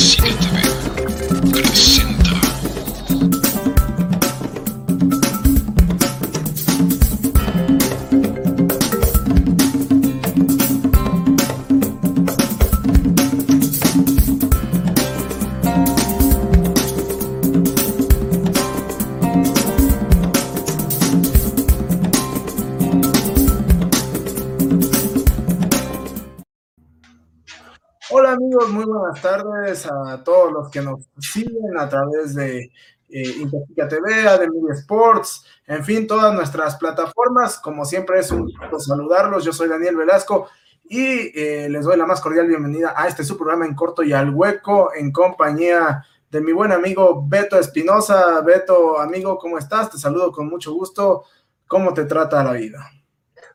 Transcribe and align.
muy 0.00 0.39
buenas 29.10 29.22
tardes 29.22 29.86
a 29.86 30.22
todos 30.22 30.52
los 30.52 30.70
que 30.70 30.80
nos 30.82 31.00
siguen 31.18 31.76
a 31.78 31.88
través 31.88 32.34
de 32.34 32.70
eh, 33.08 33.46
TV, 33.88 34.28
Ademir 34.28 34.70
Sports, 34.72 35.44
en 35.66 35.84
fin, 35.84 36.06
todas 36.06 36.32
nuestras 36.32 36.76
plataformas. 36.76 37.58
Como 37.58 37.84
siempre 37.84 38.20
es 38.20 38.30
un 38.30 38.42
gusto 38.42 38.78
saludarlos. 38.78 39.44
Yo 39.44 39.52
soy 39.52 39.68
Daniel 39.68 39.96
Velasco 39.96 40.48
y 40.84 41.36
eh, 41.36 41.68
les 41.68 41.84
doy 41.84 41.96
la 41.96 42.06
más 42.06 42.20
cordial 42.20 42.46
bienvenida 42.46 42.94
a 42.96 43.08
este 43.08 43.24
su 43.24 43.36
programa 43.36 43.66
en 43.66 43.74
corto 43.74 44.04
y 44.04 44.12
al 44.12 44.32
hueco 44.32 44.92
en 44.94 45.10
compañía 45.10 46.04
de 46.30 46.40
mi 46.40 46.52
buen 46.52 46.70
amigo 46.70 47.24
Beto 47.26 47.58
Espinosa. 47.58 48.40
Beto, 48.42 49.00
amigo, 49.00 49.38
¿cómo 49.38 49.58
estás? 49.58 49.90
Te 49.90 49.98
saludo 49.98 50.30
con 50.30 50.48
mucho 50.48 50.72
gusto. 50.72 51.24
¿Cómo 51.66 51.92
te 51.94 52.04
trata 52.04 52.44
la 52.44 52.52
vida? 52.52 52.88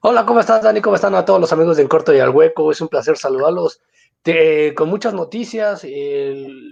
Hola, 0.01 0.25
¿cómo 0.25 0.41
estás, 0.41 0.61
Dani? 0.61 0.81
¿Cómo 0.81 0.97
están 0.97 1.15
a 1.15 1.23
todos 1.23 1.39
los 1.39 1.53
amigos 1.53 1.77
de 1.77 1.83
En 1.83 1.87
Corto 1.87 2.13
y 2.13 2.19
al 2.19 2.31
Hueco? 2.31 2.71
Es 2.71 2.81
un 2.81 2.89
placer 2.89 3.17
saludarlos 3.17 3.81
con 4.75 4.89
muchas 4.89 5.13
noticias, 5.13 5.85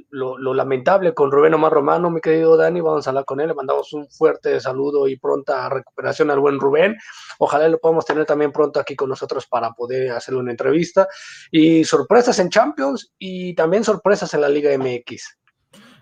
lo, 0.09 0.54
lamentable 0.56 1.14
con 1.14 1.32
Rubén 1.32 1.54
Omar 1.54 1.72
Romano, 1.72 2.09
mi 2.09 2.20
querido 2.20 2.58
Dani, 2.58 2.82
vamos 2.82 3.06
a 3.06 3.12
hablar 3.12 3.26
con 3.26 3.40
él, 3.40 3.50
le 3.50 3.54
mandamos 3.54 3.94
un 3.94 4.09
fuerte 4.09 4.59
saludo 4.59 5.08
y 5.08 5.18
pronta 5.18 5.70
recuperación 5.70 6.31
al 6.31 6.40
buen 6.40 6.59
Rubén. 6.59 6.98
Ojalá 7.38 7.68
lo 7.68 7.80
podamos 7.80 8.06
tener 8.06 8.26
también 8.26 8.52
pronto 8.52 8.80
aquí 8.80 8.96
con 8.96 9.09
nosotros 9.09 9.46
para 9.46 9.72
poder 9.74 10.12
hacerle 10.12 10.40
una 10.40 10.52
entrevista. 10.52 11.08
Y 11.52 11.84
sorpresas 11.84 12.40
en 12.40 12.50
Champions 12.50 13.14
y 13.20 13.54
también 13.54 13.84
sorpresas 13.84 14.34
en 14.34 14.42
la 14.42 14.50
Liga 14.50 14.76
MX. 14.76 15.38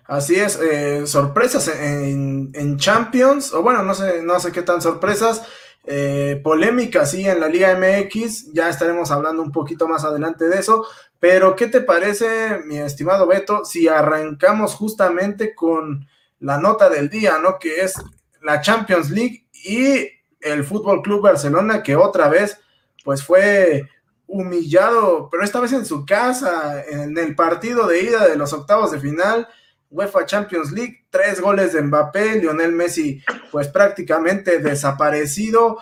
Así 0.06 0.36
es, 0.36 0.58
eh, 0.58 1.06
sorpresas 1.06 1.68
en, 1.68 2.50
en, 2.54 2.76
Champions, 2.78 3.52
o 3.52 3.62
bueno, 3.62 3.82
no 3.82 3.94
sé, 3.94 4.22
no 4.22 4.40
sé 4.40 4.52
qué 4.52 4.62
tan 4.62 4.80
sorpresas. 4.80 5.42
Eh, 5.84 6.40
polémica, 6.44 7.04
sí, 7.06 7.26
en 7.26 7.40
la 7.40 7.48
Liga 7.48 7.76
MX, 7.76 8.52
ya 8.52 8.68
estaremos 8.68 9.10
hablando 9.10 9.42
un 9.42 9.50
poquito 9.50 9.88
más 9.88 10.04
adelante 10.04 10.48
de 10.48 10.58
eso, 10.58 10.86
pero 11.22 11.54
¿qué 11.54 11.68
te 11.68 11.80
parece, 11.80 12.62
mi 12.64 12.78
estimado 12.78 13.28
Beto, 13.28 13.64
si 13.64 13.86
arrancamos 13.86 14.74
justamente 14.74 15.54
con 15.54 16.08
la 16.40 16.58
nota 16.58 16.90
del 16.90 17.08
día, 17.08 17.38
¿no? 17.40 17.60
Que 17.60 17.82
es 17.82 17.94
la 18.40 18.60
Champions 18.60 19.08
League 19.08 19.46
y 19.52 20.08
el 20.40 20.64
Fútbol 20.64 21.00
Club 21.00 21.22
Barcelona, 21.22 21.80
que 21.80 21.94
otra 21.94 22.28
vez, 22.28 22.58
pues 23.04 23.22
fue 23.22 23.88
humillado, 24.26 25.28
pero 25.30 25.44
esta 25.44 25.60
vez 25.60 25.72
en 25.72 25.86
su 25.86 26.04
casa, 26.04 26.82
en 26.88 27.16
el 27.16 27.36
partido 27.36 27.86
de 27.86 28.02
ida 28.02 28.26
de 28.26 28.34
los 28.34 28.52
octavos 28.52 28.90
de 28.90 28.98
final, 28.98 29.46
UEFA 29.92 30.26
Champions 30.26 30.72
League, 30.72 31.06
tres 31.08 31.40
goles 31.40 31.72
de 31.72 31.82
Mbappé, 31.82 32.40
Lionel 32.40 32.72
Messi 32.72 33.22
pues 33.52 33.68
prácticamente 33.68 34.58
desaparecido. 34.58 35.78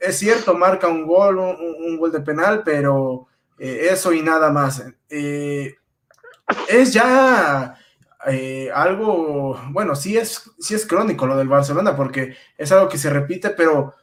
Es 0.00 0.18
cierto, 0.18 0.54
marca 0.54 0.88
un 0.88 1.06
gol, 1.06 1.38
un, 1.38 1.96
gol 1.96 2.10
de 2.10 2.22
penal, 2.22 2.62
pero 2.64 3.28
eh, 3.60 3.88
eso 3.92 4.12
y 4.14 4.22
nada 4.22 4.50
más. 4.50 4.82
Eh, 5.10 5.76
es 6.66 6.92
ya 6.94 7.76
eh, 8.26 8.70
algo, 8.74 9.60
bueno, 9.68 9.94
sí 9.94 10.16
es, 10.16 10.50
sí 10.58 10.74
es 10.74 10.86
crónico 10.86 11.26
lo 11.26 11.36
del 11.36 11.48
Barcelona, 11.48 11.94
porque 11.94 12.36
es 12.56 12.72
algo 12.72 12.88
que 12.88 12.96
se 12.96 13.10
repite, 13.10 13.50
pero 13.50 13.94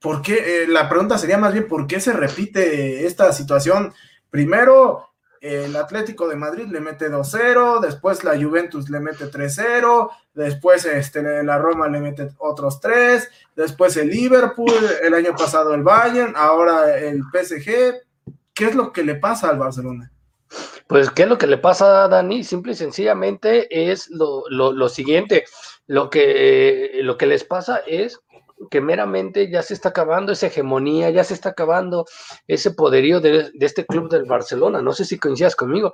¿por 0.00 0.22
qué? 0.22 0.66
la 0.66 0.88
pregunta 0.88 1.18
sería 1.18 1.38
más 1.38 1.52
bien, 1.52 1.68
¿por 1.68 1.86
qué 1.86 2.00
se 2.00 2.12
repite 2.12 3.06
esta 3.06 3.32
situación? 3.32 3.92
Primero, 4.30 5.10
el 5.40 5.76
Atlético 5.76 6.26
de 6.26 6.34
Madrid 6.34 6.66
le 6.68 6.80
mete 6.80 7.10
2-0, 7.10 7.80
después 7.80 8.24
la 8.24 8.36
Juventus 8.36 8.88
le 8.88 9.00
mete 9.00 9.26
3-0, 9.26 10.10
después 10.34 10.84
este, 10.86 11.44
la 11.44 11.58
Roma 11.58 11.88
le 11.88 12.00
mete 12.00 12.30
otros 12.38 12.80
3, 12.80 13.28
después 13.54 13.96
el 13.98 14.08
Liverpool, 14.08 14.72
el 15.02 15.14
año 15.14 15.36
pasado 15.36 15.74
el 15.74 15.82
Bayern, 15.82 16.34
ahora 16.36 16.98
el 16.98 17.22
PSG. 17.22 18.07
¿Qué 18.58 18.64
es 18.64 18.74
lo 18.74 18.92
que 18.92 19.04
le 19.04 19.14
pasa 19.14 19.50
al 19.50 19.58
Barcelona? 19.58 20.10
Pues, 20.88 21.10
¿qué 21.10 21.22
es 21.22 21.28
lo 21.28 21.38
que 21.38 21.46
le 21.46 21.58
pasa 21.58 22.02
a 22.02 22.08
Dani? 22.08 22.42
Simple 22.42 22.72
y 22.72 22.74
sencillamente 22.74 23.92
es 23.92 24.10
lo, 24.10 24.42
lo 24.50 24.88
siguiente. 24.88 25.44
Lo 25.86 26.10
que, 26.10 26.98
lo 27.02 27.16
que 27.16 27.26
les 27.26 27.44
pasa 27.44 27.82
es 27.86 28.18
que 28.68 28.80
meramente 28.80 29.48
ya 29.48 29.62
se 29.62 29.74
está 29.74 29.90
acabando 29.90 30.32
esa 30.32 30.48
hegemonía, 30.48 31.10
ya 31.10 31.22
se 31.22 31.34
está 31.34 31.50
acabando 31.50 32.04
ese 32.48 32.72
poderío 32.72 33.20
de, 33.20 33.52
este 33.60 33.86
club 33.86 34.10
del 34.10 34.24
Barcelona. 34.24 34.82
No 34.82 34.92
sé 34.92 35.04
si 35.04 35.20
coincidas 35.20 35.54
conmigo. 35.54 35.92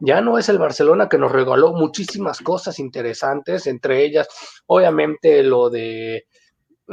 Ya 0.00 0.22
no 0.22 0.38
es 0.38 0.48
el 0.48 0.58
Barcelona 0.58 1.10
que 1.10 1.18
nos 1.18 1.32
regaló 1.32 1.74
muchísimas 1.74 2.40
cosas 2.40 2.78
interesantes, 2.78 3.66
entre 3.66 4.02
ellas, 4.04 4.26
obviamente, 4.64 5.42
lo 5.42 5.68
de 5.68 6.26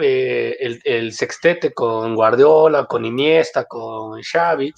eh, 0.01 0.79
el, 0.83 1.13
sextete 1.13 1.73
con 1.73 2.15
Guardiola, 2.15 2.87
con 2.87 3.05
Iniesta, 3.05 3.65
con 3.65 4.21
Xavi, 4.21 4.73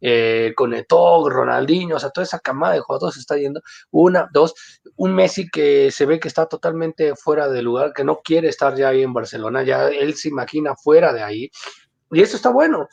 eh, 0.00 0.52
con 0.56 0.74
Eto'o, 0.74 1.28
Ronaldinho, 1.28 1.96
o 1.96 1.98
sea, 1.98 2.10
toda 2.10 2.24
esa 2.24 2.38
camada 2.38 2.74
de 2.74 2.80
jugadores 2.80 3.16
está 3.16 3.36
yendo. 3.36 3.60
Una, 3.90 4.28
dos, 4.32 4.54
un 4.96 5.14
Messi 5.14 5.48
que 5.48 5.90
se 5.90 6.06
ve 6.06 6.20
que 6.20 6.28
está 6.28 6.46
totalmente 6.46 7.14
fuera 7.16 7.48
de 7.48 7.62
lugar, 7.62 7.92
que 7.92 8.04
no 8.04 8.20
quiere 8.22 8.48
estar 8.48 8.74
ya 8.76 8.88
ahí 8.88 9.02
en 9.02 9.12
Barcelona, 9.12 9.62
ya 9.62 9.88
él 9.88 10.14
se 10.14 10.28
imagina 10.28 10.74
fuera 10.76 11.12
de 11.12 11.22
ahí. 11.22 11.50
Y 12.10 12.22
eso 12.22 12.36
está 12.36 12.50
bueno. 12.50 12.88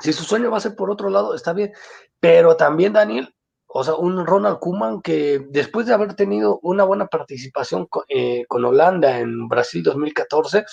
Si 0.00 0.12
su 0.12 0.24
sueño 0.24 0.50
va 0.50 0.58
a 0.58 0.60
ser 0.60 0.74
por 0.74 0.90
otro 0.90 1.08
lado, 1.08 1.34
está 1.34 1.52
bien. 1.52 1.72
Pero 2.20 2.56
también, 2.56 2.92
Daniel, 2.92 3.34
o 3.76 3.82
sea, 3.82 3.94
un 3.96 4.24
Ronald 4.24 4.60
Koeman 4.60 5.02
que 5.02 5.46
después 5.48 5.84
de 5.84 5.94
haber 5.94 6.14
tenido 6.14 6.60
una 6.62 6.84
buena 6.84 7.08
participación 7.08 7.88
eh, 8.08 8.44
con, 8.46 8.64
Holanda 8.64 9.18
en 9.18 9.48
Brasil 9.48 9.82
2014, 9.82 10.64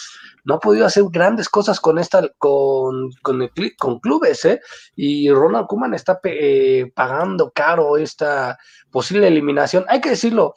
no 0.43 0.53
ha 0.53 0.59
podido 0.59 0.85
hacer 0.85 1.05
grandes 1.09 1.49
cosas 1.49 1.79
con 1.79 1.97
esta, 1.97 2.29
con, 2.37 3.09
con, 3.23 3.49
con 3.79 3.99
clubes, 3.99 4.45
¿eh? 4.45 4.61
Y 4.95 5.31
Ronald 5.31 5.65
Koeman 5.65 5.95
está 5.95 6.19
eh, 6.25 6.91
pagando 6.93 7.49
caro 7.49 7.97
esta 7.97 8.59
posible 8.91 9.27
eliminación. 9.27 9.83
Hay 9.87 9.99
que 9.99 10.11
decirlo, 10.11 10.53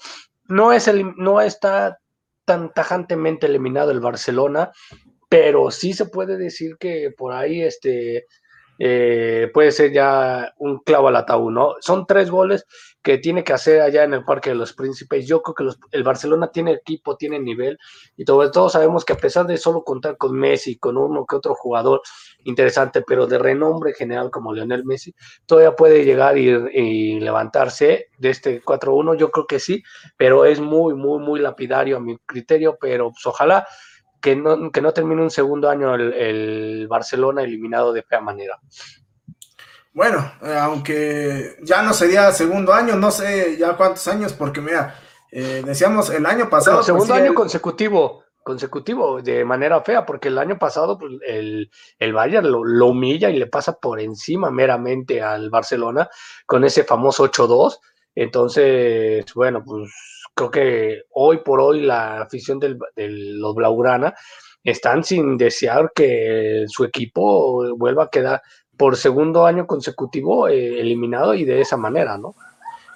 no, 0.46 0.74
es 0.74 0.86
el, 0.86 1.14
no 1.16 1.40
está 1.40 1.98
tan 2.44 2.74
tajantemente 2.74 3.46
eliminado 3.46 3.90
el 3.90 4.00
Barcelona, 4.00 4.70
pero 5.30 5.70
sí 5.70 5.94
se 5.94 6.04
puede 6.04 6.36
decir 6.36 6.76
que 6.78 7.10
por 7.16 7.32
ahí 7.32 7.62
este 7.62 8.26
eh, 8.78 9.50
puede 9.52 9.70
ser 9.72 9.92
ya 9.92 10.52
un 10.58 10.78
clavo 10.78 11.08
al 11.08 11.16
ataúd, 11.16 11.52
¿no? 11.52 11.74
Son 11.80 12.06
tres 12.06 12.30
goles 12.30 12.66
que 13.02 13.18
tiene 13.18 13.44
que 13.44 13.52
hacer 13.52 13.82
allá 13.82 14.02
en 14.04 14.14
el 14.14 14.24
Parque 14.24 14.50
de 14.50 14.56
los 14.56 14.72
Príncipes. 14.72 15.26
Yo 15.26 15.42
creo 15.42 15.54
que 15.54 15.76
el 15.92 16.02
Barcelona 16.02 16.50
tiene 16.50 16.72
equipo, 16.72 17.16
tiene 17.16 17.38
nivel 17.38 17.78
y 18.16 18.24
sobre 18.24 18.48
todo 18.48 18.68
sabemos 18.70 19.04
que 19.04 19.12
a 19.12 19.18
pesar 19.18 19.46
de 19.46 19.58
solo 19.58 19.84
contar 19.84 20.16
con 20.16 20.34
Messi, 20.36 20.78
con 20.78 20.96
uno 20.96 21.26
que 21.26 21.36
otro 21.36 21.54
jugador 21.54 22.00
interesante, 22.44 23.02
pero 23.02 23.26
de 23.26 23.38
renombre 23.38 23.92
general 23.92 24.30
como 24.30 24.54
Lionel 24.54 24.84
Messi, 24.84 25.14
todavía 25.44 25.76
puede 25.76 26.04
llegar 26.04 26.38
y, 26.38 26.48
y 26.48 27.20
levantarse 27.20 28.08
de 28.18 28.30
este 28.30 28.62
4-1. 28.62 29.16
Yo 29.16 29.30
creo 29.30 29.46
que 29.46 29.60
sí, 29.60 29.82
pero 30.16 30.46
es 30.46 30.58
muy, 30.60 30.94
muy, 30.94 31.18
muy 31.18 31.40
lapidario 31.40 31.98
a 31.98 32.00
mi 32.00 32.16
criterio, 32.26 32.78
pero 32.80 33.10
pues, 33.10 33.26
ojalá 33.26 33.66
que 34.24 34.34
no, 34.34 34.72
que 34.72 34.80
no 34.80 34.94
termine 34.94 35.20
un 35.20 35.30
segundo 35.30 35.68
año 35.68 35.94
el, 35.94 36.86
Barcelona 36.88 37.42
eliminado 37.42 37.92
de 37.92 38.02
fea 38.02 38.22
manera. 38.22 38.58
Bueno, 39.92 40.32
eh, 40.42 40.56
aunque 40.58 41.56
ya 41.60 41.82
no 41.82 41.92
sería 41.92 42.32
segundo 42.32 42.72
año, 42.72 42.96
no 42.96 43.10
sé 43.10 43.58
ya 43.58 43.76
cuántos 43.76 44.08
años, 44.08 44.32
porque 44.32 44.62
mira, 44.62 44.98
eh, 45.30 45.62
decíamos 45.62 46.08
el 46.08 46.24
año 46.24 46.48
pasado. 46.48 46.78
Pues 46.78 46.86
segundo 46.86 47.12
año 47.12 47.34
consecutivo, 47.34 48.24
consecutivo, 48.42 49.20
de 49.20 49.44
manera 49.44 49.82
fea, 49.82 50.06
porque 50.06 50.28
el 50.28 50.38
año 50.38 50.58
pasado 50.58 50.96
pues, 50.96 51.12
el, 51.26 51.70
el 51.98 52.12
Bayern 52.14 52.50
lo, 52.50 52.64
lo, 52.64 52.86
humilla 52.86 53.28
y 53.28 53.38
le 53.38 53.46
pasa 53.46 53.74
por 53.74 54.00
encima 54.00 54.50
meramente 54.50 55.20
al 55.20 55.50
Barcelona 55.50 56.08
con 56.46 56.64
ese 56.64 56.84
famoso 56.84 57.30
8-2. 57.30 57.78
Entonces, 58.14 59.26
bueno, 59.34 59.62
pues 59.62 59.90
creo 60.34 60.50
que 60.50 61.02
hoy 61.12 61.38
por 61.38 61.60
hoy 61.60 61.82
la 61.82 62.22
afición 62.22 62.58
de 62.58 62.76
los 62.96 63.54
Blaugrana 63.54 64.14
están 64.62 65.04
sin 65.04 65.36
desear 65.36 65.92
que 65.94 66.64
su 66.68 66.84
equipo 66.84 67.76
vuelva 67.76 68.04
a 68.04 68.10
quedar 68.10 68.42
por 68.76 68.96
segundo 68.96 69.46
año 69.46 69.66
consecutivo 69.66 70.48
eh, 70.48 70.80
eliminado 70.80 71.34
y 71.34 71.44
de 71.44 71.60
esa 71.60 71.76
manera, 71.76 72.18
¿no? 72.18 72.34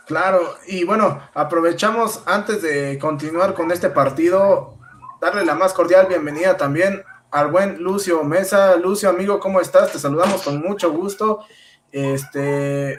Claro, 0.06 0.56
y 0.66 0.84
bueno, 0.84 1.20
aprovechamos 1.34 2.22
antes 2.26 2.62
de 2.62 2.98
continuar 2.98 3.52
con 3.52 3.70
este 3.70 3.90
partido, 3.90 4.78
darle 5.20 5.44
la 5.44 5.54
más 5.54 5.74
cordial 5.74 6.06
bienvenida 6.06 6.56
también 6.56 7.02
al 7.30 7.50
buen 7.50 7.82
Lucio 7.82 8.24
Mesa. 8.24 8.76
Lucio, 8.76 9.10
amigo, 9.10 9.38
¿cómo 9.38 9.60
estás? 9.60 9.92
Te 9.92 9.98
saludamos 9.98 10.42
con 10.42 10.60
mucho 10.60 10.90
gusto. 10.92 11.44
Este, 11.92 12.98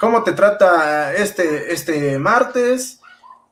¿cómo 0.00 0.22
te 0.22 0.32
trata 0.32 1.14
este, 1.14 1.72
este 1.72 2.18
martes? 2.18 2.97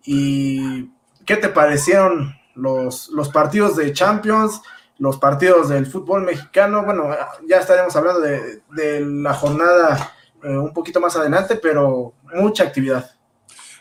¿Y 0.06 0.90
qué 1.26 1.36
te 1.36 1.48
parecieron 1.48 2.34
los, 2.54 3.08
los 3.08 3.28
partidos 3.28 3.76
de 3.76 3.92
Champions? 3.92 4.62
los 4.98 5.18
partidos 5.18 5.68
del 5.68 5.86
fútbol 5.86 6.22
mexicano. 6.22 6.84
Bueno, 6.84 7.10
ya 7.46 7.58
estaremos 7.58 7.94
hablando 7.96 8.20
de, 8.20 9.00
la 9.00 9.34
jornada 9.34 10.14
eh, 10.42 10.56
un 10.56 10.72
poquito 10.72 11.00
más 11.00 11.16
adelante, 11.16 11.56
pero 11.56 12.14
mucha 12.34 12.64
actividad. 12.64 13.10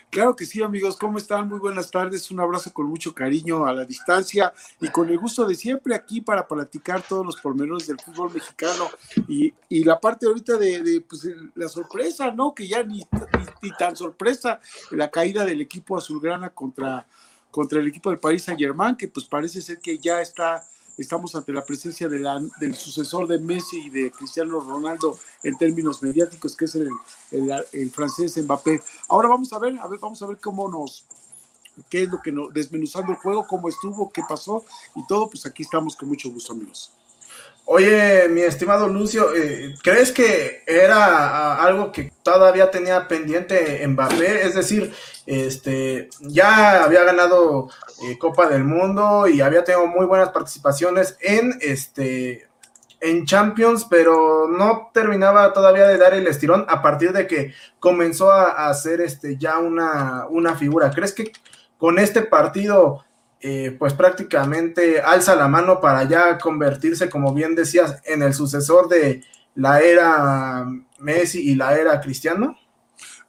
Claro 0.08 0.36
que 0.36 0.46
sí, 0.46 0.62
amigos, 0.62 0.96
¿cómo 0.96 1.18
están? 1.18 1.48
Muy 1.48 1.58
buenas 1.58 1.90
tardes, 1.90 2.30
un 2.30 2.40
abrazo 2.40 2.72
con 2.72 2.86
mucho 2.86 3.12
cariño 3.12 3.66
a 3.66 3.74
la 3.74 3.84
distancia 3.84 4.52
y 4.80 4.88
con 4.88 5.08
el 5.10 5.18
gusto 5.18 5.44
de 5.44 5.54
siempre 5.54 5.94
aquí 5.94 6.20
para 6.20 6.46
platicar 6.46 7.02
todos 7.02 7.26
los 7.26 7.36
pormenores 7.36 7.88
del 7.88 7.98
fútbol 7.98 8.32
mexicano 8.32 8.88
y, 9.28 9.52
la 9.84 10.00
parte 10.00 10.26
ahorita 10.26 10.56
de, 10.56 11.04
pues, 11.06 11.28
la 11.54 11.68
sorpresa, 11.68 12.30
¿no? 12.30 12.54
Que 12.54 12.66
ya 12.66 12.82
ni, 12.82 13.06
ni, 13.66 13.76
tan 13.76 13.96
sorpresa, 13.96 14.60
la 14.90 15.10
caída 15.10 15.44
del 15.44 15.60
equipo 15.60 15.96
azulgrana 15.96 16.50
contra, 16.50 17.06
contra 17.50 17.80
el 17.80 17.88
equipo 17.88 18.10
del 18.10 18.18
Paris 18.18 18.44
Saint 18.44 18.60
Germain, 18.60 18.96
que 18.96 19.08
pues 19.08 19.26
parece 19.26 19.60
ser 19.60 19.78
que 19.78 19.98
ya 19.98 20.20
está 20.20 20.62
estamos 20.98 21.34
ante 21.34 21.52
la 21.52 21.64
presencia 21.64 22.08
de 22.08 22.18
del 22.58 22.74
sucesor 22.74 23.26
de 23.26 23.38
Messi 23.38 23.86
y 23.86 23.90
de 23.90 24.10
Cristiano 24.10 24.60
Ronaldo 24.60 25.18
en 25.42 25.56
términos 25.58 26.02
mediáticos, 26.02 26.56
que 26.56 26.64
es 26.64 26.74
el, 26.74 26.88
el, 27.72 27.90
francés 27.90 28.36
Mbappé. 28.42 28.82
Ahora 29.08 29.28
vamos 29.28 29.52
a 29.52 29.58
ver, 29.58 29.78
a 29.78 29.86
ver, 29.86 30.00
vamos 30.00 30.22
a 30.22 30.26
ver 30.26 30.38
cómo 30.38 30.68
nos, 30.68 31.04
qué 31.90 32.04
es 32.04 32.08
lo 32.08 32.20
que 32.22 32.32
nos, 32.32 32.52
desmenuzando 32.52 33.12
el 33.12 33.18
juego, 33.18 33.46
cómo 33.46 33.68
estuvo, 33.68 34.10
qué 34.10 34.22
pasó 34.26 34.64
y 34.94 35.06
todo, 35.06 35.28
pues 35.28 35.44
aquí 35.46 35.62
estamos 35.62 35.96
con 35.96 36.08
mucho 36.08 36.30
gusto, 36.30 36.52
amigos. 36.52 36.95
Oye, 37.68 38.28
mi 38.28 38.42
estimado 38.42 38.86
Lucio, 38.86 39.34
eh, 39.34 39.74
¿crees 39.82 40.12
que 40.12 40.62
era 40.68 41.60
algo 41.60 41.90
que 41.90 42.12
todavía 42.22 42.70
tenía 42.70 43.08
pendiente 43.08 43.84
Mbappé? 43.84 44.46
Es 44.46 44.54
decir, 44.54 44.94
este, 45.26 46.08
ya 46.20 46.84
había 46.84 47.02
ganado 47.02 47.68
eh, 48.04 48.16
Copa 48.18 48.46
del 48.46 48.62
Mundo 48.62 49.26
y 49.26 49.40
había 49.40 49.64
tenido 49.64 49.88
muy 49.88 50.06
buenas 50.06 50.28
participaciones 50.28 51.16
en, 51.20 51.58
este, 51.60 52.46
en 53.00 53.26
Champions, 53.26 53.84
pero 53.90 54.46
no 54.46 54.92
terminaba 54.94 55.52
todavía 55.52 55.88
de 55.88 55.98
dar 55.98 56.14
el 56.14 56.28
estirón 56.28 56.66
a 56.68 56.80
partir 56.80 57.12
de 57.12 57.26
que 57.26 57.52
comenzó 57.80 58.30
a, 58.30 58.68
hacer 58.68 59.00
este, 59.00 59.38
ya 59.38 59.58
una, 59.58 60.26
una 60.30 60.54
figura. 60.54 60.92
¿Crees 60.92 61.12
que 61.12 61.32
con 61.78 61.98
este 61.98 62.22
partido 62.22 63.04
eh, 63.40 63.76
pues 63.78 63.94
prácticamente 63.94 65.00
alza 65.00 65.36
la 65.36 65.48
mano 65.48 65.80
para 65.80 66.04
ya 66.04 66.38
convertirse, 66.38 67.10
como 67.10 67.34
bien 67.34 67.54
decías, 67.54 68.00
en 68.04 68.22
el 68.22 68.34
sucesor 68.34 68.88
de 68.88 69.22
la 69.54 69.80
era 69.80 70.66
Messi 70.98 71.50
y 71.50 71.54
la 71.54 71.76
era 71.76 72.00
Cristiano? 72.00 72.56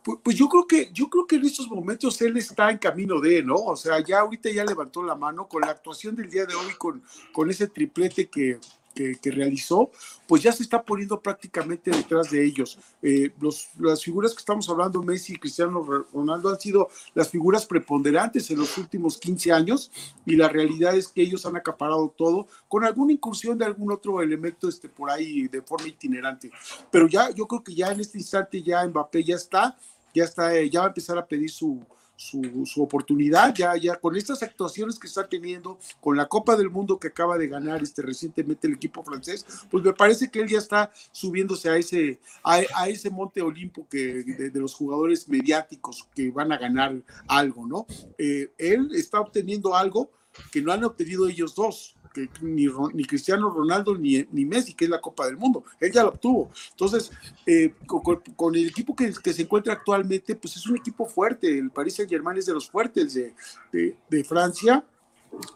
Pues, 0.03 0.19
pues, 0.23 0.37
yo 0.37 0.47
creo 0.47 0.65
que 0.65 0.89
yo 0.93 1.09
creo 1.09 1.27
que 1.27 1.35
en 1.35 1.45
estos 1.45 1.67
momentos 1.67 2.21
él 2.21 2.37
está 2.37 2.71
en 2.71 2.77
camino 2.77 3.19
de, 3.19 3.43
¿no? 3.43 3.55
O 3.55 3.75
sea, 3.75 3.99
ya 3.99 4.19
ahorita 4.21 4.49
ya 4.49 4.63
levantó 4.63 5.03
la 5.03 5.15
mano 5.15 5.47
con 5.47 5.61
la 5.61 5.71
actuación 5.71 6.15
del 6.15 6.29
día 6.29 6.45
de 6.45 6.55
hoy, 6.55 6.73
con, 6.77 7.03
con 7.33 7.49
ese 7.49 7.67
triplete 7.67 8.29
que, 8.29 8.57
que, 8.97 9.31
realizó, 9.31 9.91
pues 10.27 10.41
ya 10.43 10.51
se 10.51 10.63
está 10.63 10.81
poniendo 10.81 11.19
prácticamente 11.19 11.91
detrás 11.91 12.31
de 12.31 12.43
ellos. 12.43 12.79
Eh, 13.01 13.31
los, 13.39 13.69
las 13.77 14.03
figuras 14.03 14.33
que 14.33 14.39
estamos 14.39 14.67
hablando, 14.69 15.03
Messi 15.03 15.33
y 15.33 15.37
Cristiano 15.37 15.85
Ronaldo, 16.13 16.49
han 16.49 16.59
sido 16.59 16.89
las 17.13 17.29
figuras 17.29 17.65
preponderantes 17.65 18.49
en 18.49 18.57
los 18.57 18.77
últimos 18.77 19.17
15 19.17 19.51
años 19.51 19.91
y 20.25 20.35
la 20.35 20.49
realidad 20.49 20.95
es 20.95 21.07
que 21.07 21.21
ellos 21.21 21.45
han 21.45 21.55
acaparado 21.55 22.13
todo 22.17 22.47
con 22.67 22.83
alguna 22.83 23.13
incursión 23.13 23.57
de 23.57 23.65
algún 23.65 23.91
otro 23.91 24.21
elemento 24.21 24.67
este, 24.67 24.89
por 24.89 25.11
ahí 25.11 25.47
de 25.47 25.61
forma 25.61 25.87
itinerante. 25.87 26.51
Pero 26.91 27.07
ya, 27.07 27.29
yo 27.31 27.47
creo 27.47 27.63
que 27.63 27.75
ya 27.75 27.91
en 27.91 27.99
este 27.99 28.17
instante 28.17 28.61
ya 28.63 28.85
Mbappé 28.87 29.23
ya 29.23 29.35
está, 29.35 29.77
ya 30.13 30.23
está, 30.23 30.55
eh, 30.55 30.69
ya 30.69 30.79
va 30.81 30.85
a 30.87 30.89
empezar 30.89 31.17
a 31.17 31.25
pedir 31.25 31.51
su, 31.51 31.85
su, 32.17 32.81
oportunidad, 32.81 33.53
ya, 33.55 33.77
ya 33.77 33.95
con 33.95 34.15
estas 34.17 34.41
actuaciones 34.41 34.97
que 34.99 35.07
está 35.07 35.27
teniendo, 35.27 35.77
con 36.01 36.17
la 36.17 36.27
Copa 36.27 36.55
del 36.55 36.69
Mundo 36.69 36.99
que 36.99 37.09
acaba 37.09 37.37
de 37.37 37.47
ganar 37.47 37.81
este 37.83 38.01
recientemente 38.01 38.67
el 38.67 38.73
equipo 38.73 39.03
francés, 39.03 39.45
pues 39.69 39.83
me 39.83 39.93
parece 39.93 40.29
que 40.29 40.41
él 40.41 40.49
ya 40.49 40.57
está 40.57 40.91
subiéndose 41.11 41.69
a 41.69 41.77
ese, 41.77 42.19
a, 42.43 42.89
ese 42.89 43.09
monte 43.09 43.41
Olimpo 43.41 43.87
que, 43.87 44.23
de, 44.23 44.59
los 44.59 44.73
jugadores 44.73 45.29
mediáticos 45.29 46.07
que 46.15 46.31
van 46.31 46.51
a 46.51 46.57
ganar 46.57 46.95
algo, 47.27 47.67
¿no? 47.67 47.85
Eh, 48.17 48.51
él 48.57 48.89
está 48.93 49.21
obteniendo 49.21 49.75
algo 49.75 50.09
que 50.51 50.61
no 50.61 50.71
han 50.71 50.83
obtenido 50.83 51.27
ellos 51.27 51.55
dos 51.55 51.95
ni, 52.41 53.05
Cristiano 53.05 53.49
Ronaldo 53.49 53.95
ni, 53.97 54.25
Messi, 54.45 54.73
que 54.73 54.85
es 54.85 54.91
la 54.91 55.01
Copa 55.01 55.25
del 55.25 55.37
Mundo. 55.37 55.63
Él 55.79 55.91
ya 55.91 56.03
lo 56.03 56.09
obtuvo. 56.09 56.51
Entonces, 56.71 57.11
eh, 57.45 57.73
con, 57.85 58.55
el 58.55 58.67
equipo 58.67 58.95
que, 58.95 59.13
que, 59.23 59.33
se 59.33 59.43
encuentra 59.43 59.73
actualmente, 59.73 60.35
pues 60.35 60.55
es 60.55 60.65
un 60.67 60.77
equipo 60.77 61.05
fuerte. 61.05 61.57
El 61.57 61.71
Paris 61.71 61.95
Saint 61.95 62.09
Germain 62.09 62.37
es 62.37 62.45
de 62.45 62.53
los 62.53 62.69
fuertes 62.69 63.13
de, 63.13 63.95
de, 64.09 64.23
Francia 64.23 64.83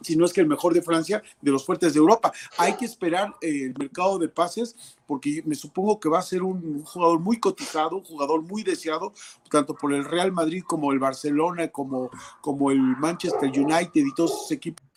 si 0.02 0.16
no 0.16 0.26
es 0.26 0.34
que 0.34 0.42
el 0.42 0.48
mejor 0.48 0.74
de 0.74 0.82
Francia, 0.82 1.24
de 1.42 1.52
los 1.52 1.66
fuertes 1.66 1.94
de 1.94 2.00
Europa. 2.00 2.32
Hay 2.58 2.76
que 2.76 2.86
esperar 2.86 3.36
eh, 3.42 3.66
el 3.66 3.74
mercado 3.78 4.20
de 4.20 4.30
pases 4.30 4.76
porque 5.08 5.42
me 5.46 5.56
supongo 5.56 6.00
que 6.00 6.10
va 6.10 6.20
a 6.20 6.24
ser 6.24 6.44
un, 6.44 6.84
jugador 6.84 7.20
muy 7.20 7.40
cotizado, 7.40 7.98
un 7.98 8.04
jugador 8.04 8.42
muy 8.42 8.64
deseado, 8.64 9.14
tanto 9.50 9.76
por 9.76 9.94
el 9.94 10.06
Real 10.06 10.32
Madrid 10.32 10.64
como 10.66 10.92
el 10.92 11.00
Barcelona, 11.00 11.70
como, 11.70 12.10
como 12.42 12.72
el 12.72 12.80
Manchester 12.80 13.50
United 13.50 14.02
y 14.06 14.14
todos 14.14 14.32
esos 14.32 14.52
equipos 14.52 14.91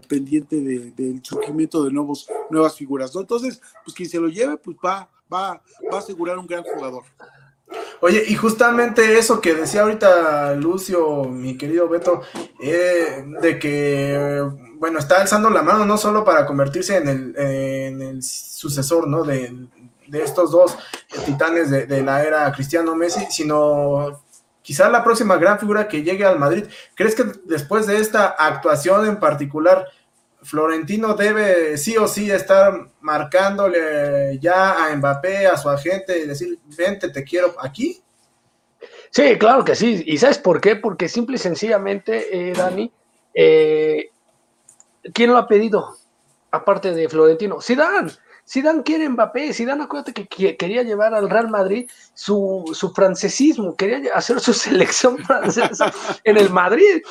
pendiente 0.00 0.60
del 0.60 1.20
surgimiento 1.22 1.84
de 1.84 1.92
nuevos, 1.92 2.28
nuevas 2.50 2.74
figuras. 2.74 3.14
¿no? 3.14 3.20
Entonces, 3.20 3.60
pues 3.84 3.94
quien 3.94 4.08
se 4.08 4.20
lo 4.20 4.28
lleve, 4.28 4.56
pues 4.56 4.76
va, 4.84 5.08
va, 5.32 5.62
va 5.92 5.96
a 5.96 5.98
asegurar 5.98 6.38
un 6.38 6.46
gran 6.46 6.62
jugador. 6.62 7.04
Oye, 8.00 8.24
y 8.28 8.34
justamente 8.34 9.18
eso 9.18 9.40
que 9.40 9.54
decía 9.54 9.82
ahorita 9.82 10.54
Lucio, 10.54 11.24
mi 11.24 11.56
querido 11.56 11.88
Beto, 11.88 12.22
eh, 12.60 13.24
de 13.40 13.58
que, 13.58 14.44
bueno, 14.74 14.98
está 14.98 15.20
alzando 15.20 15.50
la 15.50 15.62
mano 15.62 15.84
no 15.86 15.96
solo 15.96 16.24
para 16.24 16.46
convertirse 16.46 16.96
en 16.98 17.08
el, 17.98 18.22
sucesor, 18.22 19.08
¿no? 19.08 19.24
De, 19.24 19.66
de 20.06 20.22
estos 20.22 20.52
dos 20.52 20.76
titanes 21.24 21.70
de, 21.70 21.86
de, 21.86 22.02
la 22.02 22.22
era 22.22 22.52
Cristiano 22.52 22.94
Messi, 22.94 23.26
sino 23.30 24.25
quizá 24.66 24.88
la 24.88 25.04
próxima 25.04 25.36
gran 25.36 25.60
figura 25.60 25.86
que 25.86 26.02
llegue 26.02 26.24
al 26.24 26.40
Madrid. 26.40 26.64
¿Crees 26.96 27.14
que 27.14 27.22
después 27.44 27.86
de 27.86 27.98
esta 27.98 28.26
actuación 28.26 29.06
en 29.06 29.20
particular, 29.20 29.86
Florentino 30.42 31.14
debe 31.14 31.78
sí 31.78 31.96
o 31.96 32.08
sí 32.08 32.32
estar 32.32 32.88
marcándole 33.00 34.40
ya 34.40 34.84
a 34.84 34.96
Mbappé, 34.96 35.46
a 35.46 35.56
su 35.56 35.68
agente, 35.68 36.18
y 36.18 36.26
decir, 36.26 36.58
vente, 36.76 37.10
te 37.10 37.22
quiero 37.22 37.54
aquí? 37.60 38.02
Sí, 39.10 39.38
claro 39.38 39.64
que 39.64 39.76
sí. 39.76 40.02
¿Y 40.04 40.18
sabes 40.18 40.38
por 40.38 40.60
qué? 40.60 40.74
Porque 40.74 41.08
simple 41.08 41.36
y 41.36 41.38
sencillamente, 41.38 42.48
eh, 42.50 42.52
Dani, 42.52 42.90
eh, 43.34 44.10
¿quién 45.14 45.30
lo 45.30 45.38
ha 45.38 45.46
pedido? 45.46 45.96
Aparte 46.50 46.92
de 46.92 47.08
Florentino, 47.08 47.60
Zidane. 47.60 48.10
Zidane 48.48 48.82
quiere 48.84 49.08
Mbappé, 49.08 49.52
Zidane 49.52 49.84
acuérdate 49.84 50.12
que 50.24 50.56
quería 50.56 50.82
llevar 50.82 51.14
al 51.14 51.28
Real 51.28 51.48
Madrid 51.48 51.90
su, 52.14 52.64
su 52.72 52.92
francesismo, 52.92 53.74
quería 53.74 54.14
hacer 54.14 54.40
su 54.40 54.52
selección 54.54 55.18
francesa 55.18 55.92
en 56.24 56.36
el 56.36 56.50
Madrid. 56.50 57.02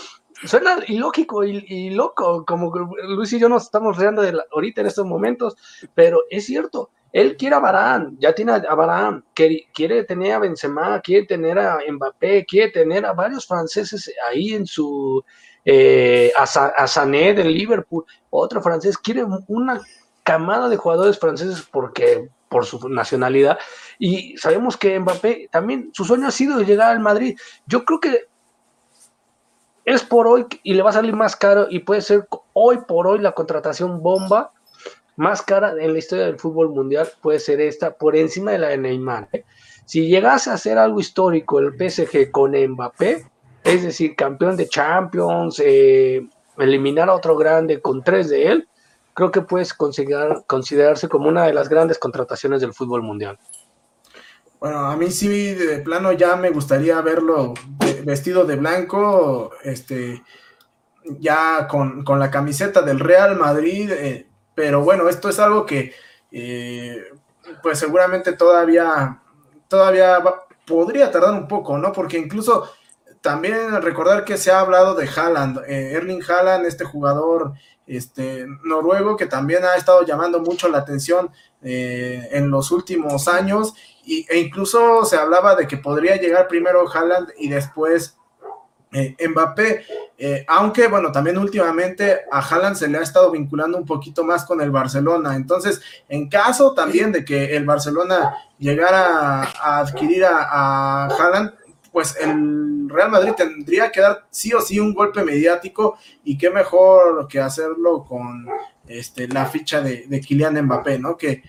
Suena 0.43 0.77
ilógico 0.87 1.43
y, 1.45 1.89
loco, 1.91 2.45
como 2.45 2.71
Luis 2.75 3.31
y 3.33 3.39
yo 3.39 3.47
nos 3.47 3.63
estamos 3.63 3.97
riendo 3.97 4.21
de 4.21 4.37
ahorita 4.51 4.81
en 4.81 4.87
estos 4.87 5.05
momentos, 5.05 5.55
pero 5.93 6.23
es 6.29 6.45
cierto, 6.45 6.91
él 7.13 7.37
quiere 7.37 7.55
a 7.55 7.59
Barán, 7.59 8.17
ya 8.19 8.35
tiene 8.35 8.51
a 8.51 8.75
Barán, 8.75 9.23
quiere, 9.33 10.03
tener 10.03 10.33
a 10.33 10.39
Benzema, 10.39 10.99
quiere 10.99 11.25
tener 11.25 11.57
a 11.57 11.79
Mbappé, 11.89 12.45
quiere 12.45 12.71
tener 12.71 13.05
a 13.05 13.13
varios 13.13 13.47
franceses 13.47 14.11
ahí 14.29 14.53
en 14.53 14.67
su, 14.67 15.23
eh, 15.63 16.33
a, 16.37 16.45
Sané 16.85 17.33
Liverpool, 17.33 18.05
otro 18.29 18.61
francés, 18.61 18.97
quiere 18.97 19.25
una 19.47 19.81
camada 20.25 20.67
de 20.67 20.75
jugadores 20.75 21.19
franceses 21.19 21.65
porque 21.71 22.29
por 22.49 22.65
su 22.65 22.89
nacionalidad 22.89 23.57
y 23.99 24.35
sabemos 24.37 24.75
que 24.75 24.99
Mbappé 24.99 25.49
también 25.51 25.91
su 25.93 26.03
sueño 26.03 26.27
ha 26.27 26.31
sido 26.31 26.61
llegar 26.61 26.91
al 26.91 26.99
Madrid. 26.99 27.37
Yo 27.65 27.85
creo 27.85 27.99
que 27.99 28.27
es 29.85 30.03
por 30.03 30.27
hoy 30.27 30.47
y 30.63 30.73
le 30.73 30.81
va 30.81 30.89
a 30.89 30.93
salir 30.93 31.15
más 31.15 31.35
caro 31.35 31.67
y 31.69 31.79
puede 31.79 32.01
ser 32.01 32.27
hoy 32.53 32.79
por 32.87 33.07
hoy 33.07 33.19
la 33.19 33.33
contratación 33.33 34.01
bomba 34.01 34.51
más 35.15 35.41
cara 35.41 35.73
en 35.79 35.93
la 35.93 35.99
historia 35.99 36.25
del 36.25 36.39
fútbol 36.39 36.71
mundial 36.71 37.07
puede 37.21 37.39
ser 37.39 37.61
esta 37.61 37.95
por 37.95 38.15
encima 38.15 38.51
de 38.51 38.57
la 38.57 38.67
de 38.69 38.77
Neymar. 38.77 39.29
¿eh? 39.31 39.45
Si 39.85 40.07
llegase 40.07 40.49
a 40.49 40.53
hacer 40.53 40.77
algo 40.77 40.99
histórico 40.99 41.59
el 41.59 41.73
PSG 41.77 42.31
con 42.31 42.51
Mbappé, 42.51 43.25
es 43.63 43.83
decir, 43.83 44.15
campeón 44.15 44.57
de 44.57 44.67
Champions, 44.67 45.61
eh, 45.63 46.27
eliminar 46.57 47.09
a 47.09 47.13
otro 47.13 47.35
grande 47.35 47.81
con 47.81 48.03
tres 48.03 48.29
de 48.29 48.47
él, 48.47 48.67
creo 49.15 49.31
que 49.31 49.41
puede 49.41 49.65
considerar, 49.75 50.43
considerarse 50.45 51.09
como 51.09 51.29
una 51.29 51.45
de 51.45 51.53
las 51.53 51.69
grandes 51.69 51.97
contrataciones 51.97 52.61
del 52.61 52.73
fútbol 52.73 53.01
mundial. 53.01 53.39
Bueno, 54.59 54.79
a 54.79 54.95
mí 54.95 55.09
sí, 55.09 55.53
de 55.53 55.79
plano 55.79 56.11
ya 56.11 56.35
me 56.35 56.49
gustaría 56.49 56.99
verlo 57.01 57.53
vestido 58.03 58.45
de 58.45 58.55
blanco, 58.57 59.51
este, 59.63 60.21
ya 61.19 61.67
con, 61.67 62.03
la 62.19 62.29
camiseta 62.29 62.81
del 62.81 62.99
Real 62.99 63.37
Madrid, 63.37 63.91
eh, 63.91 64.27
pero 64.53 64.81
bueno, 64.83 65.07
esto 65.07 65.29
es 65.29 65.39
algo 65.39 65.65
que, 65.65 65.93
eh, 66.31 67.03
pues 67.61 67.79
seguramente 67.79 68.33
todavía, 68.33 69.21
todavía 69.67 70.19
podría 70.65 71.11
tardar 71.11 71.33
un 71.33 71.47
poco, 71.47 71.77
¿no? 71.77 71.91
Porque 71.91 72.17
incluso 72.17 72.69
también 73.21 73.81
recordar 73.81 74.25
que 74.25 74.37
se 74.37 74.51
ha 74.51 74.59
hablado 74.59 74.95
de 74.95 75.07
Haaland, 75.07 75.59
eh, 75.67 75.93
Erling 75.93 76.23
Haaland, 76.27 76.65
este 76.65 76.85
jugador 76.85 77.53
este, 77.87 78.45
noruego 78.63 79.15
que 79.17 79.25
también 79.25 79.63
ha 79.63 79.75
estado 79.75 80.05
llamando 80.05 80.39
mucho 80.39 80.67
la 80.69 80.79
atención 80.79 81.29
eh, 81.61 82.29
en 82.31 82.49
los 82.49 82.71
últimos 82.71 83.27
años 83.27 83.73
y, 84.03 84.25
e 84.29 84.39
incluso 84.39 85.05
se 85.05 85.17
hablaba 85.17 85.55
de 85.55 85.67
que 85.67 85.77
podría 85.77 86.15
llegar 86.17 86.47
primero 86.47 86.85
Haaland 86.91 87.29
y 87.37 87.49
después 87.49 88.17
eh, 88.91 89.15
Mbappé, 89.27 89.83
aunque 90.47 90.87
bueno, 90.87 91.11
también 91.11 91.37
últimamente 91.37 92.21
a 92.31 92.39
Haaland 92.39 92.77
se 92.77 92.87
le 92.87 92.97
ha 92.97 93.01
estado 93.01 93.29
vinculando 93.31 93.77
un 93.77 93.85
poquito 93.85 94.23
más 94.23 94.45
con 94.45 94.61
el 94.61 94.71
Barcelona, 94.71 95.35
entonces 95.35 95.81
en 96.07 96.29
caso 96.29 96.73
también 96.73 97.11
de 97.11 97.25
que 97.25 97.57
el 97.57 97.65
Barcelona 97.65 98.35
llegara 98.57 99.43
a, 99.43 99.79
adquirir 99.79 100.23
a, 100.23 100.43
a 100.49 101.07
Haaland, 101.07 101.53
pues 101.95 102.17
el 102.19 102.89
Real 102.89 103.09
Madrid 103.09 103.31
tendría 103.37 103.89
que 103.89 104.01
dar 104.01 104.25
sí 104.29 104.51
o 104.51 104.59
sí 104.59 104.81
un 104.81 104.93
golpe 104.93 105.23
mediático 105.23 105.97
y 106.25 106.37
qué 106.37 106.49
mejor 106.49 107.25
que 107.29 107.39
hacerlo 107.39 108.03
con 108.03 108.45
este, 108.85 109.29
la 109.29 109.45
ficha 109.45 109.79
de, 109.79 110.05
de 110.05 110.19
Kylian 110.19 110.61
Mbappé, 110.61 110.99
¿no? 110.99 111.15
Que, 111.15 111.41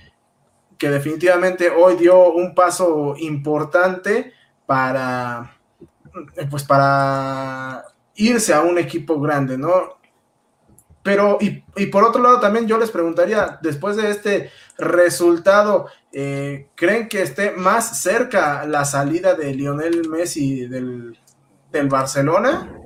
que 0.79 0.89
definitivamente 0.89 1.69
hoy 1.69 1.97
dio 1.97 2.31
un 2.31 2.55
paso 2.55 3.17
importante 3.19 4.35
para, 4.67 5.57
pues 6.49 6.63
para 6.63 7.85
irse 8.15 8.55
a 8.55 8.61
un 8.61 8.79
equipo 8.79 9.21
grande, 9.21 9.59
¿no? 9.59 9.99
Pero, 11.07 11.39
y, 11.41 11.63
y, 11.77 11.87
por 11.87 12.03
otro 12.03 12.21
lado, 12.21 12.41
también 12.41 12.67
yo 12.67 12.79
les 12.79 12.91
preguntaría, 12.91 13.61
después 13.63 13.97
de 13.97 14.11
este 14.11 14.51
resultado, 14.77 15.87
eh, 16.11 16.69
¿creen 16.75 17.09
que 17.09 17.23
esté 17.23 17.53
más 17.53 18.03
cerca 18.03 18.67
la 18.67 18.85
salida 18.85 19.37
de 19.37 19.55
Lionel 19.55 20.09
Messi 20.09 20.67
del, 20.67 21.17
del 21.71 21.89
Barcelona? 21.89 22.77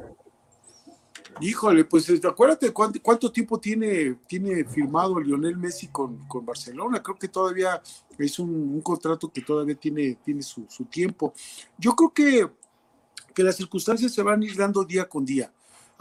Híjole, 1.40 1.86
pues 1.86 2.10
este, 2.10 2.28
acuérdate 2.28 2.70
cuánto, 2.74 3.32
tiempo 3.32 3.58
tiene, 3.58 4.18
tiene 4.26 4.66
firmado 4.66 5.18
Lionel 5.18 5.56
Messi 5.56 5.88
con, 5.88 6.28
con, 6.28 6.44
Barcelona. 6.44 7.02
Creo 7.02 7.16
que 7.16 7.28
todavía 7.28 7.80
es 8.18 8.38
un, 8.38 8.82
contrato 8.82 9.32
que 9.32 9.40
todavía 9.40 9.76
tiene, 9.76 10.18
tiene 10.22 10.42
su, 10.42 10.66
su, 10.68 10.84
tiempo. 10.84 11.32
Yo 11.78 11.96
creo 11.96 12.12
que, 12.12 12.50
que 13.34 13.42
las 13.42 13.56
circunstancias 13.56 14.12
se 14.12 14.22
van 14.22 14.42
a 14.42 14.44
ir 14.44 14.54
dando 14.58 14.84
día 14.84 15.08
con 15.08 15.24
día. 15.24 15.50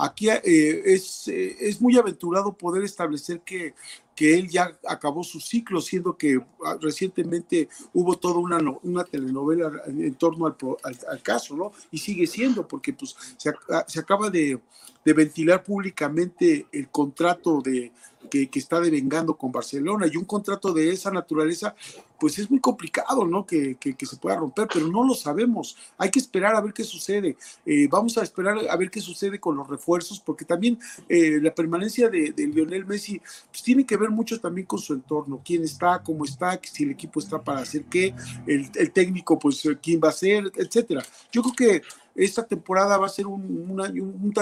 Aquí 0.02 0.30
eh, 0.30 0.82
es, 0.86 1.28
eh, 1.28 1.58
es, 1.60 1.82
muy 1.82 1.98
aventurado 1.98 2.54
poder 2.54 2.86
establecer 2.86 3.42
que, 3.42 3.74
que, 4.16 4.34
él 4.36 4.48
ya 4.48 4.72
acabó 4.88 5.26
su 5.26 5.42
ciclo, 5.42 5.82
siendo 5.82 6.16
que 6.16 6.40
ah, 6.64 6.78
recientemente 6.80 7.68
hubo 7.94 8.18
toda 8.18 8.40
una, 8.40 8.60
una 8.84 9.04
telenovela 9.04 9.70
en 9.88 10.16
torno 10.16 10.46
al, 10.46 10.56
al, 10.84 10.98
al, 11.06 11.22
caso, 11.22 11.54
¿no? 11.54 11.74
Y 11.92 11.98
sigue 11.98 12.28
siendo, 12.28 12.66
porque 12.66 12.94
pues 12.94 13.14
se, 13.36 13.50
ah, 13.72 13.84
se 13.86 14.00
acaba 14.00 14.30
de, 14.30 14.62
de, 15.04 15.14
ventilar 15.14 15.66
públicamente 15.66 16.68
el 16.72 16.88
contrato 16.88 17.62
de, 17.62 17.92
que, 18.32 18.50
que, 18.50 18.60
está 18.60 18.80
devengando 18.80 19.36
con 19.36 19.52
Barcelona 19.52 20.08
y 20.08 20.16
un 20.16 20.24
contrato 20.24 20.72
de 20.72 20.92
esa 20.92 21.12
naturaleza, 21.12 21.76
pues 22.20 22.38
es 22.40 22.50
muy 22.50 22.60
complicado, 22.60 23.26
¿no? 23.26 23.46
Que, 23.46 23.76
que, 23.76 24.06
se 24.06 24.18
pueda 24.18 24.38
romper, 24.38 24.68
pero 24.72 24.88
no 24.88 25.04
lo 25.06 25.14
sabemos. 25.14 25.78
Hay 25.98 26.10
que 26.10 26.20
esperar 26.20 26.56
a 26.56 26.62
ver 26.62 26.74
qué 26.74 26.84
sucede. 26.84 27.38
Eh, 27.66 27.88
vamos 27.90 28.18
a 28.18 28.24
esperar 28.24 28.58
a 28.70 28.76
ver 28.76 28.90
qué 28.90 29.02
sucede 29.02 29.40
con 29.40 29.56
los 29.56 29.68
refuerzos, 29.68 30.20
porque 30.20 30.46
también 30.46 30.80
eh, 31.08 31.40
la 31.42 31.54
permanencia 31.54 32.10
de, 32.10 32.32
de, 32.32 32.48
Lionel 32.48 32.86
Messi 32.86 33.22
pues, 33.50 33.64
tiene 33.64 33.86
que 33.86 33.98
ver 33.98 34.10
mucho 34.10 34.40
también 34.40 34.68
con 34.68 34.80
su 34.80 34.94
entorno, 34.94 35.42
quién 35.44 35.64
está, 35.64 36.02
cómo 36.04 36.26
está, 36.26 36.60
si 36.64 36.84
el 36.84 36.92
equipo 36.92 37.20
está 37.20 37.42
para 37.42 37.60
hacer 37.60 37.86
qué, 37.86 38.14
el, 38.46 38.70
el 38.76 38.92
técnico, 38.92 39.38
pues 39.38 39.64
quién 39.82 40.00
va 40.04 40.10
a 40.10 40.14
ser, 40.14 40.52
etcétera. 40.56 41.04
Yo 41.32 41.42
creo 41.42 41.56
que 41.56 41.82
esta 42.16 42.46
temporada 42.46 42.98
va 42.98 43.06
a 43.06 43.10
ser 43.10 43.28
un, 43.28 43.66
una, 43.70 43.92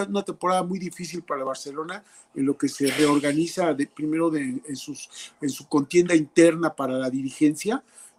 una, 0.08 0.24
temporada 0.24 0.64
muy 0.64 0.80
difícil 0.80 1.22
para 1.22 1.44
Barcelona 1.44 2.04
en 2.34 2.46
lo 2.46 2.58
que 2.58 2.68
se 2.68 2.88
reorganiza 2.88 3.74
de, 3.74 3.86
primero 3.86 4.32
de, 4.32 4.62
en, 4.66 4.76
sus, 4.76 5.10
en 5.42 5.50
su 5.50 5.68
contienda 5.68 6.16
interna 6.16 6.74
para 6.74 6.98
la 6.98 7.10
dirigencia, 7.10 7.67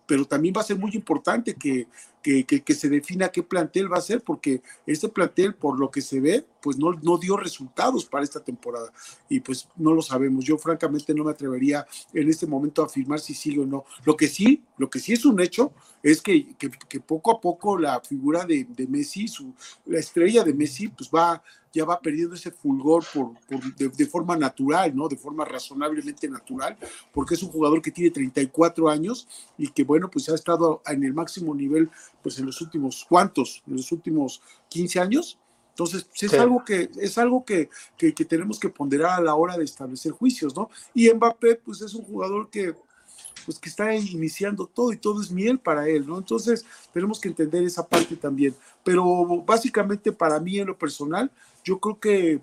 pero 0.06 0.24
también 0.24 0.54
va 0.56 0.62
a 0.62 0.64
ser 0.64 0.78
muy 0.78 0.92
importante 0.94 1.54
que, 1.54 1.86
que, 2.22 2.44
que, 2.44 2.62
que, 2.62 2.74
se 2.74 2.88
defina 2.88 3.28
qué 3.28 3.42
plantel 3.42 3.92
va 3.92 3.98
a 3.98 4.02
ser, 4.02 4.22
porque 4.22 4.62
este 4.86 5.08
plantel, 5.08 5.54
por 5.54 5.78
lo 5.78 5.90
que 5.90 6.00
se 6.00 6.18
ve, 6.18 6.46
pues 6.60 6.78
no, 6.78 6.92
no 7.02 7.18
dio 7.18 7.36
resultados 7.36 8.04
para 8.04 8.24
esta 8.24 8.40
temporada 8.40 8.92
y 9.28 9.40
pues 9.40 9.68
no 9.76 9.92
lo 9.92 10.02
sabemos. 10.02 10.44
Yo 10.44 10.58
francamente 10.58 11.14
no 11.14 11.24
me 11.24 11.30
atrevería 11.30 11.86
en 12.12 12.28
este 12.28 12.46
momento 12.46 12.82
a 12.82 12.86
afirmar 12.86 13.20
si 13.20 13.34
sigue 13.34 13.60
o 13.60 13.66
no. 13.66 13.84
Lo 14.04 14.16
que 14.16 14.28
sí, 14.28 14.62
lo 14.76 14.88
que 14.88 14.98
sí 14.98 15.12
es 15.12 15.24
un 15.24 15.40
hecho 15.40 15.72
es 16.02 16.22
que, 16.22 16.54
que 16.56 17.00
poco 17.00 17.32
a 17.32 17.40
poco 17.40 17.78
la 17.78 18.00
figura 18.00 18.44
de, 18.44 18.64
de 18.64 18.86
Messi, 18.86 19.28
su, 19.28 19.54
la 19.86 19.98
estrella 19.98 20.44
de 20.44 20.54
Messi, 20.54 20.88
pues 20.88 21.10
va 21.14 21.42
ya 21.72 21.84
va 21.84 22.00
perdiendo 22.00 22.34
ese 22.34 22.50
fulgor 22.50 23.04
por, 23.12 23.34
por 23.46 23.74
de, 23.76 23.88
de, 23.88 24.06
forma 24.06 24.36
natural, 24.36 24.94
¿no? 24.94 25.08
De 25.08 25.16
forma 25.16 25.44
razonablemente 25.44 26.28
natural, 26.28 26.76
porque 27.12 27.34
es 27.34 27.42
un 27.42 27.50
jugador 27.50 27.82
que 27.82 27.90
tiene 27.90 28.10
34 28.10 28.88
años 28.88 29.28
y 29.56 29.68
que, 29.68 29.84
bueno, 29.84 30.10
pues 30.10 30.28
ha 30.28 30.34
estado 30.34 30.82
en 30.86 31.04
el 31.04 31.14
máximo 31.14 31.54
nivel, 31.54 31.90
pues 32.22 32.38
en 32.38 32.46
los 32.46 32.60
últimos, 32.60 33.04
¿cuántos? 33.08 33.62
En 33.66 33.76
los 33.76 33.92
últimos 33.92 34.40
15 34.68 35.00
años. 35.00 35.38
Entonces, 35.78 36.02
pues 36.02 36.24
es 36.24 36.30
sí. 36.32 36.36
algo, 36.36 36.64
que, 36.64 36.90
es 37.00 37.18
algo 37.18 37.44
que, 37.44 37.70
que, 37.96 38.12
que, 38.12 38.24
tenemos 38.24 38.58
que 38.58 38.68
ponderar 38.68 39.12
a 39.12 39.22
la 39.22 39.36
hora 39.36 39.56
de 39.56 39.62
establecer 39.62 40.10
juicios, 40.10 40.56
¿no? 40.56 40.68
Y 40.92 41.08
Mbappé, 41.08 41.54
pues 41.54 41.80
es 41.82 41.94
un 41.94 42.02
jugador 42.02 42.50
que, 42.50 42.74
pues 43.44 43.60
que 43.60 43.68
está 43.68 43.94
iniciando 43.94 44.66
todo 44.66 44.92
y 44.92 44.96
todo 44.96 45.22
es 45.22 45.30
miel 45.30 45.60
para 45.60 45.88
él, 45.88 46.04
¿no? 46.04 46.18
Entonces, 46.18 46.66
tenemos 46.92 47.20
que 47.20 47.28
entender 47.28 47.62
esa 47.62 47.86
parte 47.86 48.16
también. 48.16 48.56
Pero 48.82 49.04
básicamente 49.44 50.10
para 50.10 50.40
mí 50.40 50.58
en 50.58 50.66
lo 50.66 50.76
personal, 50.76 51.30
yo 51.62 51.78
creo 51.78 52.00
que, 52.00 52.40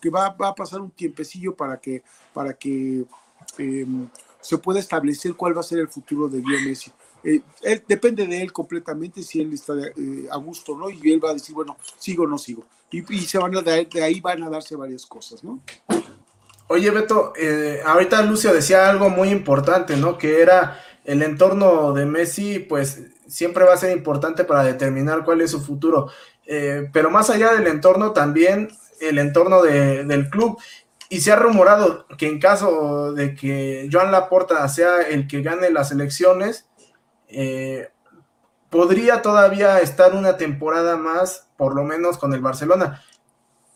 que 0.00 0.08
va, 0.08 0.30
va, 0.30 0.50
a 0.50 0.54
pasar 0.54 0.80
un 0.80 0.92
tiempecillo 0.92 1.56
para 1.56 1.80
que, 1.80 2.04
para 2.32 2.52
que 2.54 3.04
eh, 3.58 3.86
se 4.40 4.56
pueda 4.56 4.78
establecer 4.78 5.34
cuál 5.34 5.56
va 5.56 5.62
a 5.62 5.64
ser 5.64 5.80
el 5.80 5.88
futuro 5.88 6.28
de 6.28 6.38
Leo 6.38 6.60
Messi. 6.60 6.92
Eh, 7.24 7.40
él, 7.62 7.82
depende 7.86 8.26
de 8.26 8.42
él 8.42 8.52
completamente 8.52 9.22
si 9.22 9.40
él 9.40 9.52
está 9.52 9.74
eh, 9.74 10.28
a 10.30 10.36
gusto 10.36 10.76
no 10.76 10.88
y 10.88 11.12
él 11.12 11.22
va 11.22 11.30
a 11.30 11.34
decir 11.34 11.54
bueno 11.54 11.76
sigo 11.98 12.24
o 12.24 12.26
no 12.26 12.38
sigo 12.38 12.64
y, 12.92 13.12
y 13.12 13.20
se 13.22 13.38
van 13.38 13.56
a 13.56 13.60
de, 13.60 13.84
de, 13.86 14.02
ahí 14.02 14.20
van 14.20 14.42
a 14.44 14.48
darse 14.48 14.76
varias 14.76 15.04
cosas 15.04 15.42
no 15.42 15.60
oye 16.68 16.90
Beto 16.90 17.32
eh, 17.36 17.80
ahorita 17.84 18.22
Lucio 18.22 18.54
decía 18.54 18.88
algo 18.88 19.10
muy 19.10 19.30
importante 19.30 19.96
no 19.96 20.16
que 20.16 20.40
era 20.40 20.80
el 21.04 21.22
entorno 21.22 21.92
de 21.92 22.06
Messi 22.06 22.60
pues 22.60 23.00
siempre 23.28 23.64
va 23.64 23.74
a 23.74 23.78
ser 23.78 23.96
importante 23.96 24.44
para 24.44 24.64
determinar 24.64 25.24
cuál 25.24 25.40
es 25.42 25.52
su 25.52 25.60
futuro. 25.60 26.10
Eh, 26.46 26.88
pero 26.92 27.10
más 27.10 27.30
allá 27.30 27.52
del 27.52 27.66
entorno 27.66 28.12
también 28.12 28.70
el 29.00 29.18
entorno 29.18 29.62
de, 29.62 30.04
del 30.04 30.28
club. 30.28 30.58
Y 31.10 31.20
se 31.20 31.32
ha 31.32 31.36
rumorado 31.36 32.06
que 32.18 32.26
en 32.26 32.38
caso 32.38 33.12
de 33.12 33.34
que 33.34 33.88
Joan 33.90 34.12
Laporta 34.12 34.66
sea 34.68 35.00
el 35.00 35.26
que 35.26 35.40
gane 35.40 35.70
las 35.70 35.90
elecciones 35.90 36.66
eh, 37.28 37.90
podría 38.70 39.22
todavía 39.22 39.80
estar 39.80 40.14
una 40.14 40.36
temporada 40.36 40.96
más, 40.96 41.48
por 41.56 41.74
lo 41.74 41.84
menos 41.84 42.18
con 42.18 42.32
el 42.34 42.40
Barcelona. 42.40 43.02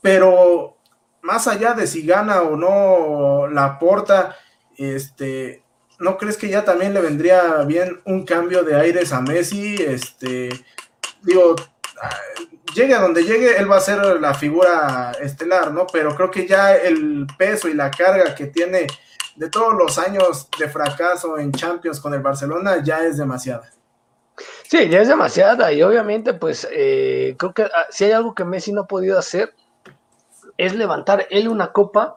Pero 0.01 0.77
más 1.23 1.47
allá 1.47 1.75
de 1.75 1.87
si 1.87 2.05
gana 2.05 2.43
o 2.43 2.57
no 2.57 3.47
la 3.49 3.79
porta, 3.79 4.37
este, 4.77 5.63
¿no 5.99 6.19
crees 6.19 6.37
que 6.37 6.49
ya 6.49 6.65
también 6.65 6.95
le 6.95 7.01
vendría 7.01 7.59
bien 7.65 8.01
un 8.05 8.25
cambio 8.25 8.65
de 8.65 8.75
aires 8.75 9.13
a 9.13 9.21
Messi? 9.21 9.77
Este, 9.77 10.51
digo, 11.23 11.55
llegue 12.75 12.95
a 12.95 13.01
donde 13.01 13.25
llegue, 13.25 13.57
él 13.57 13.71
va 13.71 13.77
a 13.77 13.81
ser 13.81 14.21
la 14.21 14.35
figura 14.35 15.13
estelar, 15.21 15.73
¿no? 15.73 15.87
Pero 15.87 16.15
creo 16.15 16.31
que 16.31 16.47
ya 16.47 16.75
el 16.75 17.27
peso 17.39 17.69
y 17.69 17.75
la 17.75 17.91
carga 17.91 18.35
que 18.35 18.47
tiene 18.47 18.87
de 19.37 19.49
todos 19.49 19.75
los 19.75 19.99
años 19.99 20.49
de 20.59 20.69
fracaso 20.69 21.39
en 21.39 21.53
Champions 21.53 22.01
con 22.01 22.15
el 22.15 22.21
Barcelona 22.21 22.83
ya 22.83 23.05
es 23.05 23.17
demasiada. 23.17 23.71
Sí, 24.69 24.89
ya 24.89 25.01
es 25.01 25.09
demasiada 25.09 25.73
y 25.73 25.83
obviamente 25.83 26.35
pues 26.35 26.67
eh, 26.71 27.37
creo 27.39 27.53
que 27.53 27.63
ah, 27.65 27.87
si 27.91 28.05
hay 28.05 28.13
algo 28.13 28.35
que 28.35 28.45
Messi 28.45 28.73
no 28.73 28.83
ha 28.83 28.87
podido 28.87 29.19
hacer 29.19 29.55
es 30.57 30.75
levantar 30.75 31.27
él 31.31 31.49
una 31.49 31.73
copa 31.73 32.17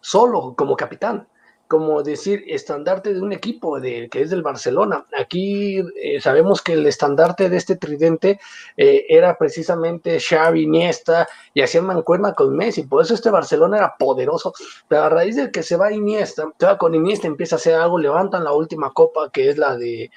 solo 0.00 0.54
como 0.56 0.76
capitán 0.76 1.26
como 1.70 2.02
decir 2.02 2.42
estandarte 2.48 3.14
de 3.14 3.20
un 3.20 3.32
equipo 3.32 3.78
de, 3.78 4.08
que 4.10 4.22
es 4.22 4.30
del 4.30 4.42
Barcelona. 4.42 5.06
Aquí 5.16 5.78
eh, 6.02 6.20
sabemos 6.20 6.62
que 6.62 6.72
el 6.72 6.84
estandarte 6.84 7.48
de 7.48 7.56
este 7.56 7.76
tridente 7.76 8.40
eh, 8.76 9.06
era 9.08 9.38
precisamente 9.38 10.18
Xavi, 10.18 10.62
Iniesta 10.62 11.28
y 11.54 11.60
hacían 11.62 11.86
mancuerna 11.86 12.34
con 12.34 12.56
Messi, 12.56 12.82
por 12.82 13.04
eso 13.04 13.14
este 13.14 13.30
Barcelona 13.30 13.76
era 13.76 13.94
poderoso, 13.96 14.52
pero 14.88 15.04
a 15.04 15.10
raíz 15.10 15.36
de 15.36 15.52
que 15.52 15.62
se 15.62 15.76
va 15.76 15.92
Iniesta, 15.92 16.50
se 16.58 16.66
va 16.66 16.76
con 16.76 16.92
Iniesta, 16.92 17.28
empieza 17.28 17.54
a 17.54 17.58
hacer 17.58 17.76
algo, 17.76 18.00
levantan 18.00 18.42
la 18.42 18.52
última 18.52 18.90
copa 18.92 19.30
que 19.30 19.48
es 19.48 19.56
la 19.56 19.76
de 19.76 20.10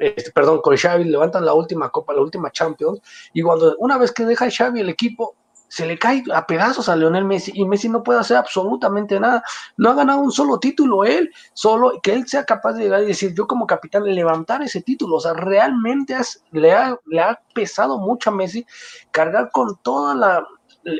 este, 0.00 0.30
perdón, 0.32 0.60
con 0.60 0.76
Xavi 0.76 1.04
levantan 1.04 1.46
la 1.46 1.54
última 1.54 1.88
copa, 1.88 2.12
la 2.12 2.20
última 2.20 2.52
Champions, 2.52 3.00
y 3.32 3.40
cuando 3.40 3.74
una 3.78 3.96
vez 3.96 4.12
que 4.12 4.26
deja 4.26 4.50
Xavi 4.50 4.80
el 4.80 4.90
equipo, 4.90 5.36
se 5.68 5.86
le 5.86 5.98
cae 5.98 6.24
a 6.34 6.46
pedazos 6.46 6.88
a 6.88 6.96
Leonel 6.96 7.24
Messi 7.24 7.52
y 7.54 7.64
Messi 7.64 7.88
no 7.88 8.02
puede 8.02 8.20
hacer 8.20 8.36
absolutamente 8.36 9.20
nada. 9.20 9.42
No 9.76 9.90
ha 9.90 9.94
ganado 9.94 10.20
un 10.20 10.32
solo 10.32 10.58
título 10.58 11.04
él, 11.04 11.30
solo 11.52 12.00
que 12.02 12.14
él 12.14 12.26
sea 12.26 12.44
capaz 12.44 12.72
de 12.72 12.84
llegar 12.84 13.02
y 13.02 13.06
decir, 13.06 13.34
yo 13.34 13.46
como 13.46 13.66
capitán, 13.66 14.04
levantar 14.04 14.62
ese 14.62 14.82
título. 14.82 15.16
O 15.16 15.20
sea, 15.20 15.34
realmente 15.34 16.16
le, 16.52 16.72
ha, 16.72 16.96
le 17.06 17.20
ha 17.20 17.40
pesado 17.54 17.98
mucho 17.98 18.30
a 18.30 18.34
Messi 18.34 18.66
cargar 19.10 19.50
con 19.52 19.76
toda 19.82 20.14
la, 20.14 20.46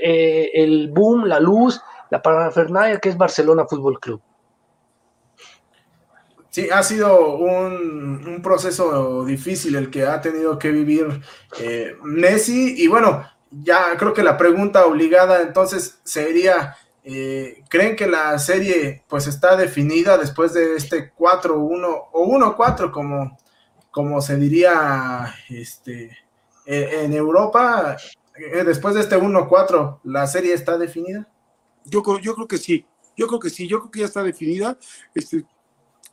eh, 0.02 0.50
el 0.54 0.90
boom, 0.90 1.24
la 1.24 1.40
luz, 1.40 1.80
la 2.10 2.20
parafernalia 2.20 2.98
que 2.98 3.08
es 3.08 3.16
Barcelona 3.16 3.66
Fútbol 3.66 3.98
Club. 3.98 4.20
Sí, 6.50 6.68
ha 6.70 6.82
sido 6.82 7.36
un, 7.36 8.40
proceso 8.42 9.24
difícil 9.24 9.76
el 9.76 9.90
que 9.90 10.06
ha 10.06 10.20
tenido 10.20 10.58
que 10.58 10.70
vivir 10.70 11.20
eh, 11.60 11.96
Messi 12.02 12.82
y 12.82 12.88
bueno, 12.88 13.22
ya 13.50 13.96
creo 13.96 14.12
que 14.12 14.22
la 14.22 14.36
pregunta 14.36 14.86
obligada 14.86 15.42
entonces 15.42 15.98
sería, 16.04 16.76
eh, 17.04 17.62
¿creen 17.68 17.96
que 17.96 18.06
la 18.06 18.38
serie 18.38 19.04
pues 19.08 19.26
está 19.26 19.56
definida 19.56 20.18
después 20.18 20.52
de 20.52 20.76
este 20.76 21.12
4-1 21.14 22.08
o 22.12 22.26
1-4 22.26 22.90
como, 22.90 23.38
como 23.90 24.20
se 24.20 24.36
diría 24.36 25.34
este, 25.48 26.16
e, 26.66 27.04
en 27.04 27.12
Europa? 27.12 27.96
Eh, 28.36 28.64
después 28.64 28.94
de 28.94 29.00
este 29.00 29.16
1-4, 29.16 30.00
¿la 30.04 30.26
serie 30.26 30.54
está 30.54 30.78
definida? 30.78 31.28
Yo, 31.84 32.02
yo 32.20 32.34
creo 32.34 32.46
que 32.46 32.58
sí, 32.58 32.86
yo 33.16 33.26
creo 33.26 33.40
que 33.40 33.50
sí, 33.50 33.66
yo 33.66 33.80
creo 33.80 33.90
que 33.90 34.00
ya 34.00 34.06
está 34.06 34.22
definida. 34.22 34.78
Este, 35.14 35.44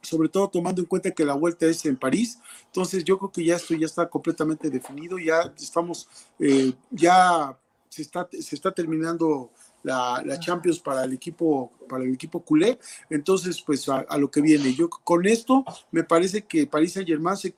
sobre 0.06 0.30
todo 0.30 0.50
tomando 0.50 0.82
en 0.82 0.88
cuenta 0.88 1.12
que 1.12 1.26
la 1.26 1.34
vuelta 1.34 1.66
es 1.66 1.86
en 1.86 1.98
París. 1.98 2.40
Entonces 2.68 3.04
yo 3.04 3.18
creo 3.18 3.32
que 3.32 3.44
ya 3.44 3.56
esto 3.56 3.74
ya 3.76 3.86
está 3.86 4.08
completamente 4.08 4.70
definido, 4.70 5.18
ya 5.18 5.54
estamos, 5.58 6.08
eh, 6.40 6.74
ya 6.92 7.58
se 7.90 8.02
está, 8.02 8.28
se 8.32 8.56
está 8.56 8.72
terminando 8.72 9.52
la, 9.84 10.40
Champions 10.40 10.80
para 10.80 11.04
el 11.04 11.14
equipo 11.14 11.72
para 11.88 12.04
el 12.04 12.14
equipo 12.14 12.40
culé 12.42 12.80
entonces 13.10 13.62
pues 13.62 13.88
a, 13.88 14.18
lo 14.18 14.30
que 14.32 14.42
viene 14.42 14.74
yo 14.74 14.90
con 14.90 15.26
esto 15.28 15.64
me 15.92 16.04
parece 16.04 16.42
que 16.42 16.66
París 16.66 16.94
Saint 16.94 17.08
Germain 17.08 17.38
se, 17.38 17.54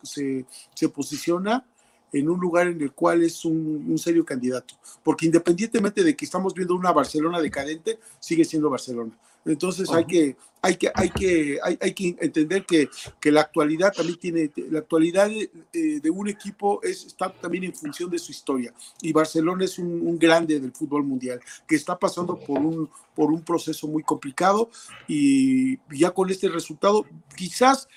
se, 0.76 0.90
posiciona 0.90 1.66
en 2.12 2.30
un 2.30 2.40
lugar 2.40 2.68
en 2.68 2.82
el 2.82 2.92
cual 2.92 3.24
es 3.24 3.46
un, 3.46 3.86
un, 3.90 3.98
serio 3.98 4.24
candidato, 4.24 4.76
porque 5.04 5.26
independientemente 5.26 6.04
de 6.04 6.16
que 6.16 6.24
estamos 6.24 6.54
viendo 6.54 6.74
una 6.74 6.94
Barcelona 6.94 7.42
decadente, 7.42 8.00
sigue 8.18 8.46
siendo 8.46 8.70
Barcelona. 8.70 9.12
Entonces 9.46 9.90
hay 9.90 10.06
que, 10.06 10.36
hay 10.62 10.76
que, 10.76 10.92
hay 10.94 11.10
que, 11.10 11.60
hay, 11.64 11.78
hay 11.82 11.94
que 11.94 12.16
entender 12.20 12.66
que, 12.66 12.90
que, 13.20 13.32
la 13.32 13.42
actualidad 13.42 13.94
también 13.94 14.20
tiene, 14.20 14.52
la 14.70 14.80
actualidad 14.80 15.30
de, 15.30 16.00
de, 16.02 16.10
un 16.10 16.28
equipo 16.28 16.82
es, 16.84 17.06
está 17.06 17.32
también 17.32 17.64
en 17.64 17.74
función 17.74 18.10
de 18.10 18.20
su 18.20 18.32
historia. 18.32 18.74
Y 19.02 19.14
Barcelona 19.14 19.66
es 19.66 19.78
un, 19.80 20.06
un, 20.06 20.18
grande 20.18 20.60
del 20.60 20.72
fútbol 20.72 21.04
mundial, 21.04 21.40
que 21.68 21.76
está 21.76 21.98
pasando 21.98 22.38
por 22.38 22.60
un, 22.60 22.90
por 23.16 23.32
un 23.32 23.42
proceso 23.42 23.88
muy 23.88 24.04
complicado 24.04 24.70
y 25.08 25.78
ya 25.96 26.12
con 26.12 26.30
este 26.30 26.50
resultado, 26.50 27.06
quizás 27.36 27.88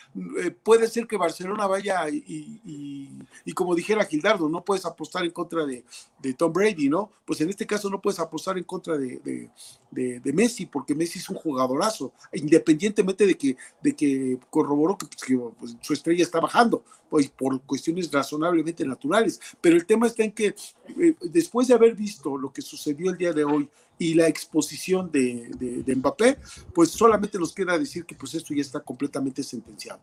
eh, 0.42 0.50
puede 0.50 0.86
ser 0.88 1.06
que 1.06 1.16
Barcelona 1.16 1.66
vaya 1.66 2.08
y, 2.08 2.24
y, 2.26 3.10
y, 3.44 3.52
como 3.52 3.74
dijera 3.74 4.04
Gildardo, 4.04 4.48
no 4.48 4.64
puedes 4.64 4.86
apostar 4.86 5.24
en 5.24 5.30
contra 5.30 5.66
de, 5.66 5.84
de, 6.20 6.34
Tom 6.34 6.52
Brady, 6.52 6.88
¿no? 6.88 7.10
Pues 7.24 7.40
en 7.40 7.50
este 7.50 7.66
caso 7.66 7.90
no 7.90 8.00
puedes 8.00 8.20
apostar 8.20 8.56
en 8.58 8.64
contra 8.64 8.96
de, 8.96 9.50
de 9.90 10.32
Messi, 10.32 10.66
porque 10.66 10.94
Messi 10.94 11.18
es 11.18 11.29
un 11.30 11.36
jugadorazo 11.36 12.12
independientemente 12.32 13.26
de 13.26 13.36
que, 13.36 13.56
de 13.82 13.94
que 13.94 14.38
corroboró 14.50 14.96
que, 14.96 15.06
pues, 15.06 15.54
pues, 15.58 15.76
su 15.80 15.92
estrella 15.92 16.22
está 16.22 16.40
bajando, 16.40 16.84
pues 17.08 17.28
por 17.28 17.60
cuestiones 17.62 18.10
razonablemente 18.10 18.84
naturales. 18.84 19.40
Pero 19.60 19.76
el 19.76 19.86
tema 19.86 20.06
está 20.06 20.22
en 20.22 20.32
que 20.32 20.54
eh, 20.98 21.14
después 21.22 21.68
de 21.68 21.74
haber 21.74 21.94
visto 21.94 22.36
lo 22.36 22.52
que 22.52 22.62
sucedió 22.62 23.10
el 23.10 23.18
día 23.18 23.32
de 23.32 23.44
hoy 23.44 23.68
y 23.98 24.14
la 24.14 24.28
exposición 24.28 25.10
de, 25.12 25.50
de, 25.84 25.94
Mbappé, 25.94 26.38
pues 26.74 26.90
solamente 26.90 27.38
nos 27.38 27.52
queda 27.52 27.78
decir 27.78 28.06
que 28.06 28.14
pues 28.14 28.34
esto 28.34 28.54
ya 28.54 28.62
está 28.62 28.80
completamente 28.80 29.42
sentenciado. 29.42 30.00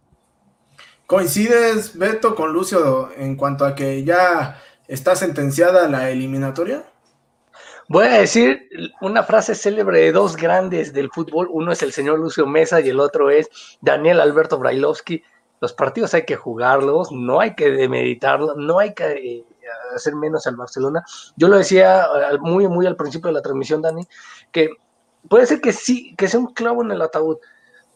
¿Coincides, 1.07 1.97
Beto, 1.97 2.35
con 2.35 2.53
Lucio 2.53 3.11
en 3.17 3.35
cuanto 3.35 3.65
a 3.65 3.73
que 3.73 4.03
ya 4.03 4.61
está 4.87 5.15
sentenciada 5.15 5.87
la 5.87 6.11
eliminatoria? 6.11 6.85
Voy 7.89 8.05
a 8.05 8.19
decir 8.19 8.69
una 8.99 9.23
frase 9.23 9.55
célebre 9.55 10.01
de 10.01 10.11
dos 10.11 10.35
grandes 10.35 10.91
del 10.91 11.09
fútbol. 11.09 11.47
Uno 11.49 11.71
es 11.71 11.81
el 11.81 11.93
señor 11.93 12.19
Lucio 12.19 12.45
Mesa 12.45 12.81
y 12.81 12.89
el 12.89 12.99
otro 12.99 13.29
es 13.29 13.49
Daniel 13.79 14.19
Alberto 14.19 14.57
Brailovsky. 14.57 15.23
Los 15.61 15.71
partidos 15.71 16.13
hay 16.13 16.25
que 16.25 16.35
jugarlos, 16.35 17.13
no 17.13 17.39
hay 17.39 17.55
que 17.55 17.71
demeditarlos, 17.71 18.57
no 18.57 18.79
hay 18.79 18.93
que 18.93 19.05
eh, 19.05 19.45
hacer 19.95 20.15
menos 20.15 20.45
al 20.47 20.57
Barcelona. 20.57 21.03
Yo 21.37 21.47
lo 21.47 21.57
decía 21.57 22.03
eh, 22.03 22.37
muy, 22.41 22.67
muy 22.67 22.85
al 22.85 22.97
principio 22.97 23.29
de 23.29 23.35
la 23.35 23.41
transmisión, 23.41 23.81
Dani, 23.81 24.05
que 24.51 24.69
puede 25.29 25.45
ser 25.45 25.61
que 25.61 25.71
sí, 25.71 26.13
que 26.17 26.27
sea 26.27 26.41
un 26.41 26.53
clavo 26.53 26.83
en 26.83 26.91
el 26.91 27.01
ataúd, 27.01 27.37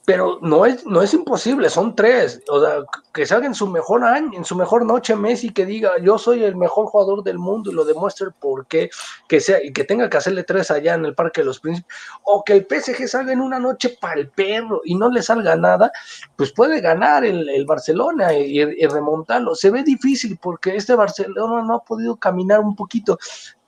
pero 0.05 0.39
no 0.41 0.65
es, 0.65 0.85
no 0.85 1.01
es 1.01 1.13
imposible, 1.13 1.69
son 1.69 1.95
tres. 1.95 2.41
O 2.49 2.59
sea, 2.59 2.83
que 3.13 3.25
salga 3.25 3.45
en 3.45 3.53
su 3.53 3.67
mejor 3.67 4.03
año, 4.03 4.31
en 4.33 4.43
su 4.43 4.55
mejor 4.55 4.85
noche 4.85 5.15
Messi, 5.15 5.51
que 5.51 5.65
diga 5.65 5.91
yo 6.01 6.17
soy 6.17 6.43
el 6.43 6.55
mejor 6.55 6.87
jugador 6.87 7.23
del 7.23 7.37
mundo 7.37 7.71
y 7.71 7.75
lo 7.75 7.85
demuestre 7.85 8.27
por 8.39 8.65
qué, 8.65 8.89
que 9.27 9.39
sea, 9.39 9.63
y 9.63 9.71
que 9.71 9.83
tenga 9.83 10.09
que 10.09 10.17
hacerle 10.17 10.43
tres 10.43 10.71
allá 10.71 10.95
en 10.95 11.05
el 11.05 11.13
Parque 11.13 11.41
de 11.41 11.45
los 11.45 11.59
Príncipes, 11.59 11.93
o 12.23 12.43
que 12.43 12.53
el 12.53 12.67
PSG 12.67 13.07
salga 13.07 13.31
en 13.31 13.41
una 13.41 13.59
noche 13.59 13.97
para 14.01 14.19
el 14.19 14.29
perro 14.29 14.81
y 14.83 14.95
no 14.95 15.09
le 15.09 15.21
salga 15.21 15.55
nada, 15.55 15.91
pues 16.35 16.51
puede 16.51 16.81
ganar 16.81 17.23
el, 17.23 17.65
Barcelona 17.65 18.33
y, 18.33 18.59
y, 18.59 18.87
remontarlo. 18.87 19.55
Se 19.55 19.69
ve 19.69 19.83
difícil 19.83 20.37
porque 20.41 20.75
este 20.75 20.95
Barcelona 20.95 21.61
no 21.61 21.75
ha 21.75 21.83
podido 21.83 22.15
caminar 22.15 22.59
un 22.59 22.75
poquito, 22.75 23.17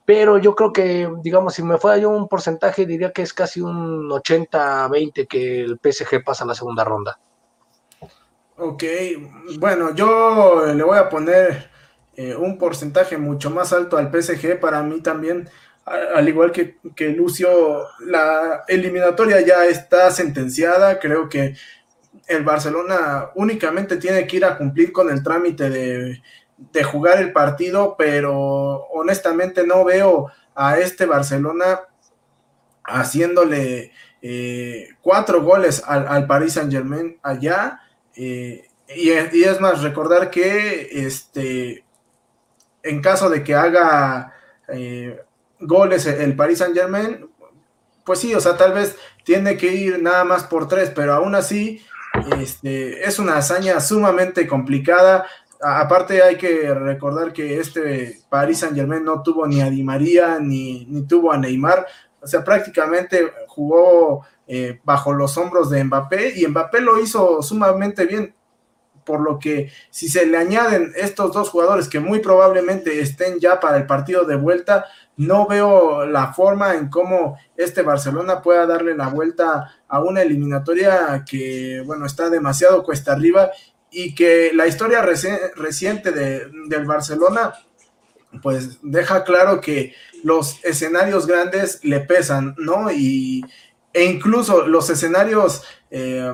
pero 0.06 0.38
yo 0.38 0.56
creo 0.56 0.74
que, 0.74 1.10
digamos, 1.22 1.54
si 1.54 1.64
me 1.64 1.78
fuera 1.78 1.98
yo 1.98 2.10
un 2.10 2.28
porcentaje, 2.28 2.86
diría 2.86 3.12
que 3.12 3.22
es 3.22 3.34
casi 3.34 3.62
un 3.62 4.10
80-20 4.10 5.28
que 5.28 5.62
el 5.62 5.80
PSG 5.82 6.24
pasa 6.24 6.44
a 6.44 6.48
la 6.48 6.56
segunda 6.56 6.84
ronda. 6.84 7.20
Ok, 8.58 8.84
bueno, 9.60 9.96
yo 9.96 10.74
le 10.74 10.84
voy 10.84 10.98
a 10.98 11.10
poner 11.10 11.70
eh, 12.16 12.36
un 12.36 12.58
porcentaje 12.58 13.18
mucho 13.18 13.50
más 13.50 13.74
alto 13.74 13.98
al 13.98 14.12
PSG 14.12 14.60
para 14.60 14.84
mí 14.84 15.02
también, 15.02 15.50
al 15.86 16.28
igual 16.30 16.52
que, 16.52 16.78
que 16.96 17.10
Lucio, 17.10 17.88
la 18.06 18.64
eliminatoria 18.68 19.42
ya 19.42 19.66
está 19.66 20.12
sentenciada, 20.12 21.00
creo 21.00 21.28
que 21.28 21.56
el 22.28 22.44
Barcelona 22.44 23.32
únicamente 23.36 23.98
tiene 23.98 24.26
que 24.28 24.38
ir 24.38 24.46
a 24.46 24.58
cumplir 24.58 24.94
con 24.94 25.10
el 25.10 25.24
trámite 25.24 25.70
de 25.70 26.22
de 26.72 26.84
jugar 26.84 27.20
el 27.20 27.34
partido, 27.34 27.96
pero 27.98 28.86
honestamente 28.92 29.66
no 29.66 29.84
veo 29.84 30.32
a 30.56 30.78
este 30.78 31.06
Barcelona 31.06 31.82
haciéndole 32.84 33.92
eh, 34.22 34.90
cuatro 35.02 35.42
goles 35.42 35.84
al, 35.86 36.08
al, 36.08 36.28
Paris 36.28 36.54
Saint 36.54 36.72
Germain 36.72 37.18
allá. 37.24 37.82
Eh, 38.16 38.68
y, 38.96 39.10
es 39.10 39.60
más, 39.60 39.82
recordar 39.82 40.30
que 40.30 40.90
este, 40.92 41.84
en 42.84 43.02
caso 43.02 43.30
de 43.30 43.44
que 43.44 43.56
haga 43.56 44.34
eh, 44.68 45.20
goles 45.60 46.06
el 46.06 46.36
Paris 46.36 46.60
Saint 46.60 46.76
Germain, 46.76 47.28
pues 48.06 48.20
sí, 48.20 48.34
o 48.36 48.42
sea, 48.42 48.58
tal 48.58 48.74
vez 48.74 48.98
tiene 49.24 49.58
que 49.58 49.74
ir 49.74 50.02
nada 50.02 50.24
más 50.24 50.44
por 50.44 50.68
tres, 50.68 50.92
pero 50.94 51.14
aún 51.14 51.36
así 51.36 51.84
este, 52.40 53.08
es 53.08 53.18
una 53.18 53.38
hazaña 53.38 53.80
sumamente 53.80 54.48
complicada 54.48 55.26
aparte 55.64 56.22
hay 56.22 56.38
que 56.38 56.74
recordar 56.74 57.32
que 57.32 57.60
este 57.60 58.20
Paris 58.30 58.60
Saint 58.60 58.76
Germain 58.76 59.04
no 59.04 59.24
tuvo 59.24 59.48
ni 59.48 59.62
a 59.62 59.70
Di 59.70 59.84
María 59.84 60.40
ni, 60.40 60.86
tuvo 61.08 61.32
a 61.32 61.38
Neymar, 61.38 61.86
o 62.22 62.28
sea, 62.28 62.44
prácticamente 62.44 63.32
jugó 63.48 64.26
eh, 64.48 64.80
bajo 64.84 65.14
los 65.14 65.38
hombros 65.38 65.70
de 65.70 65.84
Mbappé 65.84 66.40
y 66.40 66.48
Mbappé 66.48 66.82
lo 66.82 67.00
hizo 67.00 67.42
sumamente 67.42 68.06
bien, 68.06 68.36
por 69.06 69.22
lo 69.22 69.40
que 69.40 69.72
si 69.90 70.08
se 70.08 70.26
le 70.26 70.38
añaden 70.38 70.94
estos 70.96 71.34
dos 71.34 71.50
jugadores 71.50 71.90
que 71.90 72.00
muy 72.00 72.20
probablemente 72.20 73.02
estén 73.02 73.40
ya 73.40 73.60
para 73.60 73.78
el 73.78 73.86
partido 73.86 74.26
de 74.26 74.36
vuelta, 74.36 74.86
no 75.18 75.46
veo 75.46 76.06
la 76.06 76.34
forma 76.34 76.74
en 76.76 76.90
cómo 76.90 77.38
este 77.56 77.84
Barcelona 77.84 78.42
pueda 78.42 78.66
darle 78.66 78.96
la 78.96 79.10
vuelta 79.10 79.76
a 79.88 80.02
una 80.02 80.22
eliminatoria 80.22 81.24
que, 81.30 81.84
bueno, 81.86 82.06
está 82.06 82.30
demasiado 82.30 82.84
cuesta 82.84 83.12
arriba 83.12 83.52
y 83.94 84.16
que 84.16 84.52
la 84.54 84.68
historia 84.68 85.02
reciente 85.02 86.12
de, 86.12 86.50
del 86.68 86.86
Barcelona 86.86 87.54
pues 88.42 88.80
deja 88.82 89.24
claro 89.24 89.62
que 89.62 89.94
los 90.24 90.64
escenarios 90.64 91.28
grandes 91.28 91.80
le 91.84 92.00
pesan, 92.00 92.56
¿no? 92.58 92.92
Y, 92.92 93.46
e 93.92 94.06
incluso 94.06 94.66
los 94.66 94.90
escenarios 94.90 95.64
eh, 95.92 96.34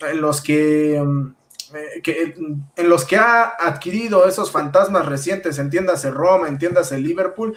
en 0.00 0.20
los 0.20 0.40
que, 0.40 0.96
eh, 0.96 2.34
en 2.76 2.88
los 2.88 3.04
que 3.04 3.16
ha 3.16 3.54
adquirido 3.58 4.28
esos 4.28 4.52
fantasmas 4.52 5.06
recientes, 5.06 5.58
entiéndase 5.58 6.10
Roma, 6.10 6.48
entiéndase 6.48 6.98
Liverpool, 6.98 7.56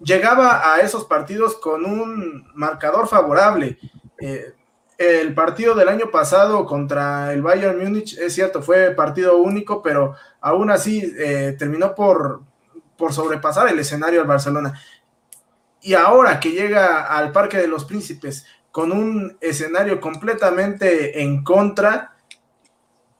llegaba 0.00 0.74
a 0.74 0.80
esos 0.80 1.06
partidos 1.06 1.56
con 1.56 1.84
un 1.84 2.46
marcador 2.54 3.08
favorable. 3.08 3.78
Eh, 4.20 4.52
el 4.98 5.32
partido 5.32 5.76
del 5.76 5.88
año 5.88 6.10
pasado 6.10 6.66
contra 6.66 7.32
el 7.32 7.40
Bayern 7.40 7.78
Múnich, 7.78 8.18
es 8.18 8.34
cierto, 8.34 8.62
fue 8.62 8.90
partido 8.90 9.36
único, 9.38 9.80
pero 9.80 10.16
aún 10.40 10.70
así 10.70 11.14
eh, 11.16 11.54
terminó 11.56 11.94
por, 11.94 12.42
por 12.96 13.12
sobrepasar 13.12 13.68
el 13.68 13.78
escenario 13.78 14.20
al 14.20 14.26
Barcelona. 14.26 14.78
y 15.80 15.94
ahora 15.94 16.40
que 16.40 16.50
llega 16.50 17.04
al 17.06 17.30
Parque 17.30 17.58
de 17.58 17.68
los 17.68 17.84
Príncipes 17.84 18.44
con 18.72 18.90
un 18.92 19.38
escenario 19.40 20.00
completamente 20.00 21.22
en 21.22 21.44
contra, 21.44 22.16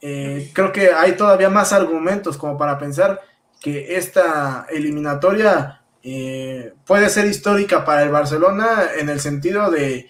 eh, 0.00 0.50
creo 0.52 0.72
que 0.72 0.92
hay 0.92 1.12
todavía 1.12 1.48
más 1.48 1.72
argumentos 1.72 2.36
como 2.36 2.58
para 2.58 2.78
pensar 2.78 3.20
que 3.60 3.96
esta 3.96 4.66
eliminatoria 4.70 5.82
eh, 6.02 6.74
puede 6.86 7.08
ser 7.08 7.26
histórica 7.26 7.84
para 7.84 8.02
el 8.02 8.10
Barcelona 8.10 8.90
en 8.96 9.08
el 9.08 9.20
sentido 9.20 9.70
de 9.70 10.08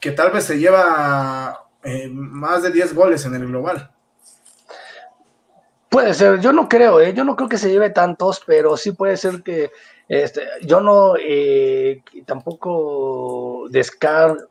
que 0.00 0.12
tal 0.12 0.32
vez 0.32 0.44
se 0.44 0.58
lleva 0.58 1.66
eh, 1.84 2.08
más 2.10 2.62
de 2.62 2.70
10 2.70 2.94
goles 2.94 3.24
en 3.26 3.34
el 3.34 3.46
global. 3.46 3.90
Puede 5.88 6.14
ser, 6.14 6.40
yo 6.40 6.52
no 6.52 6.68
creo, 6.68 7.02
yo 7.10 7.24
no 7.24 7.36
creo 7.36 7.48
que 7.48 7.58
se 7.58 7.70
lleve 7.70 7.90
tantos, 7.90 8.42
pero 8.46 8.76
sí 8.76 8.92
puede 8.92 9.16
ser 9.16 9.42
que 9.42 9.70
este, 10.08 10.42
yo 10.62 10.80
no 10.80 11.14
tampoco 12.26 13.68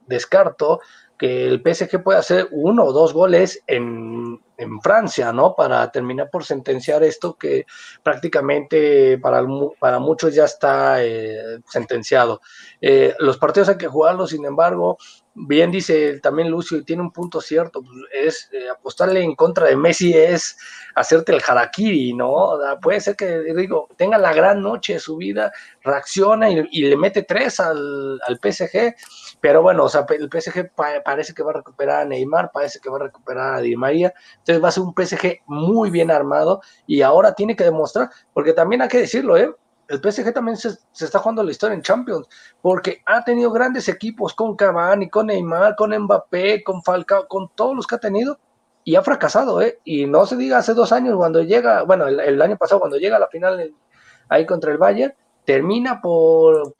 descarto 0.07 0.79
que 1.19 1.45
el 1.47 1.61
PSG 1.61 2.01
pueda 2.01 2.19
hacer 2.19 2.47
uno 2.51 2.85
o 2.85 2.93
dos 2.93 3.13
goles 3.13 3.61
en, 3.67 4.39
Francia, 4.83 5.31
¿no? 5.31 5.55
Para 5.55 5.89
terminar 5.89 6.29
por 6.29 6.43
sentenciar 6.43 7.01
esto 7.01 7.37
que 7.37 7.65
prácticamente 8.03 9.17
para, 9.17 9.41
para 9.79 9.99
muchos 9.99 10.35
ya 10.35 10.43
está 10.43 11.01
eh, 11.01 11.61
sentenciado. 11.65 12.41
Eh, 12.81 13.15
los 13.19 13.37
partidos 13.37 13.69
hay 13.69 13.77
que 13.77 13.87
jugarlos, 13.87 14.31
sin 14.31 14.43
embargo, 14.43 14.97
bien 15.47 15.71
dice 15.71 16.19
también 16.19 16.49
Lucio, 16.49 16.77
y 16.77 16.83
tiene 16.83 17.01
un 17.01 17.11
punto 17.11 17.39
cierto, 17.39 17.81
pues, 17.81 17.95
es 18.11 18.49
eh, 18.51 18.69
apostarle 18.69 19.21
en 19.21 19.35
contra 19.35 19.67
de 19.67 19.75
Messi 19.75 20.13
es 20.13 20.57
hacerte 20.95 21.31
el 21.31 21.41
harakiri, 21.45 22.13
¿no? 22.13 22.57
puede 22.81 22.99
ser 22.99 23.15
que, 23.15 23.53
digo, 23.55 23.87
tenga 23.95 24.17
la 24.17 24.33
gran 24.33 24.61
noche 24.61 24.93
de 24.93 24.99
su 24.99 25.17
vida, 25.17 25.51
reacciona 25.81 26.49
y, 26.49 26.81
le 26.89 26.97
mete 26.97 27.23
tres 27.23 27.59
al, 27.59 28.19
al, 28.27 28.39
PSG, 28.41 28.95
pero 29.39 29.61
bueno, 29.61 29.85
o 29.85 29.89
sea, 29.89 30.05
el 30.09 30.29
PSG 30.29 30.71
parece 31.03 31.33
que 31.33 31.43
va 31.43 31.51
a 31.51 31.55
recuperar 31.55 32.01
a 32.01 32.05
Neymar, 32.05 32.51
parece 32.51 32.79
que 32.79 32.89
va 32.89 32.97
a 32.97 33.03
recuperar 33.03 33.55
a 33.55 33.61
Di 33.61 33.75
María, 33.75 34.13
entonces 34.39 34.63
va 34.63 34.69
a 34.69 34.71
ser 34.71 34.83
un 34.83 34.93
PSG 34.93 35.41
muy 35.45 35.89
bien 35.89 36.11
armado 36.11 36.61
y 36.85 37.01
ahora 37.01 37.33
tiene 37.33 37.55
que 37.55 37.63
demostrar, 37.63 38.09
porque 38.33 38.53
también 38.53 38.81
hay 38.81 38.89
que 38.89 38.99
decirlo, 38.99 39.37
¿eh? 39.37 39.53
El 39.89 39.99
PSG 39.99 40.31
también 40.33 40.55
se, 40.55 40.69
está 40.93 41.19
jugando 41.19 41.43
la 41.43 41.51
historia 41.51 41.73
en 41.73 41.81
Champions, 41.81 42.27
porque 42.61 43.01
ha 43.05 43.23
tenido 43.23 43.51
grandes 43.51 43.89
equipos 43.89 44.35
con 44.35 44.55
Cavani, 44.55 45.09
con 45.09 45.27
Neymar, 45.27 45.75
con 45.75 45.97
Mbappé, 45.97 46.63
con 46.63 46.83
Falcao, 46.83 47.27
con 47.27 47.49
todos 47.55 47.75
los 47.75 47.87
que 47.87 47.95
ha 47.95 47.99
tenido, 47.99 48.39
y 48.83 48.95
ha 48.95 49.01
fracasado, 49.01 49.61
¿eh? 49.61 49.79
Y 49.83 50.05
no 50.05 50.27
se 50.27 50.37
diga 50.37 50.59
hace 50.59 50.75
dos 50.75 50.91
años 50.91 51.15
cuando 51.17 51.41
llega, 51.41 51.83
bueno, 51.83 52.07
el, 52.07 52.41
año 52.41 52.55
pasado 52.55 52.79
cuando 52.79 52.97
llega 52.97 53.17
a 53.17 53.19
la 53.19 53.27
final 53.27 53.73
ahí 54.29 54.45
contra 54.45 54.71
el 54.71 54.77
Bayern, 54.77 55.13
termina 55.43 56.01
por, 56.01 56.73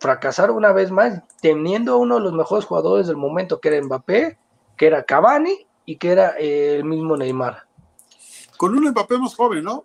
fracasar 0.00 0.50
una 0.50 0.72
vez 0.72 0.90
más, 0.90 1.22
teniendo 1.42 1.92
a 1.92 1.96
uno 1.96 2.16
de 2.16 2.22
los 2.22 2.32
mejores 2.32 2.64
jugadores 2.64 3.06
del 3.06 3.16
momento, 3.16 3.60
que 3.60 3.68
era 3.68 3.84
Mbappé, 3.84 4.38
que 4.78 4.86
era 4.86 5.04
Cavani 5.04 5.66
y 5.84 5.96
que 5.96 6.12
era 6.12 6.30
el 6.30 6.84
mismo 6.84 7.18
Neymar. 7.18 7.64
Con 8.56 8.76
un 8.76 8.88
Mbappé 8.90 9.18
más 9.18 9.34
joven, 9.34 9.64
¿no? 9.64 9.84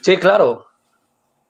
Sí, 0.00 0.16
claro. 0.16 0.66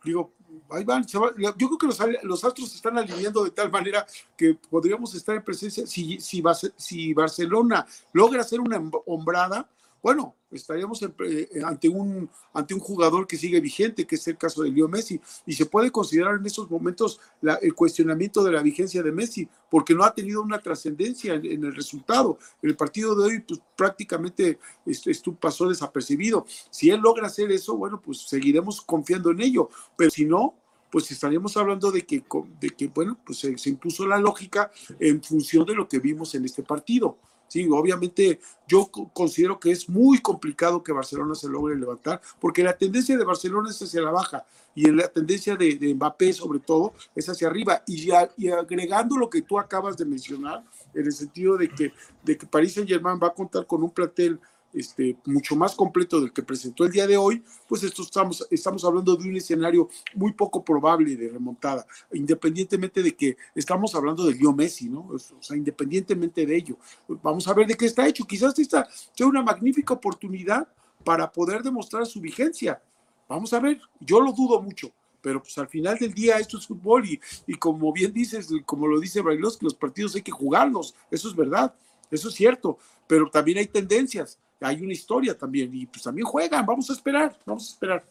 Digo, 0.04 0.32
ahí 0.72 0.84
van, 0.84 1.06
Yo 1.06 1.32
creo 1.32 1.78
que 1.78 1.86
los, 2.22 2.44
astros 2.44 2.70
se 2.70 2.76
están 2.76 2.98
alineando 2.98 3.44
de 3.44 3.50
tal 3.50 3.70
manera 3.70 4.06
que 4.36 4.54
podríamos 4.54 5.14
estar 5.14 5.36
en 5.36 5.44
presencia. 5.44 5.86
Si, 5.86 6.20
si, 6.20 6.42
si 6.76 7.14
Barcelona 7.14 7.86
logra 8.12 8.42
hacer 8.42 8.60
una 8.60 8.80
hombrada, 9.06 9.68
bueno, 10.02 10.36
estaríamos 10.50 11.02
eh, 11.02 11.48
ante, 11.64 11.88
un, 11.88 12.28
ante 12.52 12.74
un 12.74 12.80
jugador 12.80 13.26
que 13.26 13.36
sigue 13.36 13.60
vigente, 13.60 14.06
que 14.06 14.16
es 14.16 14.26
el 14.28 14.36
caso 14.36 14.62
de 14.62 14.70
Leo 14.70 14.88
Messi, 14.88 15.20
y 15.46 15.52
se 15.52 15.66
puede 15.66 15.90
considerar 15.90 16.36
en 16.36 16.46
esos 16.46 16.70
momentos 16.70 17.20
el 17.60 17.74
cuestionamiento 17.74 18.42
de 18.42 18.52
la 18.52 18.62
vigencia 18.62 19.02
de 19.02 19.12
Messi, 19.12 19.48
porque 19.70 19.94
no 19.94 20.04
ha 20.04 20.14
tenido 20.14 20.42
una 20.42 20.58
trascendencia 20.58 21.34
en, 21.34 21.64
el 21.64 21.74
resultado. 21.74 22.38
El 22.62 22.76
partido 22.76 23.14
de 23.14 23.24
hoy 23.24 23.40
pues, 23.40 23.60
prácticamente 23.76 24.58
esto, 24.86 25.34
pasó 25.34 25.68
desapercibido. 25.68 26.46
Si 26.70 26.90
él 26.90 27.00
logra 27.00 27.26
hacer 27.26 27.50
eso, 27.52 27.76
bueno, 27.76 28.00
pues 28.00 28.22
seguiremos 28.22 28.80
confiando 28.80 29.30
en 29.30 29.40
ello, 29.40 29.68
pero 29.96 30.10
si 30.10 30.24
no, 30.24 30.54
pues 30.90 31.10
estaríamos 31.10 31.56
hablando 31.56 31.92
de 31.92 32.04
que, 32.04 32.24
de 32.58 32.70
que 32.70 32.88
bueno, 32.88 33.18
pues 33.24 33.38
se 33.38 33.70
impuso 33.70 34.06
la 34.06 34.18
lógica 34.18 34.72
en 34.98 35.22
función 35.22 35.64
de 35.64 35.74
lo 35.74 35.88
que 35.88 36.00
vimos 36.00 36.34
en 36.34 36.44
este 36.44 36.64
partido. 36.64 37.18
Sí, 37.50 37.66
obviamente 37.68 38.38
yo 38.68 38.88
considero 39.12 39.58
que 39.58 39.72
es 39.72 39.88
muy 39.88 40.20
complicado 40.20 40.84
que 40.84 40.92
Barcelona 40.92 41.34
se 41.34 41.48
logre 41.48 41.74
levantar, 41.74 42.20
porque 42.38 42.62
la 42.62 42.78
tendencia 42.78 43.18
de 43.18 43.24
Barcelona 43.24 43.70
es 43.70 43.82
hacia 43.82 44.02
la 44.02 44.12
baja 44.12 44.46
y 44.72 44.88
la 44.92 45.08
tendencia 45.08 45.56
de, 45.56 45.92
Mbappé 45.92 46.32
sobre 46.32 46.60
todo 46.60 46.94
es 47.12 47.28
hacia 47.28 47.48
arriba. 47.48 47.82
Y, 47.88 48.08
y, 48.36 48.48
agregando 48.48 49.16
lo 49.16 49.28
que 49.28 49.42
tú 49.42 49.58
acabas 49.58 49.96
de 49.96 50.04
mencionar, 50.04 50.62
en 50.94 51.04
el 51.04 51.12
sentido 51.12 51.56
de 51.56 51.68
que, 51.68 51.92
de 52.22 52.38
que 52.38 52.46
Paris 52.46 52.74
Saint 52.74 52.88
Germain 52.88 53.18
va 53.20 53.26
a 53.26 53.34
contar 53.34 53.66
con 53.66 53.82
un 53.82 53.90
plantel 53.90 54.38
este, 54.72 55.16
mucho 55.24 55.56
más 55.56 55.74
completo 55.74 56.20
del 56.20 56.32
que 56.32 56.42
presentó 56.42 56.84
el 56.84 56.92
día 56.92 57.06
de 57.06 57.16
hoy, 57.16 57.42
pues 57.68 57.82
esto 57.82 58.02
estamos, 58.02 58.46
estamos 58.50 58.84
hablando 58.84 59.16
de 59.16 59.28
un 59.28 59.36
escenario 59.36 59.88
muy 60.14 60.32
poco 60.32 60.64
probable 60.64 61.16
de 61.16 61.28
remontada, 61.28 61.86
independientemente 62.12 63.02
de 63.02 63.14
que 63.14 63.36
estamos 63.54 63.94
hablando 63.94 64.24
de 64.24 64.34
Leo 64.34 64.52
Messi, 64.52 64.88
¿no? 64.88 65.08
O 65.08 65.18
sea, 65.18 65.56
independientemente 65.56 66.46
de 66.46 66.56
ello. 66.56 66.76
Vamos 67.22 67.46
a 67.48 67.54
ver 67.54 67.66
de 67.66 67.76
qué 67.76 67.86
está 67.86 68.06
hecho. 68.06 68.24
Quizás 68.24 68.58
esta 68.58 68.88
sea 69.14 69.26
una 69.26 69.42
magnífica 69.42 69.94
oportunidad 69.94 70.68
para 71.04 71.30
poder 71.30 71.62
demostrar 71.62 72.06
su 72.06 72.20
vigencia. 72.20 72.82
Vamos 73.28 73.52
a 73.52 73.60
ver, 73.60 73.80
yo 74.00 74.20
lo 74.20 74.32
dudo 74.32 74.60
mucho, 74.60 74.92
pero 75.20 75.40
pues 75.40 75.56
al 75.58 75.68
final 75.68 75.98
del 75.98 76.12
día 76.12 76.38
esto 76.38 76.58
es 76.58 76.66
fútbol 76.66 77.06
y, 77.06 77.20
y 77.46 77.54
como 77.54 77.92
bien 77.92 78.12
dices, 78.12 78.48
como 78.66 78.86
lo 78.86 78.98
dice 78.98 79.20
Brailos, 79.20 79.56
que 79.56 79.64
los 79.64 79.74
partidos 79.74 80.14
hay 80.14 80.22
que 80.22 80.32
jugarlos, 80.32 80.94
eso 81.10 81.28
es 81.28 81.36
verdad, 81.36 81.74
eso 82.10 82.28
es 82.28 82.34
cierto, 82.34 82.78
pero 83.06 83.30
también 83.30 83.58
hay 83.58 83.66
tendencias 83.66 84.38
hay 84.60 84.82
una 84.82 84.92
historia 84.92 85.36
también 85.36 85.70
y 85.74 85.86
pues 85.86 86.02
también 86.02 86.26
juegan, 86.26 86.64
vamos 86.66 86.90
a 86.90 86.92
esperar, 86.92 87.36
vamos 87.44 87.68
a 87.68 87.72
esperar. 87.72 88.04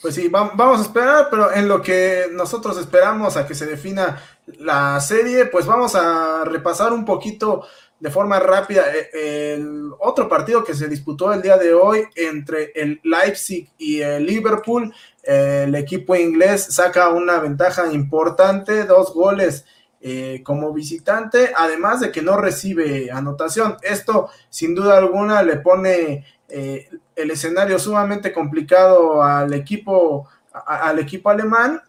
Pues 0.00 0.14
sí, 0.14 0.28
vamos 0.28 0.78
a 0.78 0.82
esperar, 0.82 1.28
pero 1.30 1.52
en 1.52 1.68
lo 1.68 1.82
que 1.82 2.28
nosotros 2.32 2.78
esperamos 2.78 3.36
a 3.36 3.46
que 3.46 3.54
se 3.54 3.66
defina 3.66 4.22
la 4.58 4.98
serie, 5.00 5.44
pues 5.46 5.66
vamos 5.66 5.94
a 5.94 6.42
repasar 6.44 6.92
un 6.94 7.04
poquito 7.04 7.66
de 7.98 8.10
forma 8.10 8.38
rápida 8.40 8.84
eh, 8.94 9.54
el 9.54 9.90
otro 9.98 10.26
partido 10.26 10.64
que 10.64 10.72
se 10.72 10.88
disputó 10.88 11.34
el 11.34 11.42
día 11.42 11.58
de 11.58 11.74
hoy 11.74 12.04
entre 12.16 12.72
el 12.74 12.98
Leipzig 13.04 13.70
y 13.76 14.00
el 14.00 14.24
Liverpool. 14.24 14.92
El 15.22 15.74
equipo 15.74 16.16
inglés 16.16 16.64
saca 16.70 17.10
una 17.10 17.38
ventaja 17.38 17.92
importante, 17.92 18.84
dos 18.84 19.12
goles 19.12 19.66
eh, 20.02 20.40
como 20.42 20.72
visitante, 20.72 21.52
además 21.54 22.00
de 22.00 22.10
que 22.10 22.22
no 22.22 22.38
recibe 22.38 23.10
anotación. 23.10 23.76
Esto, 23.82 24.30
sin 24.48 24.74
duda 24.74 24.96
alguna, 24.96 25.42
le 25.42 25.56
pone 25.56 26.24
eh, 26.48 26.88
el 27.14 27.30
escenario 27.30 27.78
sumamente 27.78 28.32
complicado 28.32 29.22
al 29.22 29.52
equipo, 29.52 30.26
al 30.52 30.98
equipo 31.00 31.28
alemán, 31.28 31.82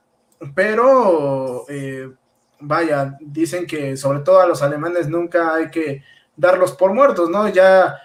pero 0.54 1.64
eh, 1.70 2.12
vaya, 2.60 3.18
dicen 3.22 3.66
que 3.66 3.96
sobre 3.96 4.20
todo 4.20 4.42
a 4.42 4.48
los 4.48 4.62
alemanes 4.62 5.08
nunca 5.08 5.56
hay 5.56 5.72
que 5.72 6.04
darlos 6.36 6.74
por 6.74 6.94
muertos, 6.94 7.30
¿no? 7.30 7.48
Ya 7.48 7.96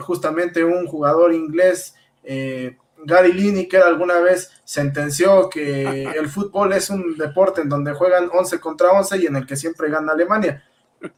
justamente 0.00 0.62
un 0.62 0.86
jugador 0.86 1.32
inglés 1.32 1.94
Gary 3.04 3.32
Lineker 3.32 3.82
alguna 3.82 4.20
vez 4.20 4.50
sentenció 4.64 5.48
que 5.48 6.04
el 6.16 6.28
fútbol 6.28 6.72
es 6.72 6.90
un 6.90 7.16
deporte 7.16 7.60
en 7.60 7.68
donde 7.68 7.94
juegan 7.94 8.30
11 8.32 8.60
contra 8.60 8.90
11 8.92 9.18
y 9.18 9.26
en 9.26 9.36
el 9.36 9.46
que 9.46 9.56
siempre 9.56 9.90
gana 9.90 10.12
Alemania. 10.12 10.64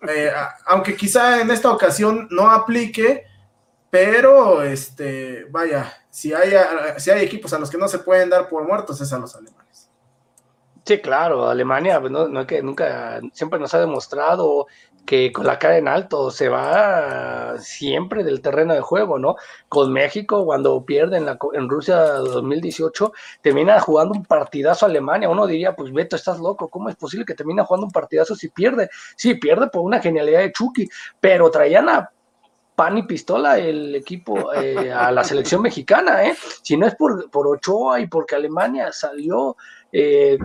Eh, 0.07 0.31
aunque 0.67 0.95
quizá 0.95 1.41
en 1.41 1.51
esta 1.51 1.71
ocasión 1.71 2.29
no 2.31 2.51
aplique, 2.51 3.25
pero 3.89 4.63
este, 4.63 5.47
vaya, 5.51 5.93
si 6.11 6.33
hay, 6.33 6.53
si 6.99 7.11
hay 7.11 7.25
equipos 7.25 7.53
a 7.53 7.59
los 7.59 7.71
que 7.71 7.79
no 7.79 7.89
se 7.89 7.99
pueden 7.99 8.31
dar 8.31 8.49
por 8.49 8.67
muertos 8.67 9.01
es 9.01 9.13
a 9.13 9.19
los 9.19 9.35
alemanes. 9.35 9.70
Sí, 10.85 10.99
claro, 10.99 11.49
Alemania, 11.49 12.01
pues 12.01 12.11
no, 12.11 12.29
no 12.29 12.47
que 12.47 12.63
nunca, 12.63 13.21
siempre 13.33 13.61
nos 13.61 13.73
ha 13.75 13.81
demostrado 13.81 14.67
que 15.07 15.33
con 15.33 15.47
la 15.47 15.59
cara 15.59 15.77
en 15.77 15.89
alto 15.89 16.31
se 16.31 16.49
va 16.49 17.59
siempre 17.59 18.23
del 18.25 18.41
terreno 18.41 18.75
de 18.75 18.81
juego, 18.81 19.19
¿no? 19.19 19.37
Con 19.69 19.93
México, 19.93 20.45
cuando 20.45 20.85
pierden 20.85 21.29
en, 21.29 21.39
en 21.55 21.69
Rusia 21.69 21.97
2018, 21.97 23.13
termina 23.43 23.81
jugando 23.81 24.15
un 24.15 24.25
partidazo 24.25 24.87
Alemania. 24.87 25.29
Uno 25.29 25.47
diría, 25.47 25.75
pues 25.75 25.93
Beto, 25.93 26.17
estás 26.17 26.39
loco, 26.39 26.69
¿cómo 26.69 26.89
es 26.89 26.97
posible 26.97 27.25
que 27.25 27.35
termine 27.35 27.65
jugando 27.65 27.87
un 27.87 27.93
partidazo 27.93 28.35
si 28.35 28.49
pierde? 28.49 28.89
Sí, 29.17 29.35
pierde 29.35 29.69
por 29.69 29.83
una 29.83 30.01
genialidad 30.01 30.41
de 30.41 30.53
Chucky, 30.53 30.89
pero 31.21 31.51
traían 31.51 31.89
a 31.89 32.11
pan 32.81 32.97
y 32.97 33.03
pistola 33.03 33.59
el 33.59 33.95
equipo 33.95 34.55
eh, 34.55 34.91
a 34.91 35.11
la 35.13 35.23
selección 35.23 35.61
mexicana, 35.61 36.25
¿eh? 36.25 36.35
Si 36.63 36.79
no 36.79 36.87
es 36.87 36.95
por, 36.95 37.31
por 37.31 37.47
Ochoa 37.47 38.01
y 38.01 38.07
porque 38.07 38.37
Alemania 38.37 38.91
salió 38.91 39.57
eh, 39.93 40.39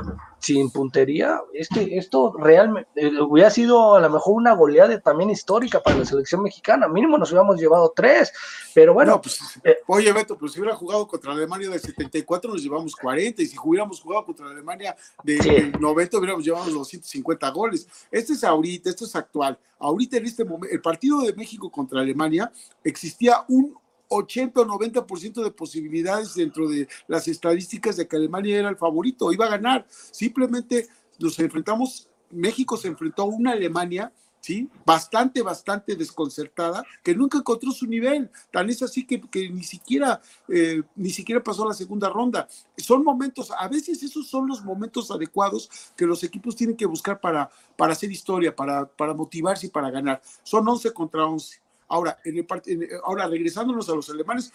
sin 0.46 0.70
puntería, 0.70 1.42
este, 1.54 1.98
esto 1.98 2.34
realmente 2.38 2.90
eh, 2.96 3.20
hubiera 3.20 3.50
sido 3.50 3.96
a 3.96 4.00
lo 4.00 4.10
mejor 4.12 4.36
una 4.36 4.54
goleada 4.54 5.00
también 5.00 5.32
histórica 5.32 5.82
para 5.82 5.98
la 5.98 6.06
selección 6.06 6.44
mexicana. 6.44 6.88
Mínimo 6.88 7.18
nos 7.18 7.32
hubiéramos 7.32 7.60
llevado 7.60 7.92
tres, 7.96 8.32
pero 8.74 8.94
bueno. 8.94 9.20
pues, 9.22 9.40
eh, 9.64 9.78
oye, 9.88 10.14
Beto, 10.14 10.38
pues 10.38 10.52
si 10.52 10.60
hubiera 10.60 10.76
jugado 10.76 11.08
contra 11.08 11.32
Alemania 11.32 11.70
del 11.70 11.80
74, 11.80 12.52
nos 12.52 12.62
llevamos 12.62 12.96
40, 12.96 13.42
y 13.42 13.48
si 13.48 13.58
hubiéramos 13.64 14.00
jugado 14.00 14.26
contra 14.26 14.48
Alemania 14.48 14.96
del 15.24 15.72
90, 15.80 16.18
hubiéramos 16.20 16.46
llevado 16.46 16.70
los 16.70 16.88
150 16.90 17.50
goles. 17.50 17.88
Este 18.12 18.34
es 18.34 18.44
ahorita, 18.44 18.92
esto 18.92 19.06
es 19.06 19.16
actual. 19.16 19.58
Ahorita 19.80 20.18
en 20.18 20.26
este 20.26 20.46
momento, 20.46 20.74
el 20.74 20.82
partido 20.82 21.22
de 21.22 21.34
México 21.34 21.72
contra 21.72 22.02
Alemania, 22.02 22.52
existía 22.84 23.44
un 23.48 23.76
80 24.10 24.62
o 24.62 24.66
90% 24.66 25.44
de 25.44 25.52
posibilidades 25.52 26.36
dentro 26.36 26.68
de 26.68 26.88
las 27.08 27.28
estadísticas 27.28 27.98
de 27.98 28.08
que 28.08 28.16
Alemania 28.16 28.60
era 28.60 28.70
el 28.70 28.78
favorito, 28.78 29.32
iba 29.32 29.46
a 29.46 29.50
ganar. 29.50 29.86
Simplemente 29.90 30.88
nos 31.20 31.40
enfrentamos, 31.40 32.10
México 32.30 32.78
se 32.78 32.88
enfrentó 32.88 33.24
a 33.24 33.26
una 33.26 33.52
Alemania, 33.52 34.12
¿sí? 34.46 34.70
Bastante, 34.86 35.42
bastante 35.42 35.96
desconcertada, 35.96 36.84
que 37.04 37.16
nunca 37.16 37.40
encontró 37.40 37.72
su 37.72 37.88
nivel. 37.88 38.30
Tan 38.52 38.70
es 38.70 38.84
así 38.84 39.06
que, 39.08 39.20
que 39.22 39.50
ni, 39.50 39.64
siquiera, 39.64 40.22
eh, 40.48 40.84
ni 40.96 41.10
siquiera 41.10 41.42
pasó 41.42 41.64
a 41.64 41.70
la 41.70 41.74
segunda 41.74 42.10
ronda. 42.10 42.48
Son 42.78 43.04
momentos, 43.04 43.52
a 43.58 43.68
veces 43.68 44.04
esos 44.04 44.28
son 44.28 44.48
los 44.48 44.64
momentos 44.64 45.10
adecuados 45.10 45.70
que 45.98 46.06
los 46.06 46.24
equipos 46.24 46.56
tienen 46.56 46.76
que 46.76 46.86
buscar 46.86 47.20
para, 47.20 47.50
para 47.76 47.94
hacer 47.94 48.12
historia, 48.12 48.56
para, 48.56 48.86
para 48.86 49.16
motivarse 49.16 49.66
y 49.66 49.70
para 49.70 49.90
ganar. 49.90 50.22
Son 50.44 50.68
11 50.68 50.94
contra 50.94 51.26
11. 51.26 51.65
Ahora, 51.88 52.18
en 52.24 52.38
el, 52.38 52.90
ahora, 53.04 53.28
regresándonos 53.28 53.90
a 53.90 53.96
los 53.96 54.10
alemanes, 54.10 54.52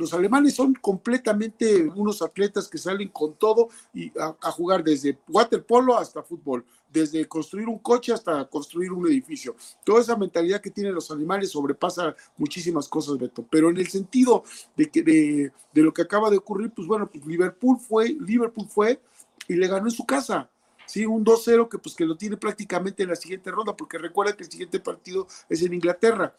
los 0.00 0.14
alemanes 0.14 0.54
son 0.54 0.72
completamente 0.74 1.82
unos 1.94 2.22
atletas 2.22 2.68
que 2.68 2.78
salen 2.78 3.08
con 3.08 3.34
todo 3.34 3.68
y 3.92 4.10
a, 4.18 4.50
jugar 4.50 4.82
desde 4.82 5.18
waterpolo 5.28 5.98
hasta 5.98 6.22
fútbol, 6.22 6.64
desde 6.90 7.28
construir 7.28 7.68
un 7.68 7.78
coche 7.78 8.12
hasta 8.12 8.46
construir 8.46 8.92
un 8.92 9.06
edificio. 9.06 9.56
Toda 9.84 10.00
esa 10.00 10.16
mentalidad 10.16 10.62
que 10.62 10.70
tienen 10.70 10.94
los 10.94 11.10
alemanes 11.10 11.50
sobrepasa 11.50 12.16
muchísimas 12.38 12.88
cosas, 12.88 13.18
Beto. 13.18 13.44
Pero 13.50 13.68
en 13.68 13.76
el 13.76 13.88
sentido 13.88 14.42
de, 14.74 14.90
que, 14.90 15.02
de, 15.02 15.52
de 15.74 15.82
lo 15.82 15.92
que 15.92 16.02
acaba 16.02 16.30
de 16.30 16.38
ocurrir, 16.38 16.70
pues 16.70 16.88
bueno, 16.88 17.06
pues 17.06 17.26
Liverpool 17.26 17.78
fue, 17.78 18.16
Liverpool 18.20 18.68
fue 18.68 19.02
y 19.48 19.54
le 19.54 19.68
ganó 19.68 19.84
en 19.86 19.92
su 19.92 20.06
casa. 20.06 20.48
Sí, 20.86 21.04
un 21.04 21.24
2-0 21.24 21.68
que 21.68 21.78
pues 21.78 21.94
que 21.94 22.06
lo 22.06 22.16
tiene 22.16 22.38
prácticamente 22.38 23.02
en 23.02 23.10
la 23.10 23.16
siguiente 23.16 23.50
ronda, 23.50 23.76
porque 23.76 23.98
recuerda 23.98 24.34
que 24.34 24.44
el 24.44 24.50
siguiente 24.50 24.80
partido 24.80 25.26
es 25.48 25.62
en 25.62 25.74
Inglaterra 25.74 26.34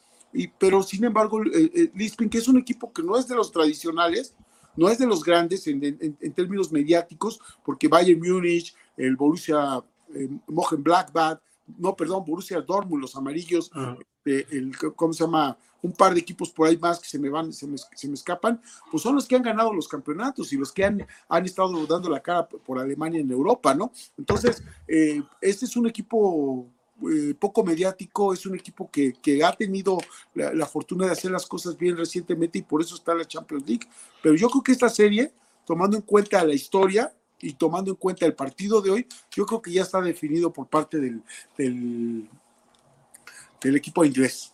pero 0.58 0.82
sin 0.84 1.04
embargo, 1.04 1.44
eh, 1.44 1.92
eh 1.96 2.30
que 2.30 2.38
es 2.38 2.48
un 2.48 2.58
equipo 2.58 2.92
que 2.92 3.04
no 3.04 3.18
es 3.18 3.28
de 3.28 3.36
los 3.36 3.52
tradicionales, 3.52 4.36
no 4.76 4.90
es 4.90 4.98
de 4.98 5.06
los 5.06 5.24
grandes 5.24 5.68
en, 5.68 6.34
términos 6.34 6.72
mediáticos, 6.72 7.40
porque 7.64 7.88
Bayern 7.88 8.20
Múnich, 8.20 8.74
el 8.96 9.16
Borussia 9.16 9.84
eh, 10.14 10.30
Mönchengladbach, 10.48 11.40
no, 11.78 11.96
perdón, 11.96 12.24
Borussia 12.26 12.62
Dortmund, 12.62 13.02
los 13.02 13.16
amarillos, 13.16 13.72
eh, 14.26 14.46
el, 14.52 14.76
¿cómo 14.96 15.14
se 15.14 15.24
llama? 15.24 15.58
Un 15.82 15.94
par 15.94 16.14
de 16.14 16.20
equipos 16.20 16.52
por 16.52 16.68
ahí 16.68 16.78
más 16.78 17.00
que 17.00 17.08
se 17.08 17.18
me 17.18 17.30
van, 17.30 17.52
se 17.52 17.66
me, 17.66 17.76
se 17.78 18.08
me, 18.08 18.14
escapan, 18.14 18.62
pues 18.92 19.02
son 19.02 19.16
los 19.16 19.28
que 19.28 19.36
han 19.36 19.42
ganado 19.42 19.74
los 19.74 19.88
campeonatos 19.88 20.54
y 20.54 20.58
los 20.58 20.72
que 20.72 20.86
han, 20.86 21.08
han 21.28 21.46
estado 21.46 21.86
dando 21.88 22.10
la 22.10 22.22
cara 22.22 22.48
por 22.48 22.78
Alemania 22.78 23.20
en 23.20 23.32
Europa, 23.32 23.74
¿no? 23.74 23.92
Entonces, 24.18 24.64
este 24.88 25.66
es 25.66 25.76
un 25.76 25.88
equipo 25.88 26.70
eh, 27.10 27.34
poco 27.40 27.64
mediático, 27.64 28.34
es 28.34 28.46
un 28.46 28.56
equipo 28.56 28.90
que, 28.92 29.16
ha 29.44 29.54
tenido 29.54 29.98
la, 30.34 30.66
fortuna 30.66 31.08
de 31.08 31.14
hacer 31.14 31.32
las 31.32 31.46
cosas 31.46 31.78
bien 31.78 31.98
recientemente 31.98 32.60
y 32.60 32.62
por 32.62 32.82
eso 32.82 32.96
está 32.96 33.16
la 33.16 33.26
Champions 33.26 33.68
League. 33.68 33.88
Pero 34.22 34.36
yo 34.36 34.50
creo 34.50 34.64
que 34.64 34.72
esta 34.72 34.90
serie, 34.90 35.32
tomando 35.66 35.98
en 35.98 36.04
cuenta 36.04 36.44
la 36.44 36.54
historia 36.54 37.12
y 37.40 37.54
tomando 37.54 37.92
en 37.92 37.98
cuenta 37.98 38.26
el 38.26 38.36
partido 38.36 38.82
de 38.82 38.92
hoy, 38.92 39.08
yo 39.32 39.46
creo 39.46 39.62
que 39.62 39.72
ya 39.72 39.82
está 39.82 40.00
definido 40.02 40.54
por 40.54 40.68
parte 40.68 41.00
del, 41.00 41.24
del, 41.58 42.28
equipo 43.76 44.06
inglés. 44.06 44.54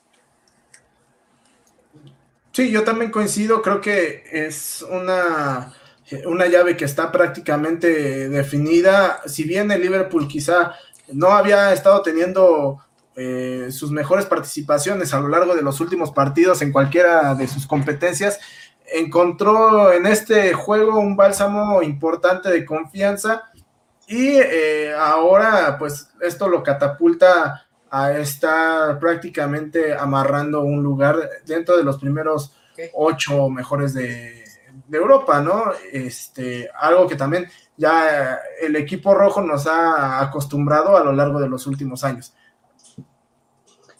Sí, 2.54 2.72
yo 2.72 2.84
también 2.84 3.12
coincido, 3.12 3.62
creo 3.62 3.82
que 3.82 4.24
es 4.32 4.84
una, 4.90 5.74
una 6.26 6.48
llave 6.48 6.78
que 6.78 6.86
está 6.86 7.12
prácticamente 7.12 8.30
definida. 8.30 9.22
Si 9.28 9.44
bien 9.44 9.70
el 9.72 9.82
Liverpool 9.82 10.28
quizá 10.28 10.74
no 11.12 11.30
había 11.30 11.74
estado 11.74 12.02
teniendo 12.02 12.80
eh, 13.16 13.70
sus 13.72 13.92
mejores 13.92 14.26
participaciones 14.26 15.14
a 15.14 15.20
lo 15.20 15.28
largo 15.28 15.56
de 15.56 15.62
los 15.62 15.80
últimos 15.80 16.12
partidos 16.12 16.62
en 16.62 16.72
cualquiera 16.72 17.36
de 17.36 17.48
sus 17.48 17.66
competencias, 17.66 18.40
encontró 18.94 19.92
en 19.92 20.06
este 20.06 20.54
juego 20.54 21.00
un 21.00 21.16
bálsamo 21.16 21.82
importante 21.82 22.50
de 22.50 22.66
confianza 22.66 23.44
y 24.08 24.38
eh, 24.38 24.94
ahora 24.98 25.78
pues 25.78 26.10
esto 26.22 26.48
lo 26.48 26.64
catapulta 26.64 27.66
a 27.90 28.14
estar 28.14 29.00
prácticamente 29.00 29.94
amarrando 29.94 30.62
un 30.62 30.84
lugar 30.84 31.18
dentro 31.46 31.78
de 31.78 31.84
los 31.84 31.98
primeros 31.98 32.54
ocho 32.94 33.50
mejores 33.50 33.94
de, 33.94 34.44
de 34.88 34.98
Europa, 34.98 35.42
¿no? 35.42 35.72
Este, 35.92 36.70
algo 36.80 37.08
que 37.08 37.16
también 37.16 37.50
ya 37.78 38.40
el 38.62 38.76
equipo 38.76 39.14
rojo 39.14 39.42
nos 39.42 39.68
ha 39.68 40.20
acostumbrado 40.22 40.98
a 40.98 41.04
lo 41.04 41.14
largo 41.14 41.40
de 41.40 41.48
los 41.48 41.68
últimos 41.68 42.04
años. 42.04 42.34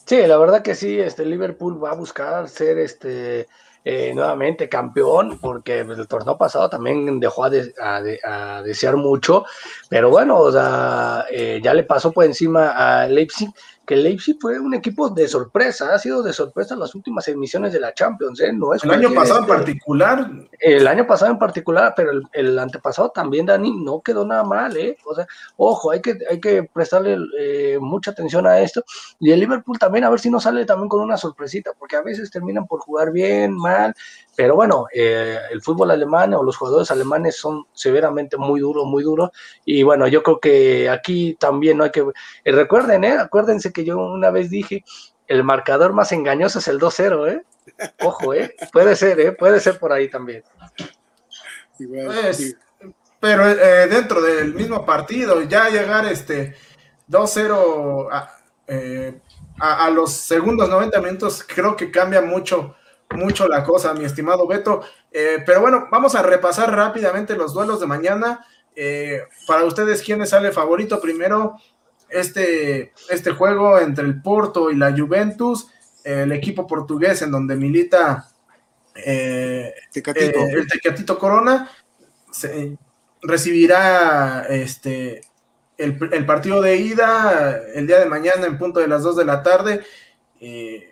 Sí, 0.06 0.26
la 0.26 0.38
verdad 0.38 0.62
que 0.62 0.74
sí, 0.74 1.00
este 1.00 1.26
Liverpool 1.26 1.84
va 1.84 1.92
a 1.92 1.96
buscar 1.96 2.48
ser 2.48 2.78
este 2.80 3.48
eh, 3.84 4.14
nuevamente 4.14 4.68
campeón, 4.68 5.38
porque 5.40 5.80
el 5.80 6.08
torneo 6.08 6.38
pasado 6.38 6.70
también 6.70 7.20
dejó 7.20 7.46
a, 7.46 8.62
desear 8.62 8.98
mucho, 8.98 9.46
pero 9.90 10.10
bueno, 10.10 10.40
o 10.40 10.52
sea, 10.52 11.26
eh, 11.32 11.62
ya 11.64 11.74
le 11.74 11.84
pasó 11.84 12.12
por 12.12 12.26
encima 12.26 12.72
a 12.72 13.08
Leipzig 13.08 13.50
que 13.88 13.96
Leipzig 13.96 14.38
fue 14.42 14.60
un 14.60 14.74
equipo 14.74 15.10
de 15.10 15.30
sorpresa, 15.30 15.96
ha 15.96 15.98
sido 15.98 16.22
de 16.22 16.34
sorpresa 16.34 16.74
en 16.74 16.82
las 16.82 16.94
últimas 16.94 17.26
emisiones 17.30 17.72
de 17.72 17.80
la 17.80 17.94
Champions, 17.94 18.42
¿eh? 18.42 18.52
No 18.52 18.74
es 18.74 18.84
el 18.84 18.92
año 18.92 19.14
pasado 19.14 19.40
en 19.40 19.46
particular. 19.46 20.30
El 20.60 20.88
año 20.88 21.08
pasado 21.08 21.32
en 21.32 21.40
particular, 21.40 21.94
pero 21.96 22.12
el, 22.34 22.60
antepasado 22.60 23.12
también, 23.12 23.46
Dani, 23.46 23.72
no 23.82 24.02
quedó 24.02 24.26
nada 24.26 24.44
mal, 24.44 24.76
¿eh? 24.76 24.98
O 25.06 25.16
sea, 25.16 25.26
ojo, 25.56 25.92
hay 25.92 26.02
que, 26.02 26.18
hay 26.30 26.42
que 26.42 26.64
prestarle 26.64 27.18
eh, 27.40 27.78
mucha 27.80 28.12
atención 28.12 28.46
a 28.46 28.60
esto. 28.60 28.84
Y 29.22 29.32
el 29.32 29.40
Liverpool 29.40 29.80
también, 29.80 30.04
a 30.04 30.10
ver 30.10 30.20
si 30.20 30.30
no 30.30 30.42
sale 30.42 30.66
también 30.66 30.90
con 30.90 31.00
una 31.00 31.16
sorpresita, 31.16 31.72
porque 31.80 31.96
a 31.96 32.02
veces 32.02 32.30
terminan 32.30 32.68
por 32.68 32.82
jugar 32.82 33.14
bien, 33.14 33.56
mal, 33.56 33.96
pero 34.38 34.54
bueno, 34.54 34.86
eh, 34.94 35.40
el 35.50 35.64
fútbol 35.64 35.90
alemán 35.90 36.32
o 36.36 36.44
los 36.44 36.58
jugadores 36.58 36.92
alemanes 36.92 37.38
son 37.38 37.66
severamente 37.74 38.38
muy 38.38 38.60
duros, 38.60 38.86
muy 38.86 39.02
duros. 39.02 39.32
Y 39.66 39.82
bueno, 39.82 40.08
yo 40.08 40.22
creo 40.22 40.40
que 40.40 40.92
aquí 40.92 41.36
también 41.40 41.80
no 41.80 41.86
hay 41.86 41.90
que... 41.90 42.06
recuerden, 42.46 43.04
¿eh? 43.04 43.18
Acuérdense 43.18 43.74
que 43.74 43.84
yo 43.84 43.98
una 43.98 44.30
vez 44.30 44.52
dije, 44.52 44.86
el 45.26 45.44
marcador 45.44 45.94
más 45.94 46.12
engañoso 46.12 46.60
es 46.60 46.68
el 46.68 46.80
2-0, 46.80 47.32
¿eh? 47.32 47.44
Ojo, 48.04 48.36
¿eh? 48.36 48.56
Puede 48.72 48.96
ser, 48.96 49.20
¿eh? 49.20 49.32
Puede 49.32 49.60
ser 49.60 49.80
por 49.80 49.92
ahí 49.92 50.08
también. 50.08 50.44
Pues, 51.80 52.58
pero 53.20 53.50
eh, 53.50 53.88
dentro 53.88 54.22
del 54.22 54.54
mismo 54.54 54.86
partido, 54.86 55.42
ya 55.42 55.68
llegar 55.70 56.06
este 56.06 56.54
2-0 57.10 58.08
eh, 58.68 59.20
a, 59.60 59.86
a, 59.86 59.90
los 59.90 60.12
segundos 60.12 60.70
90 60.70 61.02
minutos, 61.02 61.44
creo 61.44 61.76
que 61.76 61.90
cambia 61.90 62.22
mucho, 62.22 62.76
mucho 63.12 63.48
la 63.48 63.64
cosa, 63.64 63.94
mi 63.94 64.06
estimado 64.06 64.48
Beto. 64.48 64.82
Eh, 65.12 65.44
pero 65.46 65.62
bueno, 65.62 65.88
vamos 65.92 66.16
a 66.16 66.24
repasar 66.24 66.74
rápidamente 66.74 67.36
los 67.36 67.54
duelos 67.54 67.80
de 67.80 67.88
mañana. 67.88 68.46
para 69.48 69.64
ustedes, 69.66 70.04
¿quién 70.04 70.26
sale 70.28 70.52
favorito? 70.52 71.02
Primero, 71.02 71.58
este, 72.10 72.94
este 73.10 73.32
juego 73.32 73.80
entre 73.80 74.06
el 74.06 74.22
Porto 74.22 74.70
y 74.72 74.76
la 74.76 74.96
Juventus, 74.96 75.68
el 76.04 76.32
equipo 76.32 76.68
portugués 76.68 77.22
en 77.22 77.32
donde 77.32 77.56
milita 77.56 78.30
eh, 78.96 79.74
eh, 79.94 80.34
el 80.54 80.68
Tecatito 80.68 81.20
Corona, 81.20 81.70
recibirá 83.22 84.46
este, 84.50 85.22
el, 85.78 86.26
partido 86.26 86.62
de 86.62 86.78
ida 86.78 87.62
el 87.74 87.88
día 87.88 88.00
de 88.00 88.06
mañana 88.06 88.48
en 88.48 88.58
punto 88.58 88.80
de 88.80 88.88
las 88.88 89.04
2 89.04 89.18
de 89.18 89.26
la 89.26 89.44
tarde. 89.44 89.82
Eh, 90.40 90.90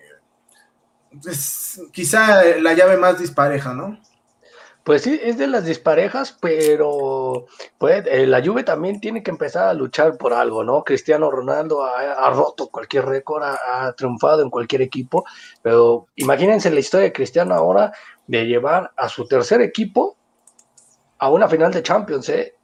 es 1.27 1.81
quizá 1.91 2.43
la 2.59 2.73
llave 2.73 2.97
más 2.97 3.19
dispareja, 3.19 3.73
¿no? 3.73 3.97
Pues 4.85 5.01
sí, 5.01 5.19
es 5.23 5.39
de 5.39 5.47
las 5.47 5.65
disparejas, 5.65 6.37
pero 6.39 7.47
pues, 7.79 8.05
eh, 8.05 8.27
la 8.27 8.45
Juve 8.45 8.63
también 8.63 8.99
tiene 8.99 9.23
que 9.23 9.31
empezar 9.31 9.67
a 9.67 9.73
luchar 9.73 10.15
por 10.15 10.31
algo, 10.31 10.63
¿no? 10.63 10.83
Cristiano 10.83 11.31
Ronaldo 11.31 11.83
ha, 11.83 12.29
roto 12.29 12.67
cualquier 12.67 13.05
récord, 13.05 13.43
ha, 13.43 13.91
triunfado 13.93 14.43
en 14.43 14.51
cualquier 14.51 14.83
equipo, 14.83 15.25
pero 15.63 16.05
imagínense 16.15 16.69
la 16.69 16.81
historia 16.81 17.05
de 17.05 17.13
Cristiano 17.13 17.55
ahora 17.55 17.93
de 18.27 18.45
llevar 18.45 18.91
a 18.95 19.09
su 19.09 19.25
tercer 19.27 19.59
equipo 19.61 20.17
a 21.17 21.31
una 21.31 21.47
final 21.47 21.71
de 21.73 21.81
Champions, 21.81 22.29
¿eh? 22.29 22.54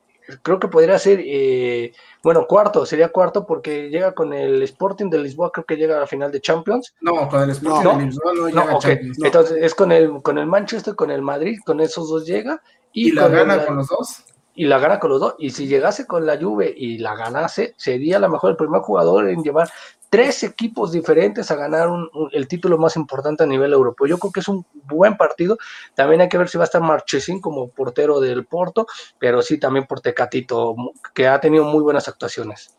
Creo 0.41 0.59
que 0.59 0.67
podría 0.67 0.97
ser 0.99 1.19
eh, 1.23 1.93
bueno, 2.23 2.45
cuarto, 2.47 2.85
sería 2.85 3.09
cuarto 3.09 3.45
porque 3.45 3.89
llega 3.89 4.13
con 4.13 4.33
el 4.33 4.61
Sporting 4.63 5.09
de 5.09 5.19
Lisboa, 5.19 5.51
creo 5.51 5.65
que 5.65 5.77
llega 5.77 5.97
a 5.97 6.01
la 6.01 6.07
final 6.07 6.31
de 6.31 6.41
Champions. 6.41 6.93
No, 7.01 7.27
con 7.29 7.43
el 7.43 7.49
Sporting 7.49 7.97
de 7.97 8.05
Lisboa 8.05 8.33
no, 8.33 8.47
llega 8.47 8.71
a 8.71 8.79
Champions. 8.79 9.19
Entonces 9.23 9.57
es 9.61 9.75
con 9.75 9.91
el, 9.91 10.21
con 10.21 10.37
el 10.37 10.45
Manchester, 10.45 10.95
con 10.95 11.11
el 11.11 11.21
Madrid, 11.21 11.59
con 11.65 11.79
esos 11.79 12.09
dos 12.09 12.25
llega. 12.25 12.61
¿Y, 12.93 13.11
la 13.11 13.27
gana 13.29 13.65
con 13.65 13.77
los 13.77 13.87
dos? 13.87 14.23
y 14.53 14.65
la 14.65 14.79
gana 14.79 14.99
con 14.99 15.09
los 15.09 15.19
dos. 15.19 15.35
Y 15.39 15.51
si 15.51 15.67
llegase 15.67 16.05
con 16.05 16.25
la 16.25 16.37
Juve 16.37 16.73
y 16.75 16.97
la 16.97 17.15
ganase, 17.15 17.73
sería 17.77 18.17
a 18.17 18.19
lo 18.19 18.29
mejor 18.29 18.51
el 18.51 18.57
primer 18.57 18.81
jugador 18.81 19.29
en 19.29 19.43
llevar 19.43 19.69
tres 20.11 20.43
equipos 20.43 20.91
diferentes 20.91 21.51
a 21.51 21.55
ganar 21.55 21.87
el 22.33 22.47
título 22.49 22.77
más 22.77 22.97
importante 22.97 23.43
a 23.43 23.47
nivel 23.47 23.71
europeo. 23.71 24.07
Yo 24.07 24.17
creo 24.17 24.33
que 24.33 24.41
es 24.41 24.47
un 24.49 24.65
buen 24.73 25.15
partido. 25.15 25.57
También 25.95 26.19
hay 26.19 26.27
que 26.27 26.37
ver 26.37 26.49
si 26.49 26.57
va 26.57 26.65
a 26.65 26.65
estar 26.65 26.81
Marchesín 26.81 27.39
como 27.39 27.69
portero 27.69 28.19
del 28.19 28.45
Porto, 28.45 28.87
pero 29.17 29.41
sí 29.41 29.57
también 29.57 29.87
por 29.87 30.01
Tecatito, 30.01 30.75
que 31.13 31.29
ha 31.29 31.39
tenido 31.39 31.63
muy 31.63 31.81
buenas 31.81 32.09
actuaciones. 32.09 32.75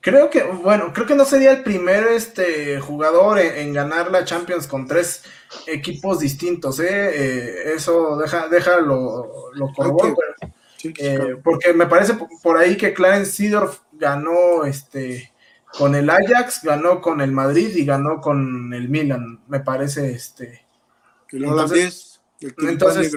Creo 0.00 0.30
que, 0.30 0.44
bueno, 0.44 0.92
creo 0.92 1.08
que 1.08 1.16
no 1.16 1.24
sería 1.24 1.50
el 1.50 1.64
primer 1.64 2.06
este, 2.06 2.78
jugador 2.78 3.40
en, 3.40 3.72
ganar 3.72 4.12
la 4.12 4.24
Champions 4.24 4.68
con 4.68 4.86
tres 4.86 5.24
equipos 5.66 6.20
distintos, 6.20 6.78
¿eh? 6.78 6.86
eh 6.88 7.74
eso 7.74 8.16
deja, 8.16 8.46
deja 8.46 8.76
lo, 8.76 9.50
lo 9.54 9.72
eh, 10.98 11.36
porque 11.42 11.72
me 11.72 11.86
parece 11.86 12.14
por 12.42 12.58
ahí 12.58 12.76
que 12.76 12.92
Clarence 12.92 13.32
Seedorf 13.32 13.80
ganó 13.92 14.64
este 14.64 15.32
con 15.78 15.94
el 15.94 16.08
Ajax, 16.10 16.62
ganó 16.62 17.00
con 17.00 17.20
el 17.20 17.32
Madrid 17.32 17.74
y 17.74 17.84
ganó 17.84 18.20
con 18.20 18.72
el 18.72 18.88
Milan, 18.88 19.40
me 19.48 19.60
parece 19.60 20.12
este. 20.12 20.66
entonces, 21.30 22.20
entonces 22.40 23.16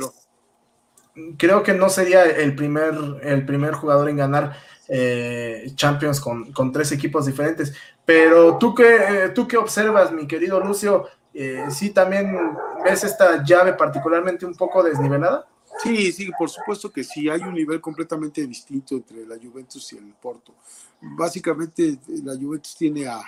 creo 1.37 1.63
que 1.63 1.73
no 1.73 1.89
sería 1.89 2.25
el 2.25 2.55
primer, 2.55 2.95
el 3.23 3.45
primer 3.45 3.73
jugador 3.73 4.09
en 4.09 4.17
ganar 4.17 4.57
eh, 4.87 5.71
Champions 5.75 6.19
con, 6.19 6.71
tres 6.71 6.91
equipos 6.91 7.25
diferentes. 7.25 7.73
Pero 8.05 8.57
tú 8.57 8.73
que, 8.73 9.31
tú 9.35 9.47
qué 9.47 9.57
observas, 9.57 10.11
mi 10.11 10.27
querido 10.27 10.59
Lucio, 10.59 11.07
eh, 11.33 11.65
¿sí 11.69 11.89
también 11.89 12.35
ves 12.83 13.03
esta 13.03 13.43
llave 13.43 13.73
particularmente 13.73 14.45
un 14.45 14.55
poco 14.55 14.83
desnivelada? 14.83 15.45
Sí, 15.83 16.11
sí, 16.11 16.29
por 16.37 16.49
supuesto 16.49 16.91
que 16.91 17.03
sí, 17.03 17.29
hay 17.29 17.41
un 17.41 17.53
nivel 17.53 17.79
completamente 17.79 18.45
distinto 18.45 18.95
entre 18.95 19.25
la 19.25 19.37
Juventus 19.37 19.93
y 19.93 19.97
el 19.97 20.13
Porto. 20.13 20.53
Básicamente 21.01 21.99
la 22.23 22.35
Juventus 22.35 22.75
tiene 22.75 23.07
a, 23.07 23.21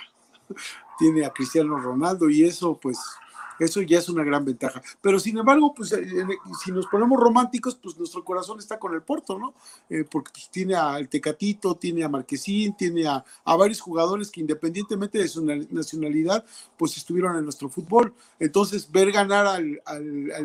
tiene 0.98 1.24
a 1.24 1.30
Cristiano 1.30 1.78
Ronaldo 1.78 2.28
y 2.28 2.44
eso 2.44 2.76
pues 2.76 2.98
eso 3.60 3.82
ya 3.82 3.98
es 3.98 4.08
una 4.08 4.24
gran 4.24 4.44
ventaja. 4.44 4.82
Pero 5.00 5.20
sin 5.20 5.38
embargo, 5.38 5.74
pues 5.74 5.92
eh, 5.92 6.26
si 6.62 6.72
nos 6.72 6.86
ponemos 6.86 7.20
románticos, 7.20 7.76
pues 7.76 7.96
nuestro 7.98 8.24
corazón 8.24 8.58
está 8.58 8.78
con 8.78 8.94
el 8.94 9.02
Porto, 9.02 9.38
¿no? 9.38 9.54
Eh, 9.88 10.04
porque 10.10 10.30
pues, 10.32 10.48
tiene 10.50 10.74
al 10.74 11.08
Tecatito, 11.08 11.74
tiene 11.74 12.04
a 12.04 12.08
Marquesín, 12.08 12.76
tiene 12.76 13.06
a, 13.06 13.24
varios 13.44 13.80
jugadores 13.80 14.30
que 14.30 14.40
independientemente 14.40 15.18
de 15.18 15.28
su 15.28 15.44
nacionalidad, 15.44 16.44
pues 16.76 16.96
estuvieron 16.96 17.36
en 17.36 17.44
nuestro 17.44 17.68
fútbol. 17.68 18.14
Entonces, 18.38 18.90
ver 18.90 19.12
ganar 19.12 19.46
al, 19.46 19.80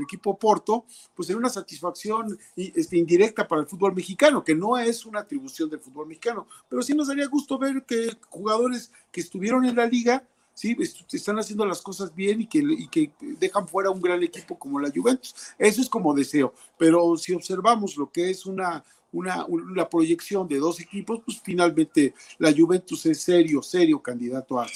equipo 0.02 0.38
Porto, 0.38 0.86
pues 1.16 1.30
era 1.30 1.38
una 1.38 1.50
satisfacción 1.50 2.38
este, 2.56 2.98
indirecta 2.98 3.48
para 3.48 3.62
el 3.62 3.68
fútbol 3.68 3.96
mexicano, 3.96 4.44
que 4.44 4.54
no 4.56 4.78
es 4.78 5.06
una 5.06 5.22
atribución 5.22 5.70
del 5.70 5.80
fútbol 5.80 6.08
mexicano, 6.08 6.48
pero 6.70 6.82
sí 6.82 6.94
nos 6.94 7.08
daría 7.08 7.28
gusto 7.28 7.58
ver 7.58 7.84
que 7.86 8.18
jugadores 8.30 8.92
que 9.12 9.22
estuvieron 9.22 9.66
en 9.66 9.76
la 9.76 9.86
liga, 9.86 10.24
sí, 10.56 10.76
están 11.12 11.38
haciendo 11.38 11.66
las 11.66 11.82
cosas 11.82 12.16
bien 12.16 12.42
y 12.42 12.48
que, 12.48 12.88
que 12.90 13.12
dejan 13.20 13.68
fuera 13.68 13.92
un 13.92 14.02
gran 14.02 14.24
equipo 14.24 14.58
como 14.58 14.80
la 14.80 14.90
Juventus. 14.90 15.36
Eso 15.60 15.82
es 15.82 15.90
como 15.90 16.16
deseo, 16.16 16.54
pero 16.80 17.16
si 17.18 17.34
observamos 17.34 17.96
lo 17.98 18.10
que 18.10 18.32
es 18.32 18.46
una, 18.46 18.84
una, 19.12 19.88
proyección 19.88 20.48
de 20.48 20.58
dos 20.58 20.80
equipos, 20.80 21.22
pues 21.24 21.40
finalmente 21.44 22.16
la 22.40 22.52
Juventus 22.52 23.06
es 23.06 23.22
serio, 23.22 23.62
serio 23.62 24.02
candidato 24.02 24.60
a, 24.60 24.68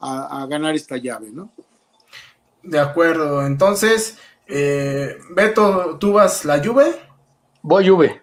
a, 0.00 0.46
ganar 0.46 0.74
esta 0.74 0.96
llave, 0.96 1.30
¿no? 1.30 1.52
De 2.62 2.78
acuerdo, 2.78 3.44
entonces, 3.44 4.16
eh, 4.46 5.18
Beto, 5.34 5.98
¿tú 5.98 6.12
vas 6.12 6.44
la 6.44 6.64
Juve? 6.64 6.94
Voy 7.60 7.88
Juve. 7.88 8.22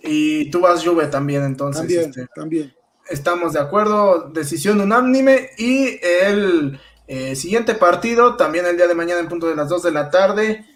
Y 0.00 0.50
tú 0.50 0.60
vas 0.60 0.84
Juve 0.84 1.06
también, 1.06 1.44
entonces. 1.44 1.82
También, 1.82 2.10
este, 2.10 2.26
también 2.34 2.77
estamos 3.08 3.52
de 3.52 3.60
acuerdo, 3.60 4.30
decisión 4.32 4.80
unánime 4.80 5.50
y 5.56 5.98
el 6.02 6.80
eh, 7.06 7.34
siguiente 7.36 7.74
partido, 7.74 8.36
también 8.36 8.66
el 8.66 8.76
día 8.76 8.86
de 8.86 8.94
mañana 8.94 9.20
en 9.20 9.28
punto 9.28 9.48
de 9.48 9.56
las 9.56 9.68
2 9.68 9.82
de 9.82 9.90
la 9.90 10.10
tarde, 10.10 10.66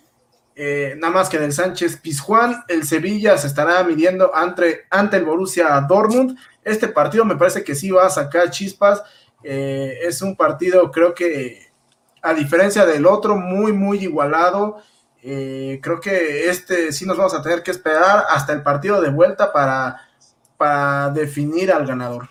eh, 0.54 0.94
nada 0.98 1.12
más 1.12 1.28
que 1.28 1.36
en 1.36 1.44
el 1.44 1.52
Sánchez 1.52 1.98
Pizjuán, 1.98 2.64
el 2.68 2.84
Sevilla 2.84 3.36
se 3.36 3.46
estará 3.46 3.82
midiendo 3.84 4.34
ante, 4.34 4.86
ante 4.90 5.16
el 5.16 5.24
Borussia 5.24 5.80
Dortmund. 5.88 6.38
Este 6.62 6.88
partido 6.88 7.24
me 7.24 7.36
parece 7.36 7.64
que 7.64 7.74
sí 7.74 7.90
va 7.90 8.06
a 8.06 8.10
sacar 8.10 8.50
chispas, 8.50 9.02
eh, 9.42 9.98
es 10.02 10.22
un 10.22 10.36
partido 10.36 10.90
creo 10.90 11.14
que 11.14 11.72
a 12.22 12.32
diferencia 12.34 12.86
del 12.86 13.06
otro, 13.06 13.36
muy, 13.36 13.72
muy 13.72 13.98
igualado. 13.98 14.78
creo 15.20 16.00
que 16.00 16.48
este 16.48 16.92
sí 16.92 17.04
nos 17.06 17.16
vamos 17.16 17.34
a 17.34 17.42
tener 17.42 17.62
que 17.62 17.70
esperar 17.72 18.26
hasta 18.28 18.52
el 18.52 18.62
partido 18.62 19.00
de 19.00 19.10
vuelta 19.10 19.52
para 19.52 20.11
para 20.62 21.10
definir 21.10 21.72
al 21.72 21.84
ganador. 21.84 22.28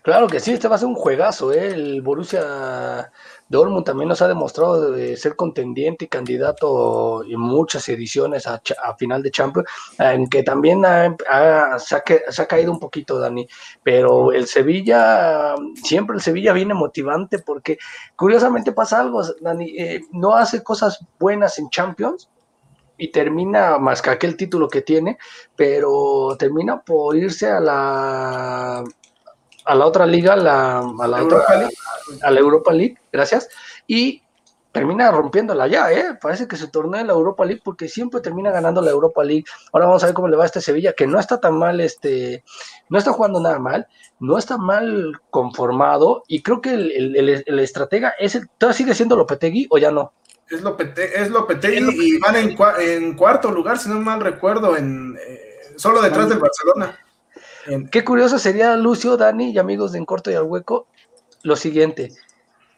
Claro 0.00 0.26
que 0.26 0.40
sí, 0.40 0.52
este 0.52 0.68
va 0.68 0.76
a 0.76 0.78
ser 0.78 0.88
un 0.88 0.94
juegazo, 0.94 1.52
¿eh? 1.52 1.66
El 1.68 2.00
Borussia 2.00 3.12
Dortmund 3.46 3.84
también 3.84 4.08
nos 4.08 4.22
ha 4.22 4.26
demostrado 4.26 4.90
de 4.90 5.18
ser 5.18 5.36
contendiente 5.36 6.06
y 6.06 6.08
candidato 6.08 7.22
en 7.24 7.38
muchas 7.38 7.86
ediciones 7.90 8.46
a, 8.46 8.62
final 8.98 9.22
de 9.22 9.30
Champions, 9.30 9.68
en 9.98 10.28
que 10.28 10.42
también 10.42 10.82
se, 11.78 11.94
ha, 11.94 12.46
caído 12.46 12.72
un 12.72 12.80
poquito, 12.80 13.18
Dani, 13.18 13.46
pero 13.82 14.32
el 14.32 14.46
Sevilla, 14.46 15.54
siempre 15.84 16.16
el 16.16 16.22
Sevilla 16.22 16.54
viene 16.54 16.72
motivante 16.72 17.40
porque 17.40 17.76
curiosamente 18.16 18.72
pasa 18.72 18.98
algo, 18.98 19.22
Dani, 19.42 19.78
eh, 19.78 20.00
no 20.12 20.34
hace 20.34 20.62
cosas 20.62 21.04
buenas 21.18 21.58
en 21.58 21.68
Champions, 21.68 22.30
y 22.96 23.08
termina 23.08 23.78
más 23.78 24.02
que 24.02 24.10
aquel 24.10 24.36
título 24.36 24.68
que 24.68 24.82
tiene, 24.82 25.18
pero 25.56 26.36
termina 26.38 26.80
por 26.80 27.16
irse 27.16 27.50
a 27.50 27.60
la 27.60 28.84
a 29.64 29.74
la 29.74 29.86
otra 29.86 30.06
liga, 30.06 30.32
a 30.32 30.36
la, 30.36 30.78
a 30.78 31.06
la 31.06 31.18
Europa 31.18 31.54
League, 31.56 31.74
a 32.22 32.30
la 32.30 32.40
Europa 32.40 32.72
League, 32.72 32.98
gracias, 33.12 33.48
y 33.86 34.22
termina 34.72 35.10
rompiéndola 35.10 35.66
ya, 35.66 35.92
¿eh? 35.92 36.18
Parece 36.20 36.48
que 36.48 36.56
se 36.56 36.68
tornó 36.68 36.96
en 36.96 37.06
la 37.06 37.12
Europa 37.12 37.44
League 37.44 37.60
porque 37.62 37.88
siempre 37.88 38.20
termina 38.20 38.50
ganando 38.50 38.80
la 38.80 38.90
Europa 38.90 39.22
League. 39.22 39.44
Ahora 39.70 39.86
vamos 39.86 40.02
a 40.02 40.06
ver 40.06 40.14
cómo 40.14 40.28
le 40.28 40.36
va 40.36 40.44
a 40.44 40.46
este 40.46 40.62
Sevilla, 40.62 40.94
que 40.94 41.06
no 41.06 41.20
está 41.20 41.38
tan 41.38 41.58
mal, 41.58 41.80
este, 41.80 42.42
no 42.88 42.98
está 42.98 43.12
jugando 43.12 43.38
nada 43.38 43.58
mal, 43.58 43.86
no 44.18 44.38
está 44.38 44.56
mal 44.56 45.20
conformado, 45.30 46.24
y 46.26 46.42
creo 46.42 46.60
que 46.60 46.72
el, 46.72 47.16
el, 47.16 47.58
estratega 47.58 48.14
es 48.18 48.34
el, 48.34 48.48
¿todavía 48.56 48.78
sigue 48.78 48.94
siendo 48.94 49.16
Lopetegui 49.16 49.66
o 49.70 49.78
ya 49.78 49.90
no? 49.90 50.12
Es 50.52 51.30
Lopetegui, 51.30 52.16
y 52.16 52.18
van 52.18 52.36
en, 52.36 53.16
cuarto 53.16 53.50
lugar, 53.50 53.78
si 53.78 53.88
no 53.88 53.98
mal 54.00 54.20
recuerdo, 54.20 54.76
en 54.76 55.16
eh, 55.26 55.60
solo 55.76 56.02
detrás 56.02 56.28
del 56.28 56.38
Barcelona. 56.38 56.98
Qué 57.90 58.04
curioso 58.04 58.38
sería, 58.38 58.76
Lucio, 58.76 59.16
Dani 59.16 59.50
y 59.50 59.58
amigos 59.58 59.92
de 59.92 59.98
En 59.98 60.04
Corto 60.04 60.30
y 60.30 60.34
al 60.34 60.42
Hueco, 60.42 60.86
lo 61.42 61.56
siguiente, 61.56 62.12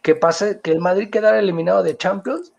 que 0.02 0.14
pase, 0.14 0.60
que 0.62 0.70
el 0.70 0.78
Madrid 0.78 1.10
quedara 1.10 1.40
eliminado 1.40 1.82
de 1.82 1.96
Champions 1.96 2.52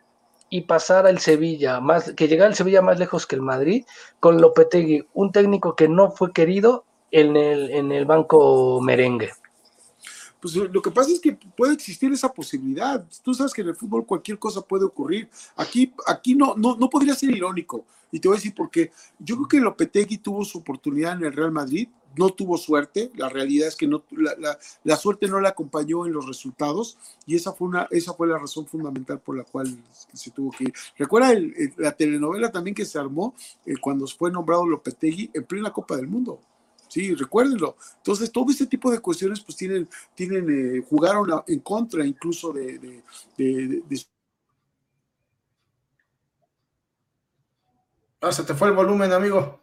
y 0.49 0.61
pasara 0.61 1.09
el 1.09 1.19
Sevilla, 1.19 1.79
más, 1.79 2.11
que 2.11 2.27
llegara 2.27 2.49
el 2.49 2.55
Sevilla 2.55 2.81
más 2.81 2.99
lejos 2.99 3.25
que 3.25 3.35
el 3.35 3.41
Madrid, 3.41 3.85
con 4.19 4.41
Lopetegui, 4.41 5.07
un 5.13 5.31
técnico 5.31 5.75
que 5.75 5.87
no 5.87 6.11
fue 6.11 6.33
querido 6.33 6.83
en 7.11 7.37
el, 7.37 7.71
en 7.71 7.93
el 7.93 8.05
banco 8.05 8.81
merengue 8.81 9.31
pues 10.45 10.71
lo 10.71 10.79
que 10.79 10.91
pasa 10.91 11.09
es 11.09 11.19
que 11.19 11.33
puede 11.33 11.73
existir 11.73 12.11
esa 12.11 12.31
posibilidad. 12.31 13.03
Tú 13.23 13.33
sabes 13.33 13.51
que 13.51 13.61
en 13.61 13.69
el 13.69 13.75
fútbol 13.75 14.05
cualquier 14.05 14.37
cosa 14.37 14.61
puede 14.61 14.85
ocurrir. 14.85 15.27
Aquí, 15.55 15.91
aquí 16.05 16.35
no, 16.35 16.53
no, 16.55 16.75
no 16.75 16.87
podría 16.87 17.15
ser 17.15 17.31
irónico. 17.31 17.83
Y 18.11 18.19
te 18.19 18.27
voy 18.27 18.35
a 18.35 18.37
decir 18.37 18.53
por 18.53 18.69
qué. 18.69 18.91
Yo 19.17 19.37
creo 19.37 19.47
que 19.47 19.59
Lopetegui 19.59 20.19
tuvo 20.19 20.45
su 20.45 20.59
oportunidad 20.59 21.13
en 21.13 21.25
el 21.25 21.33
Real 21.33 21.51
Madrid, 21.51 21.89
no 22.15 22.29
tuvo 22.29 22.59
suerte. 22.59 23.09
La 23.15 23.27
realidad 23.27 23.69
es 23.69 23.75
que 23.75 23.87
no, 23.87 24.03
la, 24.11 24.59
la, 24.83 24.95
suerte 24.97 25.27
no 25.27 25.41
le 25.41 25.47
acompañó 25.47 26.05
en 26.05 26.13
los 26.13 26.27
resultados 26.27 26.95
y 27.25 27.35
esa 27.35 27.51
fue, 27.51 27.69
una, 27.69 27.87
esa 27.89 28.13
fue 28.13 28.27
la 28.27 28.37
razón 28.37 28.67
fundamental 28.67 29.19
por 29.19 29.35
la 29.35 29.45
cual 29.45 29.75
se 30.13 30.29
tuvo 30.29 30.51
que 30.51 30.65
ir. 30.65 30.73
Recuerda 30.95 31.33
la 31.77 31.91
telenovela 31.93 32.51
también 32.51 32.75
que 32.75 32.85
se 32.85 32.99
armó 32.99 33.33
eh, 33.65 33.73
cuando 33.81 34.05
fue 34.05 34.29
nombrado 34.29 34.67
Lopetegui 34.67 35.31
en 35.33 35.43
plena 35.43 35.73
Copa 35.73 35.95
del 35.95 36.07
Mundo. 36.07 36.39
Sí, 36.87 37.13
recuérdenlo. 37.13 37.75
Entonces, 37.97 38.31
todo 38.31 38.45
este 38.49 38.67
tipo 38.67 38.91
de 38.91 38.99
cuestiones, 38.99 39.41
pues 39.41 39.57
tienen, 39.57 39.87
tienen 40.13 40.77
eh, 40.77 40.85
jugaron 40.87 41.43
en 41.47 41.59
contra 41.59 42.05
incluso 42.05 42.53
de, 42.53 43.03
Ah, 48.21 48.31
se 48.31 48.43
te 48.43 48.55
fue 48.55 48.69
el 48.69 48.73
volumen, 48.73 49.13
amigo. 49.13 49.61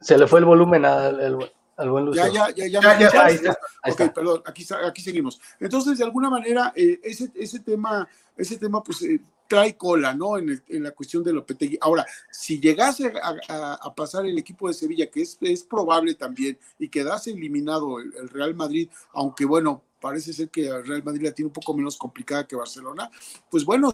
Se 0.00 0.16
le 0.16 0.26
fue 0.26 0.40
el 0.40 0.46
volumen 0.46 0.84
al, 0.84 1.36
buen 1.90 2.04
Lucio. 2.06 2.26
Ya, 2.26 2.50
ya, 2.50 2.66
ya, 2.66 2.80
ya. 2.80 2.98
ya, 2.98 3.24
ahí 3.24 3.34
está, 3.34 3.58
ok, 3.86 4.14
perdón, 4.14 4.42
aquí, 4.46 4.66
aquí 4.86 5.02
seguimos. 5.02 5.38
Entonces, 5.60 5.98
de 5.98 6.04
alguna 6.04 6.30
manera, 6.30 6.72
eh, 6.74 6.98
ese, 7.02 7.30
ese 7.34 7.60
tema, 7.60 8.08
ese 8.36 8.56
tema, 8.56 8.82
pues, 8.82 9.02
eh, 9.02 9.20
trae 9.52 9.76
cola, 9.76 10.14
¿no? 10.14 10.38
En, 10.38 10.62
la 10.82 10.92
cuestión 10.92 11.22
de 11.22 11.30
Lopetegui. 11.30 11.76
Ahora, 11.82 12.06
si 12.30 12.58
llegase 12.58 13.12
a, 13.22 13.94
pasar 13.94 14.24
el 14.24 14.38
equipo 14.38 14.66
de 14.66 14.72
Sevilla, 14.72 15.10
que 15.10 15.20
es, 15.20 15.36
es 15.42 15.62
probable 15.62 16.14
también, 16.14 16.58
y 16.78 16.88
quedase 16.88 17.32
eliminado 17.32 17.98
el, 18.00 18.30
Real 18.30 18.54
Madrid, 18.54 18.88
aunque 19.12 19.44
bueno, 19.44 19.82
parece 20.00 20.32
ser 20.32 20.48
que 20.48 20.68
el 20.68 20.86
Real 20.86 21.04
Madrid 21.04 21.24
la 21.24 21.32
tiene 21.32 21.48
un 21.48 21.52
poco 21.52 21.74
menos 21.74 21.98
complicada 21.98 22.46
que 22.46 22.56
Barcelona, 22.56 23.10
pues 23.50 23.62
bueno. 23.66 23.92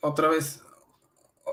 Otra 0.00 0.30
vez, 0.30 0.60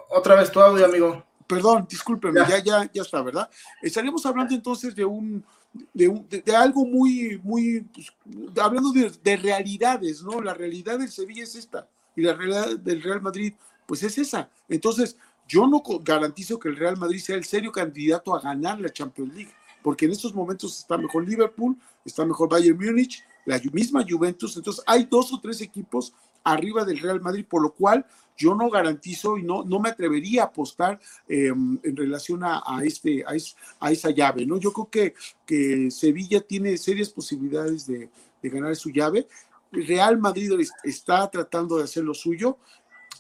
otra 0.10 0.34
vez 0.34 0.51
tu 0.51 0.60
audio, 0.60 0.86
amigo. 0.86 1.24
Perdón, 1.45 1.86
discúlpeme, 1.88 2.39
ya, 2.49 2.64
ya, 2.64 2.91
ya, 2.91 3.01
está, 3.03 3.22
¿verdad? 3.22 3.47
Estaríamos 3.80 4.26
hablando 4.26 4.55
entonces 4.55 4.95
de 4.95 5.05
un, 5.05 5.45
de, 5.93 6.41
de, 6.45 6.55
algo 6.55 6.86
muy, 6.86 7.39
muy, 7.43 7.82
pues, 7.93 8.11
hablando 8.59 8.91
de, 8.91 9.11
de, 9.24 9.38
realidades, 9.38 10.24
¿no? 10.24 10.41
La 10.41 10.53
realidad 10.53 10.99
del 10.99 11.09
Sevilla 11.09 11.43
es 11.43 11.55
esta 11.55 11.88
y 12.15 12.22
la 12.22 12.34
realidad 12.34 12.80
del 12.80 13.01
Real 13.01 13.22
Madrid, 13.22 13.53
pues 13.86 14.03
es 14.03 14.17
esa. 14.17 14.49
Entonces, 14.67 15.17
yo 15.47 15.67
no 15.67 15.82
garantizo 16.01 16.59
que 16.59 16.70
el 16.70 16.78
Real 16.78 16.97
Madrid 16.97 17.20
sea 17.20 17.36
el 17.36 17.43
serio 17.43 17.72
candidato 17.72 18.36
a 18.36 18.41
ganar 18.41 18.80
la 18.80 18.91
Champions 18.91 19.34
League, 19.34 19.51
porque 19.82 20.05
en 20.05 20.11
estos 20.11 20.34
momentos 20.34 20.78
está 20.78 20.97
mejor 20.97 21.28
Liverpool, 21.28 21.78
está 22.10 22.26
mejor 22.26 22.49
Bayern 22.49 22.78
Múnich, 22.78 23.24
la 23.45 23.60
misma 23.72 24.05
Juventus, 24.07 24.57
entonces 24.57 24.84
hay 24.86 25.05
dos 25.10 25.34
o 25.34 25.39
tres 25.39 25.62
equipos 25.62 26.14
arriba 26.43 26.86
del 26.86 26.99
Real 26.99 27.22
Madrid, 27.22 27.45
por 27.47 27.62
lo 27.62 27.72
cual 27.72 28.05
yo 28.39 28.55
no 28.55 28.70
garantizo 28.70 29.38
y 29.38 29.43
no, 29.43 29.64
no 29.66 29.80
me 29.80 29.89
atrevería 29.89 30.43
a 30.43 30.45
apostar 30.45 30.99
em, 31.28 31.78
en 31.84 31.95
relación 31.95 32.41
a, 32.43 32.64
este, 32.84 33.24
a, 33.26 33.91
esa 33.91 34.10
llave, 34.12 34.45
¿no? 34.45 34.57
Yo 34.57 34.72
creo 34.72 34.89
que, 34.89 35.14
que 35.45 35.91
Sevilla 35.91 36.39
tiene 36.39 36.78
serias 36.78 37.10
posibilidades 37.10 37.86
de, 37.86 38.10
ganar 38.41 38.74
su 38.78 38.89
llave. 38.89 39.28
Real 39.72 40.18
Madrid 40.18 40.53
está 40.84 41.30
tratando 41.30 41.78
de 41.78 41.84
hacer 41.84 42.05
lo 42.05 42.14
suyo, 42.14 42.57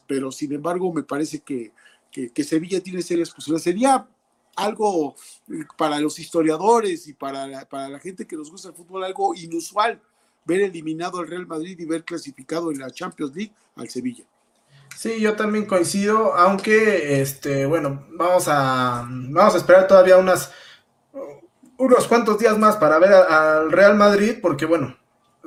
pero 0.07 0.31
sin 0.31 0.53
embargo 0.53 0.91
me 0.93 1.03
parece 1.03 1.39
que, 1.39 1.73
que, 2.09 2.43
Sevilla 2.45 2.81
tiene 2.81 3.01
serias 3.01 3.29
posibilidades. 3.31 3.63
Sería 3.63 4.07
algo 4.55 5.15
eh, 5.51 5.63
para 5.77 5.99
los 5.99 6.19
historiadores 6.19 7.07
y 7.07 7.13
para 7.13 7.65
para 7.65 7.89
la 7.89 7.99
gente 7.99 8.27
que 8.27 8.35
nos 8.35 8.51
gusta 8.51 8.69
el 8.69 8.75
fútbol, 8.75 9.03
algo 9.03 9.33
inusual 9.35 10.01
ver 10.45 10.61
eliminado 10.61 11.19
al 11.19 11.27
Real 11.27 11.45
Madrid 11.45 11.79
y 11.79 11.85
ver 11.85 12.03
clasificado 12.03 12.71
en 12.71 12.79
la 12.79 12.89
Champions 12.89 13.35
League 13.35 13.53
al 13.75 13.89
Sevilla. 13.89 14.25
Sí, 14.95 15.21
yo 15.21 15.35
también 15.35 15.65
coincido, 15.65 16.33
aunque, 16.33 17.21
este, 17.21 17.65
bueno, 17.65 18.05
vamos 18.11 18.47
a, 18.47 19.07
vamos 19.07 19.53
a 19.53 19.57
esperar 19.57 19.87
todavía 19.87 20.17
unas, 20.17 20.51
unos 21.77 22.07
cuantos 22.07 22.39
días 22.39 22.57
más 22.57 22.75
para 22.77 22.99
ver 22.99 23.13
al 23.13 23.71
Real 23.71 23.95
Madrid, 23.95 24.39
porque, 24.41 24.65
bueno, 24.65 24.97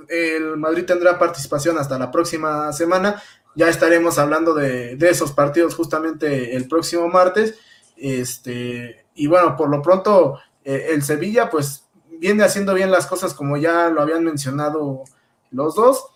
el 0.08 0.56
Madrid 0.56 0.84
tendrá 0.86 1.18
participación 1.18 1.76
hasta 1.76 1.98
la 1.98 2.10
próxima 2.10 2.72
semana. 2.72 3.22
Ya 3.54 3.68
estaremos 3.68 4.18
hablando 4.18 4.54
de, 4.54 4.96
esos 5.00 5.32
partidos 5.32 5.74
justamente 5.74 6.56
el 6.56 6.66
próximo 6.68 7.08
martes. 7.08 7.58
Este, 7.96 9.06
y 9.14 9.26
bueno, 9.26 9.56
por 9.56 9.68
lo 9.68 9.82
pronto, 9.82 10.38
eh, 10.64 10.88
el 10.90 11.02
Sevilla, 11.02 11.50
pues 11.50 11.88
viene 12.18 12.44
haciendo 12.44 12.74
bien 12.74 12.90
las 12.90 13.06
cosas 13.06 13.34
como 13.34 13.56
ya 13.56 13.88
lo 13.88 14.02
habían 14.02 14.24
mencionado 14.24 15.04
los 15.50 15.74
dos. 15.74 16.06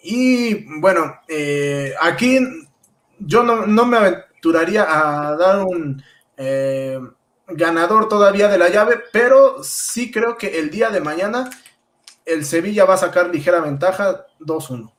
Y 0.00 0.80
bueno, 0.80 1.20
eh, 1.28 1.94
aquí 2.00 2.40
yo 3.18 3.42
no, 3.44 3.86
me 3.86 3.96
aventuraría 3.96 4.84
a 4.88 5.36
dar 5.36 5.64
un 5.64 6.02
eh, 6.36 6.98
ganador 7.46 8.08
todavía 8.08 8.48
de 8.48 8.58
la 8.58 8.68
llave, 8.68 9.00
pero 9.12 9.62
sí 9.62 10.10
creo 10.10 10.36
que 10.36 10.58
el 10.58 10.70
día 10.70 10.90
de 10.90 11.00
mañana 11.00 11.50
el 12.24 12.44
Sevilla 12.44 12.84
va 12.84 12.94
a 12.94 12.98
sacar 12.98 13.28
ligera 13.28 13.60
ventaja 13.60 14.26
2-1. 14.40 14.92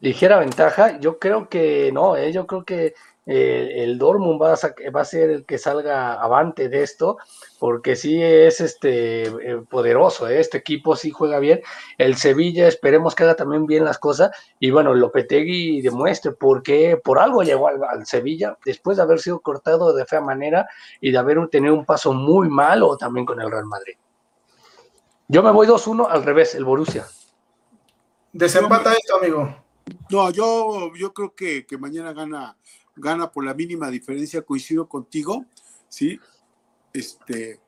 Ligera 0.00 0.38
ventaja, 0.38 0.98
yo 0.98 1.18
creo 1.18 1.48
que 1.48 1.90
no, 1.92 2.18
yo 2.28 2.46
creo 2.46 2.64
que 2.64 2.94
el 3.30 3.96
Dortmund 3.96 4.42
va 4.42 4.54
a, 4.54 4.90
va 4.90 5.00
a 5.02 5.04
ser 5.04 5.30
el 5.30 5.44
que 5.44 5.56
salga 5.56 6.14
avante 6.14 6.68
de 6.68 6.82
esto, 6.82 7.18
porque 7.60 7.94
sí 7.94 8.20
es 8.20 8.60
este 8.60 9.22
eh, 9.22 9.62
poderoso, 9.68 10.28
¿eh? 10.28 10.40
este 10.40 10.58
equipo 10.58 10.96
sí 10.96 11.10
juega 11.10 11.38
bien. 11.38 11.60
El 11.96 12.16
Sevilla 12.16 12.66
esperemos 12.66 13.14
que 13.14 13.22
haga 13.22 13.36
también 13.36 13.66
bien 13.66 13.84
las 13.84 13.98
cosas 13.98 14.30
y 14.58 14.72
bueno, 14.72 14.94
Lopetegui 14.94 15.80
demuestre 15.80 16.32
por 16.32 16.64
qué, 16.64 16.96
por 16.96 17.20
algo 17.20 17.44
llegó 17.44 17.68
al, 17.68 18.04
Sevilla 18.04 18.56
después 18.64 18.96
de 18.96 19.04
haber 19.04 19.20
sido 19.20 19.38
cortado 19.38 19.92
de 19.92 20.06
fea 20.06 20.20
manera 20.20 20.68
y 21.00 21.12
de 21.12 21.18
haber 21.18 21.46
tenido 21.48 21.74
un 21.74 21.84
paso 21.84 22.12
muy 22.12 22.48
malo 22.48 22.96
también 22.96 23.26
con 23.26 23.40
el 23.40 23.50
Real 23.50 23.66
Madrid. 23.66 23.94
Yo 25.28 25.44
me 25.44 25.52
voy 25.52 25.68
2-1 25.68 26.08
al 26.10 26.24
revés, 26.24 26.56
el 26.56 26.64
Borussia. 26.64 27.06
Desempata 28.32 28.92
esto, 28.92 29.18
amigo. 29.18 29.54
No, 30.08 30.30
yo, 30.30 30.92
yo 30.96 31.12
creo 31.12 31.34
que, 31.34 31.64
que 31.64 31.78
mañana 31.78 32.12
gana 32.12 32.56
gana 33.00 33.30
por 33.30 33.44
la 33.44 33.54
mínima 33.54 33.90
diferencia, 33.90 34.42
coincido 34.42 34.88
contigo, 34.88 35.44
¿sí? 35.88 36.20
Este, 36.92 37.60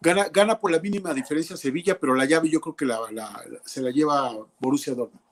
gana, 0.00 0.28
gana 0.28 0.58
por 0.58 0.70
la 0.70 0.80
mínima 0.80 1.14
diferencia 1.14 1.56
Sevilla, 1.56 1.98
pero 1.98 2.14
la 2.14 2.24
llave 2.24 2.48
yo 2.48 2.60
creo 2.60 2.76
que 2.76 2.86
la, 2.86 2.98
se 3.64 3.82
la 3.82 3.90
lleva 3.90 4.32
Borussia 4.58 4.94
Dortmund. 4.94 5.22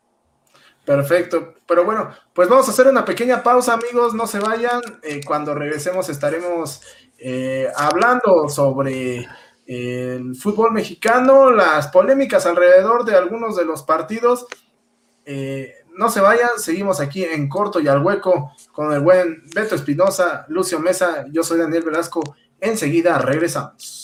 Perfecto, 0.84 1.54
pero 1.66 1.84
bueno, 1.84 2.10
pues 2.32 2.48
vamos 2.48 2.66
a 2.66 2.70
hacer 2.70 2.88
una 2.88 3.04
pequeña 3.04 3.42
pausa, 3.42 3.74
amigos, 3.74 4.14
no 4.14 4.26
se 4.26 4.38
vayan. 4.38 4.80
Eh, 5.02 5.20
cuando 5.24 5.54
regresemos 5.54 6.08
estaremos 6.08 6.82
eh, 7.18 7.68
hablando 7.76 8.48
sobre 8.48 9.28
el 9.66 10.34
fútbol 10.34 10.72
mexicano, 10.72 11.50
las 11.50 11.88
polémicas 11.88 12.46
alrededor 12.46 13.04
de 13.04 13.14
algunos 13.14 13.56
de 13.56 13.64
los 13.64 13.82
partidos. 13.84 14.46
Eh, 15.24 15.79
no 15.96 16.10
se 16.10 16.20
vayan, 16.20 16.50
seguimos 16.58 17.00
aquí 17.00 17.24
en 17.24 17.48
corto 17.48 17.80
y 17.80 17.88
al 17.88 18.04
hueco 18.04 18.52
con 18.72 18.92
el 18.92 19.00
buen 19.00 19.44
Beto 19.54 19.74
Espinosa, 19.74 20.46
Lucio 20.48 20.80
Mesa, 20.80 21.26
yo 21.30 21.42
soy 21.42 21.58
Daniel 21.58 21.82
Velasco, 21.82 22.36
enseguida 22.60 23.18
regresamos. 23.18 23.99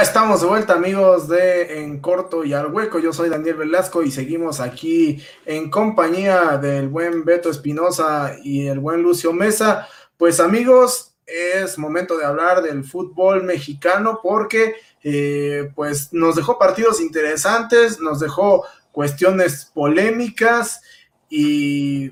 Estamos 0.00 0.40
de 0.40 0.46
vuelta, 0.46 0.72
amigos 0.72 1.28
de 1.28 1.82
En 1.82 2.00
Corto 2.00 2.42
y 2.42 2.54
al 2.54 2.72
Hueco. 2.72 2.98
Yo 2.98 3.12
soy 3.12 3.28
Daniel 3.28 3.56
Velasco 3.56 4.02
y 4.02 4.10
seguimos 4.10 4.58
aquí 4.58 5.22
en 5.44 5.68
compañía 5.68 6.56
del 6.56 6.88
buen 6.88 7.22
Beto 7.22 7.50
Espinosa 7.50 8.34
y 8.42 8.66
el 8.66 8.78
buen 8.78 9.02
Lucio 9.02 9.34
Mesa. 9.34 9.86
Pues, 10.16 10.40
amigos, 10.40 11.12
es 11.26 11.76
momento 11.78 12.16
de 12.16 12.24
hablar 12.24 12.62
del 12.62 12.82
fútbol 12.82 13.42
mexicano 13.42 14.20
porque, 14.22 14.76
eh, 15.04 15.70
pues, 15.74 16.14
nos 16.14 16.34
dejó 16.34 16.58
partidos 16.58 16.98
interesantes, 17.02 18.00
nos 18.00 18.20
dejó 18.20 18.64
cuestiones 18.92 19.70
polémicas 19.74 20.80
y, 21.28 22.08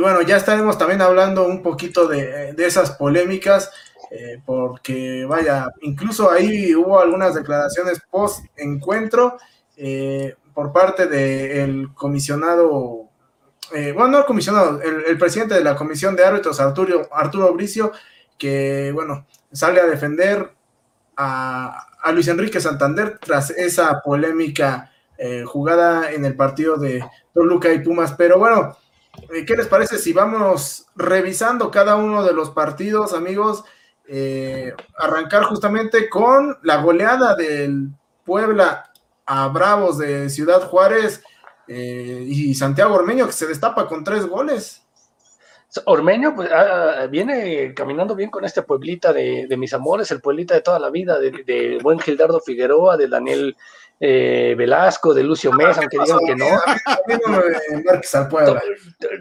bueno, 0.00 0.20
ya 0.22 0.36
estaremos 0.36 0.76
también 0.78 1.00
hablando 1.00 1.46
un 1.46 1.62
poquito 1.62 2.08
de, 2.08 2.54
de 2.54 2.66
esas 2.66 2.90
polémicas 2.90 3.70
eh, 4.10 4.40
porque 4.44 5.24
vaya, 5.24 5.68
incluso 5.82 6.30
ahí 6.30 6.74
hubo 6.74 7.00
algunas 7.00 7.34
declaraciones 7.34 8.00
post 8.10 8.44
encuentro 8.56 9.38
eh, 9.76 10.34
por 10.52 10.72
parte 10.72 11.06
del 11.06 11.94
comisionado, 11.94 13.08
eh, 13.74 13.92
bueno, 13.92 14.10
no 14.10 14.18
el 14.18 14.24
comisionado, 14.24 14.80
el, 14.82 15.16
presidente 15.16 15.54
de 15.54 15.64
la 15.64 15.76
comisión 15.76 16.16
de 16.16 16.24
árbitros, 16.24 16.60
Arturo, 16.60 17.08
Arturo 17.12 17.52
Bricio, 17.54 17.92
que 18.36 18.90
bueno, 18.92 19.26
sale 19.52 19.80
a 19.80 19.86
defender 19.86 20.52
a, 21.16 21.86
Luis 22.12 22.28
Enrique 22.28 22.60
Santander 22.60 23.18
tras 23.18 23.50
esa 23.50 24.00
polémica 24.00 24.90
eh, 25.18 25.44
jugada 25.46 26.10
en 26.10 26.24
el 26.24 26.34
partido 26.34 26.76
de 26.76 27.04
Toluca 27.34 27.72
y 27.72 27.80
Pumas. 27.80 28.14
Pero 28.14 28.38
bueno, 28.38 28.76
eh, 29.34 29.44
¿qué 29.44 29.56
les 29.56 29.66
parece 29.66 29.98
si 29.98 30.12
vamos 30.12 30.86
revisando 30.96 31.70
cada 31.70 31.96
uno 31.96 32.24
de 32.24 32.32
los 32.32 32.50
partidos, 32.50 33.12
amigos? 33.12 33.64
Eh, 34.12 34.74
arrancar 34.98 35.44
justamente 35.44 36.08
con 36.08 36.58
la 36.62 36.82
goleada 36.82 37.36
del 37.36 37.90
Puebla 38.24 38.90
a 39.24 39.46
Bravos 39.46 39.98
de 39.98 40.28
Ciudad 40.28 40.62
Juárez 40.62 41.22
y 41.68 42.52
Santiago 42.56 42.96
Ormeño 42.96 43.26
que 43.26 43.32
se 43.32 43.46
destapa 43.46 43.86
con 43.86 44.02
tres 44.02 44.26
goles. 44.26 44.82
Ormeño 45.84 46.34
pues, 46.34 46.50
ah, 46.52 47.06
viene 47.08 47.72
caminando 47.74 48.16
bien 48.16 48.30
con 48.30 48.44
este 48.44 48.62
pueblita 48.62 49.12
de, 49.12 49.46
mis 49.56 49.72
amores, 49.72 50.10
el 50.10 50.20
pueblita 50.20 50.54
de 50.54 50.62
toda 50.62 50.80
la 50.80 50.90
vida, 50.90 51.20
de, 51.20 51.30
de 51.30 51.78
buen 51.80 52.00
Gildardo 52.00 52.40
Figueroa, 52.40 52.96
de 52.96 53.06
Daniel 53.06 53.56
eh, 54.02 54.54
Velasco, 54.56 55.12
de 55.12 55.22
Lucio 55.22 55.52
Mesa, 55.52 55.80
aunque 55.82 55.98
digan 56.02 56.18
que 56.24 56.34
no. 56.34 56.46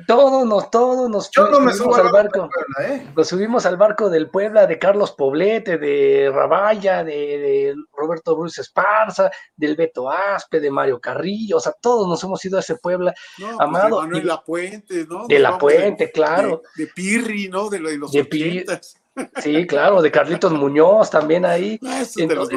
Todos 0.08 0.48
nos, 0.48 0.72
todos 0.72 1.10
nos 1.10 1.28
subimos 1.28 2.00
al 2.00 2.12
barco. 2.12 2.50
¿eh? 2.82 3.06
Nos 3.14 3.28
subimos 3.28 3.66
al 3.66 3.76
barco 3.76 4.10
del 4.10 4.30
Puebla, 4.30 4.66
de 4.68 4.80
Carlos 4.80 5.12
Poblete, 5.12 5.78
de 5.78 6.32
Rabaya, 6.34 7.04
de, 7.04 7.76
Roberto 7.92 8.38
Bruce 8.38 8.62
Esparza, 8.62 9.30
del 9.54 9.76
Beto 9.76 10.10
Aspe, 10.10 10.62
de 10.62 10.72
Mario 10.72 11.02
Carrillo, 11.02 11.58
o 11.58 11.60
sea, 11.60 11.74
todos 11.74 12.08
nos 12.08 12.24
hemos 12.24 12.44
ido 12.46 12.56
a 12.56 12.62
ese 12.62 12.78
Puebla 12.78 13.14
pues, 13.38 13.56
amado. 13.60 13.98
de 13.98 14.08
Manuel 14.08 14.28
La 14.28 14.42
Puente, 14.42 15.06
¿no? 15.06 15.28
De 15.28 15.40
La 15.40 15.58
Puente, 15.58 16.10
claro. 16.10 16.62
De, 16.78 16.88
Pirri, 16.88 17.50
¿no? 17.50 17.70
De, 17.70 17.80
los 17.80 18.14
de 18.14 18.24
Pirri. 18.24 18.66
Sí, 19.44 19.68
claro, 19.68 20.02
de 20.02 20.10
Carlitos 20.10 20.54
Muñoz 20.54 21.10
también 21.10 21.46
ahí. 21.46 21.78
Ah, 21.90 22.06
de 22.16 22.36
los 22.36 22.50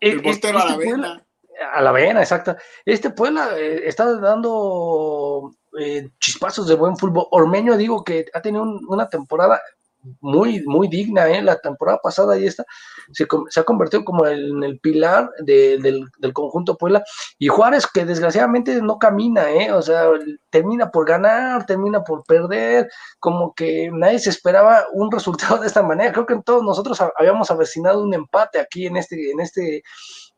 el 0.00 0.22
portero 0.22 0.58
a 0.58 0.64
la 0.64 0.72
este 0.72 0.84
vena. 0.84 1.26
A 1.72 1.82
la 1.82 1.92
vena, 1.92 2.20
exacto. 2.20 2.56
Este 2.84 3.10
Puebla 3.10 3.56
eh, 3.56 3.82
está 3.86 4.18
dando 4.18 5.54
eh, 5.78 6.10
chispazos 6.18 6.66
de 6.66 6.74
buen 6.74 6.96
fútbol. 6.96 7.26
Ormeño, 7.30 7.76
digo 7.76 8.02
que 8.02 8.26
ha 8.34 8.40
tenido 8.40 8.64
una 8.88 9.08
temporada 9.08 9.60
muy, 10.20 10.62
muy 10.64 10.88
digna, 10.88 11.28
¿eh? 11.28 11.42
La 11.42 11.60
temporada 11.60 11.98
pasada 12.02 12.38
y 12.38 12.46
esta 12.46 12.64
se, 13.12 13.26
ha 13.60 13.64
convertido 13.64 14.04
como 14.04 14.26
en 14.26 14.62
el 14.62 14.78
pilar 14.80 15.30
del, 15.40 16.10
conjunto 16.32 16.76
Puebla. 16.76 17.02
Y 17.38 17.48
Juárez, 17.48 17.86
que 17.86 18.04
desgraciadamente 18.04 18.80
no 18.82 18.98
camina, 18.98 19.50
¿eh? 19.50 19.72
O 19.72 19.82
sea, 19.82 20.06
termina 20.50 20.90
por 20.90 21.06
ganar, 21.06 21.66
termina 21.66 22.02
por 22.02 22.24
perder, 22.24 22.88
como 23.18 23.54
que 23.54 23.90
nadie 23.92 24.18
se 24.18 24.30
esperaba 24.30 24.84
un 24.92 25.10
resultado 25.10 25.58
de 25.58 25.66
esta 25.66 25.82
manera. 25.82 26.12
Creo 26.12 26.26
que 26.26 26.40
todos 26.44 26.62
nosotros 26.62 27.00
habíamos 27.16 27.50
avecinado 27.50 28.02
un 28.02 28.14
empate 28.14 28.58
aquí 28.60 28.86
en 28.86 28.96
este, 28.96 29.30
en 29.30 29.40
este, 29.40 29.82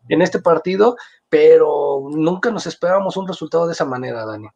en 0.08 0.22
este 0.22 0.40
partido, 0.40 0.96
pero 1.28 2.00
nunca 2.10 2.50
nos 2.50 2.66
esperábamos 2.66 3.16
un 3.16 3.28
resultado 3.28 3.66
de 3.66 3.72
esa 3.72 3.84
manera, 3.84 4.24
Dani. 4.24 4.48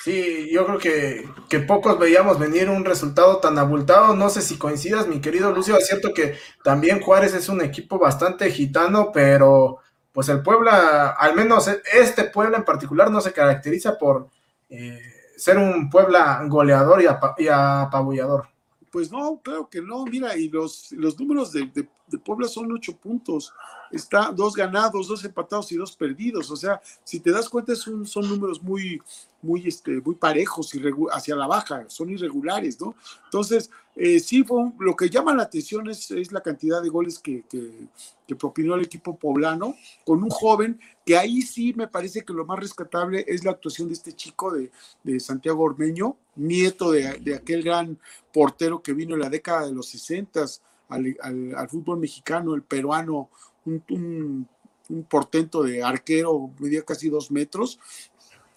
Sí, 0.00 0.48
yo 0.52 0.64
creo 0.64 0.78
que, 0.78 1.28
que, 1.48 1.58
pocos 1.58 1.98
veíamos 1.98 2.38
venir 2.38 2.70
un 2.70 2.84
resultado 2.84 3.38
tan 3.38 3.58
abultado. 3.58 4.14
No 4.14 4.30
sé 4.30 4.42
si 4.42 4.56
coincidas, 4.56 5.08
mi 5.08 5.20
querido 5.20 5.50
Lucio. 5.50 5.76
Es 5.76 5.88
cierto 5.88 6.14
que 6.14 6.36
también 6.62 7.00
Juárez 7.00 7.34
es 7.34 7.48
un 7.48 7.60
equipo 7.62 7.98
bastante 7.98 8.48
gitano, 8.52 9.10
pero 9.12 9.78
pues 10.12 10.28
el 10.28 10.40
Puebla, 10.42 11.10
al 11.10 11.34
menos 11.34 11.68
este 11.92 12.24
Puebla 12.24 12.58
en 12.58 12.64
particular, 12.64 13.10
no 13.10 13.20
se 13.20 13.32
caracteriza 13.32 13.98
por 13.98 14.28
eh, 14.68 15.00
ser 15.36 15.58
un 15.58 15.90
Puebla 15.90 16.44
goleador 16.46 17.02
y, 17.02 17.48
apabullador. 17.48 18.48
Pues 18.92 19.10
no, 19.10 19.40
creo 19.42 19.68
que 19.68 19.82
no. 19.82 20.04
Mira, 20.04 20.36
y 20.36 20.48
los, 20.48 20.92
los 20.92 21.18
números 21.18 21.52
de 21.52 21.88
Puebla 22.16 22.48
son 22.48 22.72
ocho 22.72 22.96
puntos 22.96 23.52
está 23.90 24.32
dos 24.32 24.54
ganados, 24.54 25.08
dos 25.08 25.24
empatados 25.24 25.70
y 25.72 25.76
dos 25.76 25.94
perdidos. 25.96 26.50
O 26.50 26.56
sea, 26.56 26.80
si 27.04 27.20
te 27.20 27.30
das 27.30 27.48
cuenta, 27.48 27.74
son, 27.74 28.06
son 28.06 28.28
números 28.28 28.62
muy, 28.62 29.00
muy, 29.42 29.66
este, 29.66 30.00
muy 30.00 30.14
parejos 30.14 30.70
hacia 31.12 31.36
la 31.36 31.46
baja, 31.46 31.84
son 31.88 32.10
irregulares, 32.10 32.80
¿no? 32.80 32.94
Entonces, 33.24 33.70
eh, 33.94 34.20
sí, 34.20 34.44
fue 34.44 34.70
lo 34.78 34.94
que 34.94 35.10
llama 35.10 35.34
la 35.34 35.44
atención 35.44 35.88
es, 35.88 36.10
la 36.32 36.40
cantidad 36.40 36.82
de 36.82 36.88
goles 36.88 37.18
que, 37.18 37.44
que, 37.48 37.88
propinó 38.36 38.74
el 38.74 38.84
equipo 38.84 39.16
poblano 39.16 39.74
con 40.04 40.22
un 40.22 40.28
joven 40.28 40.78
que 41.06 41.16
ahí 41.16 41.40
sí 41.40 41.72
me 41.74 41.88
parece 41.88 42.26
que 42.26 42.34
lo 42.34 42.44
más 42.44 42.58
rescatable 42.58 43.24
es 43.26 43.42
la 43.42 43.52
actuación 43.52 43.88
de 43.88 43.94
este 43.94 44.12
chico 44.12 44.52
de, 44.52 44.70
de 45.02 45.18
Santiago 45.18 45.62
Ormeño, 45.62 46.14
nieto 46.36 46.92
de, 46.92 47.20
de, 47.20 47.34
aquel 47.34 47.62
gran 47.62 47.98
portero 48.30 48.82
que 48.82 48.92
vino 48.92 49.14
en 49.14 49.22
la 49.22 49.30
década 49.30 49.66
de 49.66 49.72
los 49.72 49.88
60 49.88 50.44
al, 50.88 51.16
al, 51.56 51.68
fútbol 51.68 51.98
mexicano, 51.98 52.54
el 52.54 52.62
peruano 52.62 53.30
un, 53.64 54.48
portento 55.08 55.62
de 55.62 55.82
arquero, 55.82 56.50
medía 56.58 56.82
casi 56.82 57.10
dos 57.10 57.30
metros, 57.30 57.78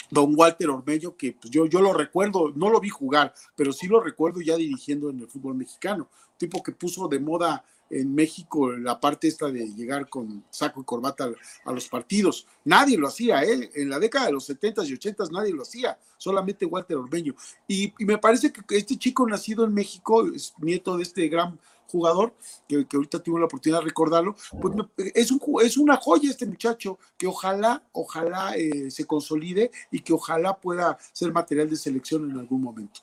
don 0.10 0.34
Walter 0.36 0.70
Ormeño, 0.70 1.16
que 1.16 1.34
pues, 1.34 1.52
yo, 1.52 1.66
yo 1.66 1.82
lo 1.82 1.94
recuerdo, 1.94 2.52
no 2.56 2.70
lo 2.70 2.80
vi 2.80 2.90
jugar, 2.90 3.34
pero 3.56 3.74
sí 3.74 3.88
lo 3.88 4.00
recuerdo 4.00 4.40
ya 4.42 4.56
dirigiendo 4.56 5.10
en 5.10 5.20
el 5.20 5.28
fútbol 5.28 5.56
mexicano, 5.56 6.10
tipo 6.38 6.64
que 6.64 6.72
puso 6.72 7.08
de 7.08 7.20
moda 7.20 7.66
en 7.92 8.16
México 8.16 8.72
la 8.72 9.00
parte 9.00 9.28
esta 9.28 9.52
de 9.52 9.68
llegar 9.74 10.08
con 10.08 10.46
saco 10.50 10.82
y 10.82 10.86
corbata 10.86 11.30
a, 11.66 11.72
los 11.74 11.90
partidos. 11.90 12.48
Nadie 12.64 12.98
lo 12.98 13.08
hacía, 13.08 13.44
¿eh? 13.44 13.70
en 13.76 13.90
la 13.90 14.00
década 14.00 14.28
de 14.28 14.32
los 14.32 14.50
70s 14.50 14.88
y 14.88 14.94
80s 14.94 15.32
nadie 15.32 15.54
lo 15.54 15.64
hacía, 15.64 16.00
solamente 16.18 16.66
Walter 16.66 16.96
Ormeño. 16.96 17.36
Y, 17.68 17.94
y 18.00 18.06
me 18.06 18.18
parece 18.18 18.52
que 18.52 18.78
este 18.78 18.98
chico 18.98 19.28
nacido 19.28 19.66
en 19.66 19.74
México, 19.74 20.26
es 20.34 20.54
nieto 20.60 20.96
de 20.96 21.04
este 21.04 21.28
gran 21.28 21.60
jugador, 21.92 22.34
que, 22.68 22.86
ahorita 22.92 23.20
tuve 23.20 23.40
la 23.40 23.46
oportunidad 23.46 23.80
de 23.80 23.86
recordarlo, 23.86 24.36
pues 24.60 24.74
es, 25.14 25.32
un, 25.32 25.42
es 25.62 25.78
una 25.78 25.98
joya 25.98 26.30
este 26.30 26.46
muchacho 26.46 26.98
que 27.18 27.28
ojalá, 27.28 27.84
ojalá 27.92 28.56
eh, 28.56 28.90
se 28.90 29.06
consolide 29.06 29.72
y 29.92 30.00
que 30.00 30.14
ojalá 30.14 30.58
pueda 30.58 30.98
ser 31.12 31.32
material 31.32 31.70
de 31.70 31.76
selección 31.76 32.30
en 32.32 32.40
algún 32.40 32.62
momento. 32.62 33.02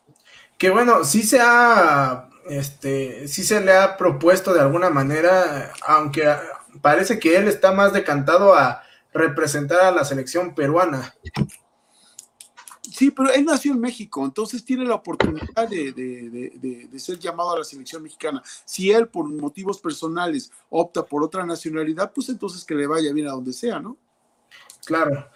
Que 0.56 0.70
bueno, 0.70 1.04
sí 1.04 1.22
se 1.22 1.38
ha, 1.40 2.30
este, 2.48 3.28
sí 3.28 3.44
se 3.44 3.60
le 3.60 3.76
ha 3.76 3.96
propuesto 3.96 4.52
de 4.52 4.60
alguna 4.60 4.90
manera, 4.90 5.72
aunque 5.86 6.34
parece 6.80 7.18
que 7.18 7.36
él 7.36 7.46
está 7.46 7.72
más 7.72 7.92
decantado 7.92 8.54
a 8.54 8.82
representar 9.12 9.80
a 9.80 9.92
la 9.92 10.04
selección 10.04 10.54
peruana. 10.54 11.14
Sí, 12.98 13.12
pero 13.12 13.32
él 13.32 13.44
nació 13.44 13.74
en 13.74 13.80
México, 13.80 14.24
entonces 14.24 14.64
tiene 14.64 14.84
la 14.84 14.96
oportunidad 14.96 15.68
de, 15.68 16.90
ser 16.96 17.16
llamado 17.16 17.52
a 17.52 17.58
la 17.58 17.64
selección 17.64 18.02
mexicana. 18.02 18.42
Si 18.64 18.90
él, 18.90 19.06
por 19.06 19.24
motivos 19.28 19.78
personales, 19.78 20.50
opta 20.68 21.06
por 21.06 21.22
otra 21.22 21.46
nacionalidad, 21.46 22.10
pues 22.12 22.28
entonces 22.28 22.64
que 22.64 22.74
le 22.74 22.88
vaya 22.88 23.12
bien 23.12 23.28
a 23.28 23.30
donde 23.30 23.52
sea, 23.52 23.78
¿no? 23.78 23.96
Claro, 24.84 25.28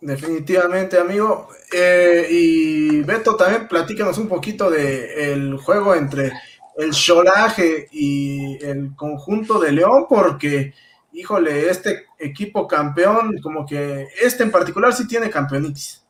definitivamente, 0.00 0.98
amigo. 0.98 1.48
Eh, 1.70 2.28
y 2.30 3.02
Beto, 3.02 3.36
también 3.36 3.68
platícanos 3.68 4.16
un 4.16 4.28
poquito 4.28 4.70
del 4.70 5.58
juego 5.58 5.94
entre 5.94 6.32
el 6.78 6.92
Cholaje 6.92 7.88
y 7.92 8.56
el 8.64 8.96
conjunto 8.96 9.58
de 9.58 9.72
León, 9.72 10.06
porque, 10.08 10.72
híjole, 11.12 11.68
este 11.68 12.06
equipo 12.18 12.66
campeón, 12.66 13.38
como 13.42 13.66
que 13.66 14.08
este 14.18 14.44
en 14.44 14.50
particular 14.50 14.94
sí 14.94 15.06
tiene 15.06 15.28
campeonitis. 15.28 16.01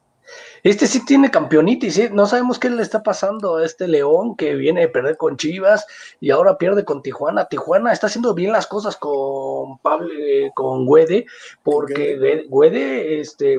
Este 0.62 0.86
sí 0.86 1.04
tiene 1.04 1.30
campeonitis, 1.30 1.94
¿sí? 1.94 2.08
no 2.12 2.26
sabemos 2.26 2.60
qué 2.60 2.70
le 2.70 2.82
está 2.82 3.02
pasando 3.02 3.56
a 3.56 3.66
este 3.66 3.88
León 3.88 4.36
que 4.36 4.54
viene 4.54 4.84
a 4.84 4.92
perder 4.92 5.16
con 5.16 5.36
Chivas 5.36 5.84
y 6.20 6.30
ahora 6.30 6.56
pierde 6.56 6.84
con 6.84 7.02
Tijuana. 7.02 7.46
Tijuana 7.46 7.92
está 7.92 8.06
haciendo 8.06 8.32
bien 8.32 8.52
las 8.52 8.68
cosas 8.68 8.96
con 8.96 9.78
Pablo, 9.78 10.08
eh, 10.16 10.52
con 10.54 10.86
Guede, 10.86 11.26
porque 11.64 12.16
Guede, 12.48 13.20
este, 13.20 13.56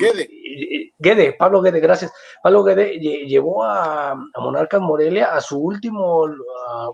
Guede. 0.98 1.34
Pablo 1.34 1.62
Guede, 1.62 1.82
gracias. 1.82 2.14
Pablo 2.42 2.64
Guede 2.64 2.98
llevó 3.00 3.64
a, 3.64 4.12
a 4.12 4.40
Monarcas 4.40 4.80
Morelia 4.80 5.36
a 5.36 5.42
su 5.42 5.60
último, 5.60 6.26
a 6.26 6.90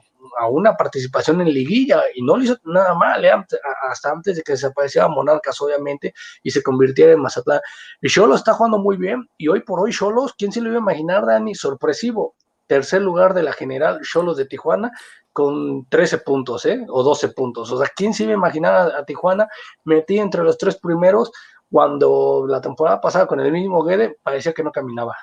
una 0.50 0.76
participación 0.76 1.42
en 1.42 1.50
liguilla 1.50 2.02
y 2.14 2.22
no 2.22 2.38
le 2.38 2.46
hizo 2.46 2.58
nada 2.64 2.94
mal, 2.94 3.24
¿eh? 3.24 3.32
hasta 3.90 4.12
antes 4.12 4.38
de 4.38 4.44
que 4.44 4.54
desapareciera 4.54 5.08
Monarcas, 5.08 5.60
obviamente, 5.62 6.14
y 6.44 6.52
se 6.52 6.64
convirtiera 6.64 7.14
en 7.14 7.22
Mazatlán. 7.22 7.62
Y 8.02 8.10
Cholo 8.10 8.36
está 8.36 8.54
jugando 8.54 8.78
muy 8.80 8.98
bien 8.98 9.30
y 9.38 9.48
hoy 9.48 9.62
por 9.62 9.80
hoy 9.80 9.92
Cholos, 9.92 10.34
¿quién 10.38 10.52
se 10.52 10.62
lo 10.62 10.70
iba 10.70 10.78
a 10.78 10.82
imaginar, 10.82 11.26
Dani? 11.26 11.56
Sorpresivo. 11.56 12.36
Tercer 12.68 13.02
lugar 13.02 13.34
de 13.34 13.44
la 13.44 13.54
general 13.54 14.02
Cholos 14.04 14.38
de 14.38 14.46
Tijuana 14.46 14.92
con 15.34 15.88
13 15.88 16.20
puntos, 16.20 16.66
¿eh? 16.66 16.86
O 16.90 17.02
12 17.02 17.30
puntos. 17.30 17.72
O 17.72 17.78
sea, 17.78 17.88
¿quién 17.96 18.14
se 18.14 18.24
iba 18.24 18.34
a 18.34 18.36
imaginar 18.36 18.92
a, 18.96 19.06
Tijuana 19.06 19.48
metí 19.86 20.20
entre 20.20 20.44
los 20.44 20.58
tres 20.58 20.78
primeros 20.78 21.32
cuando 21.72 22.46
la 22.48 22.62
temporada 22.62 23.00
pasada 23.02 23.26
con 23.26 23.40
el 23.40 23.52
mismo 23.52 23.84
Guede 23.84 24.18
parecía 24.22 24.54
que 24.54 24.64
no 24.64 24.72
caminaba? 24.72 25.16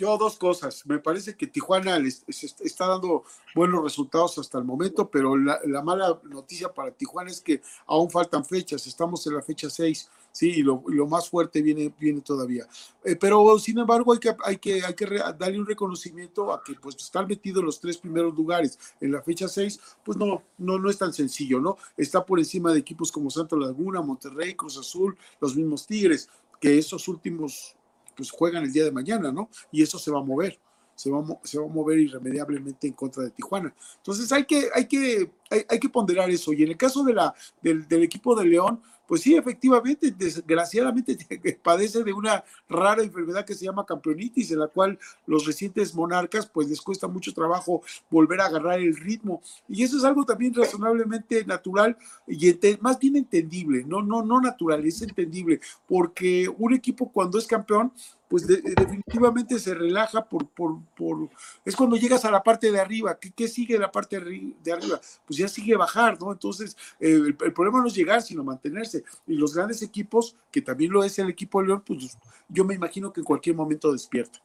Yo 0.00 0.16
dos 0.16 0.38
cosas. 0.38 0.86
Me 0.86 0.98
parece 0.98 1.36
que 1.36 1.46
Tijuana 1.46 1.98
está 2.26 2.86
dando 2.86 3.24
buenos 3.54 3.84
resultados 3.84 4.38
hasta 4.38 4.56
el 4.56 4.64
momento, 4.64 5.10
pero 5.10 5.36
la, 5.36 5.60
mala 5.84 6.18
noticia 6.24 6.72
para 6.72 6.90
Tijuana 6.90 7.30
es 7.30 7.42
que 7.42 7.60
aún 7.86 8.10
faltan 8.10 8.42
fechas. 8.42 8.86
Estamos 8.86 9.26
en 9.26 9.34
la 9.34 9.42
fecha 9.42 9.68
6. 9.68 10.08
Sí, 10.32 10.52
y 10.52 10.62
lo, 10.62 10.80
más 11.06 11.28
fuerte 11.28 11.60
viene, 11.60 11.92
viene 12.00 12.22
todavía. 12.22 12.66
Eh, 13.04 13.14
pero 13.16 13.58
sin 13.58 13.78
embargo, 13.78 14.14
hay 14.14 14.18
que, 14.18 14.34
hay 14.42 14.56
que, 14.56 14.82
hay 14.82 14.94
que 14.94 15.04
darle 15.38 15.60
un 15.60 15.66
reconocimiento 15.66 16.50
a 16.50 16.62
que 16.64 16.72
pues 16.76 16.96
estar 16.96 17.28
metido 17.28 17.60
los 17.60 17.78
tres 17.78 17.98
primeros 17.98 18.34
lugares 18.34 18.78
en 19.02 19.12
la 19.12 19.20
fecha 19.20 19.48
6, 19.48 19.78
pues 20.02 20.16
no, 20.16 20.42
no, 20.56 20.78
no 20.78 20.88
es 20.88 20.96
tan 20.96 21.12
sencillo, 21.12 21.60
¿no? 21.60 21.76
Está 21.94 22.24
por 22.24 22.38
encima 22.38 22.72
de 22.72 22.78
equipos 22.78 23.12
como 23.12 23.28
Santa 23.28 23.54
Laguna, 23.54 24.00
Monterrey, 24.00 24.54
Cruz 24.54 24.78
Azul, 24.78 25.14
los 25.40 25.54
mismos 25.54 25.86
Tigres, 25.86 26.30
que 26.58 26.78
esos 26.78 27.06
últimos 27.06 27.76
pues 28.20 28.30
juegan 28.30 28.64
el 28.64 28.72
día 28.72 28.84
de 28.84 28.92
mañana, 28.92 29.32
¿no? 29.32 29.48
Y 29.72 29.82
eso 29.82 29.98
se 29.98 30.10
va 30.10 30.20
a 30.20 30.22
mover 30.22 30.58
se 31.00 31.10
va, 31.10 31.24
se 31.44 31.58
va 31.58 31.64
a 31.64 31.68
mover 31.68 31.98
irremediablemente 31.98 32.86
en 32.86 32.92
contra 32.92 33.22
de 33.22 33.30
Tijuana. 33.30 33.74
Entonces 33.96 34.30
hay 34.32 34.44
que, 34.44 34.68
hay 34.74 34.84
que, 34.86 35.30
hay, 35.50 35.78
que 35.78 35.88
ponderar 35.88 36.30
eso. 36.30 36.52
Y 36.52 36.62
en 36.62 36.70
el 36.70 36.76
caso 36.76 37.02
de 37.02 37.14
la, 37.14 37.34
del, 37.60 37.86
del 37.88 38.02
equipo 38.02 38.34
de 38.34 38.46
León, 38.46 38.80
pues 39.10 39.22
sí, 39.22 39.34
efectivamente, 39.34 40.14
desgraciadamente 40.16 41.18
padece 41.64 42.04
de 42.04 42.12
una 42.12 42.44
rara 42.68 43.02
enfermedad 43.02 43.44
que 43.44 43.56
se 43.56 43.64
llama 43.64 43.84
campeonitis, 43.84 44.52
en 44.52 44.60
la 44.60 44.68
cual 44.68 45.00
los 45.26 45.44
recientes 45.46 45.92
monarcas 45.96 46.46
pues 46.46 46.68
les 46.68 46.80
cuesta 46.80 47.08
mucho 47.08 47.34
trabajo 47.34 47.82
volver 48.08 48.40
a 48.40 48.46
agarrar 48.46 48.78
el 48.78 48.96
ritmo. 48.96 49.42
Y 49.68 49.82
eso 49.82 49.96
es 49.96 50.04
algo 50.04 50.24
también 50.24 50.54
razonablemente 50.54 51.44
natural 51.44 51.98
y 52.28 52.56
más 52.80 53.00
bien 53.00 53.16
entendible, 53.16 53.82
no, 53.84 54.00
no, 54.00 54.22
no 54.22 54.40
natural, 54.40 54.86
es 54.86 55.02
entendible, 55.02 55.60
porque 55.88 56.48
un 56.58 56.72
equipo 56.72 57.10
cuando 57.10 57.36
es 57.36 57.48
campeón 57.48 57.92
pues 58.30 58.46
definitivamente 58.46 59.58
se 59.58 59.74
relaja 59.74 60.24
por, 60.24 60.46
por, 60.50 60.78
por, 60.96 61.28
es 61.64 61.74
cuando 61.74 61.96
llegas 61.96 62.24
a 62.24 62.30
la 62.30 62.40
parte 62.40 62.70
de 62.70 62.78
arriba, 62.78 63.18
¿qué, 63.18 63.32
qué 63.32 63.48
sigue 63.48 63.76
la 63.76 63.90
parte 63.90 64.20
de 64.20 64.72
arriba? 64.72 65.00
Pues 65.26 65.36
ya 65.40 65.48
sigue 65.48 65.76
bajar, 65.76 66.20
¿no? 66.20 66.32
Entonces, 66.32 66.76
eh, 66.98 67.20
el, 67.26 67.52
problema 67.52 67.80
no 67.80 67.86
es 67.86 67.94
llegar, 67.94 68.22
sino 68.22 68.44
mantenerse. 68.44 69.04
Y 69.26 69.34
los 69.34 69.54
grandes 69.54 69.82
equipos, 69.82 70.36
que 70.50 70.62
también 70.62 70.92
lo 70.92 71.02
es 71.04 71.18
el 71.18 71.28
equipo 71.28 71.60
de 71.60 71.68
León, 71.68 71.82
pues 71.84 72.16
yo 72.48 72.64
me 72.64 72.74
imagino 72.74 73.12
que 73.12 73.20
en 73.20 73.24
cualquier 73.24 73.56
momento 73.56 73.92
despierta. 73.92 74.40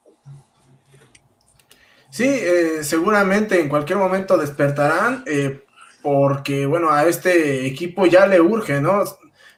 Sí, 2.09 2.27
eh, 2.27 2.83
seguramente 2.83 3.59
en 3.59 3.67
cualquier 3.67 3.97
momento 3.99 4.37
despertarán, 4.37 5.23
eh, 5.25 5.65
porque 6.01 6.65
bueno, 6.65 6.89
a 6.89 7.05
este 7.05 7.65
equipo 7.65 8.05
ya 8.05 8.25
le 8.25 8.39
urge, 8.39 8.79
¿no? 8.79 9.03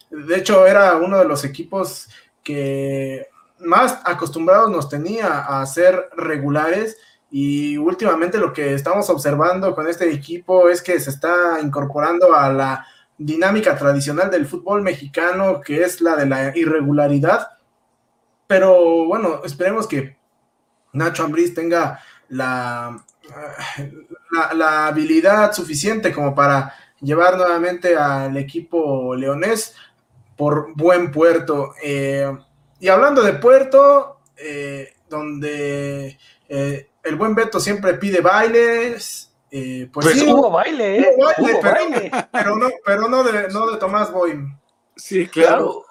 De 0.10 0.38
hecho, 0.38 0.66
era 0.66 0.96
uno 0.96 1.20
de 1.20 1.26
los 1.26 1.44
equipos 1.44 2.10
que 2.44 3.28
más 3.60 4.00
acostumbrados 4.06 4.72
nos 4.72 4.90
tenía 4.90 5.40
a 5.40 5.66
ser 5.66 6.10
regulares 6.16 6.98
y 7.30 7.78
últimamente 7.78 8.38
lo 8.38 8.53
que 8.53 8.73
estamos 8.73 9.09
observando 9.09 9.75
con 9.75 9.88
este 9.88 10.09
equipo 10.11 10.69
es 10.69 10.82
que 10.82 10.99
se 10.99 11.09
está 11.09 11.59
incorporando 11.61 12.34
a 12.34 12.51
la 12.51 12.88
dinámica 13.17 13.75
tradicional 13.78 14.30
del 14.30 14.45
fútbol 14.45 14.82
mexicano, 14.82 15.59
que 15.59 15.82
es 15.82 16.01
la 16.01 16.15
de 16.15 16.25
la 16.25 16.57
irregularidad. 16.57 17.57
Pero 18.47 19.05
bueno, 19.05 19.41
esperemos 19.43 19.88
que 19.88 20.17
Nacho 20.93 21.23
Ambriz 21.23 21.53
tenga 21.53 21.99
la, 22.30 23.03
la, 24.53 24.88
habilidad 24.88 25.51
suficiente 25.51 26.13
como 26.13 26.34
para 26.34 26.73
llevar 27.01 27.38
nuevamente 27.38 27.95
al 27.95 28.38
equipo 28.38 29.15
leonés 29.15 29.75
por 30.38 30.73
buen 30.75 31.11
puerto. 31.11 31.73
Eh, 31.84 32.32
y 32.80 32.88
hablando 32.89 33.21
de 33.21 33.34
Puerto, 33.34 34.19
eh, 34.38 34.93
donde 35.09 36.17
eh, 36.47 36.89
el 37.08 37.16
buen 37.16 37.36
Beto 37.36 37.60
siempre 37.60 37.95
pide 37.95 38.22
bailes. 38.22 39.34
Eh, 39.49 39.89
pues, 39.91 40.08
pues 40.08 40.22
hubo 40.24 40.51
baile, 40.51 40.99
¿eh? 40.99 41.16
Hubo 41.16 41.62
baile, 41.62 42.12
pero, 42.32 42.55
no, 42.58 42.70
pero 42.86 43.08
no, 43.08 43.24
de, 43.24 43.47
no 43.49 43.72
de 43.72 43.78
Tomás 43.78 44.12
Boy. 44.12 44.38
Sí, 44.95 45.28
claro. 45.28 45.84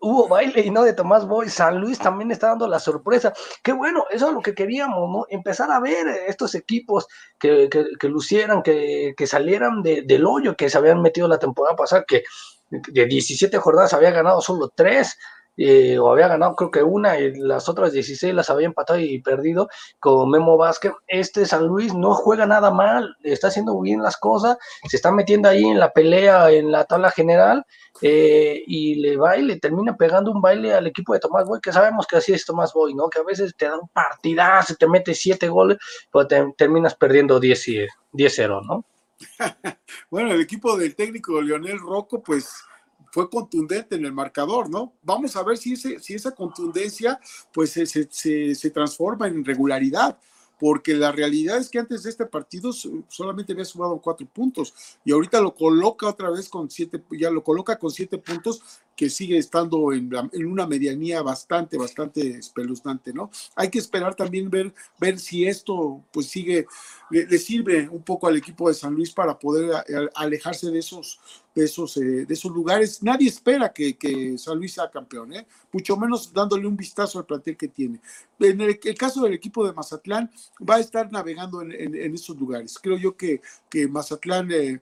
hubo 0.00 0.28
baile 0.28 0.62
y 0.62 0.70
no 0.70 0.82
de 0.82 0.94
Tomás 0.94 1.26
Boy. 1.26 1.48
San 1.50 1.78
Luis 1.78 1.98
también 1.98 2.30
está 2.30 2.48
dando 2.48 2.66
la 2.66 2.78
sorpresa. 2.78 3.32
Qué 3.62 3.72
bueno, 3.72 4.06
eso 4.10 4.28
es 4.28 4.34
lo 4.34 4.40
que 4.40 4.54
queríamos, 4.54 5.10
¿no? 5.10 5.26
Empezar 5.28 5.70
a 5.70 5.80
ver 5.80 6.06
estos 6.26 6.54
equipos 6.54 7.06
que, 7.38 7.68
que, 7.68 8.08
lucieran, 8.08 8.62
que, 8.62 9.14
que 9.16 9.26
salieran 9.26 9.82
del 9.82 10.26
hoyo 10.26 10.56
que 10.56 10.70
se 10.70 10.78
habían 10.78 11.02
metido 11.02 11.28
la 11.28 11.38
temporada 11.38 11.76
pasada, 11.76 12.04
que 12.08 12.24
de 12.70 13.06
17 13.06 13.58
jornadas 13.58 13.92
había 13.92 14.10
ganado 14.10 14.40
solo 14.40 14.72
3 14.74 15.18
eh, 15.56 15.98
o 15.98 16.10
había 16.10 16.28
ganado 16.28 16.56
creo 16.56 16.70
que 16.70 16.82
una 16.82 17.18
y 17.18 17.34
las 17.34 17.68
otras 17.68 17.92
16 17.92 18.34
las 18.34 18.48
había 18.50 18.66
empatado 18.66 18.98
y 18.98 19.20
perdido 19.20 19.68
con 20.00 20.30
Memo 20.30 20.56
Vázquez. 20.56 20.92
Este 21.06 21.44
San 21.46 21.66
Luis 21.66 21.94
no 21.94 22.14
juega 22.14 22.46
nada 22.46 22.70
mal, 22.70 23.16
está 23.22 23.48
haciendo 23.48 23.78
bien 23.80 24.02
las 24.02 24.16
cosas, 24.16 24.56
se 24.88 24.96
está 24.96 25.12
metiendo 25.12 25.48
ahí 25.48 25.64
en 25.64 25.78
la 25.78 25.92
pelea, 25.92 26.50
en 26.50 26.72
la 26.72 26.84
tabla 26.84 27.10
general, 27.10 27.64
eh, 28.00 28.62
y 28.66 28.96
le 28.96 29.16
va 29.16 29.36
le 29.36 29.58
termina 29.58 29.96
pegando 29.96 30.30
un 30.30 30.40
baile 30.40 30.74
al 30.74 30.86
equipo 30.86 31.12
de 31.12 31.20
Tomás 31.20 31.46
Boy, 31.46 31.60
que 31.60 31.72
sabemos 31.72 32.06
que 32.06 32.16
así 32.16 32.32
es 32.32 32.44
Tomás 32.44 32.72
Boy, 32.72 32.94
¿no? 32.94 33.08
Que 33.08 33.20
a 33.20 33.24
veces 33.24 33.54
te 33.56 33.66
da 33.66 33.78
un 33.78 33.88
partidazo, 33.88 34.74
te 34.74 34.88
mete 34.88 35.14
siete 35.14 35.48
goles, 35.48 35.78
pero 36.10 36.26
te, 36.26 36.44
terminas 36.56 36.94
perdiendo 36.94 37.40
10-0, 37.40 38.66
¿no? 38.66 38.84
bueno, 40.10 40.32
el 40.32 40.40
equipo 40.40 40.76
del 40.76 40.94
técnico 40.96 41.40
Leonel 41.40 41.78
Rocco, 41.78 42.22
pues 42.22 42.64
fue 43.12 43.28
contundente 43.28 43.94
en 43.94 44.06
el 44.06 44.12
marcador, 44.12 44.70
¿no? 44.70 44.94
Vamos 45.02 45.36
a 45.36 45.42
ver 45.42 45.58
si, 45.58 45.74
ese, 45.74 45.98
esa 46.08 46.30
contundencia 46.30 47.20
pues 47.52 47.70
se, 47.70 47.86
se, 47.86 48.54
se 48.54 48.70
transforma 48.70 49.28
en 49.28 49.44
regularidad 49.44 50.18
porque 50.58 50.94
la 50.94 51.10
realidad 51.10 51.58
es 51.58 51.68
que 51.68 51.80
antes 51.80 52.04
de 52.04 52.10
este 52.10 52.24
partido 52.24 52.72
solamente 52.72 53.52
había 53.52 53.64
sumado 53.64 54.00
cuatro 54.00 54.24
puntos 54.28 54.72
y 55.04 55.10
ahorita 55.10 55.40
lo 55.40 55.56
coloca 55.56 56.06
otra 56.08 56.30
vez 56.30 56.48
con 56.48 56.70
siete, 56.70 57.02
ya 57.10 57.30
lo 57.30 57.42
coloca 57.42 57.76
con 57.76 57.90
siete 57.90 58.16
puntos 58.16 58.62
que 58.96 59.08
sigue 59.08 59.38
estando 59.38 59.92
en, 59.92 60.10
una 60.46 60.66
medianía 60.66 61.22
bastante, 61.22 61.78
bastante 61.78 62.38
espeluznante, 62.38 63.12
¿no? 63.12 63.30
Hay 63.56 63.70
que 63.70 63.78
esperar 63.78 64.14
también 64.14 64.50
ver, 64.50 64.72
ver 65.00 65.18
si 65.18 65.46
esto 65.46 66.04
pues 66.12 66.26
sigue, 66.26 66.66
le, 67.10 67.38
sirve 67.38 67.88
un 67.88 68.02
poco 68.02 68.26
al 68.26 68.36
equipo 68.36 68.68
de 68.68 68.74
San 68.74 68.94
Luis 68.94 69.10
para 69.12 69.38
poder 69.38 69.72
alejarse 70.14 70.70
de 70.70 70.78
esos, 70.78 71.20
de 71.54 71.64
esos, 71.64 71.96
eh, 71.96 72.26
de 72.26 72.34
esos 72.34 72.52
lugares. 72.52 73.02
Nadie 73.02 73.28
espera 73.28 73.72
que, 73.72 73.96
que, 73.96 74.36
San 74.36 74.58
Luis 74.58 74.74
sea 74.74 74.90
campeón, 74.90 75.32
¿eh? 75.32 75.46
mucho 75.72 75.96
menos 75.96 76.32
dándole 76.32 76.66
un 76.66 76.76
vistazo 76.76 77.18
al 77.18 77.26
plantel 77.26 77.56
que 77.56 77.68
tiene. 77.68 78.00
En 78.38 78.60
el, 78.60 78.78
caso 78.98 79.22
del 79.22 79.32
equipo 79.32 79.66
de 79.66 79.72
Mazatlán, 79.72 80.30
va 80.68 80.76
a 80.76 80.80
estar 80.80 81.10
navegando 81.10 81.62
en, 81.62 82.14
esos 82.14 82.36
lugares. 82.36 82.78
Creo 82.80 82.98
yo 82.98 83.16
que, 83.16 83.40
que 83.70 83.88
Mazatlán, 83.88 84.50
eh, 84.52 84.80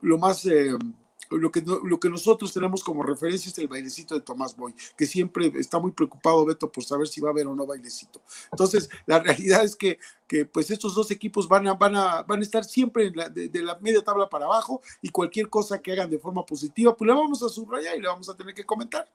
lo 0.00 0.18
más 0.18 0.46
lo 1.38 1.50
que, 1.50 1.62
lo 1.62 1.98
que 1.98 2.08
nosotros 2.08 2.52
tenemos 2.52 2.82
como 2.82 3.02
referencia 3.02 3.50
es 3.50 3.58
el 3.58 3.68
bailecito 3.68 4.14
de 4.14 4.20
Tomás 4.20 4.56
Boy, 4.56 4.74
que 4.96 5.06
siempre 5.06 5.52
está 5.56 5.78
muy 5.78 5.92
preocupado, 5.92 6.44
Beto, 6.44 6.70
por 6.70 6.84
saber 6.84 7.08
si 7.08 7.20
va 7.20 7.28
a 7.28 7.32
haber 7.32 7.46
o 7.46 7.54
no 7.54 7.66
bailecito. 7.66 8.20
Entonces, 8.50 8.88
la 9.06 9.18
realidad 9.20 9.64
es 9.64 9.76
que, 9.76 9.98
que 10.26 10.44
pues 10.44 10.70
estos 10.70 10.94
dos 10.94 11.10
equipos 11.10 11.48
van 11.48 11.68
a, 11.68 11.74
van 11.74 11.96
a, 11.96 12.22
van 12.22 12.40
a 12.40 12.42
estar 12.42 12.64
siempre 12.64 13.10
de, 13.10 13.62
la 13.62 13.78
media 13.80 14.02
tabla 14.02 14.28
para 14.28 14.46
abajo 14.46 14.82
y 15.00 15.10
cualquier 15.10 15.48
cosa 15.48 15.80
que 15.80 15.92
hagan 15.92 16.10
de 16.10 16.18
forma 16.18 16.44
positiva, 16.44 16.96
pues 16.96 17.08
la 17.08 17.14
vamos 17.14 17.42
a 17.42 17.48
subrayar 17.48 17.96
y 17.96 18.00
la 18.00 18.10
vamos 18.10 18.28
a 18.28 18.34
tener 18.34 18.54
que 18.54 18.64
comentar. 18.64 19.08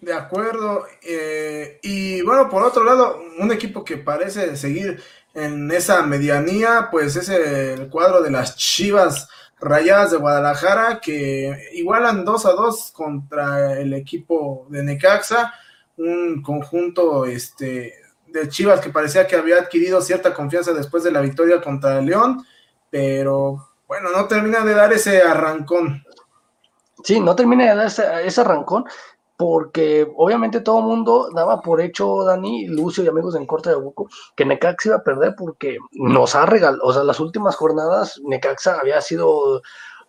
De 0.00 0.12
acuerdo. 0.12 0.84
Eh, 1.00 1.78
y 1.82 2.22
bueno, 2.22 2.48
por 2.48 2.64
otro 2.64 2.82
lado, 2.82 3.22
un 3.38 3.52
equipo 3.52 3.84
que 3.84 3.98
parece 3.98 4.56
seguir 4.56 5.00
en 5.34 5.70
esa 5.70 6.02
medianía, 6.02 6.88
pues 6.90 7.16
es 7.16 7.28
el 7.28 7.88
cuadro 7.88 8.20
de 8.22 8.30
las 8.30 8.56
Chivas 8.56 9.28
Rayadas 9.62 10.10
de 10.10 10.16
Guadalajara 10.16 11.00
que 11.00 11.70
igualan 11.74 12.24
2 12.24 12.46
a 12.46 12.52
2 12.52 12.92
contra 12.92 13.78
el 13.78 13.94
equipo 13.94 14.66
de 14.68 14.82
Necaxa, 14.82 15.54
un 15.96 16.42
conjunto 16.42 17.24
este, 17.26 17.94
de 18.26 18.48
Chivas 18.48 18.80
que 18.80 18.90
parecía 18.90 19.28
que 19.28 19.36
había 19.36 19.58
adquirido 19.58 20.00
cierta 20.00 20.34
confianza 20.34 20.72
después 20.72 21.04
de 21.04 21.12
la 21.12 21.20
victoria 21.20 21.60
contra 21.60 22.00
el 22.00 22.06
León, 22.06 22.44
pero 22.90 23.68
bueno, 23.86 24.10
no 24.10 24.26
termina 24.26 24.64
de 24.64 24.74
dar 24.74 24.92
ese 24.92 25.22
arrancón. 25.22 26.02
Sí, 27.04 27.20
no 27.20 27.36
termina 27.36 27.70
de 27.70 27.76
dar 27.76 27.86
ese, 27.86 28.26
ese 28.26 28.40
arrancón 28.40 28.84
porque 29.42 30.06
obviamente 30.16 30.60
todo 30.60 30.78
el 30.78 30.84
mundo 30.84 31.28
daba 31.34 31.60
por 31.60 31.80
hecho, 31.80 32.22
Dani, 32.22 32.68
Lucio 32.68 33.02
y 33.02 33.08
amigos 33.08 33.34
en 33.34 33.44
Corte 33.44 33.70
de 33.70 33.76
Buco, 33.76 34.08
que 34.36 34.44
Necaxa 34.44 34.90
iba 34.90 34.96
a 34.98 35.02
perder 35.02 35.34
porque 35.36 35.78
nos 35.90 36.36
ha 36.36 36.46
regalado, 36.46 36.80
o 36.84 36.92
sea, 36.92 37.02
las 37.02 37.18
últimas 37.18 37.56
jornadas 37.56 38.20
Necaxa 38.22 38.78
había 38.78 39.00
sido 39.00 39.60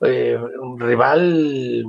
eh, 0.01 0.37
un 0.61 0.79
rival 0.79 1.83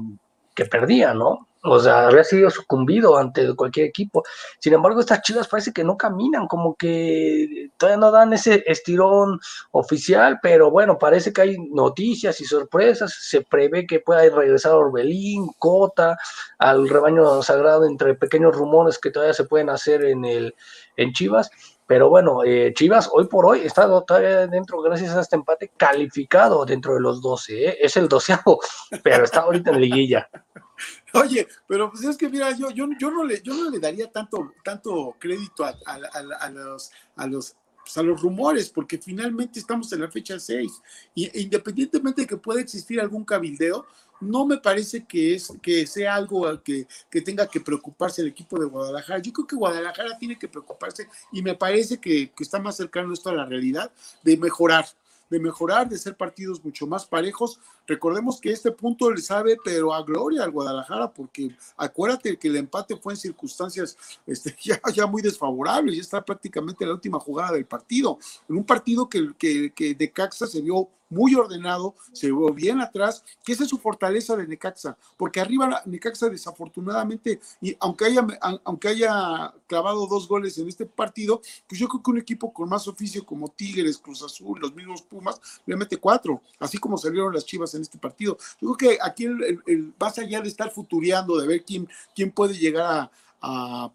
que 0.54 0.64
perdía, 0.64 1.12
¿no? 1.12 1.46
O 1.66 1.78
sea, 1.78 2.08
había 2.08 2.24
sido 2.24 2.50
sucumbido 2.50 3.16
ante 3.16 3.54
cualquier 3.56 3.86
equipo. 3.86 4.22
Sin 4.58 4.74
embargo, 4.74 5.00
estas 5.00 5.22
chivas 5.22 5.48
parece 5.48 5.72
que 5.72 5.82
no 5.82 5.96
caminan, 5.96 6.46
como 6.46 6.74
que 6.74 7.70
todavía 7.78 7.98
no 7.98 8.10
dan 8.10 8.34
ese 8.34 8.62
estirón 8.66 9.40
oficial, 9.72 10.40
pero 10.42 10.70
bueno, 10.70 10.98
parece 10.98 11.32
que 11.32 11.40
hay 11.40 11.56
noticias 11.70 12.38
y 12.42 12.44
sorpresas. 12.44 13.16
Se 13.18 13.40
prevé 13.40 13.86
que 13.86 14.00
pueda 14.00 14.28
regresar 14.28 14.72
Orbelín, 14.72 15.48
Cota, 15.58 16.18
al 16.58 16.86
rebaño 16.86 17.42
sagrado, 17.42 17.86
entre 17.86 18.14
pequeños 18.14 18.54
rumores 18.54 18.98
que 18.98 19.10
todavía 19.10 19.32
se 19.32 19.44
pueden 19.44 19.70
hacer 19.70 20.04
en, 20.04 20.26
el, 20.26 20.54
en 20.98 21.12
Chivas. 21.12 21.50
Pero 21.86 22.10
bueno, 22.10 22.44
eh, 22.44 22.74
Chivas 22.74 23.08
hoy 23.10 23.26
por 23.26 23.46
hoy 23.46 23.60
está 23.60 23.86
todavía 24.04 24.46
dentro, 24.46 24.82
gracias 24.82 25.14
a 25.16 25.20
este 25.22 25.36
empate, 25.36 25.70
calificado 25.78 26.66
dentro 26.66 26.92
de 26.92 27.00
los 27.00 27.22
12. 27.22 27.68
¿eh? 27.68 27.78
Es 27.80 27.96
el 27.96 28.08
doceavo, 28.08 28.60
pero 29.02 29.24
está 29.24 29.40
ahorita 29.40 29.70
en 29.70 29.80
liguilla. 29.80 30.28
Oye, 31.14 31.46
pero 31.66 31.90
pues 31.90 32.04
es 32.04 32.16
que 32.16 32.28
mira, 32.28 32.50
yo, 32.56 32.70
yo, 32.70 32.88
yo, 32.98 33.10
no, 33.10 33.24
le, 33.24 33.40
yo 33.42 33.54
no 33.54 33.70
le 33.70 33.78
daría 33.78 34.10
tanto, 34.10 34.52
tanto 34.62 35.16
crédito 35.18 35.64
a, 35.64 35.76
a, 35.86 36.50
los, 36.50 36.90
a 37.16 37.26
los 37.26 37.56
pues, 37.84 37.98
a 37.98 38.02
los 38.02 38.20
rumores, 38.20 38.70
porque 38.70 38.98
finalmente 38.98 39.58
estamos 39.58 39.92
en 39.92 40.00
la 40.00 40.10
fecha 40.10 40.38
6. 40.38 40.72
Y 41.14 41.42
independientemente 41.42 42.22
de 42.22 42.26
que 42.26 42.36
pueda 42.36 42.60
existir 42.60 43.00
algún 43.00 43.24
cabildeo, 43.24 43.86
no 44.20 44.46
me 44.46 44.58
parece 44.58 45.04
que, 45.04 45.34
es, 45.34 45.52
que 45.60 45.86
sea 45.86 46.14
algo 46.14 46.62
que, 46.62 46.86
que 47.10 47.20
tenga 47.20 47.46
que 47.46 47.60
preocuparse 47.60 48.22
el 48.22 48.28
equipo 48.28 48.58
de 48.58 48.66
Guadalajara. 48.66 49.20
Yo 49.20 49.32
creo 49.32 49.46
que 49.46 49.56
Guadalajara 49.56 50.16
tiene 50.18 50.38
que 50.38 50.48
preocuparse 50.48 51.08
y 51.32 51.42
me 51.42 51.54
parece 51.54 52.00
que, 52.00 52.30
que 52.30 52.44
está 52.44 52.58
más 52.58 52.76
cercano 52.76 53.12
esto 53.12 53.28
a 53.28 53.34
la 53.34 53.44
realidad 53.44 53.92
de 54.22 54.36
mejorar 54.36 54.86
de 55.30 55.40
mejorar, 55.40 55.88
de 55.88 55.98
ser 55.98 56.16
partidos 56.16 56.64
mucho 56.64 56.86
más 56.86 57.06
parejos. 57.06 57.58
Recordemos 57.86 58.40
que 58.40 58.50
este 58.50 58.72
punto 58.72 59.10
le 59.10 59.20
sabe, 59.20 59.56
pero 59.64 59.92
a 59.92 60.02
gloria 60.02 60.44
al 60.44 60.50
Guadalajara, 60.50 61.12
porque 61.12 61.54
acuérdate 61.76 62.38
que 62.38 62.48
el 62.48 62.56
empate 62.56 62.96
fue 62.96 63.12
en 63.14 63.18
circunstancias 63.18 63.96
este, 64.26 64.54
ya, 64.62 64.80
ya 64.92 65.06
muy 65.06 65.22
desfavorables, 65.22 65.96
ya 65.96 66.02
está 66.02 66.24
prácticamente 66.24 66.86
la 66.86 66.92
última 66.92 67.18
jugada 67.20 67.52
del 67.52 67.66
partido, 67.66 68.18
en 68.48 68.56
un 68.56 68.64
partido 68.64 69.08
que, 69.08 69.32
que, 69.38 69.72
que 69.72 69.94
de 69.94 70.10
Caxa 70.10 70.46
se 70.46 70.60
vio 70.60 70.88
muy 71.14 71.34
ordenado, 71.34 71.94
se 72.12 72.26
vio 72.26 72.52
bien 72.52 72.80
atrás, 72.80 73.24
que 73.44 73.52
esa 73.52 73.64
es 73.64 73.70
su 73.70 73.78
fortaleza 73.78 74.36
de 74.36 74.46
Necaxa, 74.46 74.96
porque 75.16 75.40
arriba 75.40 75.82
Necaxa 75.86 76.28
desafortunadamente, 76.28 77.40
y 77.60 77.76
aunque 77.80 78.06
haya, 78.06 78.26
aunque 78.64 78.88
haya 78.88 79.54
clavado 79.66 80.06
dos 80.06 80.28
goles 80.28 80.58
en 80.58 80.68
este 80.68 80.86
partido, 80.86 81.40
pues 81.68 81.80
yo 81.80 81.88
creo 81.88 82.02
que 82.02 82.10
un 82.10 82.18
equipo 82.18 82.52
con 82.52 82.68
más 82.68 82.86
oficio 82.88 83.24
como 83.24 83.48
Tigres, 83.48 83.98
Cruz 83.98 84.22
Azul, 84.22 84.58
los 84.60 84.74
mismos 84.74 85.02
Pumas, 85.02 85.40
le 85.66 85.76
mete 85.76 85.96
cuatro, 85.96 86.42
así 86.58 86.78
como 86.78 86.98
salieron 86.98 87.32
las 87.32 87.44
Chivas 87.44 87.74
en 87.74 87.82
este 87.82 87.98
partido. 87.98 88.36
Yo 88.60 88.74
creo 88.74 88.92
que 88.92 88.98
aquí 89.00 89.24
el, 89.24 89.94
vas 89.98 90.18
allá 90.18 90.40
de 90.40 90.48
estar 90.48 90.70
futureando, 90.70 91.38
de 91.38 91.46
ver 91.46 91.64
quién, 91.64 91.88
quién 92.14 92.30
puede 92.30 92.54
llegar 92.54 93.10
a, 93.40 93.90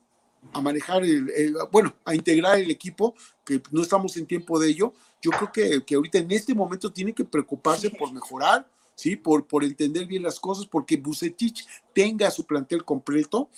manejar, 0.61 1.03
el, 1.03 1.55
bueno, 1.72 1.93
a 2.05 2.15
integrar 2.15 2.59
el 2.59 2.72
equipo, 2.72 3.13
que 3.43 3.61
no 3.72 3.82
estamos 3.82 4.15
en 4.17 4.26
tiempo 4.26 4.59
de 4.59 4.70
ello, 4.70 4.93
yo 5.22 5.32
creo 5.32 5.51
que, 5.51 5.84
que 5.84 5.95
ahorita 5.95 6.17
en 6.20 6.32
este 6.32 6.53
momento 6.53 6.91
tiene 6.91 7.13
que 7.13 7.26
preocuparse 7.26 7.89
por 7.89 8.11
mejorar, 8.11 8.70
¿sí? 8.95 9.15
Por, 9.15 9.45
por 9.45 9.63
entender 9.63 10.05
bien 10.05 10.24
las 10.24 10.39
cosas, 10.39 10.65
porque 10.65 10.97
Bucetich 10.97 11.65
tenga 11.93 12.32
su 12.32 12.45
plantel 12.45 12.84
completo. 12.86 13.49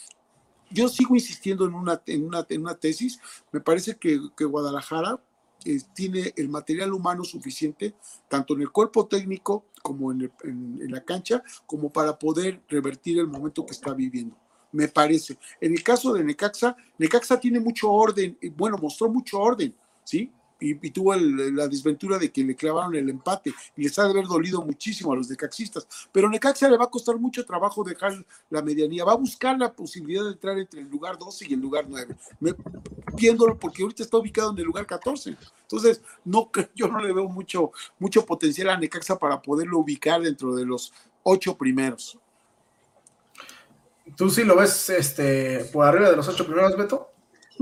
Yo 0.69 0.87
sigo 0.87 1.15
insistiendo 1.15 1.65
en 1.65 1.73
una, 1.73 2.01
en 2.05 2.25
una, 2.25 2.45
en 2.49 2.61
una 2.61 2.75
tesis. 2.75 3.19
Me 3.51 3.59
parece 3.59 3.97
que, 3.97 4.19
que 4.35 4.45
Guadalajara 4.45 5.21
eh, 5.65 5.79
tiene 5.93 6.33
el 6.35 6.49
material 6.49 6.93
humano 6.93 7.23
suficiente, 7.23 7.93
tanto 8.27 8.55
en 8.55 8.61
el 8.61 8.71
cuerpo 8.71 9.05
técnico 9.05 9.65
como 9.83 10.11
en, 10.11 10.31
en, 10.43 10.91
la 10.91 11.03
cancha, 11.03 11.43
como 11.65 11.91
para 11.91 12.17
poder 12.17 12.61
revertir 12.67 13.19
el 13.19 13.27
momento 13.27 13.65
que 13.65 13.73
está 13.73 13.93
viviendo 13.93 14.37
me 14.73 14.87
parece. 14.87 15.37
En 15.59 15.73
el 15.73 15.83
caso 15.83 16.13
de 16.13 16.23
Necaxa, 16.23 16.77
Necaxa 16.97 17.37
tiene 17.37 17.59
mucho 17.59 17.91
orden, 17.91 18.37
bueno, 18.55 18.77
mostró 18.77 19.09
mucho 19.09 19.37
orden, 19.37 19.75
¿sí? 20.05 20.31
Y, 20.61 20.91
tuvo 20.91 21.15
la 21.15 21.67
desventura 21.67 22.19
de 22.19 22.31
que 22.31 22.43
le 22.43 22.55
clavaron 22.55 22.95
el 22.95 23.09
empate 23.09 23.53
y 23.75 23.83
les 23.83 23.97
ha 23.97 24.03
de 24.03 24.11
haber 24.11 24.25
dolido 24.25 24.61
muchísimo 24.61 25.11
a 25.11 25.15
los 25.15 25.29
necaxistas. 25.29 25.87
Pero 26.11 26.29
Necaxa 26.29 26.69
le 26.69 26.77
va 26.77 26.85
a 26.85 26.89
costar 26.89 27.17
mucho 27.17 27.43
trabajo 27.45 27.83
dejar 27.83 28.23
la 28.49 28.61
medianía, 28.61 29.03
va 29.03 29.13
a 29.13 29.17
buscar 29.17 29.57
la 29.57 29.73
posibilidad 29.73 30.23
de 30.23 30.31
entrar 30.31 30.57
entre 30.59 30.81
el 30.81 30.89
lugar 30.89 31.17
12 31.17 31.47
y 31.49 31.53
el 31.53 31.59
lugar 31.59 31.85
9, 31.89 32.15
viéndolo 33.15 33.57
porque 33.57 33.81
ahorita 33.81 34.03
está 34.03 34.17
ubicado 34.17 34.51
en 34.51 34.59
el 34.59 34.65
lugar 34.65 34.85
14. 34.85 35.35
Entonces, 35.63 36.01
no, 36.23 36.51
yo 36.75 36.87
no 36.87 36.99
le 36.99 37.11
veo 37.11 37.27
mucho, 37.27 37.71
mucho 37.97 38.25
potencial 38.25 38.69
a 38.69 38.77
Necaxa 38.77 39.17
para 39.17 39.41
poderlo 39.41 39.79
ubicar 39.79 40.21
dentro 40.21 40.55
de 40.55 40.65
los 40.65 40.93
ocho 41.23 41.57
primeros. 41.57 42.17
¿Tú 44.15 44.29
sí 44.29 44.43
lo 44.43 44.57
ves 44.57 44.89
este, 44.89 45.65
por 45.71 45.85
arriba 45.85 46.09
de 46.09 46.17
los 46.17 46.27
ocho 46.27 46.45
primeros, 46.45 46.75
Beto? 46.77 47.10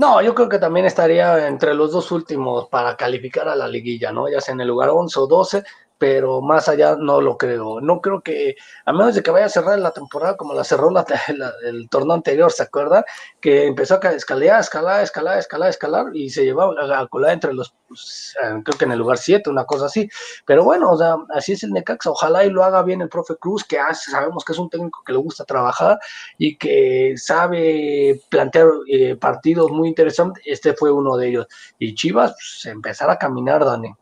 No, 0.00 0.22
yo 0.22 0.34
creo 0.34 0.48
que 0.48 0.58
también 0.58 0.86
estaría 0.86 1.46
entre 1.46 1.74
los 1.74 1.92
dos 1.92 2.10
últimos 2.10 2.68
para 2.68 2.96
calificar 2.96 3.46
a 3.50 3.54
la 3.54 3.68
liguilla, 3.68 4.10
¿no? 4.10 4.30
Ya 4.30 4.40
sea 4.40 4.54
en 4.54 4.62
el 4.62 4.68
lugar 4.68 4.88
11 4.88 5.20
o 5.20 5.26
12, 5.26 5.62
pero 6.00 6.40
más 6.40 6.66
allá 6.66 6.96
no 6.96 7.20
lo 7.20 7.36
creo. 7.36 7.82
No 7.82 8.00
creo 8.00 8.22
que, 8.22 8.56
a 8.86 8.92
menos 8.94 9.14
de 9.14 9.22
que 9.22 9.30
vaya 9.30 9.44
a 9.44 9.50
cerrar 9.50 9.78
la 9.78 9.90
temporada 9.92 10.34
como 10.34 10.54
la 10.54 10.64
cerró 10.64 10.90
la, 10.90 11.04
el 11.62 11.90
torneo 11.90 12.14
anterior, 12.14 12.50
¿se 12.50 12.62
acuerdan? 12.62 13.04
Que 13.38 13.66
empezó 13.66 14.00
a 14.02 14.10
escalar, 14.12 14.60
escalar, 14.60 15.02
escalar, 15.04 15.38
escalar, 15.38 15.68
escalar 15.68 16.06
y 16.16 16.30
se 16.30 16.44
llevaba 16.44 16.74
a 16.98 17.06
colar 17.08 17.34
entre 17.34 17.52
los, 17.52 17.74
pues, 17.86 18.34
eh, 18.42 18.62
creo 18.64 18.78
que 18.78 18.86
en 18.86 18.92
el 18.92 18.98
lugar 18.98 19.18
7, 19.18 19.50
una 19.50 19.66
cosa 19.66 19.86
así. 19.86 20.08
Pero 20.46 20.64
bueno, 20.64 20.90
o 20.90 20.96
sea, 20.96 21.16
así 21.34 21.52
es 21.52 21.64
el 21.64 21.72
Necaxa. 21.72 22.10
Ojalá 22.10 22.46
y 22.46 22.50
lo 22.50 22.64
haga 22.64 22.82
bien 22.82 23.02
el 23.02 23.10
profe 23.10 23.36
Cruz, 23.36 23.62
que 23.64 23.78
hace, 23.78 24.10
sabemos 24.10 24.42
que 24.42 24.52
es 24.52 24.58
un 24.58 24.70
técnico 24.70 25.02
que 25.04 25.12
le 25.12 25.18
gusta 25.18 25.44
trabajar 25.44 25.98
y 26.38 26.56
que 26.56 27.12
sabe 27.18 28.22
plantear 28.30 28.68
eh, 28.88 29.16
partidos 29.16 29.70
muy 29.70 29.88
interesantes. 29.88 30.42
Este 30.46 30.72
fue 30.72 30.90
uno 30.90 31.18
de 31.18 31.28
ellos. 31.28 31.46
Y 31.78 31.94
Chivas, 31.94 32.32
pues, 32.32 32.72
empezar 32.72 33.10
a 33.10 33.18
caminar, 33.18 33.66
Dani. 33.66 33.94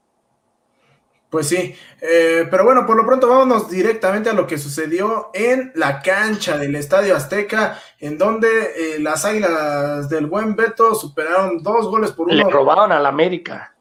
Pues 1.31 1.47
sí, 1.49 1.74
eh, 2.01 2.49
pero 2.51 2.64
bueno, 2.64 2.87
por 2.87 2.97
lo 2.97 3.05
pronto 3.05 3.29
vámonos 3.29 3.68
directamente 3.68 4.31
a 4.31 4.33
lo 4.33 4.47
que 4.47 4.57
sucedió 4.57 5.31
en 5.35 5.72
la 5.74 6.01
cancha 6.01 6.57
del 6.57 6.74
Estadio 6.74 7.14
Azteca, 7.14 7.79
en 7.99 8.16
donde 8.16 8.49
eh, 8.49 8.99
las 8.99 9.26
Águilas 9.26 10.09
del 10.09 10.26
Buen 10.26 10.57
Beto 10.57 10.95
superaron 10.95 11.62
dos 11.62 11.87
goles 11.89 12.12
por 12.12 12.29
uno. 12.29 12.35
Le 12.35 12.51
robaron 12.51 12.93
al 12.93 13.07
América. 13.07 13.74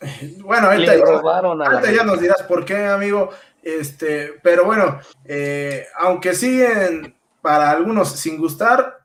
Bueno, 0.38 0.68
ahorita, 0.68 0.94
ya, 0.96 1.92
ya 1.92 2.04
nos 2.04 2.20
dirás 2.20 2.42
por 2.44 2.64
qué, 2.64 2.86
amigo. 2.86 3.28
Este, 3.62 4.32
pero 4.42 4.64
bueno, 4.64 4.98
eh, 5.26 5.86
aunque 5.98 6.34
siguen 6.34 7.14
para 7.42 7.70
algunos 7.70 8.12
sin 8.12 8.38
gustar, 8.38 9.00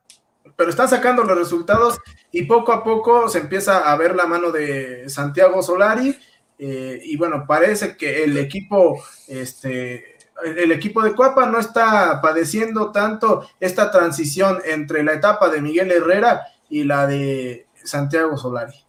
pero 0.56 0.70
están 0.70 0.88
sacando 0.88 1.22
los 1.22 1.36
resultados 1.36 1.98
y 2.32 2.44
poco 2.44 2.72
a 2.72 2.82
poco 2.82 3.28
se 3.28 3.40
empieza 3.40 3.90
a 3.90 3.96
ver 3.96 4.16
la 4.16 4.26
mano 4.26 4.50
de 4.50 5.08
Santiago 5.10 5.62
Solari 5.62 6.18
eh, 6.58 7.00
y 7.02 7.16
bueno, 7.16 7.44
parece 7.46 7.96
que 7.96 8.24
el 8.24 8.36
equipo, 8.38 9.02
este, 9.28 10.16
el 10.44 10.72
equipo 10.72 11.02
de 11.02 11.14
Cuapa 11.14 11.46
no 11.46 11.58
está 11.58 12.20
padeciendo 12.20 12.90
tanto 12.92 13.48
esta 13.60 13.90
transición 13.90 14.60
entre 14.64 15.02
la 15.02 15.14
etapa 15.14 15.48
de 15.50 15.60
Miguel 15.60 15.92
Herrera 15.92 16.46
y 16.68 16.84
la 16.84 17.06
de 17.06 17.66
Santiago 17.84 18.36
Solari. 18.36 18.86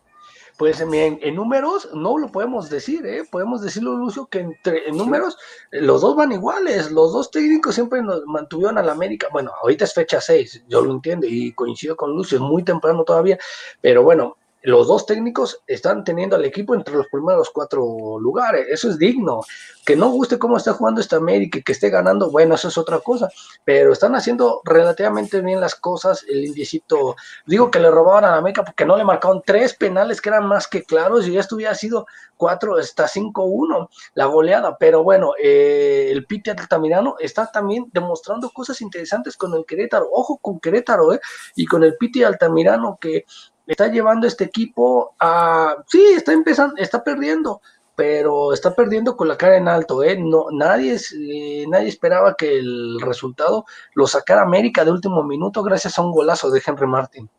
Pues 0.57 0.81
en, 0.81 1.35
números 1.35 1.87
no 1.93 2.17
lo 2.17 2.31
podemos 2.31 2.67
decir, 2.71 3.05
¿eh? 3.05 3.23
podemos 3.29 3.61
decirlo, 3.61 3.95
Lucio, 3.95 4.25
que 4.25 4.39
entre, 4.39 4.89
en 4.89 4.97
números 4.97 5.37
los 5.69 6.01
dos 6.01 6.15
van 6.15 6.31
iguales, 6.31 6.89
los 6.91 7.13
dos 7.13 7.29
técnicos 7.29 7.75
siempre 7.75 8.01
nos 8.01 8.25
mantuvieron 8.25 8.79
a 8.79 8.81
la 8.81 8.93
América, 8.93 9.27
bueno, 9.31 9.51
ahorita 9.61 9.85
es 9.85 9.93
fecha 9.93 10.19
6, 10.19 10.63
yo 10.67 10.81
lo 10.81 10.91
entiendo 10.91 11.27
y 11.29 11.53
coincido 11.53 11.95
con 11.95 12.09
Lucio, 12.15 12.39
es 12.39 12.41
muy 12.41 12.63
temprano 12.63 13.03
todavía, 13.03 13.37
pero 13.81 14.01
bueno, 14.01 14.37
los 14.63 14.87
dos 14.87 15.05
técnicos 15.05 15.61
están 15.67 16.03
teniendo 16.03 16.35
al 16.35 16.43
equipo 16.43 16.73
entre 16.73 16.95
los 16.95 17.07
primeros 17.07 17.49
cuatro 17.51 18.19
lugares. 18.19 18.67
Eso 18.69 18.89
es 18.89 18.97
digno. 18.97 19.41
Que 19.85 19.95
no 19.95 20.09
guste 20.09 20.37
cómo 20.37 20.57
está 20.57 20.73
jugando 20.73 20.99
esta 20.99 21.15
América 21.15 21.61
que 21.65 21.71
esté 21.71 21.89
ganando, 21.89 22.29
bueno, 22.29 22.55
eso 22.55 22.67
es 22.67 22.77
otra 22.77 22.99
cosa. 22.99 23.29
Pero 23.63 23.93
están 23.93 24.15
haciendo 24.15 24.61
relativamente 24.65 25.41
bien 25.41 25.61
las 25.61 25.75
cosas. 25.75 26.25
El 26.27 26.43
indiecito, 26.43 27.15
digo 27.45 27.71
que 27.71 27.79
le 27.79 27.89
robaban 27.89 28.25
a 28.25 28.31
la 28.31 28.37
América 28.37 28.65
porque 28.65 28.85
no 28.85 28.97
le 28.97 29.05
marcaron 29.05 29.41
tres 29.45 29.73
penales 29.73 30.19
que 30.19 30.29
eran 30.29 30.45
más 30.47 30.67
que 30.67 30.83
claros 30.83 31.27
y 31.27 31.33
ya 31.33 31.39
estuviera 31.39 31.73
sido 31.73 32.05
cuatro 32.35 32.75
hasta 32.77 33.07
cinco 33.07 33.43
uno 33.43 33.89
la 34.15 34.25
goleada. 34.25 34.77
Pero 34.77 35.03
bueno, 35.03 35.33
eh, 35.41 36.09
el 36.11 36.25
Piti 36.25 36.49
Altamirano 36.49 37.15
está 37.19 37.49
también 37.51 37.89
demostrando 37.93 38.49
cosas 38.49 38.81
interesantes 38.81 39.37
con 39.37 39.53
el 39.53 39.65
Querétaro. 39.65 40.09
Ojo 40.11 40.37
con 40.39 40.59
Querétaro, 40.59 41.13
¿eh? 41.13 41.21
Y 41.55 41.65
con 41.65 41.83
el 41.83 41.95
Piti 41.95 42.23
Altamirano 42.23 42.97
que 42.99 43.25
está 43.67 43.87
llevando 43.87 44.25
este 44.25 44.45
equipo 44.45 45.15
a, 45.19 45.75
sí, 45.87 46.01
está 46.15 46.33
empezando, 46.33 46.75
está 46.77 47.03
perdiendo, 47.03 47.61
pero 47.95 48.53
está 48.53 48.73
perdiendo 48.73 49.17
con 49.17 49.27
la 49.27 49.37
cara 49.37 49.57
en 49.57 49.67
alto, 49.67 50.03
¿eh? 50.03 50.17
No, 50.17 50.47
nadie, 50.51 50.95
eh, 50.95 51.65
nadie 51.67 51.89
esperaba 51.89 52.35
que 52.35 52.57
el 52.57 52.99
resultado 53.01 53.65
lo 53.93 54.07
sacara 54.07 54.43
América 54.43 54.85
de 54.85 54.91
último 54.91 55.23
minuto 55.23 55.63
gracias 55.63 55.97
a 55.97 56.01
un 56.01 56.11
golazo 56.11 56.49
de 56.49 56.61
Henry 56.65 56.87
Martin. 56.87 57.29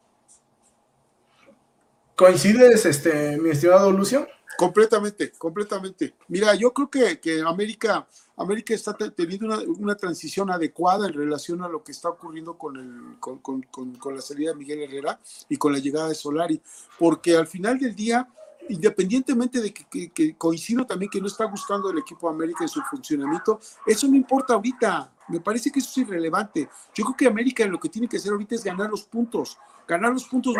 ¿Coincides, 2.15 2.85
este, 2.85 3.37
mi 3.39 3.51
estimado 3.51 3.91
Lucio? 3.93 4.27
Completamente, 4.59 5.31
completamente. 5.39 6.15
Mira, 6.27 6.53
yo 6.57 6.73
creo 6.73 6.91
que, 6.91 7.21
que 7.21 7.43
América, 7.43 8.05
América 8.37 8.75
está 8.75 8.93
teniendo 8.93 9.47
una, 9.47 9.59
una, 9.79 9.95
transición 9.95 10.51
adecuada 10.51 11.07
en 11.07 11.13
relación 11.13 11.63
a 11.63 11.69
lo 11.69 11.85
que 11.85 11.93
está 11.93 12.09
ocurriendo 12.09 12.59
con, 12.59 12.77
el, 12.77 13.21
con, 13.21 13.39
con, 13.39 13.63
con, 13.63 14.17
la 14.17 14.21
salida 14.21 14.51
de 14.51 14.57
Miguel 14.57 14.83
Herrera 14.83 15.21
y 15.49 15.57
con 15.57 15.73
la 15.73 15.79
llegada 15.79 16.09
de 16.09 16.17
Solari, 16.17 16.61
porque 16.99 17.37
al 17.37 17.47
final 17.47 17.79
del 17.79 17.95
día 17.95 18.27
independientemente 18.69 19.61
de 19.61 19.73
que, 19.73 20.37
coincido 20.37 20.85
también 20.85 21.09
que 21.09 21.21
no 21.21 21.29
está 21.29 21.45
gustando 21.45 21.91
el 21.91 21.99
equipo 21.99 22.29
América 22.29 22.65
en 22.65 22.69
su 22.69 22.83
funcionamiento, 22.83 23.61
eso 23.87 24.09
no 24.09 24.17
importa 24.17 24.55
ahorita. 24.55 25.13
Me 25.29 25.41
parece 25.41 25.71
que 25.71 25.79
eso 25.79 25.89
es 25.89 25.99
irrelevante. 25.99 26.69
Yo 26.95 27.05
creo 27.05 27.17
que 27.17 27.27
América 27.29 27.65
lo 27.67 27.79
que 27.79 27.89
tiene 27.89 28.09
que 28.09 28.17
hacer 28.17 28.33
ahorita 28.33 28.57
es 28.57 28.65
ganar 28.65 28.91
los 28.91 29.05
puntos, 29.05 29.57
ganar 29.87 30.13
los 30.13 30.25
puntos, 30.25 30.55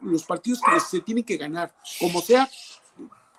los 0.00 0.24
partidos 0.24 0.60
que 0.60 0.80
se 0.80 1.00
tienen 1.00 1.24
que 1.24 1.36
ganar, 1.36 1.74
como 2.00 2.20
sea 2.22 2.48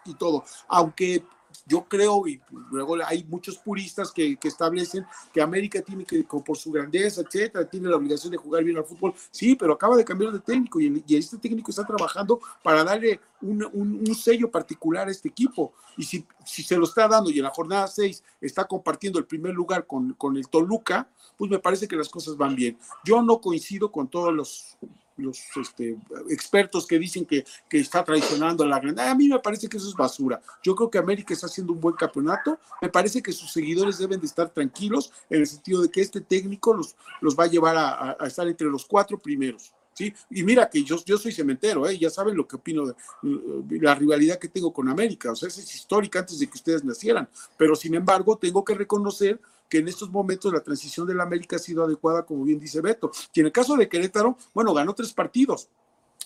y 0.06 0.14
todo. 0.16 0.44
Aunque 0.68 1.24
yo 1.66 1.86
creo, 1.86 2.28
y 2.28 2.42
luego 2.72 2.98
hay 3.06 3.24
muchos 3.24 3.58
puristas 3.58 4.12
que, 4.12 4.38
establecen 4.44 5.06
que 5.32 5.42
América 5.42 5.82
tiene 5.82 6.06
que, 6.06 6.24
por 6.24 6.58
su 6.58 6.72
grandeza, 6.72 7.22
etcétera, 7.22 7.70
tiene 7.70 7.90
la 7.90 7.96
obligación 7.96 8.32
de 8.32 8.38
jugar 8.38 8.64
bien 8.64 8.78
al 8.78 8.86
fútbol. 8.86 9.14
Sí, 9.32 9.56
pero 9.56 9.74
acaba 9.74 9.96
de 9.96 10.04
cambiar 10.04 10.32
de 10.32 10.40
técnico 10.40 10.80
y, 10.80 11.04
este 11.08 11.38
técnico 11.38 11.72
está 11.72 11.86
trabajando 11.86 12.40
para 12.62 12.84
darle 12.84 13.20
un, 13.42 14.16
sello 14.16 14.50
particular 14.50 15.08
a 15.08 15.12
este 15.12 15.30
equipo. 15.30 15.74
Y 15.98 16.04
si, 16.04 16.26
si 16.46 16.64
se 16.64 16.78
lo 16.78 16.86
está 16.86 17.08
dando 17.08 17.30
y 17.30 17.38
en 17.38 17.44
la 17.44 17.50
jornada 17.50 17.88
6 17.88 18.24
está 18.42 18.66
compartiendo 18.66 19.20
el 19.20 19.26
primer 19.26 19.54
lugar 19.54 19.86
con, 19.86 20.14
con 20.14 20.38
el 20.38 20.48
Toluca, 20.48 21.08
pues 21.38 21.50
me 21.50 21.60
parece 21.60 21.88
que 21.88 21.96
las 21.96 22.10
cosas 22.10 22.38
van 22.38 22.56
bien. 22.56 22.78
Yo 23.06 23.22
no 23.22 23.40
coincido 23.40 23.92
con 23.92 24.08
todos 24.08 24.34
los 24.34 24.78
los 25.18 25.40
este, 25.56 25.98
expertos 26.30 26.88
que 26.88 27.00
dicen 27.00 27.26
que, 27.26 27.46
que 27.70 27.80
está 27.80 28.04
traicionando 28.04 28.64
a 28.64 28.68
la 28.68 28.80
grande. 28.80 29.02
A 29.02 29.16
mí 29.16 29.28
me 29.28 29.40
parece 29.40 29.68
que 29.68 29.78
eso 29.78 29.88
es 29.88 29.96
basura. 29.96 30.42
Yo 30.64 30.76
creo 30.76 30.90
que 30.90 30.98
América 30.98 31.34
está 31.34 31.48
haciendo 31.48 31.74
un 31.74 31.80
buen 31.80 31.96
campeonato. 31.96 32.60
Me 32.82 32.90
parece 32.90 33.22
que 33.22 33.32
sus 33.32 33.52
seguidores 33.52 33.98
deben 33.98 34.20
de 34.20 34.26
estar 34.26 34.50
tranquilos 34.50 35.12
en 35.30 35.42
el 35.42 35.48
sentido 35.48 35.82
de 35.82 35.90
que 35.90 36.02
este 36.02 36.22
técnico 36.22 36.74
los, 36.74 36.96
los 37.22 37.38
va 37.38 37.46
a 37.46 37.48
llevar 37.48 37.76
a, 37.78 38.26
estar 38.26 38.48
entre 38.48 38.68
los 38.68 38.86
cuatro 38.86 39.18
primeros. 39.18 39.72
¿sí? 39.94 40.14
Y 40.30 40.44
mira 40.44 40.70
que 40.70 40.84
yo, 40.84 40.98
yo 41.06 41.18
soy 41.18 41.32
cementero, 41.32 41.88
¿eh? 41.88 41.98
ya 41.98 42.10
saben 42.10 42.36
lo 42.36 42.48
que 42.48 42.56
opino 42.56 42.86
de, 42.88 43.80
la 43.80 43.96
rivalidad 43.96 44.40
que 44.40 44.50
tengo 44.50 44.74
con 44.74 44.90
América. 44.90 45.32
O 45.32 45.36
sea, 45.36 45.50
es 45.50 45.58
histórica 45.58 46.20
antes 46.20 46.40
de 46.40 46.48
que 46.48 46.58
ustedes 46.58 46.84
nacieran. 46.84 47.28
Pero 47.58 47.76
sin 47.76 47.94
embargo, 47.96 48.38
tengo 48.38 48.64
que 48.64 48.74
reconocer 48.74 49.40
que 49.74 49.80
en 49.80 49.88
estos 49.88 50.12
momentos 50.12 50.54
la 50.54 50.62
transición 50.62 51.08
del 51.08 51.20
América 51.20 51.56
ha 51.56 51.60
sido 51.60 51.84
adecuada, 51.84 52.28
como 52.28 52.44
bien 52.44 52.60
dice 52.60 52.80
Beto. 52.80 53.10
Y 53.34 53.40
en 53.40 53.48
el 53.48 53.52
caso 53.52 53.76
de 53.76 53.90
Querétaro, 53.90 54.38
bueno, 54.54 54.72
ganó 54.72 54.94
tres 54.94 55.12
partidos, 55.14 55.68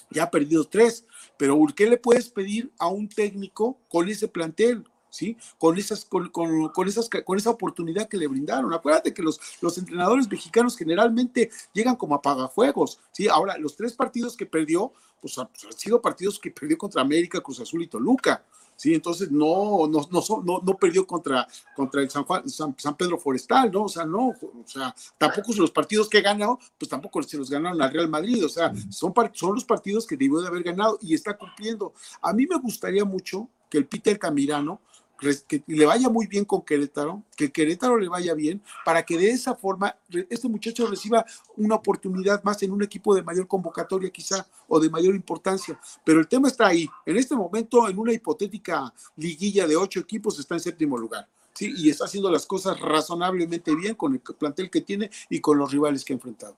ya 0.10 0.24
ha 0.24 0.30
perdido 0.30 0.66
tres, 0.66 1.06
pero 1.38 1.58
¿qué 1.74 1.90
le 1.90 1.96
puedes 1.96 2.28
pedir 2.28 2.74
a 2.78 2.90
un 2.90 3.08
técnico 3.08 3.80
con 3.88 4.10
ese 4.10 4.28
plantel? 4.28 4.84
¿Sí? 5.18 5.36
Con, 5.58 5.78
esas, 5.78 6.06
con, 6.06 6.30
con, 6.30 6.88
esas, 6.88 7.10
con 7.26 7.38
esa 7.38 7.50
oportunidad 7.50 8.08
que 8.08 8.18
le 8.18 8.28
brindaron. 8.28 8.72
Acuérdate 8.72 9.14
que 9.14 9.24
los, 9.24 9.40
los 9.62 9.78
entrenadores 9.78 10.30
mexicanos 10.30 10.78
generalmente 10.78 11.50
llegan 11.74 11.96
como 11.96 12.14
apagafuegos, 12.16 13.00
¿sí? 13.12 13.28
Ahora, 13.28 13.58
los 13.58 13.76
tres 13.76 13.94
partidos 13.94 14.38
que 14.38 14.46
perdió, 14.46 14.94
pues, 15.20 15.38
han 15.40 15.50
sido 15.76 16.00
partidos 16.00 16.40
que 16.40 16.52
perdió 16.52 16.78
contra 16.78 17.02
América, 17.02 17.42
Cruz 17.42 17.60
Azul 17.60 17.82
y 17.82 17.88
Toluca. 17.88 18.44
¿sí? 18.76 18.94
Entonces 18.94 19.32
no, 19.32 19.88
no, 19.88 20.08
no, 20.12 20.62
no, 20.64 20.78
perdió 20.78 21.08
contra, 21.08 21.48
contra 21.76 22.02
el 22.02 22.12
San, 22.12 22.24
Juan, 22.24 22.48
San, 22.48 22.96
Pedro 22.96 23.18
Forestal, 23.18 23.72
¿no? 23.72 23.86
O 23.86 23.90
sea, 23.90 24.06
no, 24.06 24.28
o 24.28 24.64
sea, 24.66 24.96
tampoco 25.18 25.52
son 25.52 25.64
los 25.64 25.72
partidos 25.72 26.08
que 26.08 26.22
ganado, 26.22 26.60
pues 26.78 26.88
tampoco 26.88 27.24
se 27.24 27.38
los 27.38 27.50
ganaron 27.50 27.82
al 27.82 27.92
Real 27.92 28.08
Madrid, 28.08 28.46
o 28.46 28.50
sea, 28.50 28.72
son, 28.92 29.14
son 29.34 29.56
los 29.56 29.66
partidos 29.66 30.06
que 30.06 30.16
debió 30.16 30.40
de 30.40 30.48
haber 30.48 30.62
ganado 30.62 31.00
y 31.02 31.16
está 31.16 31.36
cumpliendo. 31.36 31.94
A 32.22 32.32
mí 32.34 32.46
me 32.46 32.60
gustaría 32.60 33.04
mucho 33.04 33.50
que 33.70 33.80
el 33.80 33.88
Peter 33.88 34.18
Camirano 34.18 34.80
que 35.18 35.64
le 35.68 35.86
vaya 35.86 36.10
muy 36.10 36.28
bien 36.28 36.46
con 36.46 36.62
Querétaro, 36.62 37.24
que 37.36 37.52
Querétaro 37.52 37.98
le 37.98 38.08
vaya 38.08 38.34
bien, 38.34 38.62
para 38.86 39.04
que 39.04 39.18
de 39.18 39.30
esa 39.30 39.56
forma 39.56 39.96
este 40.30 40.48
muchacho 40.48 40.88
reciba 40.88 41.26
una 41.56 41.76
oportunidad 41.76 42.44
más 42.44 42.62
en 42.64 42.72
un 42.72 42.84
equipo 42.84 43.16
de 43.16 43.24
mayor 43.24 43.48
convocatoria 43.48 44.10
quizá 44.10 44.46
o 44.68 44.80
de 44.80 44.90
mayor 44.90 45.16
importancia. 45.16 45.80
Pero 46.06 46.20
el 46.20 46.28
tema 46.28 46.48
está 46.48 46.68
ahí. 46.68 46.88
En 47.06 47.18
este 47.18 47.36
momento, 47.36 47.88
en 47.90 47.98
una 47.98 48.14
hipotética 48.14 48.94
liguilla 49.16 49.68
de 49.68 49.76
ocho 49.76 50.00
equipos, 50.00 50.40
está 50.40 50.56
en 50.56 50.62
séptimo 50.62 50.98
lugar. 50.98 51.28
Sí, 51.54 51.74
y 51.76 51.90
está 51.90 52.06
haciendo 52.06 52.30
las 52.30 52.46
cosas 52.46 52.80
razonablemente 52.80 53.74
bien 53.76 53.96
con 53.96 54.14
el 54.14 54.20
plantel 54.20 54.70
que 54.70 54.82
tiene 54.82 55.10
y 55.30 55.42
con 55.42 55.58
los 55.58 55.72
rivales 55.72 56.06
que 56.06 56.14
ha 56.14 56.16
enfrentado. 56.16 56.56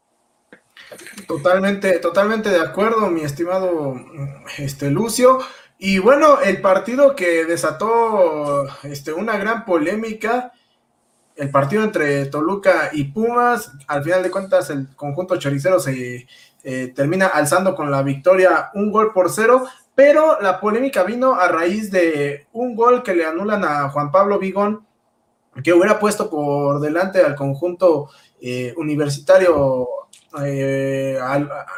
Totalmente, 1.28 1.99
totalmente 1.99 2.49
de 2.49 2.60
acuerdo, 2.60 3.10
mi 3.10 3.22
estimado 3.22 3.95
este, 4.57 4.89
Lucio. 4.89 5.39
Y 5.82 5.97
bueno, 5.99 6.41
el 6.41 6.59
partido 6.59 7.15
que 7.15 7.45
desató 7.45 8.67
este, 8.84 9.13
una 9.13 9.38
gran 9.38 9.63
polémica, 9.63 10.51
el 11.38 11.49
partido 11.51 11.86
entre 11.86 12.25
Toluca 12.25 12.89
y 12.91 13.05
Pumas, 13.05 13.71
al 13.88 14.03
final 14.03 14.21
de 14.21 14.30
cuentas 14.30 14.69
el 14.71 14.93
conjunto 14.97 15.38
choricero 15.38 15.80
se 15.80 16.27
eh, 16.65 16.91
termina 16.93 17.27
alzando 17.27 17.75
con 17.75 17.89
la 17.89 18.03
victoria 18.03 18.71
un 18.73 18.91
gol 18.91 19.13
por 19.13 19.32
cero, 19.32 19.67
pero 19.95 20.41
la 20.41 20.59
polémica 20.59 21.03
vino 21.03 21.36
a 21.36 21.47
raíz 21.47 21.89
de 21.91 22.47
un 22.51 22.75
gol 22.75 23.01
que 23.01 23.15
le 23.15 23.23
anulan 23.23 23.63
a 23.63 23.89
Juan 23.89 24.11
Pablo 24.11 24.38
Vigón, 24.38 24.86
que 25.63 25.71
hubiera 25.71 25.97
puesto 25.97 26.30
por 26.30 26.82
delante 26.82 27.23
al 27.23 27.36
conjunto 27.36 28.09
eh, 28.41 28.73
universitario 28.75 29.88
eh, 30.43 31.17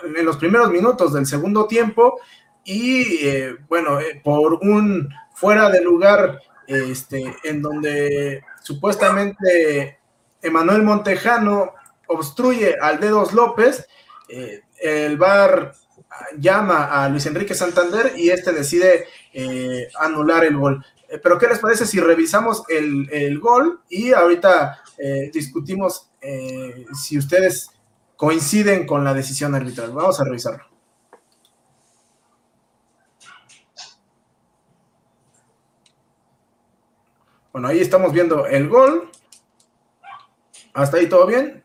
en 0.04 0.26
los 0.26 0.38
primeros 0.38 0.72
minutos 0.72 1.14
del 1.14 1.28
segundo 1.28 1.68
tiempo 1.68 2.20
y 2.64 3.26
eh, 3.26 3.56
bueno, 3.68 4.00
eh, 4.00 4.22
por 4.24 4.54
un 4.56 5.10
fuera 5.34 5.70
de 5.70 5.82
lugar 5.82 6.40
este, 6.68 7.36
en 7.44 7.62
donde 7.62 8.44
supuestamente 8.62 10.00
Emanuel 10.42 10.84
Montejano 10.84 11.74
obstruye 12.08 12.76
al 12.80 13.00
Dedos 13.00 13.34
López, 13.34 13.88
eh, 14.30 14.62
el 14.80 15.18
VAR 15.18 15.74
llama 16.38 16.86
a 16.86 17.10
Luis 17.10 17.26
Enrique 17.26 17.56
Santander 17.56 18.14
y 18.16 18.30
este 18.30 18.52
decide 18.52 19.06
anular 20.00 20.46
el 20.46 20.58
gol. 20.58 20.86
Pero 21.24 21.38
¿qué 21.38 21.48
les 21.48 21.60
parece 21.60 21.86
si 21.86 22.00
revisamos 22.00 22.64
el, 22.70 23.10
el 23.12 23.40
gol 23.40 23.82
y 23.90 24.14
ahorita 24.14 24.82
discutimos 25.34 26.10
si 26.94 27.18
ustedes 27.18 27.70
coinciden 28.16 28.86
con 28.86 29.04
la 29.04 29.14
decisión 29.14 29.56
arbitral? 29.56 29.92
Vamos 29.92 30.20
a 30.20 30.26
revisarlo. 30.26 30.71
Bueno, 37.52 37.68
ahí 37.68 37.80
estamos 37.80 38.14
viendo 38.14 38.46
el 38.46 38.70
gol. 38.70 39.10
¿Hasta 40.74 40.98
ahí 40.98 41.10
todo 41.10 41.28
bien? 41.28 41.64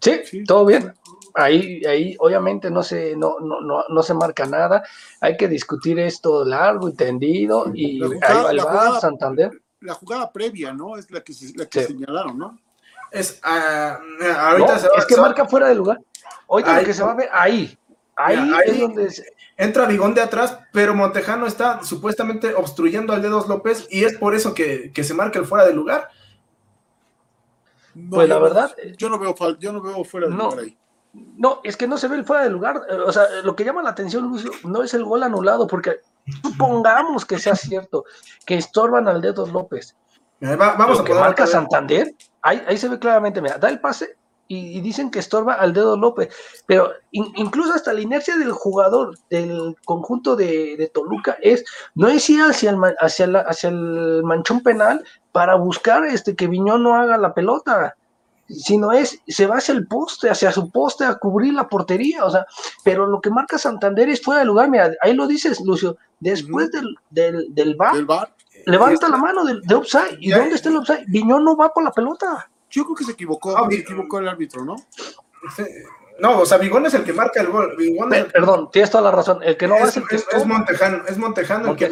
Sí, 0.00 0.44
todo 0.44 0.66
bien. 0.66 0.94
Ahí, 1.34 1.84
ahí 1.84 2.16
obviamente 2.18 2.70
no 2.70 2.82
se, 2.82 3.16
no, 3.16 3.38
no, 3.40 3.84
no, 3.88 4.02
se 4.02 4.14
marca 4.14 4.46
nada. 4.46 4.82
Hay 5.20 5.36
que 5.36 5.48
discutir 5.48 5.98
esto 5.98 6.44
largo 6.44 6.88
y 6.88 6.94
tendido. 6.94 7.66
Y 7.74 8.02
ahí 8.22 8.56
va 8.58 9.00
Santander. 9.00 9.50
La 9.80 9.94
jugada 9.94 10.30
previa, 10.30 10.72
¿no? 10.72 10.96
Es 10.96 11.10
la 11.10 11.22
que, 11.22 11.32
la 11.54 11.66
que 11.66 11.84
señalaron, 11.84 12.36
¿no? 12.36 12.58
Es, 13.10 13.40
uh, 13.44 14.38
ahorita 14.38 14.78
se 14.78 14.88
va, 14.88 14.94
es 14.98 15.06
que 15.06 15.16
marca 15.16 15.46
fuera 15.46 15.68
de 15.68 15.74
lugar. 15.74 16.00
Oiga, 16.46 16.84
que 16.84 16.92
se 16.92 17.02
va 17.02 17.12
a 17.12 17.14
ver 17.14 17.28
ahí. 17.32 17.78
Ahí, 18.24 18.36
ahí 18.36 18.70
es 18.70 18.80
donde 18.80 19.08
entra 19.60 19.86
Bigón 19.86 20.14
de 20.14 20.22
atrás, 20.22 20.58
pero 20.72 20.94
Montejano 20.94 21.46
está 21.46 21.82
supuestamente 21.82 22.54
obstruyendo 22.54 23.12
al 23.12 23.20
Dedos 23.20 23.46
López 23.46 23.86
y 23.90 24.04
es 24.04 24.16
por 24.16 24.34
eso 24.34 24.54
que, 24.54 24.92
se 24.94 25.14
marca 25.14 25.38
el 25.38 25.44
fuera 25.44 25.66
de 25.66 25.74
lugar. 25.74 26.08
pues 28.08 28.28
la 28.28 28.38
verdad. 28.38 28.74
Yo 28.96 29.10
no 29.10 29.18
veo, 29.18 29.34
yo 29.58 29.72
no 29.72 29.82
veo 29.82 30.02
fuera 30.04 30.28
de 30.28 30.34
lugar 30.34 30.58
ahí. 30.58 30.78
No, 31.12 31.60
es 31.64 31.76
que 31.76 31.86
no 31.86 31.98
se 31.98 32.08
ve 32.08 32.16
el 32.16 32.24
fuera 32.24 32.44
de 32.44 32.50
lugar. 32.50 32.80
O 33.04 33.12
sea, 33.12 33.24
lo 33.42 33.54
que 33.54 33.64
llama 33.64 33.82
la 33.82 33.90
atención, 33.90 34.24
Lucio, 34.24 34.50
no 34.64 34.82
es 34.82 34.94
el 34.94 35.04
gol 35.04 35.22
anulado, 35.22 35.66
porque 35.66 35.96
supongamos 36.42 37.26
que 37.26 37.38
sea 37.38 37.54
cierto, 37.54 38.04
que 38.46 38.54
estorban 38.54 39.08
al 39.08 39.20
Dedos 39.20 39.52
López. 39.52 39.94
vamos 40.40 41.00
a 41.00 41.04
que 41.04 41.12
marca 41.12 41.46
Santander, 41.46 42.14
ahí, 42.40 42.62
ahí 42.66 42.78
se 42.78 42.88
ve 42.88 42.98
claramente, 42.98 43.42
mira, 43.42 43.58
da 43.58 43.68
el 43.68 43.80
pase 43.80 44.16
y, 44.50 44.80
dicen 44.80 45.12
que 45.12 45.20
estorba 45.20 45.54
al 45.54 45.72
dedo 45.72 45.96
López, 45.96 46.28
pero 46.66 46.90
incluso 47.12 47.72
hasta 47.72 47.92
la 47.92 48.00
inercia 48.00 48.36
del 48.36 48.50
jugador 48.50 49.16
del 49.30 49.76
conjunto 49.84 50.34
de, 50.34 50.90
Toluca 50.92 51.38
es 51.40 51.64
no 51.94 52.08
es 52.08 52.28
ir 52.28 52.40
hacia 52.42 52.70
el, 52.70 52.78
hacia, 52.98 53.26
hacia 53.46 53.68
el 53.68 54.22
manchón 54.24 54.60
penal 54.60 55.04
para 55.30 55.54
buscar 55.54 56.04
este 56.04 56.34
que 56.34 56.48
Viñón 56.48 56.82
no 56.82 56.96
haga 56.96 57.16
la 57.16 57.32
pelota 57.32 57.94
sino 58.48 58.90
es, 58.90 59.22
se 59.28 59.46
va 59.46 59.58
hacia 59.58 59.74
el 59.74 59.86
poste, 59.86 60.28
hacia 60.28 60.50
su 60.50 60.68
poste 60.72 61.04
a 61.04 61.14
cubrir 61.14 61.54
la 61.54 61.68
portería, 61.68 62.24
o 62.24 62.30
sea, 62.32 62.44
pero 62.82 63.06
lo 63.06 63.20
que 63.20 63.30
marca 63.30 63.56
Santander 63.56 64.08
es 64.08 64.20
fuera 64.20 64.40
de 64.40 64.46
lugar, 64.46 64.68
mira, 64.68 64.90
ahí 65.02 65.14
lo 65.14 65.28
dices, 65.28 65.60
Lucio, 65.60 65.96
después 66.18 66.72
del, 66.72 66.96
del, 67.10 67.54
del 67.54 67.76
bar, 67.76 67.94
levanta 68.66 69.08
la 69.08 69.18
mano 69.18 69.44
de, 69.44 69.60
de 69.62 69.74
offside, 69.76 70.16
¿y 70.18 70.32
dónde 70.32 70.56
está 70.56 70.68
el 70.68 70.78
offside? 70.78 71.04
Viñón 71.06 71.44
no 71.44 71.56
va 71.56 71.72
por 71.72 71.84
la 71.84 71.92
pelota. 71.92 72.50
Yo 72.70 72.84
creo 72.84 72.96
que 72.96 73.04
se 73.04 73.12
equivocó, 73.12 73.56
ah, 73.56 73.66
se 73.68 73.78
equivocó 73.78 74.18
el 74.18 74.28
árbitro, 74.28 74.64
¿no? 74.64 74.76
No, 76.20 76.40
o 76.40 76.46
sea, 76.46 76.58
Vigón 76.58 76.86
es 76.86 76.94
el 76.94 77.04
que 77.04 77.12
marca 77.12 77.40
el 77.40 77.48
gol. 77.48 77.76
Perdón, 78.32 78.70
tienes 78.70 78.90
toda 78.90 79.04
la 79.04 79.10
razón. 79.10 79.42
El 79.42 79.56
que 79.56 79.66
no 79.66 79.76
es, 79.76 79.82
va 79.82 79.88
es 79.88 79.96
el 79.96 80.06
que 80.06 80.16
es, 80.16 80.46
Montejano, 80.46 81.04
es 81.06 81.18
Montejano, 81.18 81.70
el 81.70 81.76
que 81.76 81.90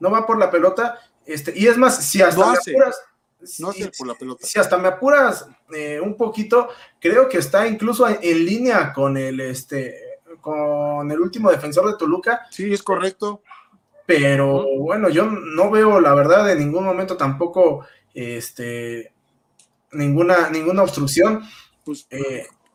no 0.00 0.10
va, 0.10 0.26
por 0.26 0.38
la 0.38 0.50
pelota. 0.50 0.98
Este, 1.26 1.52
y 1.54 1.66
es 1.66 1.76
más, 1.76 2.04
si 2.04 2.22
hasta 2.22 2.46
me 2.46 2.56
apuras, 2.56 3.02
no 3.58 3.72
si, 3.72 3.84
por 3.98 4.06
la 4.06 4.14
pelota. 4.14 4.46
Si 4.46 4.58
hasta 4.58 4.78
me 4.78 4.88
apuras 4.88 5.46
eh, 5.74 6.00
un 6.00 6.16
poquito, 6.16 6.68
creo 7.00 7.28
que 7.28 7.38
está 7.38 7.66
incluso 7.66 8.08
en, 8.08 8.18
en, 8.22 8.44
línea 8.44 8.92
con 8.92 9.16
el 9.16 9.40
este 9.40 10.20
con 10.40 11.10
el 11.10 11.20
último 11.20 11.50
defensor 11.50 11.90
de 11.90 11.98
Toluca. 11.98 12.46
Sí, 12.50 12.72
es 12.72 12.82
correcto 12.82 13.42
pero 14.08 14.64
bueno, 14.78 15.10
yo 15.10 15.26
no 15.26 15.70
veo 15.70 16.00
la 16.00 16.14
verdad 16.14 16.50
en 16.50 16.60
ningún 16.60 16.82
momento 16.82 17.18
tampoco 17.18 17.84
este, 18.14 19.12
ninguna, 19.92 20.50
ninguna 20.50 20.82
obstrucción. 20.82 21.42
Pues, 21.84 22.06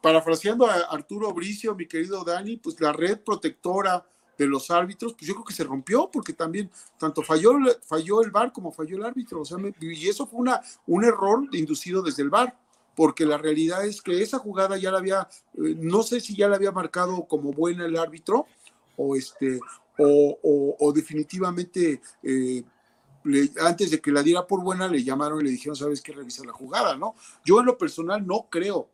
parafraseando 0.01 0.65
a 0.67 0.75
Arturo 0.91 1.31
Bricio, 1.33 1.75
mi 1.75 1.87
querido 1.87 2.23
Dani, 2.23 2.57
pues 2.57 2.79
la 2.81 2.91
red 2.91 3.19
protectora 3.19 4.05
de 4.37 4.47
los 4.47 4.69
árbitros, 4.71 5.13
pues 5.13 5.27
yo 5.27 5.33
creo 5.33 5.45
que 5.45 5.53
se 5.53 5.63
rompió 5.63 6.09
porque 6.11 6.33
también 6.33 6.69
tanto 6.97 7.21
falló, 7.21 7.53
falló 7.85 8.21
el 8.21 8.31
VAR 8.31 8.51
como 8.51 8.71
falló 8.71 8.97
el 8.97 9.05
árbitro, 9.05 9.41
o 9.41 9.45
sea, 9.45 9.57
y 9.79 10.09
eso 10.09 10.27
fue 10.27 10.41
una, 10.41 10.61
un 10.87 11.05
error 11.05 11.47
inducido 11.53 12.01
desde 12.01 12.23
el 12.23 12.29
VAR, 12.29 12.57
porque 12.95 13.25
la 13.25 13.37
realidad 13.37 13.85
es 13.85 14.01
que 14.01 14.21
esa 14.21 14.39
jugada 14.39 14.77
ya 14.77 14.91
la 14.91 14.97
había, 14.97 15.27
eh, 15.53 15.75
no 15.79 16.03
sé 16.03 16.19
si 16.19 16.35
ya 16.35 16.47
la 16.47 16.55
había 16.55 16.71
marcado 16.71 17.25
como 17.25 17.51
buena 17.51 17.85
el 17.85 17.97
árbitro, 17.97 18.47
o 18.97 19.15
este, 19.15 19.59
o, 19.97 20.77
o, 20.79 20.93
definitivamente 20.93 22.01
eh, 22.21 22.63
antes 23.61 23.91
de 23.91 24.01
que 24.01 24.11
la 24.11 24.23
diera 24.23 24.45
por 24.45 24.61
buena 24.61 24.87
le 24.87 25.03
llamaron 25.03 25.41
y 25.41 25.45
le 25.45 25.51
dijeron, 25.51 25.75
sabes 25.75 26.01
qué, 26.01 26.11
revisa 26.13 26.43
la 26.45 26.53
jugada, 26.53 26.95
¿no? 26.95 27.15
Yo 27.45 27.59
en 27.59 27.65
lo 27.65 27.77
personal 27.77 28.25
no 28.25 28.47
creo, 28.49 28.89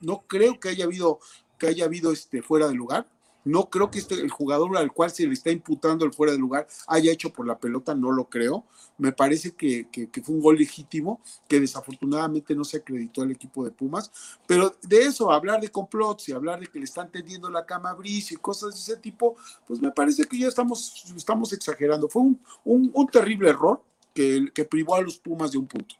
no 0.00 0.24
creo 0.26 0.58
que 0.58 0.70
haya 0.70 0.84
habido, 0.84 1.20
que 1.58 1.68
haya 1.68 1.84
habido 1.84 2.12
este 2.12 2.42
fuera 2.42 2.68
de 2.68 2.74
lugar, 2.74 3.06
no 3.44 3.68
creo 3.68 3.90
que 3.90 3.98
este, 3.98 4.14
el 4.14 4.30
jugador 4.30 4.76
al 4.76 4.92
cual 4.92 5.10
se 5.10 5.26
le 5.26 5.32
está 5.32 5.50
imputando 5.50 6.04
el 6.04 6.12
fuera 6.12 6.32
de 6.32 6.38
lugar 6.38 6.66
haya 6.86 7.10
hecho 7.10 7.32
por 7.32 7.46
la 7.46 7.58
pelota, 7.58 7.94
no 7.94 8.12
lo 8.12 8.28
creo. 8.28 8.64
Me 8.98 9.12
parece 9.12 9.52
que, 9.52 9.86
fue 10.24 10.34
un 10.34 10.40
gol 10.40 10.56
legítimo 10.56 11.20
que 11.48 11.58
desafortunadamente 11.58 12.54
no 12.54 12.64
se 12.64 12.78
acreditó 12.78 13.22
al 13.22 13.32
equipo 13.32 13.64
de 13.64 13.70
Pumas. 13.70 14.12
Pero 14.46 14.76
de 14.82 15.02
eso, 15.02 15.32
hablar 15.32 15.60
de 15.60 15.68
complots 15.68 16.28
y 16.28 16.32
hablar 16.32 16.60
de 16.60 16.66
que 16.66 16.78
le 16.78 16.84
están 16.84 17.10
tendiendo 17.10 17.50
la 17.50 17.66
cama 17.66 17.90
a 17.90 17.94
Brice 17.94 18.34
y 18.34 18.36
cosas 18.36 18.74
de 18.74 18.80
ese 18.80 18.96
tipo, 18.96 19.36
pues 19.66 19.80
me 19.80 19.90
parece 19.90 20.24
que 20.24 20.38
ya 20.38 20.48
estamos, 20.48 21.04
estamos 21.16 21.52
exagerando. 21.52 22.08
Fue 22.08 22.22
un, 22.64 23.08
terrible 23.10 23.50
error 23.50 23.82
que, 24.14 24.50
que 24.54 24.64
privó 24.64 24.94
a 24.94 25.02
los 25.02 25.18
Pumas 25.18 25.50
de 25.50 25.58
un 25.58 25.66
punto. 25.66 25.96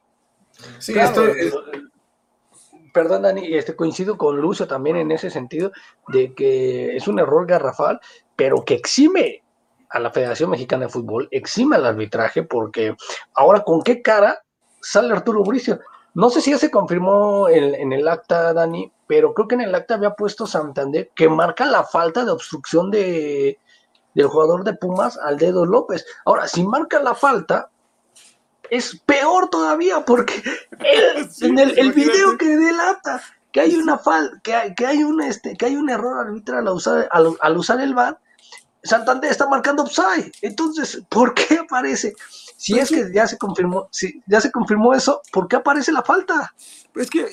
Sí, 0.78 0.92
esto 0.96 1.26
es 1.26 1.52
perdón, 2.92 3.22
Dani, 3.22 3.54
este, 3.54 3.74
coincido 3.74 4.16
con 4.16 4.40
Lucio 4.40 4.66
también 4.66 4.96
en 4.96 5.10
ese 5.10 5.30
sentido 5.30 5.72
de 6.08 6.34
que 6.34 6.96
es 6.96 7.08
un 7.08 7.18
error 7.18 7.46
garrafal, 7.46 8.00
pero 8.36 8.64
que 8.64 8.74
exime 8.74 9.42
a 9.90 9.98
la 9.98 10.10
Federación 10.10 10.50
Mexicana 10.50 10.86
de 10.86 10.92
Fútbol, 10.92 11.28
exime 11.30 11.76
al 11.76 11.86
arbitraje, 11.86 12.42
porque 12.42 12.94
ahora 13.34 13.62
con 13.62 13.82
qué 13.82 14.00
cara 14.00 14.42
sale 14.80 15.12
Arturo 15.12 15.42
Bricio. 15.42 15.80
No 16.14 16.28
sé 16.28 16.40
si 16.40 16.50
ya 16.50 16.58
se 16.58 16.70
confirmó 16.70 17.48
en, 17.48 17.92
el 17.92 18.06
acta, 18.06 18.52
Dani, 18.52 18.92
pero 19.06 19.32
creo 19.32 19.48
que 19.48 19.54
en 19.54 19.62
el 19.62 19.74
acta 19.74 19.94
había 19.94 20.14
puesto 20.14 20.46
Santander 20.46 21.10
que 21.14 21.28
marca 21.28 21.64
la 21.66 21.84
falta 21.84 22.24
de 22.24 22.32
obstrucción 22.32 22.90
de, 22.90 23.58
del 24.14 24.26
jugador 24.26 24.64
de 24.64 24.74
Pumas 24.74 25.18
al 25.18 25.38
dedo 25.38 25.64
López. 25.64 26.04
Ahora, 26.26 26.48
si 26.48 26.64
marca 26.64 27.02
la 27.02 27.14
falta, 27.14 27.70
es 28.72 28.98
peor 29.04 29.50
todavía 29.50 30.02
porque 30.02 30.42
en 31.42 31.58
el, 31.58 31.78
el, 31.78 31.92
video 31.92 32.38
que 32.38 32.56
delata 32.56 33.22
que 33.52 33.60
hay 33.60 33.76
una 33.76 33.98
fal, 33.98 34.40
que 34.42 34.54
hay, 34.54 34.74
que 34.74 34.86
hay 34.86 35.04
un 35.04 35.20
este, 35.20 35.58
que 35.58 35.66
hay 35.66 35.76
un 35.76 35.90
error 35.90 36.26
arbitral 36.26 36.66
al 36.66 36.74
usar, 36.74 37.06
al, 37.12 37.56
usar 37.58 37.80
el 37.82 37.92
VAR, 37.92 38.18
Santander 38.82 39.30
está 39.30 39.46
marcando 39.46 39.82
upside. 39.82 40.32
Entonces, 40.40 41.02
¿por 41.10 41.34
qué 41.34 41.58
aparece? 41.58 42.14
Si 42.56 42.78
es 42.78 42.88
que 42.88 43.10
ya 43.12 43.26
se 43.26 43.36
confirmó, 43.36 43.88
si 43.92 44.22
ya 44.26 44.40
se 44.40 44.50
confirmó 44.50 44.94
eso, 44.94 45.20
¿por 45.30 45.48
qué 45.48 45.56
aparece 45.56 45.92
la 45.92 46.02
falta? 46.02 46.54
Es 46.94 47.10
que 47.10 47.26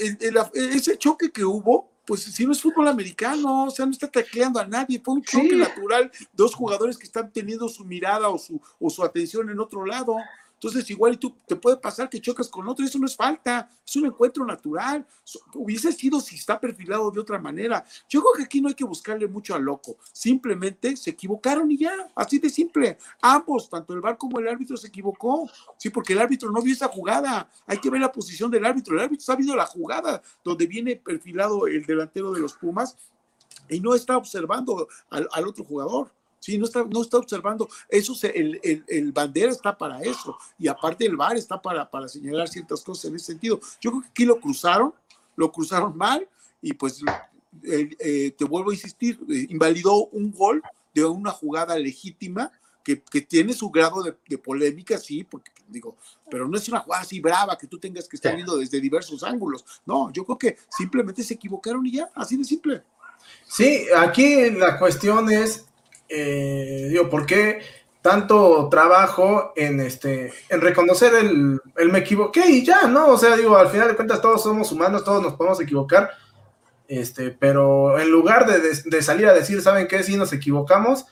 ese 0.53 0.97
choque 0.97 1.31
que 1.31 1.45
hubo, 1.45 1.89
pues 2.05 2.21
si 2.23 2.45
no 2.45 2.51
es 2.51 2.61
fútbol 2.61 2.89
americano, 2.89 3.67
o 3.67 3.71
sea, 3.71 3.85
no 3.85 3.93
está 3.93 4.11
tacleando 4.11 4.59
a 4.59 4.67
nadie, 4.67 5.01
fue 5.01 5.13
un 5.13 5.23
choque 5.23 5.55
natural, 5.55 6.11
dos 6.33 6.53
jugadores 6.53 6.97
que 6.97 7.05
están 7.05 7.31
teniendo 7.31 7.69
su 7.69 7.85
mirada 7.85 8.27
o 8.27 8.37
su, 8.37 8.61
o 8.77 8.89
su 8.89 9.05
atención 9.05 9.49
en 9.49 9.59
otro 9.61 9.85
lado. 9.85 10.17
Entonces, 10.62 10.89
igual 10.89 11.18
tú 11.18 11.34
te 11.47 11.55
puede 11.55 11.78
pasar 11.78 12.10
que 12.10 12.20
chocas 12.20 12.49
con 12.49 12.68
otro, 12.68 12.86
eso 12.86 12.99
no 12.99 13.05
es 13.05 13.16
falta, 13.16 13.70
es 13.86 13.95
un 13.95 14.07
encuentro 14.07 14.45
natural. 14.45 15.07
Hubiese 15.53 15.93
sido 15.93 16.20
si 16.20 16.36
está 16.36 16.60
perfilado 16.60 17.10
de 17.12 17.22
otra 17.22 17.39
manera. 17.39 17.86
Yo 18.10 18.20
creo 18.20 18.34
que 18.34 18.43
aquí 18.43 18.60
no 18.60 18.68
hay 18.68 18.74
que 18.74 18.84
buscarle 18.84 19.26
mucho 19.26 19.55
al 19.55 19.64
loco, 19.64 19.95
simplemente 20.12 20.97
se 20.97 21.12
equivocaron 21.12 21.72
y 21.72 21.78
ya, 21.78 22.12
así 22.14 22.39
de 22.39 22.49
simple. 22.49 22.97
Ambos, 23.22 23.70
tanto 23.70 23.93
el 23.93 24.01
VAR 24.01 24.18
como 24.18 24.38
el 24.39 24.49
árbitro 24.49 24.76
se 24.76 24.88
equivocó, 24.88 25.49
sí, 25.78 25.89
porque 25.89 26.12
el 26.12 26.20
árbitro 26.20 26.51
no 26.51 26.62
vio 26.62 26.74
esa 26.74 26.89
jugada. 26.89 27.49
Hay 27.66 27.78
que 27.78 27.89
ver 27.89 28.01
la 28.01 28.12
posición 28.12 28.51
del 28.51 28.66
árbitro. 28.66 28.95
El 28.95 29.03
árbitro 29.03 29.22
está 29.22 29.38
viendo 29.38 29.55
la 29.55 29.66
jugada 29.66 30.22
donde 30.43 30.68
viene 30.68 30.97
perfilado 30.97 31.68
el 31.68 31.86
delantero 31.86 32.34
de 32.34 32.41
los 32.41 32.53
Pumas 32.53 32.97
y 33.70 33.80
no 33.80 33.95
está 33.95 34.18
observando 34.18 34.89
al 35.10 35.47
otro 35.47 35.64
jugador. 35.64 36.12
Sí, 36.39 36.57
no 36.57 36.65
está, 36.65 36.83
no 36.83 37.01
está 37.01 37.17
observando. 37.17 37.69
Eso 37.87 38.15
el, 38.33 38.59
el, 38.87 39.11
bandera 39.11 39.51
está 39.51 39.77
para 39.77 40.01
eso. 40.01 40.37
Y 40.57 40.67
aparte 40.67 41.05
el 41.05 41.17
VAR 41.17 41.35
está 41.35 41.61
para, 41.61 41.89
para 41.89 42.07
señalar 42.07 42.47
ciertas 42.47 42.81
cosas 42.81 43.05
en 43.05 43.15
ese 43.15 43.27
sentido. 43.27 43.59
Yo 43.81 43.91
creo 43.91 44.01
que 44.01 44.09
aquí 44.09 44.25
lo 44.25 44.39
cruzaron, 44.39 44.93
lo 45.35 45.51
cruzaron 45.51 45.97
mal 45.97 46.27
y 46.61 46.73
pues 46.73 47.01
eh, 47.63 48.31
te 48.37 48.45
vuelvo 48.45 48.71
a 48.71 48.73
insistir, 48.73 49.19
eh, 49.29 49.47
invalidó 49.49 50.05
un 50.07 50.31
gol 50.31 50.61
de 50.93 51.03
una 51.05 51.31
jugada 51.31 51.77
legítima 51.77 52.51
que, 52.83 53.01
que 53.01 53.21
tiene 53.21 53.53
su 53.53 53.69
grado 53.69 54.01
de, 54.01 54.15
de, 54.27 54.37
polémica, 54.37 54.97
sí, 54.97 55.23
porque 55.23 55.51
digo, 55.67 55.97
pero 56.29 56.47
no 56.47 56.57
es 56.57 56.67
una 56.69 56.79
jugada 56.79 57.03
así 57.03 57.19
brava 57.19 57.57
que 57.57 57.67
tú 57.67 57.77
tengas 57.77 58.07
que 58.07 58.15
estar 58.15 58.35
viendo 58.35 58.57
desde 58.57 58.79
diversos 58.79 59.23
ángulos. 59.23 59.65
No, 59.85 60.11
yo 60.11 60.25
creo 60.25 60.37
que 60.37 60.57
simplemente 60.69 61.23
se 61.23 61.35
equivocaron 61.35 61.85
y 61.85 61.91
ya, 61.91 62.09
así 62.15 62.37
de 62.37 62.43
simple. 62.43 62.83
Sí, 63.45 63.85
aquí 63.95 64.49
la 64.51 64.79
cuestión 64.79 65.31
es 65.31 65.65
eh, 66.10 66.88
digo, 66.89 67.10
¿por 67.10 67.26
qué 67.26 67.60
tanto 68.01 68.68
trabajo 68.70 69.53
en 69.55 69.80
este, 69.82 70.34
en 70.49 70.62
reconocer 70.62 71.14
el, 71.14 71.62
el, 71.76 71.89
me 71.89 71.99
equivoqué 71.99 72.45
y 72.49 72.66
ya, 72.66 72.88
¿no? 72.88 73.10
O 73.10 73.18
sea, 73.18 73.36
digo, 73.36 73.57
al 73.57 73.70
final 73.70 73.89
de 73.89 73.95
cuentas 73.95 74.22
todos 74.22 74.41
somos 74.41 74.72
humanos, 74.72 75.03
todos 75.03 75.22
nos 75.22 75.34
podemos 75.34 75.60
equivocar, 75.60 76.12
este, 76.88 77.32
pero 77.32 77.99
en 77.99 78.10
lugar 78.10 78.47
de, 78.47 79.01
salir 79.01 79.28
a 79.28 79.34
decir, 79.34 79.62
¿saben 79.62 79.88
qué? 79.88 80.01
Si 80.01 80.18
nos 80.18 80.34
equivocamos, 80.34 81.05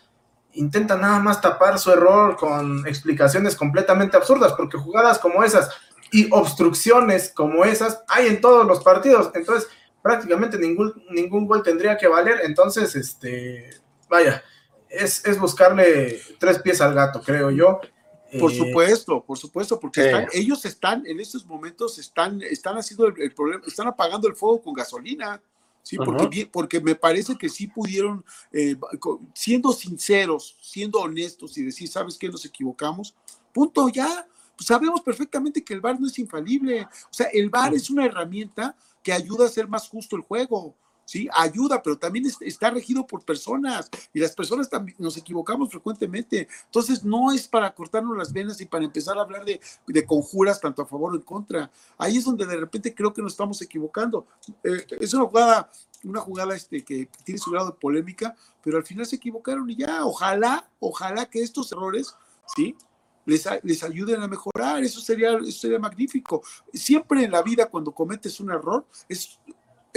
intenta 0.53 0.95
nada 0.95 1.19
más 1.19 1.39
tapar 1.39 1.77
su 1.77 1.91
error 1.91 2.35
con 2.35 2.87
explicaciones 2.87 3.55
completamente 3.55 4.17
absurdas, 4.17 4.53
porque 4.53 4.77
jugadas 4.77 5.19
como 5.19 5.43
esas 5.43 5.69
y 6.11 6.29
obstrucciones 6.31 7.31
como 7.35 7.65
esas 7.65 8.01
hay 8.07 8.27
en 8.27 8.39
todos 8.39 8.65
los 8.65 8.81
partidos, 8.81 9.29
entonces 9.35 9.69
prácticamente 10.01 10.57
ningún, 10.57 11.03
ningún 11.11 11.45
gol 11.45 11.61
tendría 11.63 11.97
que 11.97 12.07
valer, 12.07 12.39
entonces, 12.43 12.95
este, 12.95 13.69
vaya, 14.09 14.41
es, 14.89 15.39
buscarle 15.39 16.21
tres 16.39 16.59
pies 16.59 16.81
al 16.81 16.93
gato, 16.93 17.21
creo 17.21 17.51
yo. 17.51 17.79
Por 18.39 18.51
eh, 18.51 18.55
supuesto, 18.55 19.23
por 19.23 19.37
supuesto, 19.37 19.79
porque 19.79 20.27
ellos 20.33 20.65
están 20.65 21.05
en 21.05 21.19
estos 21.19 21.45
momentos, 21.45 21.97
están, 21.97 22.41
están 22.41 22.77
haciendo 22.77 23.07
el, 23.07 23.33
problema, 23.33 23.63
están 23.65 23.87
apagando 23.87 24.27
el 24.27 24.35
fuego 24.35 24.61
con 24.61 24.73
gasolina, 24.73 25.41
sí, 25.81 25.95
porque, 25.95 26.49
porque 26.51 26.81
me 26.81 26.95
parece 26.95 27.37
que 27.37 27.47
sí 27.47 27.67
pudieron, 27.67 28.25
eh, 28.51 28.75
siendo 29.33 29.71
sinceros, 29.71 30.57
siendo 30.59 30.99
honestos 30.99 31.57
y 31.57 31.63
decir, 31.63 31.87
¿sabes 31.87 32.17
qué? 32.17 32.27
Nos 32.27 32.43
equivocamos, 32.43 33.15
punto, 33.53 33.87
ya, 33.87 34.27
pues 34.57 34.67
sabemos 34.67 34.99
perfectamente 35.01 35.63
que 35.63 35.73
el 35.73 35.79
VAR 35.79 35.97
no 35.97 36.07
es 36.07 36.19
infalible, 36.19 36.81
o 36.81 37.13
sea, 37.13 37.27
el 37.27 37.49
VAR 37.49 37.73
es 37.73 37.89
una 37.89 38.05
herramienta 38.05 38.75
que 39.01 39.13
ayuda 39.13 39.45
a 39.45 39.47
hacer 39.47 39.69
más 39.69 39.87
justo 39.87 40.17
el 40.17 40.21
juego. 40.21 40.75
¿Sí? 41.07 41.29
Ayuda, 41.33 41.81
pero 41.81 41.97
también 41.97 42.25
está 42.41 42.69
regido 42.69 43.07
por 43.07 43.23
personas 43.23 43.89
y 44.13 44.19
las 44.19 44.35
personas 44.35 44.69
también 44.69 44.97
nos 44.99 45.15
equivocamos 45.15 45.69
frecuentemente. 45.69 46.49
Entonces, 46.65 47.03
no 47.03 47.31
es 47.31 47.47
para 47.47 47.73
cortarnos 47.73 48.15
las 48.17 48.33
venas 48.33 48.59
y 48.59 48.65
para 48.65 48.83
empezar 48.83 49.17
a 49.17 49.21
hablar 49.21 49.45
de, 49.45 49.59
conjuras 50.05 50.59
tanto 50.59 50.81
a 50.81 50.85
favor 50.85 51.13
o 51.13 51.15
en 51.15 51.21
contra. 51.21 51.71
Ahí 51.97 52.17
es 52.17 52.25
donde 52.25 52.45
de 52.45 52.57
repente 52.57 52.93
creo 52.93 53.13
que 53.13 53.21
nos 53.21 53.31
estamos 53.31 53.61
equivocando. 53.61 54.27
Eh, 54.63 54.85
es 54.99 55.13
una 55.13 55.25
jugada, 55.25 55.71
una 56.03 56.19
jugada 56.19 56.55
este, 56.55 56.83
que 56.83 57.09
tiene 57.23 57.39
su 57.39 57.51
grado 57.51 57.67
de 57.67 57.77
polémica, 57.77 58.35
pero 58.61 58.77
al 58.77 58.83
final 58.83 59.05
se 59.05 59.15
equivocaron 59.15 59.69
y 59.69 59.77
ya, 59.77 60.05
ojalá, 60.05 60.69
ojalá 60.79 61.25
que 61.29 61.41
estos 61.41 61.71
errores, 61.71 62.13
¿sí? 62.53 62.75
Les, 63.25 63.45
les, 63.63 63.83
ayuden 63.83 64.21
a 64.21 64.27
mejorar, 64.27 64.83
eso 64.83 65.01
sería, 65.01 65.37
eso 65.37 65.59
sería 65.59 65.79
magnífico. 65.79 66.43
Siempre 66.73 67.25
en 67.25 67.31
la 67.31 67.41
vida 67.41 67.65
cuando 67.65 67.91
cometes 67.91 68.39
un 68.39 68.51
error, 68.51 68.85
es, 69.09 69.37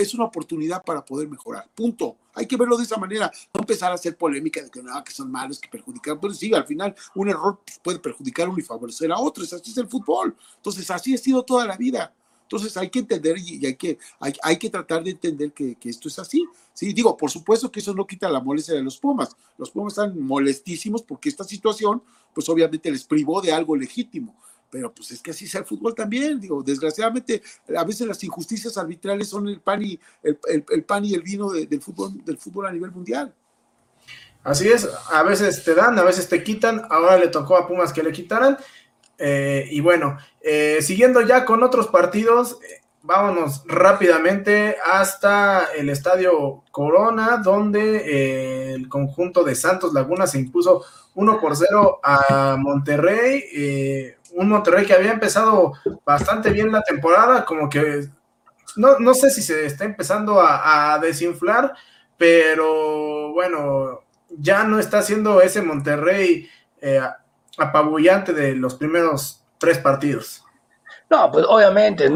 es 0.02 0.14
una 0.14 0.24
oportunidad 0.24 0.82
para 0.82 1.04
poder 1.04 1.28
mejorar. 1.28 1.68
Punto. 1.74 2.16
Hay 2.34 2.46
que 2.46 2.56
verlo 2.56 2.76
de 2.76 2.84
esa 2.84 2.96
manera. 2.96 3.30
No 3.52 3.60
empezar 3.60 3.90
a 3.90 3.94
hacer 3.94 4.16
polémica 4.16 4.62
de 4.62 4.70
que 4.70 4.82
no, 4.82 5.02
que 5.04 5.12
son 5.12 5.30
malos, 5.30 5.58
que 5.58 5.68
perjudican. 5.68 6.18
Pero 6.20 6.34
sí, 6.34 6.52
al 6.54 6.66
final 6.66 6.94
un 7.14 7.28
error 7.28 7.60
puede 7.82 7.98
perjudicar 7.98 8.46
a 8.46 8.50
uno 8.50 8.58
y 8.58 8.62
favorecer 8.62 9.10
a 9.12 9.18
otro. 9.18 9.44
Así 9.44 9.70
es 9.70 9.76
el 9.76 9.88
fútbol. 9.88 10.36
Entonces, 10.56 10.90
así 10.90 11.14
ha 11.14 11.18
sido 11.18 11.42
toda 11.42 11.66
la 11.66 11.76
vida. 11.76 12.14
Entonces 12.42 12.76
hay 12.76 12.90
que 12.90 12.98
entender 12.98 13.38
y 13.38 13.64
hay 13.64 13.76
que, 13.76 13.96
hay, 14.18 14.32
hay 14.42 14.58
que 14.58 14.68
tratar 14.68 15.04
de 15.04 15.10
entender 15.10 15.52
que, 15.52 15.76
que, 15.76 15.88
esto 15.88 16.08
es 16.08 16.18
así. 16.18 16.44
Sí, 16.74 16.92
digo, 16.92 17.16
por 17.16 17.30
supuesto 17.30 17.70
que 17.70 17.78
eso 17.78 17.94
no 17.94 18.04
quita 18.04 18.28
la 18.28 18.40
molestia 18.40 18.74
de 18.74 18.82
los 18.82 18.98
Pumas. 18.98 19.36
Los 19.56 19.70
Pumas 19.70 19.92
están 19.92 20.20
molestísimos 20.20 21.02
porque 21.02 21.28
esta 21.28 21.44
situación, 21.44 22.02
pues 22.34 22.48
obviamente 22.48 22.90
les 22.90 23.04
privó 23.04 23.40
de 23.40 23.52
algo 23.52 23.76
legítimo 23.76 24.34
pero 24.70 24.94
pues 24.94 25.10
es 25.10 25.20
que 25.20 25.32
así 25.32 25.46
sea 25.46 25.60
el 25.60 25.66
fútbol 25.66 25.94
también, 25.94 26.40
digo, 26.40 26.62
desgraciadamente 26.62 27.42
a 27.76 27.84
veces 27.84 28.06
las 28.06 28.22
injusticias 28.22 28.78
arbitrales 28.78 29.28
son 29.28 29.48
el 29.48 29.60
pan 29.60 29.82
y 29.82 29.98
el, 30.22 30.84
pan 30.84 31.04
y 31.04 31.14
el 31.14 31.22
vino 31.22 31.50
del 31.50 31.82
fútbol 31.82 32.24
del 32.24 32.38
fútbol 32.38 32.66
a 32.66 32.72
nivel 32.72 32.92
mundial. 32.92 33.34
Así 34.42 34.68
es, 34.68 34.88
a 35.10 35.22
veces 35.22 35.62
te 35.64 35.74
dan, 35.74 35.98
a 35.98 36.02
veces 36.02 36.28
te 36.28 36.42
quitan, 36.42 36.82
ahora 36.88 37.18
le 37.18 37.28
tocó 37.28 37.56
a 37.56 37.68
Pumas 37.68 37.92
que 37.92 38.02
le 38.02 38.12
quitaran. 38.12 38.56
Eh, 39.18 39.68
y 39.70 39.80
bueno, 39.80 40.16
eh, 40.40 40.78
siguiendo 40.80 41.20
ya 41.20 41.44
con 41.44 41.62
otros 41.62 41.88
partidos, 41.88 42.58
eh, 42.62 42.80
vámonos 43.02 43.64
rápidamente 43.66 44.76
hasta 44.82 45.66
el 45.76 45.90
Estadio 45.90 46.64
Corona, 46.70 47.36
donde 47.44 48.72
el 48.74 48.88
conjunto 48.88 49.44
de 49.44 49.54
Santos 49.54 49.92
Laguna 49.92 50.26
se 50.26 50.38
impuso 50.38 50.84
1 51.14 51.38
por 51.38 51.54
0 51.54 52.00
a 52.02 52.56
Monterrey. 52.58 54.16
Un 54.32 54.48
Monterrey 54.48 54.86
que 54.86 54.94
había 54.94 55.12
empezado 55.12 55.72
bastante 56.04 56.50
bien 56.50 56.72
la 56.72 56.82
temporada, 56.82 57.44
como 57.44 57.68
que 57.68 58.08
no, 58.76 58.98
no 58.98 59.14
sé 59.14 59.30
si 59.30 59.42
se 59.42 59.66
está 59.66 59.84
empezando 59.84 60.40
a, 60.40 60.98
desinflar, 61.00 61.74
pero 62.16 63.32
bueno, 63.32 64.00
ya 64.30 64.64
no 64.64 64.78
está 64.78 65.02
siendo 65.02 65.40
ese 65.40 65.62
Monterrey 65.62 66.48
eh, 66.80 67.00
apabullante 67.58 68.32
de 68.32 68.54
los 68.54 68.74
primeros 68.74 69.44
tres 69.58 69.78
partidos. 69.78 70.44
No, 71.10 71.28
pues 71.32 71.44
obviamente, 71.48 72.08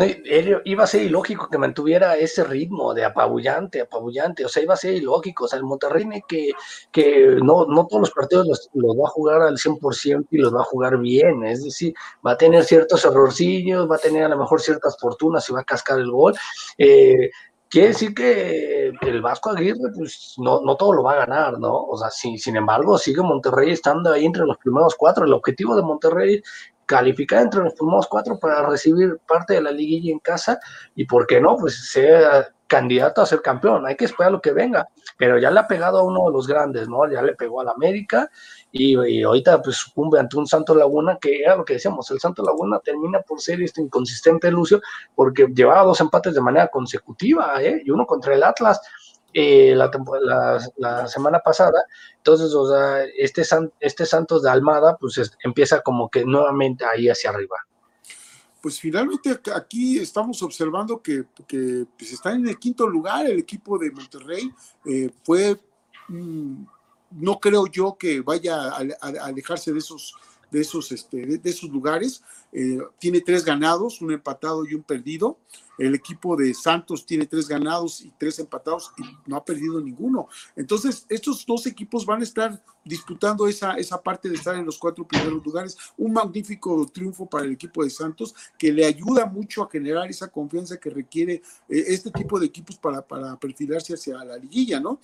iba 0.65 0.85
a 0.85 0.87
ser 0.87 1.03
ilógico 1.03 1.49
que 1.51 1.59
mantuviera 1.59 2.17
ese 2.17 2.45
ritmo 2.45 2.95
de 2.95 3.05
apabullante, 3.05 3.81
apabullante, 3.81 4.45
o 4.45 4.49
sea, 4.49 4.63
iba 4.63 4.75
a 4.75 4.77
ser 4.77 4.95
ilógico, 4.95 5.47
o 5.47 5.49
sea, 5.49 5.59
el 5.59 5.65
Monterrey 5.65 6.07
que, 6.29 6.53
que 6.93 7.37
no, 7.43 7.67
no 7.67 7.89
todos 7.89 8.03
los 8.03 8.11
partidos 8.13 8.47
los, 8.47 8.71
va 8.97 9.09
a 9.09 9.11
jugar 9.11 9.43
al 9.43 9.59
100% 9.59 10.29
y 10.31 10.39
los 10.39 10.55
va 10.55 10.61
a 10.61 10.65
jugar 10.65 10.99
bien, 10.99 11.45
es 11.45 11.65
decir, 11.65 11.93
va 12.25 12.33
a 12.33 12.37
tener 12.37 12.63
ciertos 12.63 13.05
errorcillos, 13.05 13.91
va 13.91 13.97
a 13.97 13.99
tener 13.99 14.23
a 14.23 14.29
lo 14.29 14.39
mejor 14.39 14.61
ciertas 14.61 14.97
fortunas 14.97 15.49
y 15.49 15.53
va 15.53 15.63
a 15.63 15.65
cascar 15.65 15.99
el 15.99 16.13
gol. 16.13 16.35
Eh, 16.79 17.31
quiere 17.69 17.89
decir 17.89 18.15
que 18.15 18.93
el 19.01 19.21
Vasco 19.21 19.51
Aguirre, 19.51 19.91
pues 19.97 20.35
no, 20.39 20.61
no 20.61 20.77
todo 20.77 20.93
lo 20.93 21.03
va 21.03 21.15
a 21.15 21.27
ganar, 21.27 21.59
¿no? 21.59 21.75
O 21.75 21.99
sea, 21.99 22.11
sí, 22.11 22.39
sin 22.39 22.55
embargo, 22.55 22.97
sigue 22.97 23.23
Monterrey 23.23 23.73
estando 23.73 24.13
ahí 24.13 24.25
entre 24.25 24.47
los 24.47 24.57
primeros 24.59 24.95
cuatro. 24.95 25.25
El 25.25 25.33
objetivo 25.33 25.75
de 25.75 25.83
Monterrey 25.83 26.41
calificar 26.87 27.43
entre 27.43 27.63
los 27.63 27.75
primeros 27.75 28.07
cuatro 28.07 28.39
para 28.39 28.67
recibir 28.67 29.19
parte 29.27 29.55
de 29.55 29.63
la 29.63 29.71
liguilla 29.71 30.13
en 30.13 30.19
casa 30.19 30.59
y, 30.95 31.05
¿por 31.05 31.27
qué 31.27 31.41
no? 31.41 31.57
Pues 31.57 31.91
sea 31.91 32.49
candidato 32.67 33.21
a 33.21 33.27
ser 33.27 33.43
campeón. 33.43 33.87
Hay 33.87 33.97
que 33.97 34.07
esperar 34.07 34.33
lo 34.33 34.41
que 34.41 34.53
venga, 34.53 34.89
pero 35.17 35.39
ya 35.39 35.51
le 35.51 35.61
ha 35.61 35.67
pegado 35.67 35.99
a 35.99 36.03
uno 36.03 36.27
de 36.27 36.33
los 36.33 36.47
grandes, 36.47 36.89
¿no? 36.89 37.09
Ya 37.11 37.23
le 37.23 37.35
pegó 37.35 37.61
al 37.61 37.69
América 37.69 38.31
y, 38.73 39.23
ahorita 39.23 39.63
pues 39.63 39.77
sucumbe 39.77 40.19
ante 40.19 40.37
un 40.37 40.47
Santo 40.47 40.75
Laguna 40.75 41.19
que 41.21 41.43
era 41.43 41.57
lo 41.57 41.65
que 41.65 41.75
decíamos, 41.75 42.11
el 42.11 42.19
Santo 42.19 42.43
Laguna 42.43 42.81
termina 42.81 43.21
por 43.21 43.41
ser 43.41 43.63
este 43.63 43.81
inconsistente 43.81 44.51
Lucio 44.51 44.81
porque 45.15 45.47
llevaba 45.55 45.85
dos 45.85 46.01
empates 46.01 46.35
de 46.35 46.41
manera 46.41 46.69
consecutiva, 46.69 47.63
¿eh? 47.63 47.83
Y 47.85 47.91
uno 47.91 48.07
contra 48.07 48.35
el 48.35 48.43
Atlas. 48.43 48.81
Eh, 49.37 49.75
la, 49.75 49.91
la, 50.77 51.09
semana 51.09 51.41
pasada. 51.41 51.85
Entonces, 52.19 52.55
o 52.55 52.69
sea, 52.69 53.03
este, 53.03 53.43
este 53.81 54.07
Santos 54.07 54.45
de 54.45 54.51
Almada, 54.51 54.97
pues 54.97 55.21
empieza 55.43 55.81
como 55.81 56.09
que 56.09 56.25
nuevamente 56.25 56.85
ahí 56.85 57.09
hacia 57.09 57.31
arriba. 57.31 57.57
Pues 58.63 58.79
finalmente 58.79 59.37
aquí 59.53 59.99
estamos 59.99 60.41
observando 60.45 61.03
que, 61.03 61.25
que 61.49 61.85
pues 61.99 62.13
está 62.13 62.33
en 62.33 62.49
el 62.49 62.59
quinto 62.61 62.87
lugar 62.87 63.27
el 63.27 63.41
equipo 63.41 63.77
de 63.77 63.91
Monterrey. 63.91 64.49
Eh, 64.87 65.11
fue, 65.25 65.61
mm, 66.07 66.65
no 67.11 67.41
creo 67.41 67.67
yo 67.67 67.97
que 67.99 68.21
vaya 68.21 68.71
a, 68.71 68.85
alejarse 69.01 69.73
de 69.73 69.81
esos 69.81 70.15
de 70.51 70.61
esos, 70.61 70.93
este, 70.93 71.27
de, 71.27 71.51
esos 71.51 71.69
lugares. 71.69 72.23
Eh, 72.53 72.79
tiene 73.01 73.21
tres 73.21 73.45
ganados, 73.45 74.01
un 74.01 74.13
empatado 74.13 74.65
y 74.65 74.75
un 74.75 74.85
perdido. 74.85 75.39
El 75.79 75.95
equipo 75.95 76.37
de 76.37 76.55
Santos 76.55 77.05
tiene 77.05 77.27
tres 77.27 77.49
ganados 77.49 78.01
y 78.01 78.13
tres 78.19 78.39
empatados 78.39 78.93
y 78.99 79.03
no 79.29 79.37
ha 79.37 79.45
perdido 79.45 79.81
ninguno. 79.81 80.29
Entonces, 80.57 81.07
estos 81.09 81.45
dos 81.47 81.67
equipos 81.67 82.07
van 82.07 82.21
a 82.21 82.25
estar 82.25 82.63
disputando 82.85 83.49
esa, 83.49 83.75
esa 83.75 84.01
parte 84.01 84.29
de 84.29 84.37
estar 84.37 84.55
en 84.55 84.67
los 84.67 84.79
cuatro 84.79 85.07
primeros 85.07 85.45
lugares. 85.45 85.77
Un 85.97 86.13
magnífico 86.13 86.87
triunfo 86.93 87.27
para 87.27 87.45
el 87.45 87.53
equipo 87.53 87.83
de 87.83 87.91
Santos 87.91 88.35
que 88.59 88.73
le 88.73 88.85
ayuda 88.85 89.27
mucho 89.27 89.63
a 89.63 89.71
generar 89.71 90.09
esa 90.11 90.29
confianza 90.29 90.79
que 90.79 90.91
requiere 90.91 91.35
eh, 91.69 91.85
este 91.89 92.11
tipo 92.11 92.39
de 92.39 92.47
equipos 92.47 92.77
para, 92.77 93.01
para 93.07 93.37
perfilarse 93.37 93.95
hacia 93.95 94.23
la 94.25 94.37
liguilla, 94.37 94.81
¿no? 94.81 95.01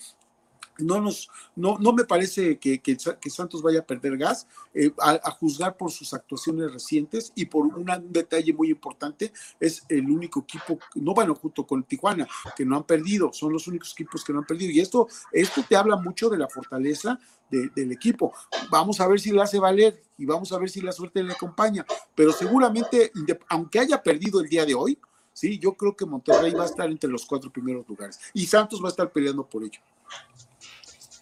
No 0.83 1.01
nos, 1.01 1.29
no, 1.57 1.79
no 1.79 1.93
me 1.93 2.05
parece 2.05 2.59
que, 2.59 2.81
que, 2.81 2.99
Santos 2.99 3.63
vaya 3.63 3.81
a 3.81 3.87
perder 3.87 4.17
gas, 4.17 4.47
eh, 4.75 4.93
a, 4.99 5.31
juzgar 5.33 5.77
por 5.77 5.91
sus 5.91 6.13
actuaciones 6.15 6.73
recientes 6.73 7.33
y 7.35 7.47
por 7.47 7.67
un 7.67 7.87
detalle 8.09 8.53
muy 8.53 8.71
importante, 8.71 9.33
es 9.59 9.83
el 9.89 10.11
único 10.11 10.41
equipo, 10.41 10.79
no 10.95 11.15
bueno, 11.15 11.35
junto 11.35 11.67
con 11.67 11.83
Tijuana, 11.85 12.27
que 12.57 12.65
no 12.65 12.77
han 12.77 12.85
perdido, 12.85 13.33
son 13.33 13.53
los 13.53 13.67
únicos 13.67 13.93
equipos 13.93 14.25
que 14.25 14.33
no 14.33 14.41
han 14.41 14.47
perdido. 14.47 14.73
Y 14.73 14.81
esto, 14.81 15.09
esto 15.33 15.65
te 15.69 15.77
habla 15.77 15.97
mucho 15.97 16.29
de 16.29 16.39
la 16.39 16.49
fortaleza 16.49 17.19
del 17.51 17.93
equipo. 17.93 18.33
Vamos 18.71 19.01
a 19.01 19.09
ver 19.09 19.21
si 19.21 19.33
la 19.33 19.43
hace 19.43 19.59
valer 19.59 20.03
y 20.17 20.25
vamos 20.25 20.53
a 20.53 20.59
ver 20.59 20.71
si 20.71 20.81
la 20.81 20.93
suerte 20.93 21.23
le 21.23 21.33
acompaña. 21.33 21.85
Pero 22.15 22.33
seguramente, 22.33 23.13
aunque 23.49 23.81
haya 23.81 24.03
perdido 24.03 24.41
el 24.41 24.49
día 24.49 24.65
de 24.65 24.75
hoy, 24.75 24.99
sí, 25.33 25.59
yo 25.59 25.75
creo 25.75 25.97
que 25.97 26.07
Monterrey 26.07 26.53
va 26.53 26.65
a 26.65 26.67
estar 26.67 26.89
entre 26.89 27.11
los 27.11 27.27
cuatro 27.27 27.51
primeros 27.51 27.89
lugares 27.89 28.21
y 28.35 28.47
Santos 28.47 28.83
va 28.83 28.87
a 28.87 28.91
estar 28.91 29.11
peleando 29.11 29.45
por 29.47 29.65
ello. 29.65 29.81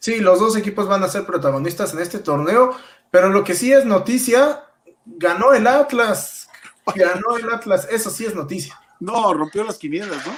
Sí, 0.09 0.21
los 0.21 0.41
dos 0.41 0.57
equipos 0.57 0.89
van 0.89 1.05
a 1.05 1.09
ser 1.09 1.27
protagonistas 1.27 1.93
en 1.93 1.99
este 1.99 2.19
torneo, 2.19 2.75
pero 3.11 3.29
lo 3.29 3.45
que 3.45 3.55
sí 3.55 3.75
es 3.75 3.85
noticia, 3.85 4.65
ganó 5.05 5.53
el 5.53 5.67
Atlas, 5.67 6.49
ganó 6.95 7.37
el 7.37 7.51
Atlas, 7.51 7.87
eso 7.91 8.09
sí 8.09 8.25
es 8.25 8.35
noticia. 8.35 8.81
No, 9.01 9.35
rompió 9.35 9.65
las 9.65 9.77
quinielas, 9.77 10.27
¿no? 10.27 10.33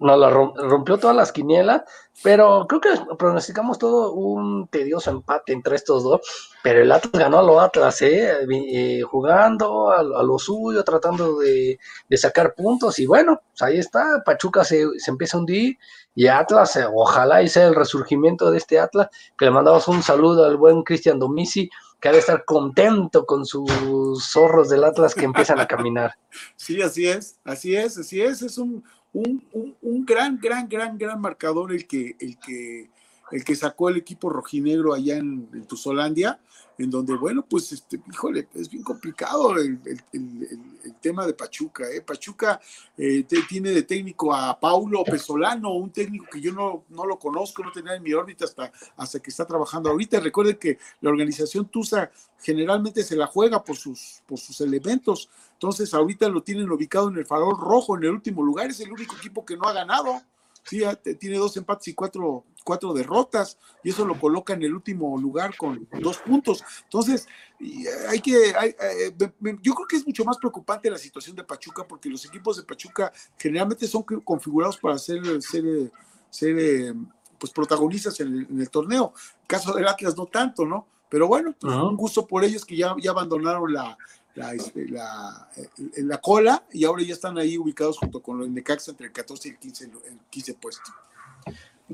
No, 0.00 0.16
la 0.16 0.28
rompió 0.28 0.98
todas 0.98 1.14
las 1.14 1.30
quinielas, 1.30 1.82
pero 2.22 2.66
creo 2.68 2.80
que 2.80 2.88
pronosticamos 3.16 3.78
todo 3.78 4.12
un 4.12 4.66
tedioso 4.66 5.10
empate 5.10 5.52
entre 5.52 5.76
estos 5.76 6.02
dos, 6.02 6.20
pero 6.64 6.82
el 6.82 6.90
Atlas 6.90 7.12
ganó 7.12 7.38
a 7.38 7.42
los 7.44 7.62
Atlas, 7.62 8.02
¿eh? 8.02 8.44
eh 8.50 9.02
jugando 9.02 9.92
a, 9.92 10.02
lo 10.02 10.38
suyo, 10.38 10.82
tratando 10.82 11.38
de, 11.38 11.78
sacar 12.16 12.54
puntos, 12.54 12.98
y 12.98 13.06
bueno, 13.06 13.40
pues 13.50 13.62
ahí 13.62 13.78
está, 13.78 14.22
Pachuca 14.26 14.64
se, 14.64 14.84
se 14.98 15.12
empieza 15.12 15.36
a 15.36 15.40
hundir, 15.40 15.78
y 16.14 16.26
Atlas, 16.26 16.74
eh, 16.76 16.86
ojalá 16.92 17.42
y 17.42 17.48
sea 17.48 17.68
el 17.68 17.74
resurgimiento 17.76 18.50
de 18.50 18.58
este 18.58 18.80
Atlas, 18.80 19.08
que 19.38 19.44
le 19.44 19.52
mandamos 19.52 19.86
un 19.86 20.02
saludo 20.02 20.44
al 20.44 20.56
buen 20.56 20.82
Cristian 20.82 21.20
Domisi, 21.20 21.70
que 22.00 22.08
ha 22.08 22.12
de 22.12 22.18
estar 22.18 22.44
contento 22.44 23.24
con 23.24 23.46
sus 23.46 24.24
zorros 24.24 24.68
del 24.68 24.84
Atlas 24.84 25.14
que 25.14 25.24
empiezan 25.24 25.60
a 25.60 25.66
caminar. 25.66 26.14
Sí, 26.56 26.82
así 26.82 27.06
es, 27.06 27.38
así 27.44 27.76
es, 27.76 27.96
así 27.96 28.20
es, 28.20 28.42
es 28.42 28.58
un, 28.58 28.84
un, 29.14 29.42
un, 29.80 30.04
gran, 30.04 30.38
gran, 30.38 30.68
gran, 30.68 30.98
gran 30.98 31.20
marcador 31.20 31.72
el 31.72 31.86
que, 31.86 32.16
el 32.20 32.38
que, 32.38 32.90
el 33.30 33.44
que 33.44 33.54
sacó 33.54 33.88
el 33.88 33.96
equipo 33.96 34.28
rojinegro 34.28 34.92
allá 34.92 35.16
en, 35.16 35.48
en 35.52 35.66
Tuzolandia 35.66 36.40
en 36.78 36.90
donde, 36.90 37.14
bueno, 37.16 37.44
pues, 37.48 37.72
este, 37.72 38.00
híjole, 38.10 38.48
es 38.54 38.68
bien 38.68 38.82
complicado 38.82 39.56
el, 39.56 39.78
tema 41.00 41.26
de 41.26 41.34
Pachuca. 41.34 41.84
¿eh? 41.90 42.00
Pachuca 42.00 42.60
eh, 42.96 43.24
tiene 43.48 43.70
de 43.70 43.82
técnico 43.82 44.34
a 44.34 44.58
Paulo 44.58 45.04
Pesolano, 45.04 45.74
un 45.74 45.90
técnico 45.90 46.26
que 46.30 46.40
yo 46.40 46.52
no, 46.52 46.84
no 46.88 47.04
lo 47.04 47.18
conozco, 47.18 47.62
no 47.62 47.70
tenía 47.72 47.94
en 47.94 48.02
mi 48.02 48.12
órbita 48.12 48.44
hasta, 48.44 48.72
hasta 48.96 49.20
que 49.20 49.30
está 49.30 49.46
trabajando 49.46 49.90
ahorita. 49.90 50.20
Recuerden 50.20 50.56
que 50.56 50.78
la 51.00 51.10
organización 51.10 51.66
TUSA 51.66 52.10
generalmente 52.40 53.02
se 53.02 53.16
la 53.16 53.26
juega 53.26 53.62
por 53.62 53.76
sus, 53.76 54.22
por 54.26 54.38
sus 54.38 54.60
elementos. 54.60 55.28
Entonces, 55.52 55.94
ahorita 55.94 56.28
lo 56.28 56.42
tienen 56.42 56.70
ubicado 56.70 57.08
en 57.08 57.18
el 57.18 57.26
farol 57.26 57.58
rojo, 57.58 57.96
en 57.96 58.04
el 58.04 58.10
último 58.10 58.42
lugar. 58.42 58.70
Es 58.70 58.80
el 58.80 58.92
único 58.92 59.16
equipo 59.16 59.44
que 59.44 59.56
no 59.56 59.64
ha 59.64 59.72
ganado. 59.72 60.20
Sí, 60.64 60.82
tiene 61.18 61.36
dos 61.36 61.56
empates 61.58 61.88
y 61.88 61.94
cuatro, 61.94 62.44
cuatro 62.64 62.92
derrotas, 62.92 63.58
y 63.82 63.90
eso 63.90 64.04
lo 64.04 64.18
coloca 64.18 64.54
en 64.54 64.62
el 64.62 64.74
último 64.74 65.16
lugar 65.18 65.56
con 65.56 65.86
dos 66.00 66.18
puntos. 66.18 66.64
Entonces, 66.84 67.28
hay 68.08 68.20
que, 68.20 68.50
eh, 68.50 69.14
yo 69.62 69.74
creo 69.74 69.86
que 69.86 69.96
es 69.96 70.06
mucho 70.06 70.24
más 70.24 70.38
preocupante 70.38 70.90
la 70.90 70.98
situación 70.98 71.36
de 71.36 71.44
Pachuca, 71.44 71.86
porque 71.86 72.08
los 72.08 72.24
equipos 72.24 72.56
de 72.56 72.64
Pachuca 72.64 73.12
generalmente 73.38 73.86
son 73.86 74.02
configurados 74.02 74.78
para 74.78 74.98
ser, 74.98 75.20
ser, 75.42 75.92
ser 76.30 76.58
eh, 76.58 76.94
pues 77.38 77.52
protagonistas 77.52 78.18
en 78.20 78.46
el, 78.58 78.70
torneo. 78.70 79.12
El 79.42 79.46
caso 79.46 79.72
del 79.74 79.86
Atlas 79.86 80.16
no 80.16 80.26
tanto, 80.26 80.64
¿no? 80.64 80.86
Pero 81.08 81.28
bueno, 81.28 81.54
pues, 81.60 81.74
un 81.74 81.96
gusto 81.96 82.26
por 82.26 82.42
ellos 82.44 82.64
que 82.64 82.76
ya, 82.76 82.96
ya 83.00 83.10
abandonaron 83.10 83.72
la, 83.72 83.96
la, 84.34 84.54
este, 84.54 84.88
la, 84.88 85.48
eh, 85.56 85.68
la, 85.98 86.18
cola 86.18 86.64
y 86.72 86.84
ahora 86.84 87.02
ya 87.02 87.12
están 87.12 87.38
ahí 87.38 87.56
ubicados 87.56 87.98
junto 87.98 88.20
con 88.20 88.38
los 88.38 88.48
Necaxa 88.48 88.90
entre 88.90 89.06
el 89.06 89.12
14 89.12 89.48
y 89.48 89.50
el 89.52 89.58
15, 89.58 89.84
el 89.84 90.18
15 90.30 90.54
puesto. 90.54 90.90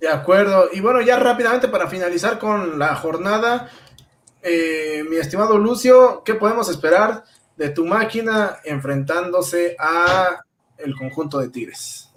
De 0.01 0.09
acuerdo. 0.09 0.69
Y 0.73 0.81
bueno, 0.81 1.01
ya 1.01 1.19
rápidamente 1.19 1.69
para 1.69 1.87
finalizar 1.87 2.39
con 2.39 2.79
la 2.79 2.97
jornada, 2.97 3.71
eh, 4.43 5.05
mi 5.09 5.17
estimado 5.17 5.59
Lucio, 5.59 6.23
¿qué 6.25 6.35
podemos 6.35 6.69
esperar 6.71 7.25
de 7.57 7.69
tu 7.69 7.85
máquina 7.85 8.59
enfrentándose 8.65 9.77
a 9.79 10.41
el 10.79 10.97
conjunto 10.97 11.39
de 11.39 11.51
Tigres? 11.51 12.11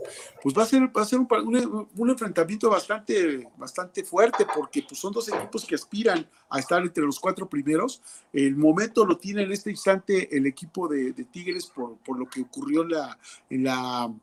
pues 0.44 0.54
va 0.58 0.64
a 0.64 0.66
ser, 0.66 0.82
va 0.96 1.04
a 1.04 1.06
ser 1.06 1.20
un, 1.20 2.10
enfrentamiento 2.10 2.70
bastante, 2.70 3.48
bastante 3.56 4.04
fuerte 4.04 4.46
porque 4.54 4.84
pues, 4.84 5.00
son 5.00 5.14
dos 5.14 5.30
equipos 5.30 5.64
que 5.64 5.76
aspiran 5.76 6.28
a 6.50 6.60
estar 6.60 6.82
entre 6.82 7.06
los 7.06 7.18
cuatro 7.18 7.48
primeros. 7.48 8.02
El 8.34 8.58
momento 8.58 9.06
lo 9.06 9.18
tiene 9.18 9.44
en 9.44 9.54
este 9.54 9.72
instante 9.72 10.36
el 10.36 10.46
equipo 10.46 10.90
de, 10.90 11.14
Tigres 11.32 11.68
por, 11.68 11.96
por, 12.00 12.20
lo 12.20 12.28
que 12.28 12.42
ocurrió 12.42 12.84
la, 12.84 13.18
en 13.50 13.64
la 13.64 14.14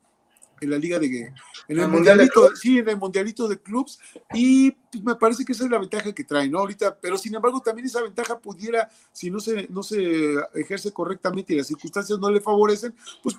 en 0.61 0.69
la 0.69 0.77
liga 0.77 0.99
de 0.99 1.33
en 1.67 1.79
el, 1.79 1.87
mundialito, 1.87 2.55
sí, 2.55 2.79
en 2.79 2.89
el 2.89 2.97
mundialito 2.97 3.47
de 3.47 3.59
clubs 3.59 3.99
y 4.33 4.71
pues, 4.71 5.03
me 5.03 5.15
parece 5.15 5.43
que 5.43 5.51
esa 5.51 5.65
es 5.65 5.71
la 5.71 5.79
ventaja 5.79 6.13
que 6.13 6.23
trae, 6.23 6.47
¿no? 6.47 6.59
Ahorita, 6.59 6.97
pero 6.99 7.17
sin 7.17 7.35
embargo 7.35 7.59
también 7.61 7.87
esa 7.87 8.01
ventaja 8.01 8.39
pudiera, 8.39 8.89
si 9.11 9.29
no 9.29 9.39
se, 9.39 9.67
no 9.69 9.83
se 9.83 10.35
ejerce 10.53 10.93
correctamente 10.93 11.53
y 11.53 11.57
las 11.57 11.67
circunstancias 11.67 12.19
no 12.19 12.29
le 12.29 12.39
favorecen, 12.39 12.95
pues 13.23 13.35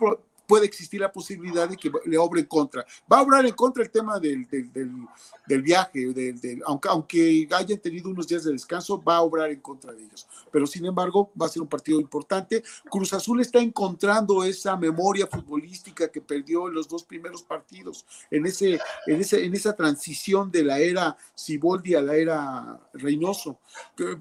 puede 0.47 0.67
existir 0.67 1.01
la 1.01 1.13
posibilidad 1.13 1.69
de 1.69 1.77
que 1.77 1.91
le 2.07 2.19
obre 2.19 2.41
en 2.41 2.47
contra. 2.47 2.85
Va 3.11 3.19
a 3.19 3.23
obrar 3.23 3.45
en 3.47 3.55
contra 3.55 3.83
el 3.83 3.91
tema 3.91 4.19
del, 4.19 4.47
del, 4.49 5.63
viaje, 5.63 6.13
del, 6.13 6.63
aunque, 6.67 6.89
aunque 6.89 7.49
hayan 7.51 7.79
tenido 7.79 8.11
unos 8.11 8.27
días 8.27 8.45
de 8.45 8.53
descanso, 8.53 9.03
va 9.03 9.17
a 9.17 9.23
obrar 9.23 9.51
en 9.51 9.61
contra 9.61 9.93
de 9.93 10.03
ellos. 10.03 10.27
Pero 10.51 10.67
sin 10.67 10.85
embargo, 10.87 11.31
va 11.41 11.47
a 11.47 11.49
ser 11.49 11.63
un 11.63 11.69
partido 11.69 12.01
importante. 12.01 12.63
Cruz 12.91 13.13
Azul 13.13 13.41
está 13.41 13.61
encontrando 13.61 14.45
esa 14.45 14.77
memoria 14.77 15.27
futbolística 15.27 16.09
que 16.11 16.21
perdió 16.21 16.69
en 16.69 16.75
los 16.75 16.89
dos 16.89 17.05
primeros 17.05 17.43
partidos, 17.43 18.05
en, 18.31 18.47
ese, 18.47 18.79
en, 19.07 19.21
ese, 19.21 19.45
en 19.45 19.55
esa 19.55 19.75
transición 19.75 20.51
de 20.51 20.65
la 20.65 20.79
era 20.79 21.17
Ciboldi 21.37 21.95
a 21.95 22.03
la 22.03 22.17
era 22.17 22.81
Reynoso. 22.95 23.59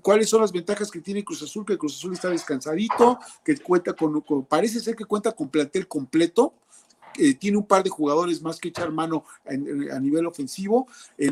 ¿Cuáles 0.01 0.29
son 0.29 0.41
las 0.41 0.51
ventajas 0.51 0.89
que 0.89 1.01
tiene 1.01 1.23
Cruz 1.23 1.41
Azul? 1.41 1.65
Que 1.65 1.77
Cruz 1.77 1.97
Azul 1.97 2.13
está 2.13 2.29
descansadito, 2.29 3.19
que 3.43 3.57
cuenta 3.57 3.93
con, 3.93 4.23
parece 4.45 4.79
ser 4.79 4.95
que 4.95 5.05
cuenta 5.05 5.31
con 5.31 5.49
plantel 5.49 5.87
completo. 5.87 6.10
Eh, 7.17 7.33
tiene 7.35 7.57
un 7.57 7.65
par 7.65 7.83
de 7.83 7.89
jugadores 7.89 8.41
más 8.41 8.57
que 8.57 8.69
echar 8.69 8.89
mano 8.91 9.25
a 9.45 9.99
nivel 9.99 10.25
ofensivo. 10.25 10.87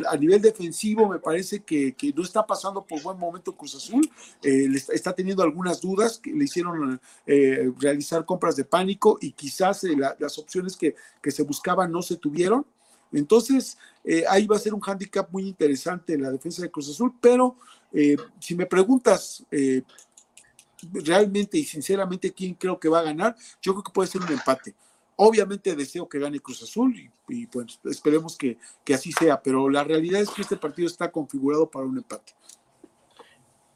a 0.10 0.18
nivel 0.18 0.42
defensivo, 0.42 1.08
me 1.08 1.20
parece 1.20 1.62
que, 1.62 1.96
no 2.16 2.24
está 2.24 2.46
pasando 2.46 2.86
por 2.86 3.02
buen 3.02 3.18
momento 3.18 3.56
Cruz 3.56 3.76
Azul. 3.76 4.10
Eh, 4.44 4.68
está, 4.90 5.14
teniendo 5.14 5.44
algunas 5.44 5.80
dudas 5.80 6.20
que 6.20 6.32
le 6.32 6.46
hicieron 6.46 7.00
eh, 7.26 7.72
realizar 7.80 8.26
compras 8.26 8.56
de 8.56 8.66
pánico 8.66 9.18
y 9.22 9.32
quizás 9.32 9.84
las 10.20 10.38
opciones 10.38 10.76
que, 10.76 10.96
se 11.32 11.44
buscaban 11.44 11.92
no 11.92 12.02
se 12.02 12.18
tuvieron. 12.18 12.66
Entonces, 13.12 13.78
eh, 14.04 14.24
ahí 14.30 14.46
va 14.46 14.56
a 14.56 14.60
ser 14.60 14.74
un 14.74 14.80
hándicap 14.80 15.32
muy 15.32 15.48
interesante 15.48 16.14
en 16.14 16.22
la 16.22 16.32
defensa 16.32 16.62
de 16.62 16.72
Cruz 16.72 16.90
Azul, 16.90 17.14
pero 17.20 17.56
eh, 17.92 18.16
si 18.40 18.56
me 18.56 18.66
preguntas 18.66 19.44
eh, 19.50 19.82
realmente 20.92 21.58
y 21.58 21.64
sinceramente 21.64 22.34
quién 22.34 22.54
creo 22.54 22.80
que 22.80 22.90
va 22.90 23.00
a 23.00 23.04
ganar, 23.04 23.36
yo 23.62 23.74
creo 23.74 23.84
que 23.84 23.92
puede 23.92 24.10
ser 24.10 24.22
un 24.22 24.32
empate. 24.32 24.76
Obviamente 25.16 25.76
deseo 25.76 26.08
que 26.08 26.20
gane 26.20 26.40
Cruz 26.40 26.64
Azul 26.64 26.96
y, 27.28 27.46
pues 27.48 27.80
esperemos 27.84 28.38
que, 28.38 28.58
así 28.94 29.12
sea, 29.12 29.42
pero 29.42 29.70
la 29.70 29.84
realidad 29.84 30.22
es 30.22 30.30
que 30.30 30.42
este 30.42 30.56
partido 30.56 30.88
está 30.88 31.12
configurado 31.12 31.70
para 31.70 31.86
un 31.86 31.98
empate. 31.98 32.34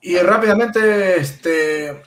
Y 0.01 0.17
rápidamente, 0.17 1.17
este, 1.19 2.01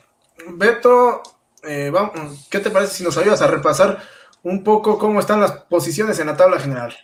Beto, 0.48 1.22
¿qué 1.62 2.60
te 2.60 2.70
parece 2.70 2.94
si 2.94 3.04
nos 3.04 3.16
ayudas 3.18 3.42
a 3.42 3.46
repasar 3.46 4.02
un 4.42 4.62
poco 4.64 4.98
cómo 4.98 5.20
están 5.20 5.40
las 5.40 5.52
posiciones 5.52 6.18
en 6.18 6.28
la 6.28 6.36
tabla 6.36 6.58
general? 6.58 6.96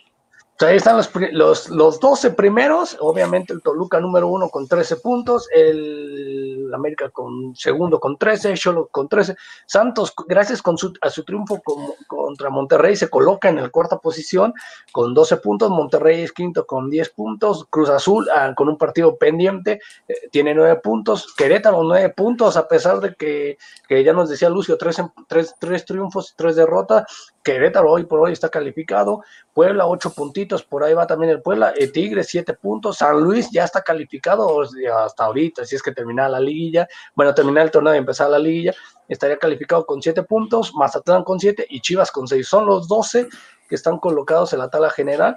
Ahí 0.59 0.77
están 0.77 0.97
los, 0.97 1.09
los, 1.31 1.69
los 1.69 1.99
12 1.99 2.31
primeros, 2.31 2.97
obviamente 2.99 3.53
el 3.53 3.61
Toluca 3.61 3.99
número 3.99 4.27
uno 4.27 4.49
con 4.49 4.67
13 4.67 4.97
puntos, 4.97 5.49
el 5.53 6.71
América 6.73 7.09
con 7.09 7.55
segundo 7.55 7.99
con 7.99 8.17
13, 8.17 8.53
Cholo 8.55 8.87
con 8.87 9.07
13, 9.07 9.35
Santos, 9.65 10.13
gracias 10.27 10.61
con 10.61 10.77
su, 10.77 10.93
a 11.01 11.09
su 11.09 11.23
triunfo 11.23 11.61
contra 12.07 12.49
Monterrey, 12.49 12.95
se 12.95 13.09
coloca 13.09 13.49
en 13.49 13.57
la 13.57 13.69
cuarta 13.69 13.97
posición 13.97 14.53
con 14.91 15.13
12 15.13 15.37
puntos, 15.37 15.69
Monterrey 15.69 16.21
es 16.21 16.31
quinto 16.31 16.65
con 16.65 16.89
10 16.89 17.09
puntos, 17.09 17.65
Cruz 17.69 17.89
Azul 17.89 18.29
ah, 18.33 18.53
con 18.55 18.69
un 18.69 18.77
partido 18.77 19.17
pendiente 19.17 19.79
eh, 20.07 20.13
tiene 20.31 20.53
9 20.53 20.79
puntos, 20.81 21.33
Querétaro 21.35 21.83
9 21.83 22.09
puntos, 22.15 22.57
a 22.57 22.67
pesar 22.67 22.99
de 22.99 23.15
que, 23.15 23.57
que 23.87 24.03
ya 24.03 24.13
nos 24.13 24.29
decía 24.29 24.49
Lucio, 24.49 24.77
3, 24.77 25.01
tres, 25.27 25.55
tres 25.59 25.85
triunfos, 25.85 26.33
3 26.37 26.55
derrotas, 26.55 27.32
Querétaro 27.43 27.91
hoy 27.91 28.05
por 28.05 28.21
hoy 28.21 28.31
está 28.31 28.49
calificado, 28.49 29.23
Puebla 29.53 29.85
8 29.85 30.13
puntitos, 30.13 30.63
por 30.63 30.83
ahí 30.83 30.93
va 30.93 31.05
también 31.05 31.31
el 31.31 31.41
Puebla, 31.41 31.73
el 31.75 31.91
Tigre 31.91 32.23
7 32.23 32.53
puntos, 32.53 32.97
San 32.97 33.19
Luis 33.21 33.49
ya 33.51 33.65
está 33.65 33.81
calificado 33.81 34.61
hasta 34.61 35.25
ahorita, 35.25 35.65
si 35.65 35.75
es 35.75 35.83
que 35.83 35.91
termina 35.91 36.29
la 36.29 36.39
liguilla, 36.39 36.87
bueno, 37.13 37.33
terminar 37.33 37.65
el 37.65 37.71
torneo 37.71 37.93
y 37.93 37.97
empezar 37.97 38.29
la 38.29 38.39
liguilla, 38.39 38.73
estaría 39.09 39.37
calificado 39.37 39.85
con 39.85 40.01
7 40.01 40.23
puntos, 40.23 40.73
Mazatlán 40.73 41.23
con 41.23 41.39
7 41.39 41.67
y 41.69 41.81
Chivas 41.81 42.11
con 42.11 42.27
6, 42.27 42.47
son 42.47 42.65
los 42.65 42.87
12 42.87 43.27
que 43.67 43.75
están 43.75 43.99
colocados 43.99 44.53
en 44.53 44.59
la 44.59 44.69
tabla 44.69 44.89
general. 44.89 45.35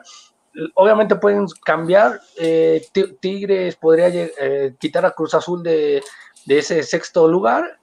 Obviamente 0.74 1.16
pueden 1.16 1.46
cambiar, 1.64 2.20
eh, 2.38 2.86
Tigres 3.20 3.76
podría 3.76 4.08
eh, 4.08 4.74
quitar 4.78 5.04
a 5.04 5.10
Cruz 5.10 5.34
Azul 5.34 5.62
de 5.62 6.02
ese 6.46 6.82
sexto 6.82 7.28
lugar 7.28 7.78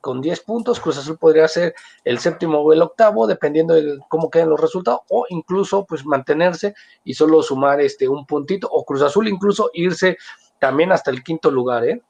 con 0.00 0.20
10 0.20 0.40
puntos, 0.40 0.80
Cruz 0.80 0.98
Azul 0.98 1.18
podría 1.18 1.48
ser 1.48 1.74
el 2.04 2.18
séptimo 2.18 2.58
o 2.60 2.72
el 2.72 2.82
octavo, 2.82 3.26
dependiendo 3.26 3.74
de 3.74 3.98
cómo 4.08 4.30
queden 4.30 4.50
los 4.50 4.60
resultados, 4.60 5.00
o 5.08 5.26
incluso 5.28 5.84
pues 5.86 6.04
mantenerse 6.04 6.74
y 7.04 7.14
solo 7.14 7.42
sumar 7.42 7.80
este 7.80 8.08
un 8.08 8.26
puntito, 8.26 8.68
o 8.70 8.84
Cruz 8.84 9.02
Azul 9.02 9.28
incluso 9.28 9.70
irse 9.72 10.18
también 10.58 10.92
hasta 10.92 11.10
el 11.10 11.22
quinto 11.22 11.50
lugar, 11.50 11.84
¿eh? 11.84 12.02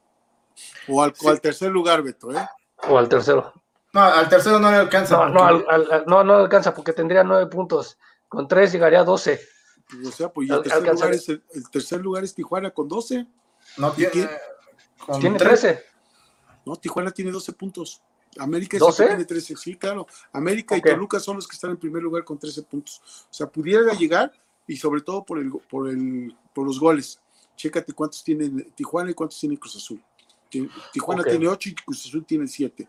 O 0.89 1.03
al, 1.03 1.41
tercer 1.41 1.71
lugar, 1.71 2.03
Beto, 2.03 2.33
¿eh? 2.33 2.49
O 2.89 2.99
al 2.99 3.09
tercero. 3.09 3.53
No, 3.93 4.03
al 4.03 4.29
tercero 4.29 4.59
no 4.59 4.71
le 4.71 4.77
alcanza. 4.77 5.29
No, 5.29 5.51
no, 6.07 6.25
no, 6.25 6.35
alcanza 6.35 6.75
porque 6.75 6.93
tendría 6.93 7.25
nueve 7.25 7.47
puntos. 7.47 7.99
Con 8.29 8.47
tres 8.47 8.73
llegaría 8.73 9.01
a 9.01 9.05
12. 9.05 9.41
o 10.07 10.11
sea, 10.11 10.29
pues 10.29 10.51
el, 10.51 10.63
tercer 10.63 10.83
lugar 10.83 11.15
es 11.15 11.29
el, 11.29 11.43
tercer 11.71 12.01
lugar 12.01 12.25
es 12.25 12.35
Tijuana 12.35 12.71
con 12.71 12.89
12. 12.89 13.27
No 13.79 13.93
tiene. 13.93 14.29
tiene 15.21 15.39
13. 15.39 15.94
No, 16.65 16.77
Tijuana 16.77 17.11
tiene 17.11 17.31
12 17.31 17.53
puntos. 17.53 18.03
América 18.39 18.79
tiene 18.97 19.25
13, 19.25 19.57
sí, 19.57 19.77
claro. 19.77 20.07
América 20.33 20.77
y 20.77 20.83
Toluca 20.83 21.21
son 21.21 21.37
los 21.37 21.47
que 21.47 21.55
están 21.55 21.71
en 21.73 21.77
primer 21.77 22.03
lugar 22.03 22.25
con 22.25 22.39
13 22.39 22.63
puntos. 22.63 23.01
O 23.31 23.35
sea, 23.35 23.47
pudiera 23.47 23.93
llegar 23.95 24.33
y 24.67 24.77
sobre 24.77 25.03
todo 25.03 25.25
por 25.25 25.39
el, 25.39 25.51
por 25.51 25.89
el, 25.89 26.37
por 26.53 26.67
los 26.67 26.81
goles. 26.81 27.21
Chécate 27.57 27.93
cuántos 27.93 28.25
tiene 28.25 28.65
Tijuana 28.75 29.11
y 29.11 29.15
cuántos 29.15 29.39
tiene 29.39 29.59
Cruz 29.59 29.77
Azul. 29.77 30.03
Tijuana 30.93 31.23
tiene 31.23 31.49
8 31.49 31.69
y 31.69 31.75
Cruz 31.75 32.07
Azul 32.07 32.25
tiene 32.25 32.49
7. 32.49 32.89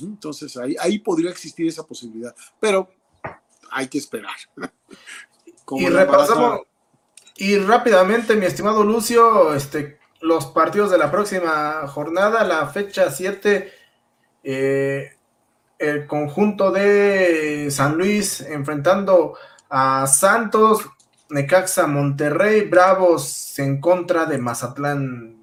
Entonces 0.00 0.56
ahí, 0.56 0.76
ahí 0.80 0.98
podría 0.98 1.30
existir 1.30 1.66
esa 1.66 1.84
posibilidad. 1.84 2.34
Pero 2.58 2.88
hay 3.70 3.86
que 3.88 3.98
esperar. 3.98 4.36
y 5.70 5.86
repasamos. 5.88 6.62
Y 7.36 7.56
rápidamente, 7.56 8.36
mi 8.36 8.44
estimado 8.44 8.84
Lucio, 8.84 9.54
este, 9.54 9.99
los 10.20 10.46
partidos 10.46 10.90
de 10.90 10.98
la 10.98 11.10
próxima 11.10 11.86
jornada, 11.88 12.44
la 12.44 12.66
fecha 12.68 13.10
7, 13.10 13.72
eh, 14.44 15.10
el 15.78 16.06
conjunto 16.06 16.70
de 16.70 17.70
San 17.70 17.96
Luis 17.96 18.40
enfrentando 18.42 19.34
a 19.70 20.06
Santos, 20.06 20.88
Necaxa, 21.30 21.86
Monterrey, 21.86 22.62
Bravos 22.62 23.58
en 23.58 23.80
contra 23.80 24.26
de 24.26 24.38
Mazatlán. 24.38 25.36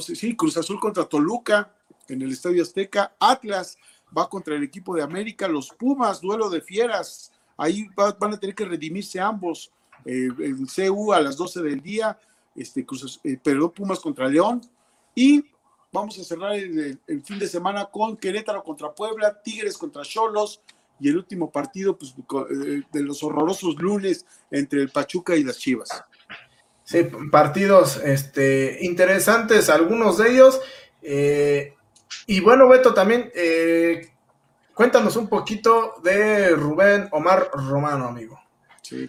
sí, 0.00 0.36
Cruz 0.36 0.56
Azul 0.56 0.78
contra 0.78 1.04
Toluca 1.04 1.72
en 2.08 2.22
el 2.22 2.32
Estadio 2.32 2.62
Azteca, 2.62 3.14
Atlas 3.18 3.78
va 4.16 4.28
contra 4.28 4.54
el 4.54 4.62
equipo 4.62 4.94
de 4.94 5.02
América, 5.02 5.48
los 5.48 5.70
Pumas, 5.70 6.20
duelo 6.20 6.50
de 6.50 6.60
fieras, 6.60 7.32
ahí 7.56 7.88
van 7.96 8.34
a 8.34 8.38
tener 8.38 8.54
que 8.54 8.64
redimirse 8.64 9.20
ambos, 9.20 9.72
eh, 10.04 10.28
el 10.38 10.66
CU 10.66 11.12
a 11.12 11.20
las 11.20 11.36
12 11.36 11.62
del 11.62 11.80
día, 11.80 12.18
este, 12.54 12.84
Cruz, 12.84 13.20
eh, 13.24 13.38
Pumas 13.74 14.00
contra 14.00 14.28
León 14.28 14.60
y 15.14 15.44
vamos 15.92 16.18
a 16.18 16.24
cerrar 16.24 16.54
el, 16.54 16.98
fin 17.24 17.38
de 17.38 17.46
semana 17.46 17.86
con 17.86 18.16
Querétaro 18.16 18.62
contra 18.62 18.92
Puebla, 18.92 19.40
Tigres 19.42 19.78
contra 19.78 20.02
Cholos 20.02 20.60
y 21.00 21.08
el 21.08 21.16
último 21.16 21.50
partido 21.50 21.96
pues, 21.96 22.14
eh, 22.18 22.82
de 22.92 23.02
los 23.02 23.22
horrorosos 23.22 23.76
lunes 23.76 24.26
entre 24.50 24.82
el 24.82 24.90
Pachuca 24.90 25.36
y 25.36 25.44
las 25.44 25.58
Chivas. 25.58 25.90
Sí, 26.84 27.04
partidos 27.30 27.96
este, 27.96 28.78
interesantes, 28.82 29.70
algunos 29.70 30.18
de 30.18 30.30
ellos. 30.30 30.60
Eh, 31.00 31.74
y 32.26 32.40
bueno, 32.40 32.68
Beto, 32.68 32.92
también 32.92 33.30
cuéntanos 34.74 35.16
un 35.16 35.28
poquito 35.28 35.94
de 36.02 36.50
Rubén 36.50 37.08
Omar 37.10 37.50
Romano, 37.52 38.08
amigo. 38.08 38.43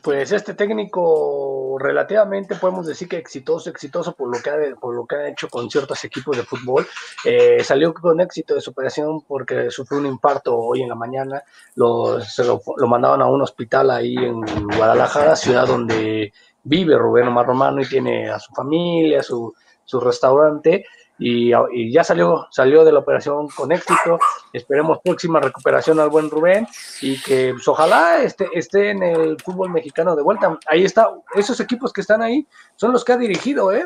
Pues 0.02 0.31
este 0.31 0.53
técnico 0.53 1.77
relativamente 1.77 2.56
podemos 2.56 2.88
decir 2.88 3.10
que 3.10 3.18
exitoso, 3.18 3.69
exitoso 3.69 4.14
por 4.14 4.34
lo 4.34 4.41
que 4.41 4.49
ha, 4.49 4.76
por 4.80 4.95
lo 4.95 5.06
que 5.06 5.15
ha 5.15 5.27
hecho 5.27 5.49
con 5.49 5.69
ciertos 5.69 6.03
equipos 6.06 6.38
de 6.38 6.43
fútbol. 6.43 6.88
Eh, 7.26 7.61
salió 7.61 7.93
con 7.93 8.22
éxito 8.22 8.56
de 8.56 8.61
su 8.61 8.72
operación 8.72 9.22
porque 9.27 9.69
sufrió 9.69 9.99
un 9.99 10.06
infarto 10.06 10.57
hoy 10.57 10.84
en 10.84 10.89
la 10.89 10.95
mañana. 10.95 11.43
Lo, 11.76 12.22
se 12.22 12.45
lo, 12.45 12.61
mandaban 12.88 13.22
a 13.22 13.27
un 13.27 13.41
hospital 13.41 13.91
ahí 13.91 14.15
en 14.15 14.41
Guadalajara, 14.77 15.35
ciudad 15.35 15.68
donde 15.68 16.31
vive 16.64 16.97
Rubén 16.97 17.27
Omar 17.27 17.45
Romano 17.45 17.81
y 17.81 17.88
tiene 17.88 18.30
a 18.30 18.39
su 18.39 18.53
familia, 18.53 19.22
su, 19.22 19.53
su 19.84 19.99
restaurante 19.99 20.85
y, 21.18 21.52
ya 21.92 22.04
salió, 22.04 22.48
salió 22.52 22.84
de 22.84 22.92
la 22.92 23.00
operación 23.00 23.48
con 23.50 23.72
éxito. 23.72 24.20
Esperemos 24.52 25.00
próxima 25.04 25.40
recuperación 25.40 26.00
al 26.00 26.10
buen 26.10 26.30
Rubén 26.30 26.68
y 27.02 27.22
que 27.22 27.54
pues, 27.54 27.68
ojalá 27.68 28.22
esté, 28.24 28.48
esté 28.54 28.92
en 28.92 29.04
el 29.04 29.38
fútbol 29.42 29.70
mexicano 29.70 30.16
de 30.16 30.24
vuelta. 30.24 30.58
Ahí 30.68 30.84
está, 30.84 31.10
esos 31.36 31.60
equipos 31.60 31.94
que 31.94 32.02
están 32.02 32.22
ahí 32.22 32.48
son 32.76 32.92
los 32.92 33.04
que 33.04 33.14
ha 33.14 33.18
dirigido, 33.18 33.72
¿eh? 33.72 33.86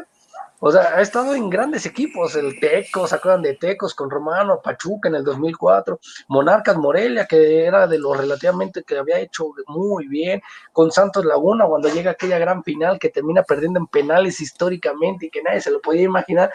O 0.61 0.73
sea, 0.73 0.95
ha 0.95 1.01
estado 1.01 1.35
en 1.35 1.49
grandes 1.49 1.85
equipos, 1.85 2.35
el 2.35 2.59
Tecos, 2.59 3.11
¿se 3.11 3.15
acuerdan 3.15 3.43
de 3.43 3.55
Tecos 3.55 3.95
con 3.95 4.09
Romano, 4.09 4.59
Pachuca 4.61 5.07
en 5.07 5.15
el 5.15 5.23
2004, 5.23 5.97
Monarcas 6.27 6.75
Morelia, 6.75 7.25
que 7.25 7.63
era 7.63 7.87
de 7.87 7.97
los 7.97 8.17
relativamente 8.17 8.83
que 8.83 8.97
había 8.97 9.19
hecho 9.19 9.45
muy 9.67 10.07
bien, 10.07 10.41
con 10.73 10.91
Santos 10.91 11.23
Laguna, 11.23 11.65
cuando 11.65 11.87
llega 11.87 12.11
aquella 12.11 12.37
gran 12.39 12.61
final 12.65 12.99
que 12.99 13.07
termina 13.07 13.43
perdiendo 13.43 13.79
en 13.79 13.87
penales 13.87 14.41
históricamente 14.41 15.27
y 15.27 15.29
que 15.29 15.41
nadie 15.41 15.61
se 15.61 15.71
lo 15.71 15.79
podía 15.79 16.03
imaginar, 16.03 16.51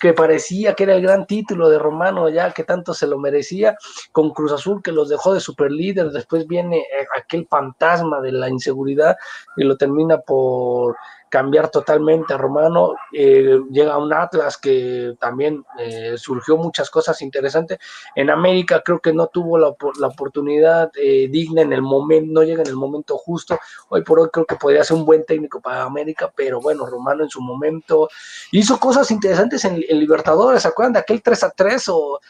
que 0.00 0.14
parecía 0.14 0.74
que 0.74 0.84
era 0.84 0.94
el 0.96 1.02
gran 1.02 1.26
título 1.26 1.68
de 1.68 1.78
Romano 1.78 2.28
ya 2.30 2.52
que 2.52 2.64
tanto 2.64 2.94
se 2.94 3.06
lo 3.06 3.18
merecía, 3.18 3.76
con 4.12 4.30
Cruz 4.30 4.52
Azul 4.52 4.82
que 4.82 4.92
los 4.92 5.10
dejó 5.10 5.34
de 5.34 5.40
superlíder, 5.40 6.10
después 6.10 6.46
viene 6.46 6.78
eh, 6.78 7.06
aquel 7.16 7.46
fantasma 7.46 8.20
de 8.20 8.32
la 8.32 8.48
inseguridad 8.48 9.16
y 9.56 9.64
lo 9.64 9.76
termina 9.76 10.18
por 10.18 10.96
cambiar 11.30 11.70
totalmente 11.70 12.34
a 12.34 12.36
Romano. 12.36 12.94
Eh, 13.12 13.58
llega 13.70 13.96
un 13.96 14.12
Atlas 14.12 14.58
que 14.58 15.14
también 15.18 15.64
eh, 15.78 16.14
surgió 16.16 16.56
muchas 16.58 16.90
cosas 16.90 17.22
interesantes. 17.22 17.78
En 18.14 18.28
América 18.28 18.82
creo 18.84 18.98
que 18.98 19.14
no 19.14 19.28
tuvo 19.28 19.56
la, 19.56 19.68
oportunidad 19.68 20.90
eh, 20.96 21.28
digna 21.30 21.62
en 21.62 21.72
el 21.72 21.80
momento, 21.80 22.32
no 22.32 22.42
llega 22.42 22.62
en 22.62 22.68
el 22.68 22.76
momento 22.76 23.16
justo. 23.16 23.58
Hoy 23.88 24.02
por 24.02 24.20
hoy 24.20 24.28
creo 24.30 24.44
que 24.44 24.56
podría 24.56 24.84
ser 24.84 24.96
un 24.96 25.06
buen 25.06 25.24
técnico 25.24 25.60
para 25.60 25.84
América, 25.84 26.30
pero 26.34 26.60
bueno, 26.60 26.84
Romano 26.84 27.22
en 27.22 27.30
su 27.30 27.40
momento 27.40 28.08
hizo 28.50 28.78
cosas 28.78 29.10
interesantes 29.10 29.64
en, 29.64 29.82
en 29.88 29.98
Libertadores. 30.00 30.62
¿Se 30.62 30.68
acuerdan 30.68 30.94
de 30.94 30.98
aquel 30.98 31.22
3 31.22 31.44
a 31.44 31.50
3 31.50 31.88
o 31.90 32.20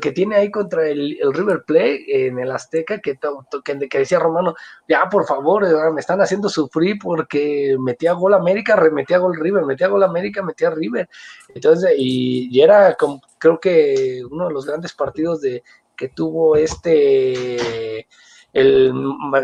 que 0.00 0.12
tiene 0.12 0.36
ahí 0.36 0.50
contra 0.50 0.88
el, 0.88 1.18
River 1.32 1.64
Plate 1.64 2.26
en 2.26 2.38
el 2.38 2.50
Azteca, 2.50 2.98
que, 2.98 3.18
que, 3.64 3.98
decía 3.98 4.18
Romano, 4.18 4.54
ya 4.88 5.08
por 5.08 5.26
favor, 5.26 5.64
eh, 5.64 5.72
me 5.92 6.00
están 6.00 6.20
haciendo 6.20 6.48
sufrir 6.48 6.98
porque 7.00 7.76
metía 7.78 8.12
gol 8.12 8.34
América, 8.34 8.76
remetía 8.76 9.18
gol 9.18 9.38
River, 9.38 9.64
metía 9.64 9.88
gol 9.88 10.02
América, 10.02 10.42
metía 10.42 10.70
River. 10.70 11.08
Entonces, 11.54 11.92
y, 11.96 12.60
era 12.60 12.94
como, 12.94 13.20
creo 13.38 13.60
que 13.60 14.22
uno 14.30 14.48
de 14.48 14.54
los 14.54 14.66
grandes 14.66 14.92
partidos 14.92 15.40
de 15.40 15.62
que 15.96 16.08
tuvo 16.08 16.56
este 16.56 18.06
el 18.52 18.92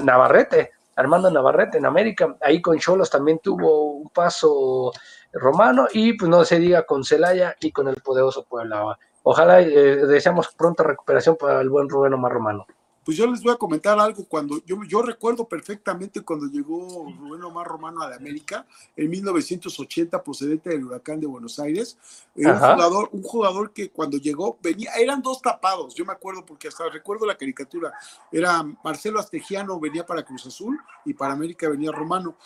Navarrete, 0.04 0.70
Armando 0.96 1.30
Navarrete 1.30 1.78
en 1.78 1.86
América, 1.86 2.36
ahí 2.40 2.60
con 2.60 2.78
Cholos 2.78 3.10
también 3.10 3.38
tuvo 3.38 3.92
un 3.92 4.08
paso 4.10 4.92
romano 5.32 5.86
y 5.92 6.14
pues 6.14 6.28
no 6.30 6.44
se 6.44 6.58
diga 6.58 6.84
con 6.84 7.04
Celaya 7.04 7.56
y 7.60 7.72
con 7.72 7.88
el 7.88 7.96
poderoso 7.96 8.44
Puebla. 8.44 8.98
Ojalá 9.22 9.60
eh, 9.60 10.06
deseamos 10.06 10.48
pronta 10.54 10.82
recuperación 10.82 11.36
para 11.36 11.60
el 11.60 11.68
buen 11.68 11.88
Rubén 11.88 12.14
Omar 12.14 12.32
Romano. 12.32 12.66
Pues 13.04 13.16
yo 13.16 13.26
les 13.26 13.42
voy 13.42 13.52
a 13.52 13.56
comentar 13.56 13.98
algo. 13.98 14.24
Cuando 14.28 14.62
yo, 14.64 14.76
yo 14.86 15.02
recuerdo 15.02 15.48
perfectamente 15.48 16.20
cuando 16.20 16.46
llegó 16.46 17.12
Rubén 17.18 17.42
Omar 17.42 17.66
Romano 17.66 18.00
a 18.00 18.08
la 18.08 18.16
América 18.16 18.64
en 18.96 19.10
1980, 19.10 20.22
procedente 20.22 20.70
del 20.70 20.84
huracán 20.84 21.18
de 21.18 21.26
Buenos 21.26 21.58
Aires. 21.58 21.98
un 22.36 22.54
jugador, 22.54 23.08
un 23.10 23.22
jugador 23.22 23.72
que 23.72 23.90
cuando 23.90 24.18
llegó 24.18 24.56
venía, 24.62 24.92
eran 24.94 25.20
dos 25.20 25.42
tapados. 25.42 25.96
Yo 25.96 26.04
me 26.04 26.12
acuerdo 26.12 26.46
porque 26.46 26.68
hasta 26.68 26.88
recuerdo 26.88 27.26
la 27.26 27.36
caricatura. 27.36 27.92
Era 28.30 28.62
Marcelo 28.84 29.18
Astegiano 29.18 29.80
venía 29.80 30.06
para 30.06 30.22
Cruz 30.22 30.46
Azul 30.46 30.78
y 31.04 31.12
para 31.12 31.32
América 31.32 31.68
venía 31.68 31.90
Romano. 31.90 32.36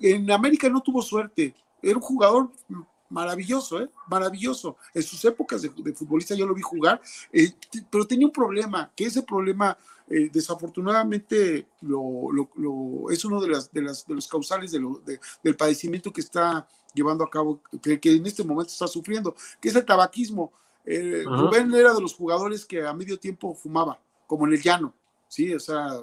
En 0.00 0.30
América 0.30 0.68
no 0.70 0.80
tuvo 0.80 1.02
suerte. 1.02 1.54
Era 1.82 1.96
un 1.96 2.02
jugador 2.02 2.50
maravilloso, 3.08 3.80
¿eh? 3.80 3.88
maravilloso. 4.08 4.76
En 4.94 5.02
sus 5.02 5.24
épocas 5.24 5.62
de, 5.62 5.92
futbolista 5.92 6.34
yo 6.34 6.46
lo 6.46 6.54
vi 6.54 6.62
jugar, 6.62 7.00
eh, 7.32 7.52
pero 7.90 8.06
tenía 8.06 8.26
un 8.26 8.32
problema, 8.32 8.90
que 8.94 9.04
ese 9.04 9.22
problema 9.22 9.76
eh, 10.08 10.30
desafortunadamente 10.32 11.66
lo, 11.82 12.30
lo, 12.32 13.10
es 13.10 13.24
uno 13.24 13.40
de, 13.40 13.48
las, 13.48 13.72
de, 13.72 13.82
las, 13.82 14.06
de 14.06 14.14
los 14.14 14.28
causales 14.28 14.72
de 14.72 14.80
del 15.42 15.56
padecimiento 15.56 16.12
que 16.12 16.20
está 16.20 16.66
llevando 16.94 17.24
a 17.24 17.30
cabo, 17.30 17.60
que, 17.82 17.98
que, 18.00 18.12
en 18.12 18.26
este 18.26 18.44
momento 18.44 18.72
está 18.72 18.86
sufriendo, 18.86 19.34
que 19.60 19.68
es 19.68 19.76
el 19.76 19.84
tabaquismo. 19.84 20.52
Rubén 20.84 21.74
era 21.74 21.92
de 21.92 22.00
los 22.00 22.14
jugadores 22.14 22.64
que 22.64 22.86
a 22.86 22.92
medio 22.94 23.18
tiempo 23.18 23.54
fumaba, 23.54 23.98
como 24.28 24.46
en 24.46 24.52
el 24.52 24.62
llano, 24.62 24.94
¿sí? 25.28 25.54
O 25.54 25.60
sea, 25.60 26.02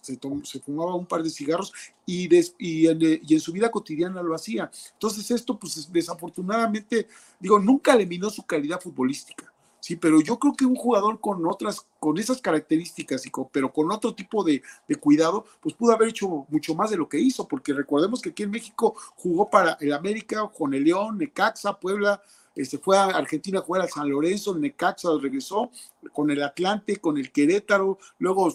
se, 0.00 0.60
fumaba 0.60 0.94
un 0.94 1.06
par 1.06 1.22
de 1.22 1.30
cigarros 1.30 1.72
y, 2.04 2.28
y, 2.58 2.86
en, 2.86 3.40
su 3.40 3.52
vida 3.52 3.70
cotidiana 3.70 4.22
lo 4.22 4.34
hacía. 4.34 4.70
Entonces 4.92 5.30
esto, 5.30 5.58
pues 5.58 5.90
desafortunadamente, 5.92 7.08
digo, 7.40 7.58
nunca 7.58 7.94
eliminó 7.94 8.30
su 8.30 8.44
calidad 8.44 8.80
futbolística. 8.80 9.52
Sí, 9.80 9.94
pero 9.94 10.20
yo 10.20 10.36
creo 10.38 10.52
que 10.54 10.64
un 10.64 10.74
jugador 10.74 11.20
con 11.20 11.46
otras, 11.46 11.86
con 12.00 12.18
esas 12.18 12.40
características, 12.40 13.24
y 13.24 13.30
pero 13.52 13.72
con 13.72 13.92
otro 13.92 14.14
tipo 14.14 14.42
de, 14.42 14.60
de, 14.88 14.96
cuidado, 14.96 15.44
pues 15.60 15.76
pudo 15.76 15.92
haber 15.92 16.08
hecho 16.08 16.44
mucho 16.48 16.74
más 16.74 16.90
de 16.90 16.96
lo 16.96 17.08
que 17.08 17.20
hizo, 17.20 17.46
porque 17.46 17.72
recordemos 17.72 18.20
que 18.20 18.30
aquí 18.30 18.42
en 18.42 18.50
México 18.50 18.96
jugó 19.14 19.48
para 19.48 19.76
el 19.80 19.92
América, 19.92 20.50
con 20.56 20.74
el 20.74 20.82
León, 20.82 21.18
Necaxa, 21.18 21.78
Puebla, 21.78 22.20
este, 22.56 22.78
fue 22.78 22.96
a 22.96 23.04
Argentina 23.04 23.58
a 23.58 23.62
jugar 23.62 23.82
a 23.82 23.88
San 23.88 24.08
Lorenzo, 24.08 24.56
Necaxa 24.56 25.10
regresó 25.20 25.70
con 26.12 26.30
el 26.30 26.42
Atlante, 26.42 26.96
con 26.96 27.18
el 27.18 27.30
Querétaro, 27.30 27.98
luego 28.18 28.52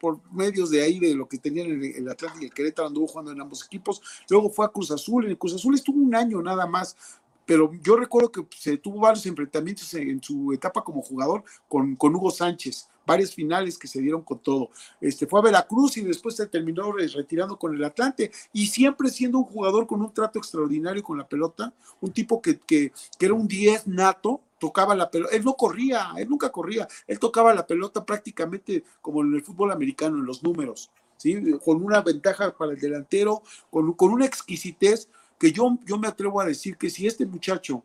por 0.00 0.20
medios 0.32 0.70
de 0.70 0.82
ahí 0.82 0.98
de 0.98 1.14
lo 1.14 1.28
que 1.28 1.38
tenían 1.38 1.66
el, 1.66 1.84
el 1.84 2.08
Atlante 2.08 2.38
y 2.42 2.44
el 2.46 2.54
Querétaro 2.54 2.88
anduvo 2.88 3.06
jugando 3.06 3.30
en 3.30 3.40
ambos 3.40 3.64
equipos, 3.64 4.00
luego 4.28 4.50
fue 4.50 4.64
a 4.64 4.70
Cruz 4.70 4.90
Azul, 4.90 5.24
en 5.24 5.30
el 5.32 5.38
Cruz 5.38 5.54
Azul 5.54 5.74
estuvo 5.74 5.98
un 5.98 6.14
año 6.14 6.42
nada 6.42 6.66
más, 6.66 6.96
pero 7.44 7.70
yo 7.82 7.96
recuerdo 7.96 8.32
que 8.32 8.46
se 8.56 8.78
tuvo 8.78 9.00
varios 9.00 9.26
enfrentamientos 9.26 9.92
en, 9.94 10.22
su 10.22 10.52
etapa 10.52 10.82
como 10.82 11.02
jugador 11.02 11.44
con, 11.68 11.96
con 11.96 12.14
Hugo 12.14 12.30
Sánchez, 12.30 12.88
varias 13.06 13.34
finales 13.34 13.78
que 13.78 13.88
se 13.88 14.00
dieron 14.00 14.22
con 14.22 14.38
todo. 14.38 14.70
Este, 15.00 15.26
fue 15.26 15.40
a 15.40 15.42
Veracruz 15.42 15.96
y 15.96 16.02
después 16.02 16.36
se 16.36 16.46
terminó 16.46 16.92
retirando 16.92 17.58
con 17.58 17.74
el 17.74 17.84
Atlante 17.84 18.30
y 18.52 18.66
siempre 18.66 19.08
siendo 19.10 19.38
un 19.38 19.44
jugador 19.44 19.86
con 19.86 20.00
un 20.00 20.12
trato 20.12 20.38
extraordinario 20.38 21.02
con 21.02 21.18
la 21.18 21.26
pelota, 21.26 21.72
un 22.00 22.12
tipo 22.12 22.40
que, 22.40 22.58
que, 22.60 22.92
que 23.18 23.26
era 23.26 23.34
un 23.34 23.46
10 23.46 23.86
nato, 23.88 24.40
tocaba 24.58 24.94
la 24.94 25.10
pelota, 25.10 25.34
él 25.34 25.44
no 25.44 25.54
corría, 25.54 26.12
él 26.16 26.28
nunca 26.28 26.50
corría, 26.50 26.86
él 27.06 27.18
tocaba 27.18 27.52
la 27.52 27.66
pelota 27.66 28.04
prácticamente 28.04 28.84
como 29.00 29.22
en 29.22 29.34
el 29.34 29.42
fútbol 29.42 29.72
americano, 29.72 30.18
en 30.18 30.24
los 30.24 30.42
números, 30.42 30.90
¿sí? 31.16 31.36
con 31.64 31.82
una 31.82 32.00
ventaja 32.00 32.56
para 32.56 32.72
el 32.72 32.78
delantero, 32.78 33.42
con, 33.70 33.92
con 33.94 34.12
una 34.12 34.24
exquisitez 34.24 35.08
que 35.36 35.50
yo, 35.50 35.76
yo 35.84 35.98
me 35.98 36.06
atrevo 36.06 36.40
a 36.40 36.44
decir 36.44 36.76
que 36.76 36.90
si 36.90 37.08
este 37.08 37.26
muchacho 37.26 37.82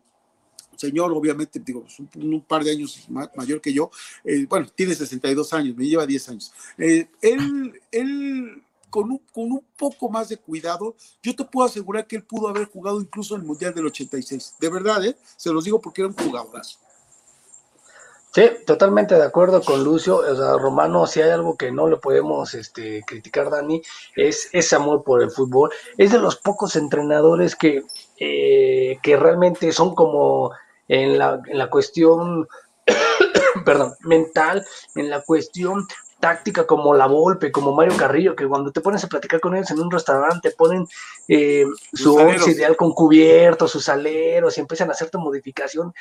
señor, 0.78 1.12
obviamente, 1.12 1.60
digo, 1.60 1.86
un, 2.16 2.41
par 2.41 2.64
de 2.64 2.72
años 2.72 3.08
mayor 3.10 3.62
que 3.62 3.74
yo, 3.74 3.91
eh, 4.24 4.45
bueno, 4.48 4.68
tiene 4.74 4.95
62 4.95 5.54
años, 5.54 5.76
me 5.76 5.88
lleva 5.88 6.06
10 6.06 6.30
años. 6.30 6.54
Eh, 6.78 7.08
él, 7.22 7.82
él 7.91 8.64
con 8.90 9.12
un, 9.12 9.22
con 9.34 9.52
un 9.52 9.64
poco 9.78 10.10
más 10.10 10.30
de 10.30 10.38
cuidado, 10.38 10.95
yo 11.22 11.36
te 11.36 11.44
puedo 11.44 11.68
asegurar 11.68 12.08
que 12.08 12.16
él 12.16 12.24
pudo 12.24 12.48
haber 12.48 12.66
jugado 12.66 13.02
incluso 13.02 13.36
en 13.36 13.41
el 13.41 13.48
Mundial 13.48 13.74
del 13.74 13.88
86. 13.88 14.56
De 14.60 14.70
verdad, 14.70 15.06
¿eh? 15.06 15.18
Se 15.36 15.52
los 15.52 15.66
digo 15.66 15.80
porque 15.82 16.02
era 16.02 16.10
un 16.10 16.16
jugadorazo. 16.16 16.80
Sí, 18.38 18.44
totalmente 18.68 19.16
de 19.16 19.24
acuerdo 19.24 19.64
con 19.64 19.84
Lucio. 19.84 20.18
O 20.18 20.36
sea, 20.36 20.58
Romano, 20.60 21.08
si 21.08 21.22
hay 21.22 21.32
algo 21.32 21.58
que 21.58 21.72
no 21.72 21.88
le 21.88 21.98
podemos 21.98 22.54
este, 22.54 23.04
criticar, 23.08 23.49
Dani, 23.49 23.82
es 24.16 24.49
ese 24.54 24.76
amor 24.76 25.04
por 25.04 25.24
el 25.24 25.32
fútbol. 25.32 25.72
Es 25.98 26.12
de 26.12 26.20
los 26.20 26.36
pocos 26.36 26.76
entrenadores 26.76 27.56
que, 27.56 27.84
eh, 28.20 28.99
que 29.02 29.18
realmente 29.18 29.72
son 29.72 29.95
como 29.95 30.52
en 30.88 31.18
la, 31.18 31.41
en 31.45 31.57
la 31.57 31.69
cuestión, 31.69 32.47
perdón, 33.65 33.95
mental, 34.01 34.65
en 34.95 35.09
la 35.09 35.22
cuestión 35.22 35.88
táctica 36.19 36.65
como 36.65 36.93
la 36.93 37.07
Volpe, 37.07 37.51
como 37.51 37.73
Mario 37.73 37.95
Carrillo, 37.97 38.35
que 38.35 38.47
cuando 38.47 38.72
te 38.72 38.81
pones 38.81 39.03
a 39.03 39.07
platicar 39.07 39.39
con 39.39 39.55
ellos 39.55 39.69
en 39.72 39.80
un 39.80 39.91
restaurante, 39.91 40.51
ponen 40.51 40.88
eh, 41.27 41.65
su 41.93 42.15
once 42.15 42.51
ideal 42.51 42.76
con 42.76 42.91
cubiertos, 42.91 43.72
sus 43.72 43.88
aleros, 43.89 44.57
y 44.57 44.61
empiezan 44.61 44.89
a 44.89 44.93
hacerte 44.93 45.18
modificación, 45.18 45.93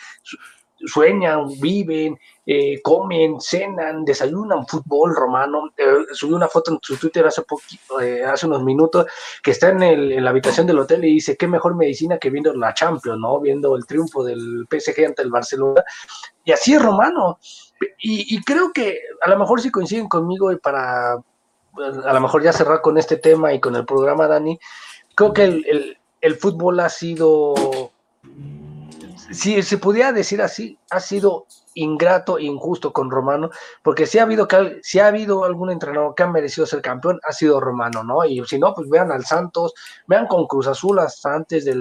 sueñan, 0.84 1.48
viven, 1.60 2.18
eh, 2.44 2.80
comen, 2.82 3.40
cenan, 3.40 4.04
desayunan 4.04 4.66
fútbol 4.66 5.14
romano. 5.14 5.70
Eh, 5.76 5.84
subí 6.12 6.32
una 6.32 6.48
foto 6.48 6.72
en 6.72 6.78
su 6.82 6.96
Twitter 6.96 7.26
hace, 7.26 7.42
poquito, 7.42 8.00
eh, 8.00 8.24
hace 8.24 8.46
unos 8.46 8.62
minutos 8.62 9.06
que 9.42 9.52
está 9.52 9.70
en, 9.70 9.82
el, 9.82 10.24
la 10.24 10.30
habitación 10.30 10.66
del 10.66 10.78
hotel 10.78 11.04
y 11.04 11.14
dice, 11.14 11.36
qué 11.36 11.46
mejor 11.46 11.74
medicina 11.74 12.18
que 12.18 12.30
viendo 12.30 12.52
la 12.54 12.74
Champions, 12.74 13.18
¿no? 13.18 13.40
Viendo 13.40 13.76
el 13.76 13.86
triunfo 13.86 14.24
del 14.24 14.66
PSG 14.70 15.06
ante 15.06 15.22
el 15.22 15.30
Barcelona. 15.30 15.82
Y 16.44 16.52
así 16.52 16.74
es 16.74 16.82
romano. 16.82 17.38
Y, 17.98 18.42
creo 18.42 18.72
que 18.72 19.00
a 19.20 19.28
lo 19.28 19.38
mejor 19.38 19.60
si 19.60 19.70
coinciden 19.70 20.08
conmigo 20.08 20.50
y 20.50 20.56
para 20.56 21.12
a 21.12 22.12
lo 22.14 22.20
mejor 22.22 22.42
ya 22.42 22.54
cerrar 22.54 22.80
con 22.80 22.96
este 22.96 23.18
tema 23.18 23.52
y 23.52 23.60
con 23.60 23.76
el 23.76 23.84
programa, 23.84 24.26
Dani, 24.26 24.58
creo 25.14 25.34
que 25.34 25.44
el, 25.44 25.98
el 26.22 26.36
fútbol 26.36 26.80
ha 26.80 26.88
sido 26.88 27.54
si 29.30 29.62
se 29.62 29.78
pudiera 29.78 30.12
decir 30.12 30.42
así, 30.42 30.78
ha 30.90 31.00
sido 31.00 31.46
ingrato 31.74 32.38
e 32.38 32.44
injusto 32.44 32.92
con 32.92 33.10
Romano, 33.10 33.50
porque 33.82 34.06
si 34.06 34.18
ha 34.18 34.22
habido 34.22 34.48
si 34.82 34.98
ha 34.98 35.08
habido 35.08 35.44
algún 35.44 35.70
entrenador 35.70 36.14
que 36.14 36.22
ha 36.22 36.26
merecido 36.26 36.66
ser 36.66 36.80
campeón, 36.80 37.20
ha 37.22 37.32
sido 37.32 37.60
Romano, 37.60 38.02
¿no? 38.02 38.24
Y 38.24 38.42
si 38.46 38.58
no, 38.58 38.74
pues 38.74 38.88
vean 38.88 39.12
al 39.12 39.24
Santos, 39.24 39.74
vean 40.06 40.26
con 40.26 40.46
Cruz 40.46 40.66
Azul 40.66 40.98
hasta 40.98 41.34
antes 41.34 41.64
de 41.64 41.74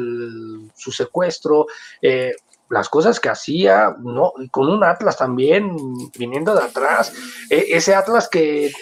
su 0.75 0.91
secuestro, 0.91 1.67
eh, 2.01 2.33
las 2.69 2.89
cosas 2.89 3.19
que 3.19 3.29
hacía, 3.29 3.95
¿no? 3.99 4.33
con 4.51 4.69
un 4.69 4.83
Atlas 4.83 5.17
también 5.17 5.77
viniendo 6.17 6.55
de 6.55 6.63
atrás, 6.63 7.13
e, 7.49 7.67
ese 7.69 7.93
Atlas 7.93 8.27
que 8.27 8.67
eh, 8.67 8.73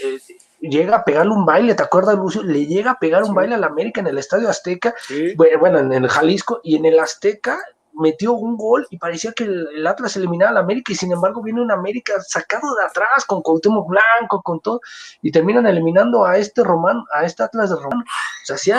llega 0.62 0.98
a 0.98 1.04
pegarle 1.04 1.34
un 1.34 1.46
baile, 1.46 1.76
¿te 1.76 1.84
acuerdas, 1.84 2.16
Lucio? 2.16 2.44
Le 2.44 2.66
llega 2.66 2.92
a 2.92 3.00
pegar 3.00 3.24
un 3.24 3.36
baile 3.36 3.56
al 3.56 3.64
América 3.64 4.00
en 4.00 4.08
el 4.08 4.18
Estadio 4.18 4.50
Azteca, 4.50 4.96
bueno, 5.60 5.80
en 5.80 5.92
el 5.92 6.08
Jalisco, 6.08 6.62
y 6.64 6.78
en 6.78 6.86
el 6.86 7.00
Azteca 7.00 7.60
metió 7.94 8.34
un 8.34 8.58
gol 8.58 8.88
y 8.90 8.98
parecía 8.98 9.34
que 9.34 9.44
el, 9.44 9.86
Atlas 9.86 10.16
eliminaba 10.16 10.52
al 10.52 10.58
América 10.58 10.92
y 10.92 10.96
sin 10.96 11.12
embargo 11.12 11.42
viene 11.42 11.62
un 11.62 11.72
América 11.72 12.14
sacado 12.22 12.76
de 12.76 12.86
atrás 12.86 13.26
con 13.26 13.42
Cuauhtémoc 13.42 13.88
Blanco, 13.88 14.42
con 14.42 14.60
todo 14.60 14.82
y 15.22 15.32
terminan 15.32 15.68
eliminando 15.68 16.26
a 16.26 16.38
este 16.38 16.64
Román, 16.64 17.04
a 17.14 17.26
este 17.26 17.44
Atlas 17.44 17.70
de 17.70 17.76
Román. 17.76 18.02
O 18.02 18.46
sea, 18.46 18.58
si, 18.58 18.72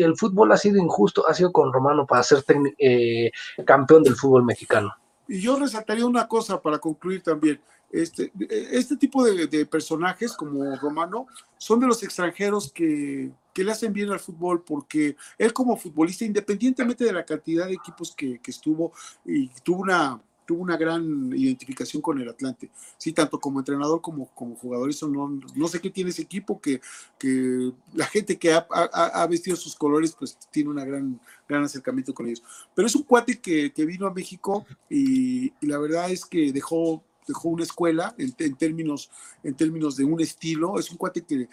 el 0.00 0.16
fútbol 0.16 0.52
ha 0.52 0.56
sido 0.56 0.78
injusto, 0.78 1.26
ha 1.28 1.34
sido 1.34 1.52
con 1.52 1.72
Romano 1.72 2.06
para 2.06 2.22
ser 2.22 2.44
eh, 2.78 3.30
campeón 3.64 4.02
del 4.02 4.16
fútbol 4.16 4.44
mexicano. 4.44 4.94
Y 5.26 5.40
yo 5.40 5.58
resaltaría 5.58 6.06
una 6.06 6.28
cosa 6.28 6.60
para 6.60 6.78
concluir 6.78 7.22
también. 7.22 7.60
Este, 7.94 8.32
este 8.72 8.96
tipo 8.96 9.24
de, 9.24 9.66
personajes 9.66 10.32
como 10.32 10.74
Romano 10.74 11.28
son 11.58 11.78
de 11.78 11.86
los 11.86 12.02
extranjeros 12.02 12.72
que, 12.72 13.30
le 13.54 13.70
hacen 13.70 13.92
bien 13.92 14.10
al 14.10 14.18
fútbol 14.18 14.64
porque 14.64 15.14
él 15.38 15.52
como 15.52 15.76
futbolista, 15.76 16.24
independientemente 16.24 17.04
de 17.04 17.12
la 17.12 17.24
cantidad 17.24 17.68
de 17.68 17.74
equipos 17.74 18.12
que, 18.12 18.40
estuvo 18.48 18.92
y 19.24 19.46
tuvo 19.62 19.82
una, 19.82 20.20
tuvo 20.44 20.60
una 20.60 20.76
gran 20.76 21.32
identificación 21.32 22.02
con 22.02 22.20
el 22.20 22.28
Atlante, 22.28 22.68
sí, 22.98 23.12
tanto 23.12 23.38
como 23.38 23.60
entrenador 23.60 24.00
como, 24.00 24.26
como 24.34 24.56
jugador. 24.56 24.90
Eso 24.90 25.06
no, 25.06 25.40
no 25.54 25.68
sé 25.68 25.80
qué 25.80 25.88
tiene 25.88 26.10
ese 26.10 26.22
equipo, 26.22 26.60
que, 26.60 26.80
que 27.16 27.70
la 27.92 28.06
gente 28.06 28.36
que 28.36 28.52
ha, 28.52 29.26
vestido 29.28 29.56
sus 29.56 29.76
colores, 29.76 30.16
pues 30.18 30.36
tiene 30.50 30.70
un 30.70 30.76
gran, 30.76 31.20
gran 31.48 31.62
acercamiento 31.62 32.12
con 32.12 32.26
ellos. 32.26 32.42
Pero 32.74 32.88
es 32.88 32.94
un 32.96 33.04
cuate 33.04 33.38
que, 33.38 33.72
vino 33.86 34.08
a 34.08 34.12
México 34.12 34.66
y, 34.90 35.52
la 35.60 35.78
verdad 35.78 36.10
es 36.10 36.24
que 36.24 36.52
dejó 36.52 37.04
dejó 37.26 37.48
una 37.48 37.64
escuela 37.64 38.14
en, 38.18 38.32
términos, 38.54 39.10
en 39.42 39.54
términos 39.54 39.96
de 39.96 40.04
un 40.04 40.20
estilo. 40.20 40.78
Es 40.78 40.90
un 40.90 40.96
cuate 40.96 41.22
que, 41.22 41.48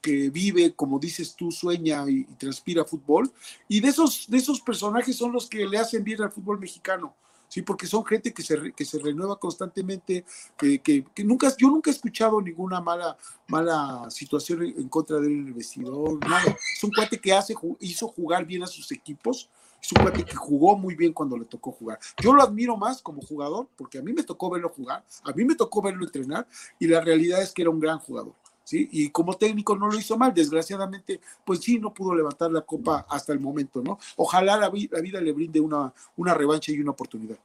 que, 0.00 0.30
vive, 0.30 0.74
como 0.74 0.98
dices 0.98 1.34
tú, 1.34 1.50
sueña 1.50 2.04
y, 2.08 2.24
transpira 2.36 2.84
fútbol. 2.84 3.32
Y 3.68 3.80
de 3.80 3.88
esos, 3.88 4.26
de 4.28 4.38
esos 4.38 4.60
personajes 4.60 5.16
son 5.16 5.32
los 5.32 5.48
que 5.48 5.66
le 5.66 5.78
hacen 5.78 6.04
bien 6.04 6.22
al 6.22 6.32
fútbol 6.32 6.58
mexicano. 6.58 7.14
Sí, 7.48 7.62
porque 7.62 7.86
son 7.86 8.04
gente 8.04 8.32
que 8.34 8.42
se, 8.42 8.72
que 8.72 8.84
se 8.84 8.98
renueva 8.98 9.38
constantemente, 9.38 10.24
que, 10.58 10.80
que, 10.80 11.04
nunca, 11.24 11.54
yo 11.56 11.68
nunca 11.68 11.88
he 11.88 11.94
escuchado 11.94 12.40
ninguna 12.40 12.80
mala, 12.80 13.16
mala 13.46 14.10
situación 14.10 14.64
en 14.64 14.88
contra 14.88 15.20
del 15.20 15.52
vestidor, 15.52 16.18
nada. 16.26 16.56
Es 16.76 16.82
un 16.82 16.90
cuate 16.90 17.20
que 17.20 17.32
hace, 17.32 17.54
hizo 17.78 18.08
jugar 18.08 18.44
bien 18.44 18.64
a 18.64 18.66
sus 18.66 18.90
equipos, 18.90 19.48
es 19.84 20.24
que 20.24 20.34
jugó 20.34 20.76
muy 20.76 20.94
bien 20.94 21.12
cuando 21.12 21.36
le 21.36 21.44
tocó 21.44 21.72
jugar. 21.72 21.98
Yo 22.22 22.32
lo 22.32 22.42
admiro 22.42 22.76
más 22.76 23.02
como 23.02 23.22
jugador, 23.22 23.68
porque 23.76 23.98
a 23.98 24.02
mí 24.02 24.12
me 24.12 24.22
tocó 24.22 24.50
verlo 24.50 24.70
jugar, 24.70 25.04
a 25.24 25.32
mí 25.32 25.44
me 25.44 25.54
tocó 25.54 25.82
verlo 25.82 26.04
entrenar, 26.04 26.46
y 26.78 26.86
la 26.86 27.00
realidad 27.00 27.42
es 27.42 27.52
que 27.52 27.62
era 27.62 27.70
un 27.70 27.80
gran 27.80 27.98
jugador. 27.98 28.32
¿Sí? 28.64 28.88
Y 28.92 29.10
como 29.10 29.36
técnico 29.36 29.76
no 29.76 29.88
lo 29.88 29.98
hizo 29.98 30.16
mal, 30.16 30.32
desgraciadamente, 30.32 31.20
pues 31.44 31.60
sí, 31.60 31.78
no 31.78 31.92
pudo 31.92 32.14
levantar 32.14 32.50
la 32.50 32.62
copa 32.62 33.04
hasta 33.10 33.34
el 33.34 33.38
momento, 33.38 33.82
¿no? 33.82 33.98
Ojalá 34.16 34.56
la, 34.56 34.72
la 34.90 35.00
vida 35.02 35.20
le 35.20 35.32
brinde 35.32 35.60
una, 35.60 35.92
una 36.16 36.32
revancha 36.32 36.72
y 36.72 36.80
una 36.80 36.92
oportunidad. 36.92 37.36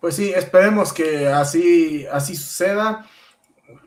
Pues 0.00 0.16
sí, 0.16 0.30
esperemos 0.30 0.92
que 0.92 1.28
así, 1.28 2.06
así 2.06 2.34
suceda 2.34 3.06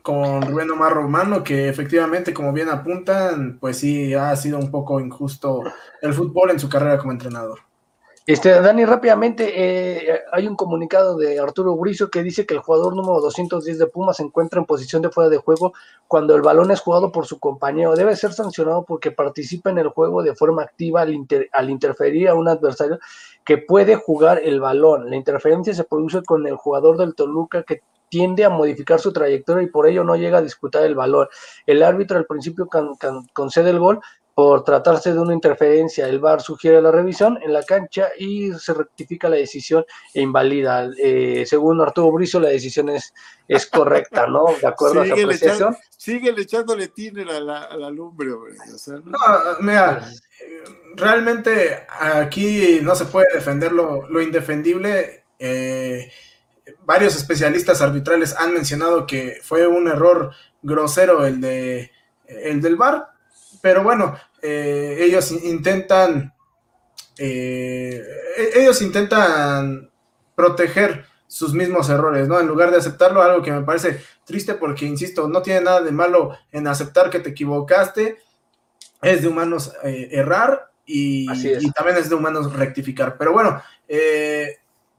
con 0.02 0.42
Rubén 0.42 0.70
Omar 0.70 0.92
Romano, 0.92 1.42
que 1.42 1.68
efectivamente, 1.68 2.34
como 2.34 2.52
bien 2.52 2.68
apuntan, 2.68 3.58
pues 3.60 3.78
sí, 3.78 4.14
ha 4.14 4.34
sido 4.36 4.58
un 4.58 4.70
poco 4.70 5.00
injusto 5.00 5.62
el 6.00 6.14
fútbol 6.14 6.50
en 6.50 6.60
su 6.60 6.68
carrera 6.68 6.98
como 6.98 7.12
entrenador. 7.12 7.60
Este, 8.26 8.50
Dani, 8.60 8.84
rápidamente, 8.84 9.50
eh, 9.56 10.20
hay 10.30 10.46
un 10.46 10.54
comunicado 10.54 11.16
de 11.16 11.40
Arturo 11.40 11.74
Bricio 11.76 12.10
que 12.10 12.22
dice 12.22 12.46
que 12.46 12.54
el 12.54 12.60
jugador 12.60 12.94
número 12.94 13.20
210 13.20 13.78
de 13.78 13.86
Pumas 13.86 14.18
se 14.18 14.22
encuentra 14.22 14.60
en 14.60 14.66
posición 14.66 15.02
de 15.02 15.10
fuera 15.10 15.30
de 15.30 15.38
juego 15.38 15.72
cuando 16.06 16.36
el 16.36 16.42
balón 16.42 16.70
es 16.70 16.80
jugado 16.80 17.10
por 17.10 17.26
su 17.26 17.40
compañero. 17.40 17.96
Debe 17.96 18.14
ser 18.14 18.32
sancionado 18.32 18.84
porque 18.84 19.10
participa 19.10 19.70
en 19.70 19.78
el 19.78 19.88
juego 19.88 20.22
de 20.22 20.36
forma 20.36 20.62
activa 20.62 21.00
al, 21.00 21.26
al 21.52 21.70
interferir 21.70 22.28
a 22.28 22.34
un 22.34 22.46
adversario 22.46 23.00
que 23.44 23.58
puede 23.58 23.96
jugar 23.96 24.40
el 24.44 24.60
balón. 24.60 25.10
La 25.10 25.16
interferencia 25.16 25.74
se 25.74 25.84
produce 25.84 26.22
con 26.22 26.46
el 26.46 26.56
jugador 26.56 26.98
del 26.98 27.14
Toluca 27.14 27.64
que 27.64 27.82
tiende 28.10 28.44
a 28.44 28.50
modificar 28.50 29.00
su 29.00 29.12
trayectoria 29.12 29.62
y 29.62 29.70
por 29.70 29.86
ello 29.86 30.04
no 30.04 30.16
llega 30.16 30.38
a 30.38 30.42
disputar 30.42 30.82
el 30.84 30.94
valor. 30.94 31.30
El 31.64 31.82
árbitro 31.82 32.18
al 32.18 32.26
principio 32.26 32.68
concede 33.32 33.70
el 33.70 33.78
gol 33.78 34.00
por 34.34 34.64
tratarse 34.64 35.12
de 35.12 35.18
una 35.18 35.34
interferencia. 35.34 36.08
El 36.08 36.18
VAR 36.18 36.40
sugiere 36.40 36.80
la 36.80 36.90
revisión 36.90 37.38
en 37.42 37.52
la 37.52 37.62
cancha 37.62 38.08
y 38.18 38.52
se 38.54 38.72
rectifica 38.74 39.28
la 39.28 39.36
decisión 39.36 39.84
e 40.14 40.22
invalida. 40.22 40.88
Eh, 40.98 41.44
según 41.46 41.80
Arturo 41.80 42.12
Brizo, 42.12 42.40
la 42.40 42.48
decisión 42.48 42.88
es, 42.88 43.12
es 43.46 43.66
correcta, 43.66 44.26
¿no? 44.26 44.46
De 44.60 44.66
acuerdo 44.66 45.02
a 45.02 45.06
su 45.06 45.12
apreciación. 45.12 45.76
sigue 45.96 46.30
echándole 46.36 46.88
tiner 46.88 47.28
a 47.28 47.40
la, 47.40 47.90
lumbre, 47.90 48.28
¿no? 48.28 49.12
mira, 49.60 50.08
realmente 50.96 51.86
aquí 52.00 52.80
no 52.82 52.94
se 52.94 53.04
puede 53.04 53.26
defender 53.34 53.72
lo, 53.72 54.08
lo 54.08 54.22
indefendible. 54.22 55.24
Eh, 55.38 56.10
varios 56.84 57.16
especialistas 57.16 57.80
arbitrales 57.80 58.34
han 58.36 58.54
mencionado 58.54 59.06
que 59.06 59.38
fue 59.42 59.66
un 59.66 59.88
error 59.88 60.32
grosero 60.62 61.26
el 61.26 61.40
de 61.40 61.90
el 62.26 62.60
del 62.60 62.76
VAR, 62.76 63.08
pero 63.60 63.82
bueno, 63.82 64.16
eh, 64.42 64.98
ellos 65.00 65.32
intentan 65.32 66.32
eh, 67.18 68.02
e-, 68.36 68.60
ellos 68.60 68.80
intentan 68.82 69.90
proteger 70.34 71.04
sus 71.26 71.52
mismos 71.52 71.88
errores, 71.90 72.26
¿no? 72.26 72.40
En 72.40 72.46
lugar 72.46 72.70
de 72.70 72.78
aceptarlo, 72.78 73.22
algo 73.22 73.42
que 73.42 73.52
me 73.52 73.62
parece 73.62 74.02
triste 74.24 74.54
porque, 74.54 74.86
insisto, 74.86 75.28
no 75.28 75.42
tiene 75.42 75.60
nada 75.60 75.80
de 75.80 75.92
malo 75.92 76.36
en 76.50 76.66
aceptar 76.66 77.10
que 77.10 77.20
te 77.20 77.30
equivocaste, 77.30 78.18
es 79.02 79.22
de 79.22 79.28
humanos 79.28 79.72
eh, 79.84 80.08
errar 80.10 80.70
y, 80.84 81.30
y, 81.30 81.70
también 81.70 81.98
es 81.98 82.08
de 82.08 82.16
humanos 82.16 82.52
rectificar. 82.52 83.16
Pero 83.16 83.32
bueno, 83.32 83.62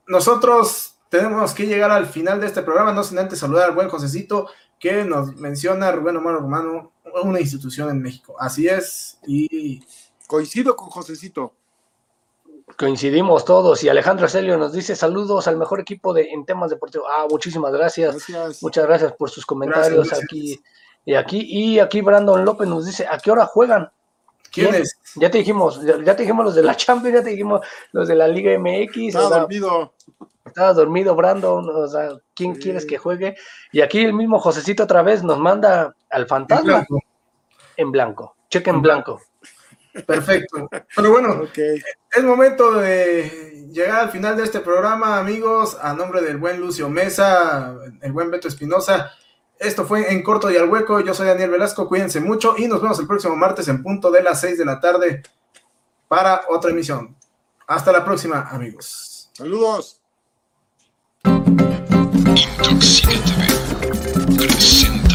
nosotros 0.08 0.96
tenemos 1.12 1.54
que 1.54 1.68
llegar 1.68 1.92
al 1.92 2.08
final 2.08 2.40
de 2.40 2.48
este 2.48 2.64
programa, 2.64 2.94
no 2.94 3.04
sin 3.04 3.20
antes 3.20 3.38
saludar 3.38 3.66
al 3.66 3.76
buen 3.76 3.90
Josecito 3.90 4.48
que 4.80 5.04
nos 5.04 5.36
menciona 5.36 5.92
Rubén 5.92 6.16
Omar 6.16 6.36
Romano, 6.36 6.94
una 7.24 7.42
institución 7.42 7.90
en 7.90 8.02
México. 8.02 8.36
Así 8.40 8.68
es, 8.68 9.20
y... 9.28 9.84
Coincido 10.26 10.78
con 10.78 10.88
Josecito. 10.88 11.54
Coincidimos 12.78 13.44
todos 13.44 13.84
y 13.84 13.90
Alejandro 13.90 14.30
Celio 14.30 14.58
nos 14.58 14.72
dice 14.72 14.96
saludos 14.96 15.50
al 15.50 15.58
mejor 15.58 15.82
equipo 15.82 16.14
de, 16.14 16.30
en 16.30 16.46
temas 16.46 16.70
deportivos. 16.70 17.06
Ah, 17.12 17.28
muchísimas 17.30 17.74
gracias. 17.74 18.16
Muchas 18.62 18.86
gracias 18.86 19.12
por 19.12 19.30
sus 19.30 19.46
comentarios 19.46 20.14
aquí 20.14 20.62
y 21.04 21.16
aquí. 21.16 21.42
Y 21.42 21.80
aquí 21.80 22.00
Brandon 22.00 22.46
López 22.46 22.66
nos 22.70 22.86
dice, 22.86 23.06
¿a 23.06 23.18
qué 23.18 23.30
hora 23.30 23.46
juegan? 23.46 23.92
¿Quién, 24.52 24.76
es? 24.76 25.00
Ya 25.16 25.32
te 25.32 25.38
dijimos, 25.38 25.82
ya, 25.82 26.16
te 26.16 26.24
dijimos 26.24 26.46
los 26.46 26.56
de 26.56 26.64
la 26.64 26.76
Champions, 26.76 27.18
ya 27.18 27.24
te 27.24 27.30
dijimos 27.32 27.62
los 27.94 28.08
de 28.08 28.16
la 28.16 28.28
Liga 28.28 28.58
MX. 28.60 28.98
Estaba 28.98 29.40
dormido. 29.40 29.94
Estaba 30.46 30.74
dormido 30.74 31.16
Brandon, 31.16 31.70
o 31.70 31.88
sea, 31.88 32.10
¿quién 32.34 32.56
quieres 32.56 32.86
que 32.86 32.98
juegue? 32.98 33.36
Y 33.72 33.82
aquí 33.82 34.00
el 34.04 34.14
mismo 34.14 34.40
Josecito 34.40 34.84
otra 34.84 35.02
vez 35.04 35.24
nos 35.24 35.38
manda 35.38 35.96
al 36.10 36.28
fantasma 36.28 36.86
en 37.78 37.92
blanco, 37.92 38.36
cheque 38.50 38.72
en 38.72 38.82
blanco. 38.82 39.22
Perfecto. 40.06 40.70
Pero 40.96 41.12
bueno, 41.12 41.44
es 41.54 42.24
momento 42.24 42.74
de 42.74 43.68
llegar 43.72 44.02
al 44.02 44.10
final 44.10 44.38
de 44.38 44.44
este 44.44 44.62
programa, 44.62 45.20
amigos. 45.20 45.78
A 45.82 45.94
nombre 45.94 46.22
del 46.22 46.38
buen 46.38 46.60
Lucio 46.60 46.90
Mesa, 46.90 47.76
el 48.02 48.12
buen 48.12 48.32
Beto 48.32 48.48
Espinosa. 48.48 49.14
Esto 49.62 49.86
fue 49.86 50.12
En 50.12 50.24
Corto 50.24 50.50
y 50.50 50.58
al 50.58 50.68
Hueco. 50.68 51.02
Yo 51.02 51.14
soy 51.14 51.28
Daniel 51.28 51.52
Velasco. 51.52 51.88
Cuídense 51.88 52.20
mucho 52.20 52.56
y 52.58 52.68
nos 52.68 52.82
vemos 52.82 52.98
el 52.98 53.06
próximo 53.06 53.36
martes 53.36 53.68
en 53.68 53.84
punto 53.84 54.10
de 54.10 54.24
las 54.24 54.42
6 54.42 54.58
de 54.58 54.66
la 54.66 54.80
tarde 54.80 55.22
para 56.08 56.46
otra 56.50 56.72
emisión. 56.72 57.16
Hasta 57.68 57.92
la 57.92 58.04
próxima, 58.04 58.50
amigos. 58.50 59.30
Saludos. 59.34 60.02
Intoxícate 62.72 63.52
presenta 64.36 65.11